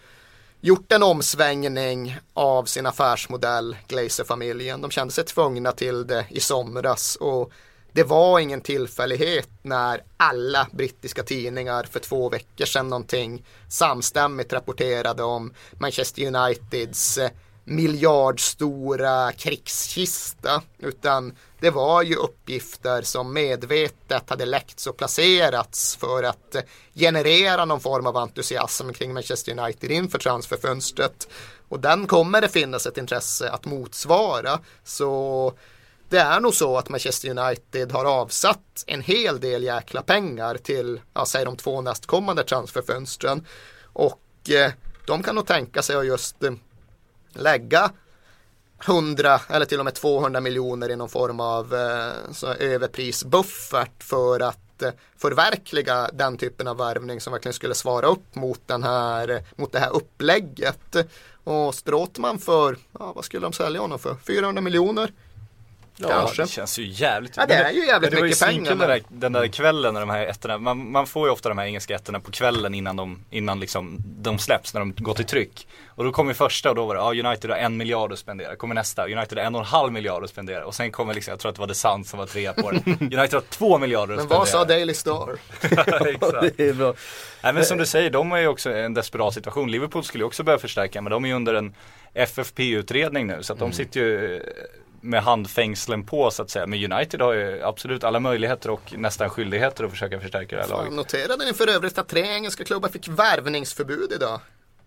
gjort 0.61 0.93
en 0.93 1.03
omsvängning 1.03 2.17
av 2.35 2.65
sin 2.65 2.87
affärsmodell, 2.87 3.77
Glazer-familjen. 3.89 4.81
De 4.81 4.91
kände 4.91 5.15
sig 5.15 5.25
tvungna 5.25 5.73
till 5.73 6.07
det 6.07 6.27
i 6.31 6.41
somras 6.41 7.17
och 7.17 7.53
det 7.93 8.03
var 8.05 8.39
ingen 8.39 8.61
tillfällighet 8.61 9.49
när 9.63 10.03
alla 10.17 10.67
brittiska 10.73 11.23
tidningar 11.23 11.85
för 11.85 12.01
två 12.01 12.29
veckor 12.29 12.65
sedan 12.65 12.89
någonting 12.89 13.45
samstämmigt 13.69 14.53
rapporterade 14.53 15.23
om 15.23 15.55
Manchester 15.79 16.27
Uniteds 16.27 17.19
eh, 17.19 17.31
miljardstora 17.65 19.33
krigskista 19.33 20.63
utan 20.79 21.37
det 21.61 21.71
var 21.71 22.03
ju 22.03 22.15
uppgifter 22.15 23.03
som 23.03 23.33
medvetet 23.33 24.31
hade 24.31 24.45
läckts 24.45 24.87
och 24.87 24.97
placerats 24.97 25.97
för 25.97 26.23
att 26.23 26.57
generera 26.95 27.65
någon 27.65 27.81
form 27.81 28.07
av 28.07 28.17
entusiasm 28.17 28.93
kring 28.93 29.15
Manchester 29.15 29.59
United 29.59 29.91
inför 29.91 30.19
transferfönstret 30.19 31.29
och 31.69 31.81
den 31.81 32.07
kommer 32.07 32.41
det 32.41 32.49
finnas 32.49 32.87
ett 32.87 32.99
intresse 32.99 33.51
att 33.51 33.65
motsvara 33.65 34.61
så 34.85 35.53
det 36.09 36.19
är 36.19 36.41
nog 36.41 36.55
så 36.55 36.79
att 36.79 36.89
Manchester 36.89 37.39
United 37.39 37.93
har 37.93 38.05
avsatt 38.05 38.85
en 38.87 39.01
hel 39.01 39.41
del 39.41 39.63
jäkla 39.63 40.03
pengar 40.03 40.57
till, 40.57 41.01
ja, 41.15 41.27
säg 41.27 41.45
de 41.45 41.57
två 41.57 41.81
nästkommande 41.81 42.45
transferfönstren. 42.45 43.47
Och 43.93 44.51
eh, 44.51 44.73
de 45.07 45.23
kan 45.23 45.35
nog 45.35 45.47
tänka 45.47 45.83
sig 45.83 45.97
att 45.97 46.07
just 46.07 46.43
eh, 46.43 46.53
lägga 47.35 47.91
100 48.87 49.41
eller 49.49 49.67
till 49.67 49.79
och 49.79 49.85
med 49.85 49.95
200 49.95 50.41
miljoner 50.41 50.91
i 50.91 50.97
någon 50.97 51.09
form 51.09 51.41
av 51.41 51.75
eh, 51.75 52.51
överprisbuffert 52.59 54.03
för 54.03 54.41
att 54.41 54.83
eh, 54.83 54.91
förverkliga 55.17 56.11
den 56.13 56.37
typen 56.37 56.69
av 56.69 56.77
värvning 56.77 57.21
som 57.21 57.33
verkligen 57.33 57.55
skulle 57.55 57.75
svara 57.75 58.07
upp 58.07 58.35
mot, 58.35 58.61
den 58.67 58.83
här, 58.83 59.43
mot 59.57 59.73
det 59.73 59.79
här 59.79 59.97
upplägget. 59.97 60.97
Och 61.45 61.75
Stråtman 61.75 62.39
för, 62.39 62.79
ja, 62.99 63.13
vad 63.13 63.25
skulle 63.25 63.47
de 63.47 63.53
sälja 63.53 63.81
honom 63.81 63.99
för? 63.99 64.15
400 64.15 64.61
miljoner? 64.63 65.13
Ja, 65.97 66.09
Kanske. 66.09 66.43
det 66.43 66.49
känns 66.49 66.79
ju 66.79 66.87
jävligt. 66.87 67.37
Ja, 67.37 67.47
det 67.47 67.55
är 67.55 67.73
ju 67.73 67.87
jävligt 67.87 68.13
mycket 68.13 68.41
pengar. 68.41 68.71
Det 68.71 68.75
var 68.75 68.95
ju 68.95 69.01
den 69.01 69.03
där, 69.03 69.03
den 69.09 69.33
där 69.33 69.47
kvällen 69.47 69.95
när 69.95 70.01
de 70.01 70.11
här 70.11 70.27
ettorna, 70.27 70.59
man, 70.59 70.91
man, 70.91 71.07
får 71.07 71.29
ju 71.29 71.33
ofta 71.33 71.49
de 71.49 71.59
här 71.59 71.67
engelska 71.67 71.95
ettorna 71.95 72.21
på 72.21 72.31
kvällen 72.31 72.75
innan 72.75 72.97
de, 72.97 73.25
innan 73.31 73.61
liksom 73.61 73.99
de 74.05 74.39
släpps, 74.39 74.75
när 74.75 74.81
de 74.81 74.95
går 74.97 75.15
till 75.15 75.25
tryck. 75.25 75.69
Och 75.87 76.05
då 76.05 76.13
kommer 76.13 76.35
första 76.35 76.71
och 76.71 76.77
då 76.77 76.87
var 76.87 76.95
det, 76.95 77.01
ja 77.01 77.29
United 77.29 77.51
har 77.51 77.57
en 77.57 77.77
miljard 77.77 78.13
att 78.13 78.19
spendera. 78.19 78.57
Kommer 78.57 78.75
nästa, 78.75 79.05
United 79.05 79.39
har 79.39 79.45
en 79.45 79.55
och 79.55 79.61
en 79.61 79.67
halv 79.67 79.93
miljard 79.93 80.25
att 80.25 80.31
spendera. 80.31 80.67
Och 80.67 80.75
sen 80.75 80.93
kommer 80.93 81.15
liksom, 81.15 81.33
jag 81.33 81.39
tror 81.39 81.51
att 81.51 81.57
det 81.57 81.61
var 81.61 81.69
The 81.69 81.75
Sun 81.75 82.05
som 82.05 82.19
var 82.19 82.27
trea 82.27 82.53
på 82.53 82.71
det. 82.71 82.79
United 83.01 83.35
har 83.35 83.41
två 83.41 83.79
miljarder 83.79 84.15
att 84.15 84.19
men 84.19 84.27
spendera. 84.27 84.39
Men 84.39 84.39
vad 84.39 84.49
sa 84.49 84.65
Daily 84.65 84.95
Star? 84.95 85.39
Exakt. 86.09 86.57
det 86.57 86.69
är 86.69 86.75
bra. 86.75 86.95
Nej 87.43 87.53
men 87.53 87.65
som 87.65 87.79
du 87.79 87.87
säger, 87.87 88.11
de 88.11 88.33
är 88.33 88.39
ju 88.39 88.47
också 88.47 88.73
en 88.73 88.95
desperat 88.95 89.35
situation. 89.35 89.71
Liverpool 89.71 90.05
skulle 90.05 90.23
ju 90.23 90.27
också 90.27 90.43
börja 90.43 90.59
förstärka, 90.59 91.03
men 91.03 91.11
de 91.11 91.25
är 91.25 91.29
ju 91.29 91.35
under 91.35 91.55
en 91.55 91.75
FFP-utredning 92.15 93.27
nu. 93.27 93.43
Så 93.43 93.53
att 93.53 93.59
de 93.59 93.65
mm. 93.65 93.73
sitter 93.73 94.01
ju 94.01 94.43
med 95.05 95.23
handfängslen 95.23 96.07
på 96.07 96.31
så 96.31 96.43
att 96.43 96.51
säga. 96.51 96.67
Men 96.67 96.93
United 96.93 97.21
har 97.21 97.33
ju 97.33 97.63
absolut 97.63 98.05
alla 98.05 98.21
möjligheter 98.21 98.71
och 98.71 98.95
nästan 98.97 99.31
skyldigheter 99.31 99.85
att 99.85 99.91
försöka 99.91 100.21
förstärka 100.21 100.57
det 100.57 100.63
här 100.63 100.69
laget. 100.69 100.93
Noterade 100.93 101.45
ni 101.45 101.53
för 101.53 101.69
övrigt 101.69 101.99
att 101.99 102.09
tre 102.09 102.21
engelska 102.21 102.65
klubbar 102.65 102.89
fick 102.89 103.09
värvningsförbud 103.09 104.13
idag? 104.13 104.41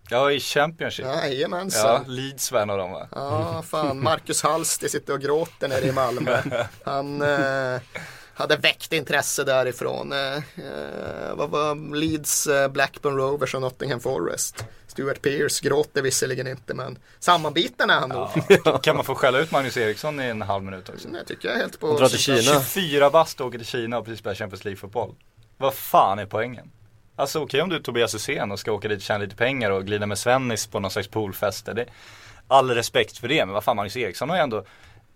Ja, 0.09 0.31
i 0.31 0.39
Championship. 0.39 1.05
Jajamensan. 1.05 2.03
Ja, 2.05 2.11
Leeds 2.11 2.51
var 2.51 2.61
en 2.61 2.69
av 2.69 2.77
dem 2.77 2.91
va? 2.91 3.07
Ja, 3.11 3.63
fan. 3.67 4.03
Marcus 4.03 4.43
Hallsti 4.43 4.89
sitter 4.89 5.13
och 5.13 5.21
gråter 5.21 5.67
nere 5.67 5.85
i 5.85 5.91
Malmö. 5.91 6.41
Han 6.83 7.21
eh, 7.21 7.81
hade 8.33 8.55
väckt 8.55 8.93
intresse 8.93 9.43
därifrån. 9.43 10.11
Eh, 10.11 10.35
eh 10.35 11.35
vad 11.35 11.49
var 11.49 11.95
Leeds, 11.95 12.47
eh, 12.47 12.67
Blackburn 12.67 13.17
Rovers 13.17 13.55
och 13.55 13.61
Nottingham 13.61 13.99
Forest. 13.99 14.65
Stuart 14.97 15.21
Pearce 15.21 15.67
gråter 15.67 16.01
visserligen 16.01 16.47
inte 16.47 16.73
men 16.73 16.97
sammanbiten 17.19 17.89
är 17.89 17.99
han 17.99 18.09
nog. 18.09 18.27
Ja. 18.65 18.77
kan 18.77 18.95
man 18.95 19.05
få 19.05 19.15
skälla 19.15 19.39
ut 19.39 19.51
Magnus 19.51 19.77
Eriksson 19.77 20.19
i 20.19 20.23
en 20.23 20.41
halv 20.41 20.63
minut 20.63 20.89
också? 20.89 21.09
Nej, 21.09 21.25
tycker 21.25 21.47
jag 21.47 21.57
är 21.57 21.61
helt 21.61 21.79
på 21.79 21.97
drar 21.97 22.07
till 22.07 22.19
Kina. 22.19 22.41
24 22.41 23.09
bast 23.09 23.41
åker 23.41 23.57
till 23.57 23.67
Kina 23.67 23.97
och 23.97 24.05
precis 24.05 24.19
spelar 24.19 24.35
Champions 24.35 24.65
League-fotboll. 24.65 25.15
Vad 25.57 25.73
fan 25.73 26.19
är 26.19 26.25
poängen? 26.25 26.71
Alltså 27.15 27.39
okej 27.39 27.45
okay, 27.45 27.61
om 27.61 27.69
du 27.69 27.75
är 27.75 27.79
Tobias 27.79 28.15
Hysén 28.15 28.51
och 28.51 28.59
ska 28.59 28.71
åka 28.71 28.87
dit 28.87 28.97
och 28.97 29.03
tjäna 29.03 29.19
lite 29.19 29.35
pengar 29.35 29.71
och 29.71 29.85
glida 29.85 30.05
med 30.05 30.17
Svennis 30.17 30.67
på 30.67 30.79
någon 30.79 30.91
slags 30.91 31.07
poolfester. 31.07 31.73
Det, 31.73 31.85
all 32.47 32.71
respekt 32.71 33.17
för 33.17 33.27
det, 33.27 33.45
men 33.45 33.53
vad 33.53 33.63
fan 33.63 33.75
Magnus 33.75 33.97
Eriksson 33.97 34.29
har 34.29 34.37
ju 34.37 34.43
ändå 34.43 34.63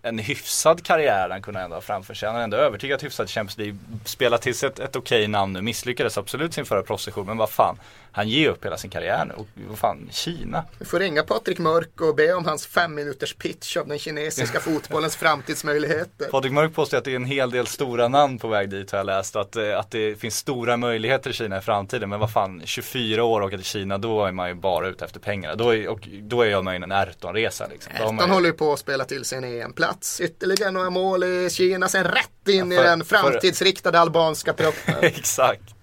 en 0.02 0.20
hyfsad 0.20 0.84
karriär 0.84 1.30
han 1.30 1.42
kunde 1.42 1.60
ändå 1.60 1.76
ha 1.76 1.82
framför 1.82 2.14
sig. 2.14 2.28
Han 2.28 2.36
har 2.36 2.44
ändå 2.44 2.58
övertygat 2.58 3.04
hyfsat 3.04 3.30
Champions 3.30 3.58
League. 3.58 3.78
Spelat 4.06 4.42
till 4.42 4.56
sig 4.56 4.70
ett, 4.70 4.80
ett 4.80 4.96
okej 4.96 5.28
namn 5.28 5.54
nu. 5.54 5.62
Misslyckades 5.62 6.18
absolut 6.18 6.54
sin 6.54 6.66
förra 6.66 6.84
proffssession. 6.84 7.26
Men 7.26 7.38
vad 7.38 7.50
fan. 7.50 7.80
Han 8.14 8.30
ger 8.30 8.50
upp 8.50 8.66
hela 8.66 8.78
sin 8.78 8.90
karriär 8.90 9.26
nu. 9.26 9.34
Och 9.34 9.48
vad 9.70 9.78
fan, 9.80 10.10
Kina. 10.12 10.66
Vi 10.80 10.86
får 10.86 11.00
ringa 11.00 11.24
Patrik 11.24 11.60
Mörk 11.60 12.02
och 12.02 12.16
be 12.16 12.34
om 12.34 12.46
hans 12.46 12.66
fem 12.68 12.96
minuters 12.96 13.34
pitch 13.36 13.78
av 13.78 13.88
den 13.88 14.00
kinesiska 14.00 14.60
fotbollens 14.62 15.16
framtidsmöjligheter. 15.16 16.26
Patrik 16.32 16.52
Mörk 16.54 16.74
påstår 16.76 16.98
att 16.98 17.04
det 17.04 17.12
är 17.12 17.16
en 17.16 17.26
hel 17.26 17.52
del 17.52 17.68
stora 17.68 18.08
namn 18.08 18.40
på 18.40 18.48
väg 18.48 18.70
dit 18.70 18.92
har 18.92 19.00
jag 19.00 19.06
läst. 19.06 19.36
Att, 19.36 19.56
eh, 19.56 19.80
att 19.80 19.92
det 19.92 20.20
finns 20.20 20.38
stora 20.38 20.78
möjligheter 20.78 21.30
i 21.30 21.34
Kina 21.34 21.58
i 21.58 21.62
framtiden. 21.62 22.10
Men 22.10 22.20
vad 22.20 22.32
fan, 22.34 22.62
24 22.66 23.24
år 23.24 23.42
och 23.42 23.48
åka 23.48 23.58
till 23.58 23.66
Kina, 23.66 23.98
då 23.98 24.26
är 24.26 24.32
man 24.32 24.48
ju 24.50 24.54
bara 24.56 24.88
ute 24.88 25.06
efter 25.06 25.20
pengarna. 25.20 25.56
Då 25.56 25.76
är, 25.76 25.88
och, 25.88 26.08
då 26.22 26.42
är 26.42 26.50
jag 26.50 26.64
med 26.64 26.74
i 26.74 26.84
en 26.84 26.92
Erton-resa 26.92 27.68
liksom. 27.72 27.94
Han 27.96 28.18
ju- 28.28 28.34
håller 28.34 28.48
ju 28.48 28.54
på 28.54 28.74
att 28.74 28.80
spela 28.80 29.06
till 29.06 29.26
sig 29.26 29.38
en 29.38 29.44
EM-plats. 29.44 30.22
Ytterligare 30.22 30.72
några 30.72 30.90
mål 30.90 31.24
i 31.24 31.50
Kina, 31.52 31.90
sen 31.90 32.04
rätt 32.04 32.28
in 32.48 32.72
Ja, 32.72 32.78
för- 32.78 32.86
i 32.86 32.88
den 32.88 33.06
för- 33.06 33.18
framtidsriktade 33.18 34.00
albanska 34.00 34.54
truppen. 34.54 34.96
Exakt. 35.02 35.81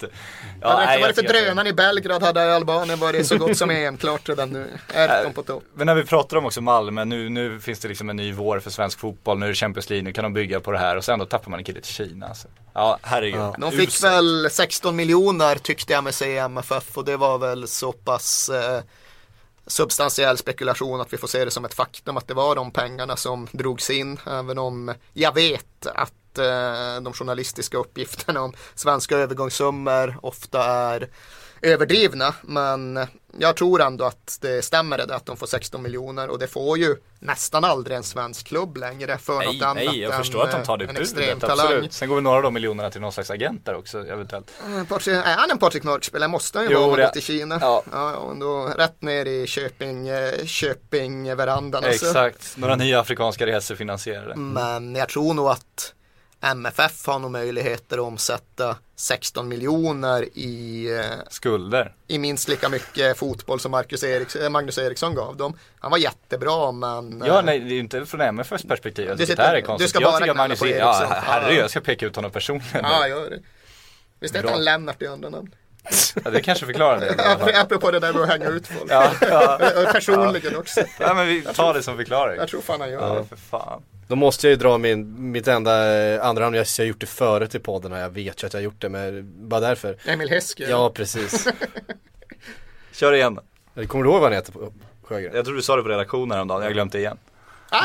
Ja, 0.61 0.69
hade 0.69 0.81
det 0.81 0.87
nej, 0.87 0.97
inte 0.97 1.07
varit 1.07 1.17
för 1.17 1.23
drönaren 1.23 1.67
i 1.67 1.73
Belgrad 1.73 2.23
hade 2.23 2.55
Albanien 2.55 2.99
varit 2.99 3.27
så 3.27 3.39
gott 3.39 3.57
som 3.57 3.71
EM-klart 3.71 4.29
redan 4.29 4.51
nu. 4.51 4.67
Erton 4.95 5.33
på 5.33 5.43
topp. 5.43 5.65
Men 5.75 5.87
när 5.87 5.95
vi 5.95 6.05
pratar 6.05 6.37
om 6.37 6.47
också 6.47 6.61
Malmö, 6.61 7.05
nu, 7.05 7.29
nu 7.29 7.61
finns 7.61 7.79
det 7.79 7.89
liksom 7.89 8.11
en 8.11 8.17
ny 8.17 8.33
vår 8.33 8.61
för 8.61 8.71
svensk 8.71 8.99
fotboll, 8.99 9.39
nu 9.39 9.47
är 9.47 9.51
det 9.51 9.55
Champions 9.55 9.91
League, 9.91 10.05
nu 10.05 10.13
kan 10.13 10.25
de 10.25 10.33
bygga 10.33 10.61
på 10.61 10.73
det 10.73 10.79
här 10.79 10.97
och 10.97 11.05
sen 11.05 11.19
då 11.19 11.25
tappar 11.25 11.51
man 11.51 11.59
en 11.59 11.65
kille 11.65 11.81
till 11.81 11.95
Kina. 11.95 12.27
Alltså. 12.27 12.49
Ja, 12.75 12.99
herregud. 13.03 13.55
De 13.59 13.71
fick 13.71 13.89
Uselt. 13.89 14.13
väl 14.13 14.49
16 14.51 14.97
miljoner 14.97 15.55
tyckte 15.57 15.93
jag 15.93 16.05
mig 16.05 16.13
se 16.13 16.27
i 16.27 16.39
MFF 16.39 16.99
och 16.99 17.05
det 17.05 17.17
var 17.17 17.39
väl 17.39 17.69
så 17.69 17.93
pass 17.93 18.49
eh, 18.49 18.81
substantiell 19.67 20.37
spekulation 20.37 21.01
att 21.01 21.13
vi 21.13 21.17
får 21.17 21.29
se 21.29 21.45
det 21.45 21.51
som 21.51 21.65
ett 21.65 21.75
faktum 21.75 22.17
att 22.17 22.29
det 22.29 22.35
var 22.35 22.55
de 22.55 22.71
pengarna 22.71 23.17
som 23.17 23.49
drogs 23.53 23.91
in. 23.91 24.21
Även 24.27 24.59
om 24.59 24.95
jag 25.13 25.35
vet 25.35 25.87
att 25.87 26.13
eh, 26.39 27.01
de 27.03 27.13
journalistiska 27.13 27.77
uppgifterna 27.79 28.41
om 28.43 28.53
svenska 28.75 29.17
övergångssummor 29.17 30.19
ofta 30.23 30.65
är 30.65 31.09
överdrivna. 31.63 32.35
Men 32.43 33.07
jag 33.39 33.57
tror 33.57 33.83
ändå 33.83 34.05
att 34.05 34.39
det 34.41 34.65
stämmer 34.65 34.99
det 34.99 35.15
att 35.15 35.27
de 35.27 35.37
får 35.37 35.47
16 35.47 35.83
miljoner 35.83 36.29
och 36.31 36.39
det 36.39 36.47
får 36.47 36.79
ju 36.79 36.97
nästan 37.19 37.65
aldrig 37.65 37.97
en 37.97 38.03
svensk 38.03 38.47
klubb 38.47 38.77
längre 38.77 39.19
för 39.19 39.39
Nej, 39.39 39.47
något 39.47 39.63
annat 39.63 39.77
nej, 39.77 40.01
jag 40.01 40.13
än 40.13 40.19
förstår 40.19 40.45
att 40.45 40.53
de 40.53 40.63
tar 40.65 40.77
det 40.77 40.85
eh, 40.85 40.89
en 40.91 40.95
budet, 40.95 41.11
extrem 41.19 41.41
talang. 41.41 41.67
absolut. 41.67 41.93
Sen 41.93 42.09
går 42.09 42.15
väl 42.17 42.23
några 42.25 42.37
av 42.37 42.43
de 42.43 42.55
miljonerna 42.55 42.91
till 42.91 43.01
någon 43.01 43.13
slags 43.13 43.31
agent 43.31 43.65
där 43.67 43.75
också 43.77 43.99
eventuellt. 44.07 44.51
Eh, 44.79 44.85
Patrik, 44.85 45.17
är 45.17 45.37
han 45.37 45.51
en 45.51 45.59
Patrik 45.59 45.83
Mörk-spelare 45.83 46.29
måste 46.29 46.59
han 46.59 46.67
ju 46.67 46.73
Jo, 46.73 46.81
vara 46.81 46.91
om 46.91 46.97
det- 46.97 47.13
till 47.13 47.23
Kina. 47.23 47.59
ja. 47.61 47.83
Ja, 47.93 48.17
och 48.17 48.37
då 48.37 48.67
rätt 48.77 49.03
ner 49.03 49.27
i 49.27 49.47
Köping, 49.47 50.09
eh, 50.09 50.45
Köping-verandan. 50.45 51.85
alltså. 51.85 52.07
Exakt, 52.07 52.57
några 52.57 52.77
nya 52.77 53.01
afrikanska 53.01 53.47
resor 53.47 53.75
finansierade. 53.75 54.35
Men 54.37 54.95
jag 54.95 55.09
tror 55.09 55.35
nog 55.35 55.49
att 55.49 55.95
MFF 56.41 57.07
har 57.07 57.19
nog 57.19 57.31
möjligheter 57.31 57.99
att 57.99 58.05
omsätta 58.05 58.77
16 58.97 59.49
miljoner 59.49 60.23
i, 60.39 60.87
eh, 60.99 61.05
Skulder. 61.31 61.95
i 62.07 62.19
minst 62.19 62.49
lika 62.49 62.69
mycket 62.69 63.19
fotboll 63.19 63.61
som 63.61 63.71
Marcus 63.71 64.05
Eriks, 64.05 64.37
eh, 64.37 64.51
Magnus 64.51 64.79
Eriksson 64.79 65.15
gav 65.15 65.37
dem. 65.37 65.59
Han 65.79 65.91
var 65.91 65.99
jättebra 65.99 66.73
men 66.73 67.23
Ja, 67.27 67.39
eh, 67.39 67.45
nej, 67.45 67.59
det 67.61 67.75
är 67.75 67.79
inte 67.81 68.07
från 68.07 68.21
MFFs 68.21 68.63
perspektiv. 68.65 69.07
Jag 69.09 69.17
Du 69.17 69.19
tycker 69.27 69.33
sitter- 69.33 69.43
det 69.43 69.49
här 69.67 69.75
är 69.75 69.79
du 69.79 69.89
ska 69.89 70.01
jag 70.01 70.11
bara 70.13 70.19
gnälla 70.19 70.35
Magnus, 70.35 70.59
på 70.61 70.67
Eriksson. 70.67 71.07
Ja. 71.27 71.53
jag 71.53 71.71
ska 71.71 71.81
peka 71.81 72.07
ut 72.07 72.17
honom 72.17 72.31
personligen. 72.31 72.85
Ja, 72.85 73.09
gör 73.09 73.31
det. 73.31 73.39
Visst 74.21 74.37
heter 74.37 74.49
han 74.49 74.65
Lennart 74.65 75.03
i 75.03 75.07
andra 75.07 75.29
namn? 75.31 75.55
Ja, 76.25 76.31
det 76.31 76.41
kanske 76.43 76.67
förklarar 76.67 77.01
det. 77.01 77.11
Ap- 77.15 77.53
Apropå 77.63 77.91
det 77.91 78.01
där 78.01 78.13
med 78.13 78.23
att 78.23 78.29
hänga 78.29 78.49
ut 78.49 78.67
folk. 78.67 78.91
Ja, 78.91 79.11
ja. 79.21 79.59
Personligen 79.93 80.57
också. 80.57 80.81
Ja, 81.01 81.15
men 81.15 81.27
vi 81.27 81.43
tar 81.43 81.75
det 81.75 81.83
som 81.83 81.97
förklaring. 81.97 82.37
Jag 82.39 82.49
tror 82.49 82.61
fan 82.61 82.81
han 82.81 82.91
gör 82.91 83.09
Ja, 83.09 83.15
det. 83.15 83.25
för 83.25 83.37
fan. 83.37 83.83
Då 84.09 84.17
måste 84.17 84.47
jag 84.47 84.51
ju 84.51 84.57
dra 84.57 84.79
min, 84.79 85.31
mitt 85.33 85.49
enda 85.49 85.97
eh, 85.99 86.27
andra 86.27 86.45
namn, 86.45 86.57
jag 86.57 86.67
har 86.79 86.85
gjort 86.85 87.01
det 87.01 87.07
förut 87.07 87.55
i 87.55 87.59
podden 87.59 87.93
och 87.93 87.99
jag 87.99 88.11
vet 88.11 88.43
ju 88.43 88.47
att 88.47 88.53
jag 88.53 88.61
har 88.61 88.65
gjort 88.65 88.81
det 88.81 88.89
men 88.89 89.33
bara 89.49 89.61
därför. 89.61 89.97
Emil 90.05 90.29
Heske. 90.31 90.71
Ja 90.71 90.91
precis. 90.95 91.49
Kör 92.93 93.13
igen. 93.13 93.39
Kommer 93.89 94.05
du 94.05 94.11
ihåg 94.11 94.21
vad 94.21 94.23
han 94.23 94.33
heter 94.33 94.53
på 94.53 94.73
Sjögren? 95.03 95.33
Jag 95.37 95.45
tror 95.45 95.57
du 95.57 95.63
sa 95.63 95.77
det 95.77 95.83
på 95.83 95.89
redaktionen 95.89 96.31
häromdagen, 96.31 96.61
jag 96.63 96.69
har 96.69 96.75
glömt 96.75 96.93
det 96.93 96.99
igen. 96.99 97.19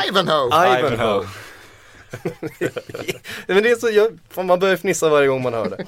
Ivanhoe. 0.08 0.78
Ivanhoe. 0.78 1.26
men 3.46 3.62
det 3.62 3.70
är 3.70 3.76
så, 3.76 3.90
jag, 3.90 4.18
man 4.46 4.58
börjar 4.58 4.76
fnissa 4.76 5.08
varje 5.08 5.28
gång 5.28 5.42
man 5.42 5.54
hör 5.54 5.70
det. 5.70 5.84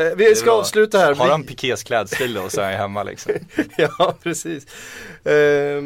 Eh, 0.00 0.16
vi 0.16 0.24
Det 0.24 0.36
ska 0.36 0.44
bra. 0.44 0.54
avsluta 0.54 0.98
här. 0.98 1.14
Har 1.14 1.28
han 1.28 1.44
Pikés 1.44 1.82
klädstil 1.82 2.34
då 2.34 2.48
så 2.48 2.60
är 2.60 2.70
han 2.70 2.80
hemma 2.80 3.02
liksom. 3.02 3.32
ja, 3.76 4.14
precis. 4.22 4.66
Eh, 5.24 5.82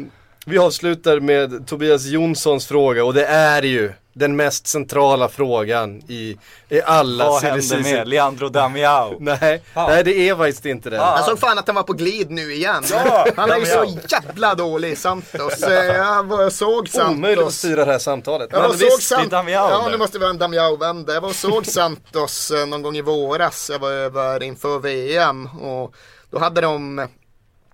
vi 0.47 0.57
avslutar 0.57 1.19
med 1.19 1.67
Tobias 1.67 2.05
Jonssons 2.05 2.67
fråga 2.67 3.03
och 3.05 3.13
det 3.13 3.25
är 3.25 3.61
ju 3.63 3.93
den 4.13 4.35
mest 4.35 4.67
centrala 4.67 5.29
frågan 5.29 6.01
i, 6.07 6.37
i 6.69 6.81
alla 6.81 7.25
Vad 7.29 7.41
hände 7.43 7.77
med 7.83 8.07
Leandro 8.07 8.49
Damiao? 8.49 9.17
Nej, 9.19 9.61
nej 9.75 10.03
det 10.03 10.29
är 10.29 10.35
faktiskt 10.35 10.65
inte 10.65 10.89
det. 10.89 10.95
Jag 10.95 11.25
såg 11.25 11.39
fan 11.39 11.57
att 11.57 11.67
han 11.67 11.75
var 11.75 11.83
på 11.83 11.93
glid 11.93 12.31
nu 12.31 12.53
igen. 12.53 12.83
Ja, 12.91 13.27
han 13.35 13.51
är 13.51 13.57
ju 13.57 13.65
så 13.65 13.97
jävla 14.09 14.55
dålig 14.55 14.97
Santos. 14.97 15.63
Eh, 15.63 15.73
Jag 15.85 16.23
var- 16.23 16.49
såg 16.49 16.87
Omöjligt 17.09 17.37
att 17.39 17.43
Santos. 17.43 17.55
styra 17.57 17.85
det 17.85 17.91
här 17.91 17.99
samtalet. 17.99 18.49
Jag 18.51 18.61
var 18.61 18.67
Men 18.69 18.77
såg 18.77 18.85
visst, 18.87 19.03
Sant- 19.07 19.31
Damiao 19.31 19.69
Ja, 19.69 19.87
nu 19.91 19.97
måste 19.97 20.19
vi 20.19 20.25
ha 20.25 20.29
en 20.31 20.37
Damiao-vända. 20.37 21.13
Jag 21.13 21.21
var 21.21 21.29
och 21.29 21.35
såg 21.35 21.65
Santos 21.65 22.51
eh, 22.51 22.65
någon 22.65 22.81
gång 22.81 22.97
i 22.97 23.01
våras. 23.01 23.69
Jag 23.73 23.79
var 23.79 23.91
över 23.91 24.43
inför 24.43 24.79
VM 24.79 25.45
och 25.61 25.93
då 26.31 26.39
hade 26.39 26.61
de 26.61 27.07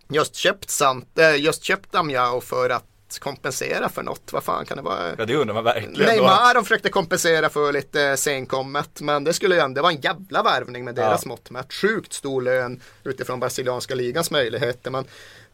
just 0.10 0.36
köpt, 0.36 0.70
Sant, 0.70 1.18
eh, 1.20 1.36
just 1.36 1.64
köpt 1.64 1.92
Damiao 1.92 2.42
för 2.42 2.70
att 2.70 2.84
kompensera 3.20 3.90
för 3.90 4.04
något. 4.04 4.34
Vad 4.34 4.44
fan 4.44 4.66
kan 4.66 4.78
det 4.78 4.84
vara? 4.84 5.16
Ja 5.18 5.26
det 5.26 5.36
undrar 5.36 5.54
man 5.54 5.64
verkligen. 5.64 5.94
Neymar 6.08 6.54
de 6.54 6.64
försökte 6.64 6.90
kompensera 6.90 7.50
för 7.50 7.72
lite 7.74 8.18
senkommet 8.18 9.02
men 9.02 9.24
det 9.24 9.34
skulle 9.34 9.56
ju 9.56 9.62
ändå, 9.62 9.76
det 9.76 9.82
var 9.82 9.92
en 9.92 10.02
jävla 10.02 10.44
värvning 10.44 10.86
med 10.86 10.96
deras 10.96 11.22
Ja. 11.26 11.30
mått 11.30 11.50
mätt. 11.50 11.74
Sjukt 11.74 12.14
stor 12.14 12.42
lön 12.42 12.82
utifrån 13.04 13.40
brasilianska 13.40 13.96
ligans 13.96 14.32
möjligheter. 14.32 14.92
Men 14.92 15.06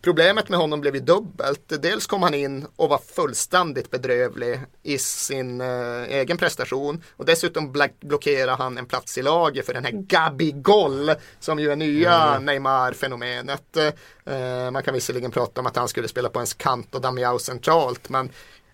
problemet 0.01 0.49
med 0.49 0.59
honom 0.59 0.81
blev 0.81 0.95
ju 0.95 1.01
dubbelt. 1.01 1.81
Dels 1.81 2.07
kom 2.07 2.23
han 2.23 2.33
in 2.33 2.67
och 2.75 2.89
var 2.89 2.97
fullständigt 2.97 3.91
bedrövlig 3.91 4.59
i 4.83 4.97
sin 4.97 5.61
eh, 5.61 6.03
egen 6.03 6.37
prestation 6.37 7.03
och 7.17 7.25
dessutom 7.25 7.73
blockerade 7.99 8.51
han 8.51 8.77
en 8.77 8.85
plats 8.85 9.17
i 9.17 9.21
laget 9.21 9.65
för 9.65 9.73
den 9.73 9.85
här 9.85 9.91
Gabigol 9.91 11.11
som 11.39 11.59
ju 11.59 11.71
är 11.71 11.75
nya 11.75 12.39
Neymar-fenomenet. 12.39 13.77
Eh, 14.25 14.71
man 14.71 14.83
kan 14.83 14.93
visserligen 14.93 15.31
prata 15.31 15.61
om 15.61 15.67
att 15.67 15.75
han 15.75 15.87
skulle 15.87 16.07
spela 16.07 16.29
på 16.29 16.39
ens 16.39 16.53
kant 16.53 16.95
och 16.95 17.01
Damiao 17.01 17.39
centralt 17.39 18.09
men 18.09 18.29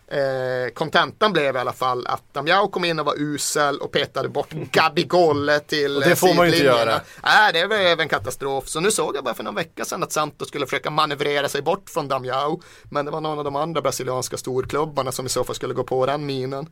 Eh, 0.07 0.73
Kontentan 0.73 1.33
blev 1.33 1.55
i 1.55 1.59
alla 1.59 1.73
fall 1.73 2.07
att 2.07 2.33
Damiao 2.33 2.67
kom 2.67 2.85
in 2.85 2.99
och 2.99 3.05
var 3.05 3.15
usel 3.17 3.77
och 3.77 3.91
petade 3.91 4.29
bort 4.29 4.51
Gabigol 4.51 5.49
till 5.67 5.97
Och 5.97 6.03
det 6.03 6.15
får 6.15 6.33
man 6.33 6.47
ju 6.47 6.53
inte 6.53 6.65
göra. 6.65 7.01
Nej, 7.23 7.53
det 7.53 7.67
var 7.67 7.75
även 7.75 8.09
katastrof. 8.09 8.67
Så 8.67 8.79
nu 8.79 8.91
såg 8.91 9.15
jag 9.15 9.23
bara 9.23 9.33
för 9.33 9.43
någon 9.43 9.55
vecka 9.55 9.85
sedan 9.85 10.03
att 10.03 10.11
Santos 10.11 10.47
skulle 10.47 10.65
försöka 10.65 10.89
manövrera 10.89 11.49
sig 11.49 11.61
bort 11.61 11.89
från 11.89 12.07
Damiao. 12.07 12.61
Men 12.83 13.05
det 13.05 13.11
var 13.11 13.21
någon 13.21 13.37
av 13.37 13.43
de 13.43 13.55
andra 13.55 13.81
brasilianska 13.81 14.37
storklubbarna 14.37 15.11
som 15.11 15.25
i 15.25 15.29
så 15.29 15.43
fall 15.43 15.55
skulle 15.55 15.73
gå 15.73 15.83
på 15.83 16.05
den 16.05 16.25
minen. 16.25 16.69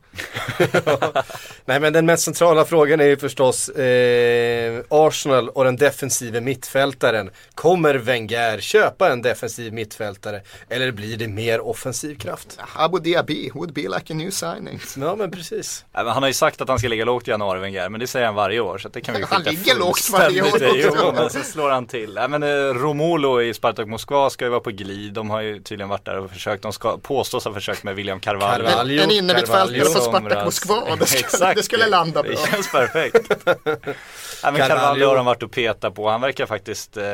Nej 1.64 1.80
men 1.80 1.92
den 1.92 2.06
mest 2.06 2.24
centrala 2.24 2.64
frågan 2.64 3.00
är 3.00 3.04
ju 3.04 3.16
förstås 3.16 3.68
eh, 3.68 4.84
Arsenal 4.88 5.48
och 5.48 5.64
den 5.64 5.76
defensiva 5.76 6.40
mittfältaren. 6.40 7.30
Kommer 7.54 7.94
Wenger 7.94 8.60
köpa 8.60 9.12
en 9.12 9.22
defensiv 9.22 9.72
mittfältare? 9.72 10.40
Eller 10.68 10.92
blir 10.92 11.16
det 11.16 11.28
mer 11.28 11.60
offensiv 11.60 12.18
kraft? 12.18 12.58
Abu 12.74 13.00
Dhabi 13.24 13.50
would 13.54 13.72
be 13.72 13.80
like 13.82 14.12
a 14.12 14.16
new 14.16 14.30
signing. 14.30 14.80
Ja 14.96 15.16
men 15.16 15.30
precis. 15.30 15.84
Men 15.92 16.06
han 16.06 16.22
har 16.22 16.28
ju 16.30 16.34
sagt 16.34 16.60
att 16.60 16.68
han 16.68 16.78
ska 16.78 16.88
ligga 16.88 17.04
lågt 17.04 17.28
i 17.28 17.30
januari 17.30 17.60
Wenger, 17.60 17.88
men 17.88 18.00
det 18.00 18.06
säger 18.06 18.26
han 18.26 18.34
varje 18.34 18.60
år 18.60 18.78
så 18.78 18.88
det 18.88 19.00
kan 19.00 19.14
vi 19.14 19.22
Han 19.22 19.38
skita 19.38 19.50
ligger 19.50 19.74
lågt 19.78 20.10
varje 20.12 20.42
år. 20.42 20.48
Jo, 20.74 21.12
men 21.14 21.30
så 21.30 21.40
slår 21.40 21.70
han 21.70 21.86
till. 21.86 22.14
Nej, 22.14 22.28
men 22.28 22.42
eh, 22.42 22.48
Romulo 22.74 23.42
i 23.42 23.54
Spartak 23.54 23.86
Moskva 23.88 24.30
ska 24.30 24.44
ju 24.44 24.50
vara 24.50 24.60
på 24.60 24.70
glid. 24.70 25.12
De 25.12 25.30
har 25.30 25.40
ju 25.40 25.60
tydligen 25.62 25.88
varit 25.88 26.04
där 26.04 26.18
och 26.18 26.30
försökt. 26.30 26.62
De 26.62 26.72
ska 26.72 26.98
påstås 26.98 27.44
ha 27.44 27.52
försökt 27.54 27.82
med 27.82 27.94
William 27.94 28.20
Carvalho. 28.20 28.66
Carvalho. 28.68 29.02
En, 29.02 29.10
innermittfältare 29.10 29.80
för 29.84 30.00
Spartak. 30.00 30.44
Moskva. 30.44 30.96
Det, 30.96 31.06
skulle- 31.06 31.20
Exakt. 31.20 31.56
det 31.56 31.62
skulle 31.62 31.86
landa 31.86 32.22
bra. 32.22 32.32
Det 32.32 32.50
känns 32.50 32.72
perfekt. 32.72 33.14
Nej, 33.34 33.56
men 33.64 34.56
Carvalho. 34.56 34.58
Carvalho 34.68 35.06
har 35.06 35.16
de 35.16 35.26
varit 35.26 35.42
och 35.42 35.50
petat 35.52 35.94
på. 35.94 36.08
Han 36.10 36.20
verkar 36.20 36.46
faktiskt 36.46 36.96
eh, 36.96 37.04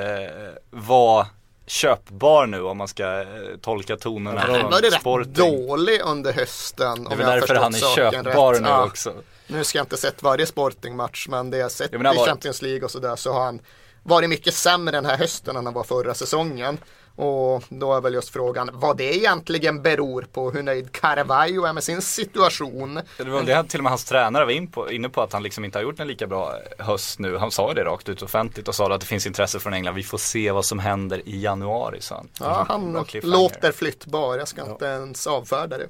vara 0.71 1.27
köpbar 1.71 2.47
nu 2.47 2.63
om 2.63 2.77
man 2.79 2.89
ska 2.89 3.21
eh, 3.21 3.27
tolka 3.61 3.97
tonerna 3.97 4.41
Han 4.41 4.61
från 4.61 4.71
var 4.71 4.81
rätt 4.81 4.93
Sporting. 4.95 5.33
dålig 5.67 6.01
under 6.05 6.33
hösten. 6.33 7.05
Det 7.05 7.13
är 7.13 7.17
väl 7.17 7.27
jag 7.27 7.41
därför 7.41 7.55
han 7.55 7.75
är 7.75 7.79
köpbar 7.97 8.53
rätt. 8.53 8.63
nu 8.63 8.69
Ja. 8.69 8.85
också. 8.87 9.13
Nu 9.47 9.65
ska 9.65 9.79
jag 9.79 9.85
inte 9.85 9.97
sett 9.97 10.23
varje 10.23 10.47
Sporting-match 10.47 11.27
men 11.31 11.51
det 11.51 11.57
jag 11.57 11.71
sett 11.71 11.91
Jo, 11.93 11.99
men 11.99 12.07
han 12.07 12.17
i 12.17 12.29
Champions 12.29 12.63
League 12.63 12.85
och 12.85 12.91
sådär 12.91 13.17
så 13.17 13.33
har 13.33 13.45
han 13.45 13.61
varit 14.03 14.29
mycket 14.31 14.55
sämre 14.55 14.97
den 14.97 15.07
här 15.07 15.17
hösten 15.17 15.57
än 15.57 15.65
han 15.65 15.75
var 15.75 15.85
förra 15.85 16.15
säsongen. 16.15 16.79
Och 17.21 17.63
då 17.69 17.95
är 17.95 18.01
väl 18.01 18.15
just 18.15 18.29
frågan 18.29 18.71
vad 18.73 18.97
det 18.97 19.17
egentligen 19.17 19.83
beror 19.83 20.27
på, 20.33 20.51
hur 20.51 20.63
nöjd 20.63 20.93
Carvalho 20.93 21.65
är 21.65 21.73
med 21.73 21.85
sin 21.85 22.03
situation. 22.03 23.01
Det 23.17 23.25
var 23.25 23.43
det 23.43 23.65
till 23.65 23.81
och 23.81 23.85
med 23.85 23.91
hans 23.91 24.05
tränare 24.05 24.45
var 24.45 24.53
in 24.53 24.67
på, 24.71 24.93
inne 24.93 25.09
på 25.09 25.23
att 25.23 25.33
han 25.33 25.43
liksom 25.43 25.65
inte 25.65 25.79
har 25.79 25.83
gjort 25.83 26.01
en 26.01 26.09
lika 26.09 26.27
bra 26.27 26.55
höst 26.79 27.19
nu. 27.19 27.37
Han 27.37 27.51
sa 27.51 27.75
det 27.75 27.85
rakt 27.85 28.09
ut 28.09 28.23
offentligt 28.23 28.69
och 28.69 28.75
sa 28.75 28.95
att 28.95 29.01
det 29.01 29.07
finns 29.07 29.27
intresse 29.27 29.61
från 29.61 29.75
England. 29.75 29.95
Vi 29.95 30.03
får 30.03 30.19
se 30.19 30.51
vad 30.51 30.65
som 30.65 30.79
händer 30.79 31.29
i 31.29 31.43
januari 31.43 32.01
sa 32.01 32.15
han. 32.15 32.29
Ja, 32.41 32.67
han 32.69 32.93
Bra 32.93 33.05
cliffhanger. 33.05 33.37
låter 33.37 33.73
flyttbar, 33.73 34.39
jag 34.39 34.49
ska 34.49 34.71
inte 34.71 34.85
ens 34.85 35.27
avfärda 35.27 35.79
det. 35.79 35.87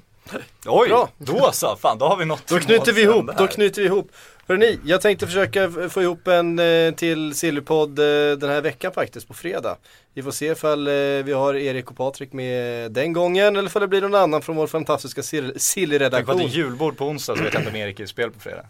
Oj, 0.67 0.89
Bra. 0.89 1.09
då 1.19 1.51
så, 1.53 1.77
fan 1.77 1.99
då 1.99 2.07
har 2.07 2.17
vi 2.17 2.25
något 2.25 2.47
Då 2.47 2.59
knyter 2.59 2.93
vi 2.93 3.03
ihop, 3.03 3.31
då 3.39 3.47
knyter 3.47 3.83
vi 3.83 3.87
ihop. 3.89 4.11
Hörrni, 4.51 4.79
jag 4.85 5.01
tänkte 5.01 5.27
försöka 5.27 5.71
få 5.91 6.03
ihop 6.03 6.29
en 6.29 6.59
eh, 6.59 6.95
till 6.95 7.35
Sillypodd 7.35 7.99
eh, 7.99 8.05
den 8.39 8.51
här 8.51 8.61
veckan 8.61 8.93
faktiskt, 8.93 9.29
på 9.29 9.35
fredag. 9.35 9.77
Vi 10.15 10.23
får 10.23 10.31
se 10.31 10.47
ifall 10.47 10.87
eh, 10.89 10.93
vi 11.25 11.33
har 11.33 11.55
Erik 11.55 11.91
och 11.91 11.97
Patrik 11.97 12.33
med 12.33 12.93
den 12.93 13.13
gången 13.13 13.57
eller 13.57 13.69
ifall 13.69 13.83
det 13.83 13.89
blir 13.89 14.01
någon 14.01 14.15
annan 14.15 14.43
från 14.43 14.57
vår 14.57 14.67
fantastiska 14.67 15.21
Sill- 15.21 15.43
Tänk 15.43 15.47
på 15.47 15.49
att 15.49 15.55
det 15.55 15.61
Silly-redaktion. 15.61 16.41
är 16.41 16.49
julbord 16.49 16.97
på 16.99 17.07
onsdag 17.07 17.37
så 17.37 17.43
vet 17.43 17.55
jag 17.55 17.61
inte 17.61 17.71
om 17.71 17.77
Erik 17.77 18.01
är 18.01 18.05
i 18.05 18.07
spel 18.07 18.31
på 18.31 18.41
fredag. 18.41 18.65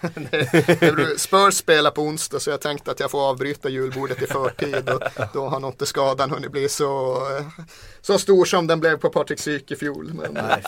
Det 0.80 0.94
blir- 0.94 1.16
Spurs 1.18 1.54
spelar 1.54 1.90
på 1.90 2.02
onsdag 2.02 2.40
så 2.40 2.50
jag 2.50 2.60
tänkte 2.60 2.90
att 2.90 3.00
jag 3.00 3.10
får 3.10 3.20
avbryta 3.28 3.68
julbordet 3.68 4.22
i 4.22 4.26
förtid 4.26 4.88
och 4.88 5.02
då 5.32 5.48
har 5.48 5.60
nog 5.60 5.70
inte 5.70 5.86
skadan 5.86 6.30
hunnit 6.30 6.52
bli 6.52 6.68
så, 6.68 7.18
så 8.00 8.18
stor 8.18 8.44
som 8.44 8.66
den 8.66 8.80
blev 8.80 8.96
på 8.96 9.08
Patrik 9.10 9.40
Syk 9.40 9.70
i 9.70 9.76
fjol. 9.76 10.10
Men, 10.14 10.32
Nej, 10.34 10.62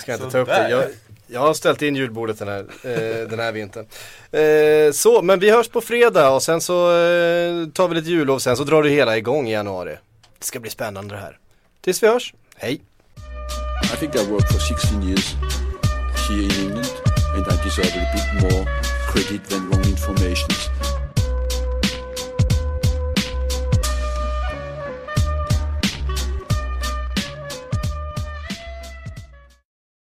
ska 0.00 0.12
jag 0.12 0.18
inte 0.20 0.30
ta 0.30 0.38
upp 0.38 0.48
det. 0.48 0.70
Jag, 0.70 0.84
jag 1.32 1.40
har 1.40 1.54
ställt 1.54 1.82
in 1.82 1.96
julbordet 1.96 2.38
den 2.38 2.48
här, 2.48 2.60
eh, 2.60 3.28
den 3.28 3.38
här 3.38 3.52
vintern. 3.52 3.86
Eh, 4.32 4.92
så, 4.92 5.22
men 5.22 5.38
vi 5.40 5.50
hörs 5.50 5.68
på 5.68 5.80
fredag 5.80 6.30
och 6.30 6.42
sen 6.42 6.60
så 6.60 6.90
eh, 6.90 7.68
tar 7.68 7.88
vi 7.88 7.94
lite 7.94 8.10
jullov 8.10 8.38
sen 8.38 8.56
så 8.56 8.64
drar 8.64 8.82
det 8.82 8.90
hela 8.90 9.16
igång 9.16 9.48
i 9.48 9.52
januari. 9.52 9.96
Det 10.38 10.44
ska 10.44 10.60
bli 10.60 10.70
spännande 10.70 11.14
det 11.14 11.20
här. 11.20 11.38
Tills 11.80 12.02
vi 12.02 12.06
hörs, 12.06 12.34
hej! 12.56 12.80
I 13.84 13.96
think 13.96 14.14
I 14.14 14.18
worked 14.18 14.48
for 14.48 14.58
16 14.58 15.02
years 15.02 15.34
here 16.28 16.42
in 16.42 16.50
England, 16.50 16.90
and 17.34 17.46
I 17.46 17.64
deserve 17.64 17.92
a 17.96 18.06
bit 18.14 18.42
more 18.42 18.66
credit 19.12 19.48
than 19.48 19.70
wrong 19.70 19.84
information. 19.84 20.48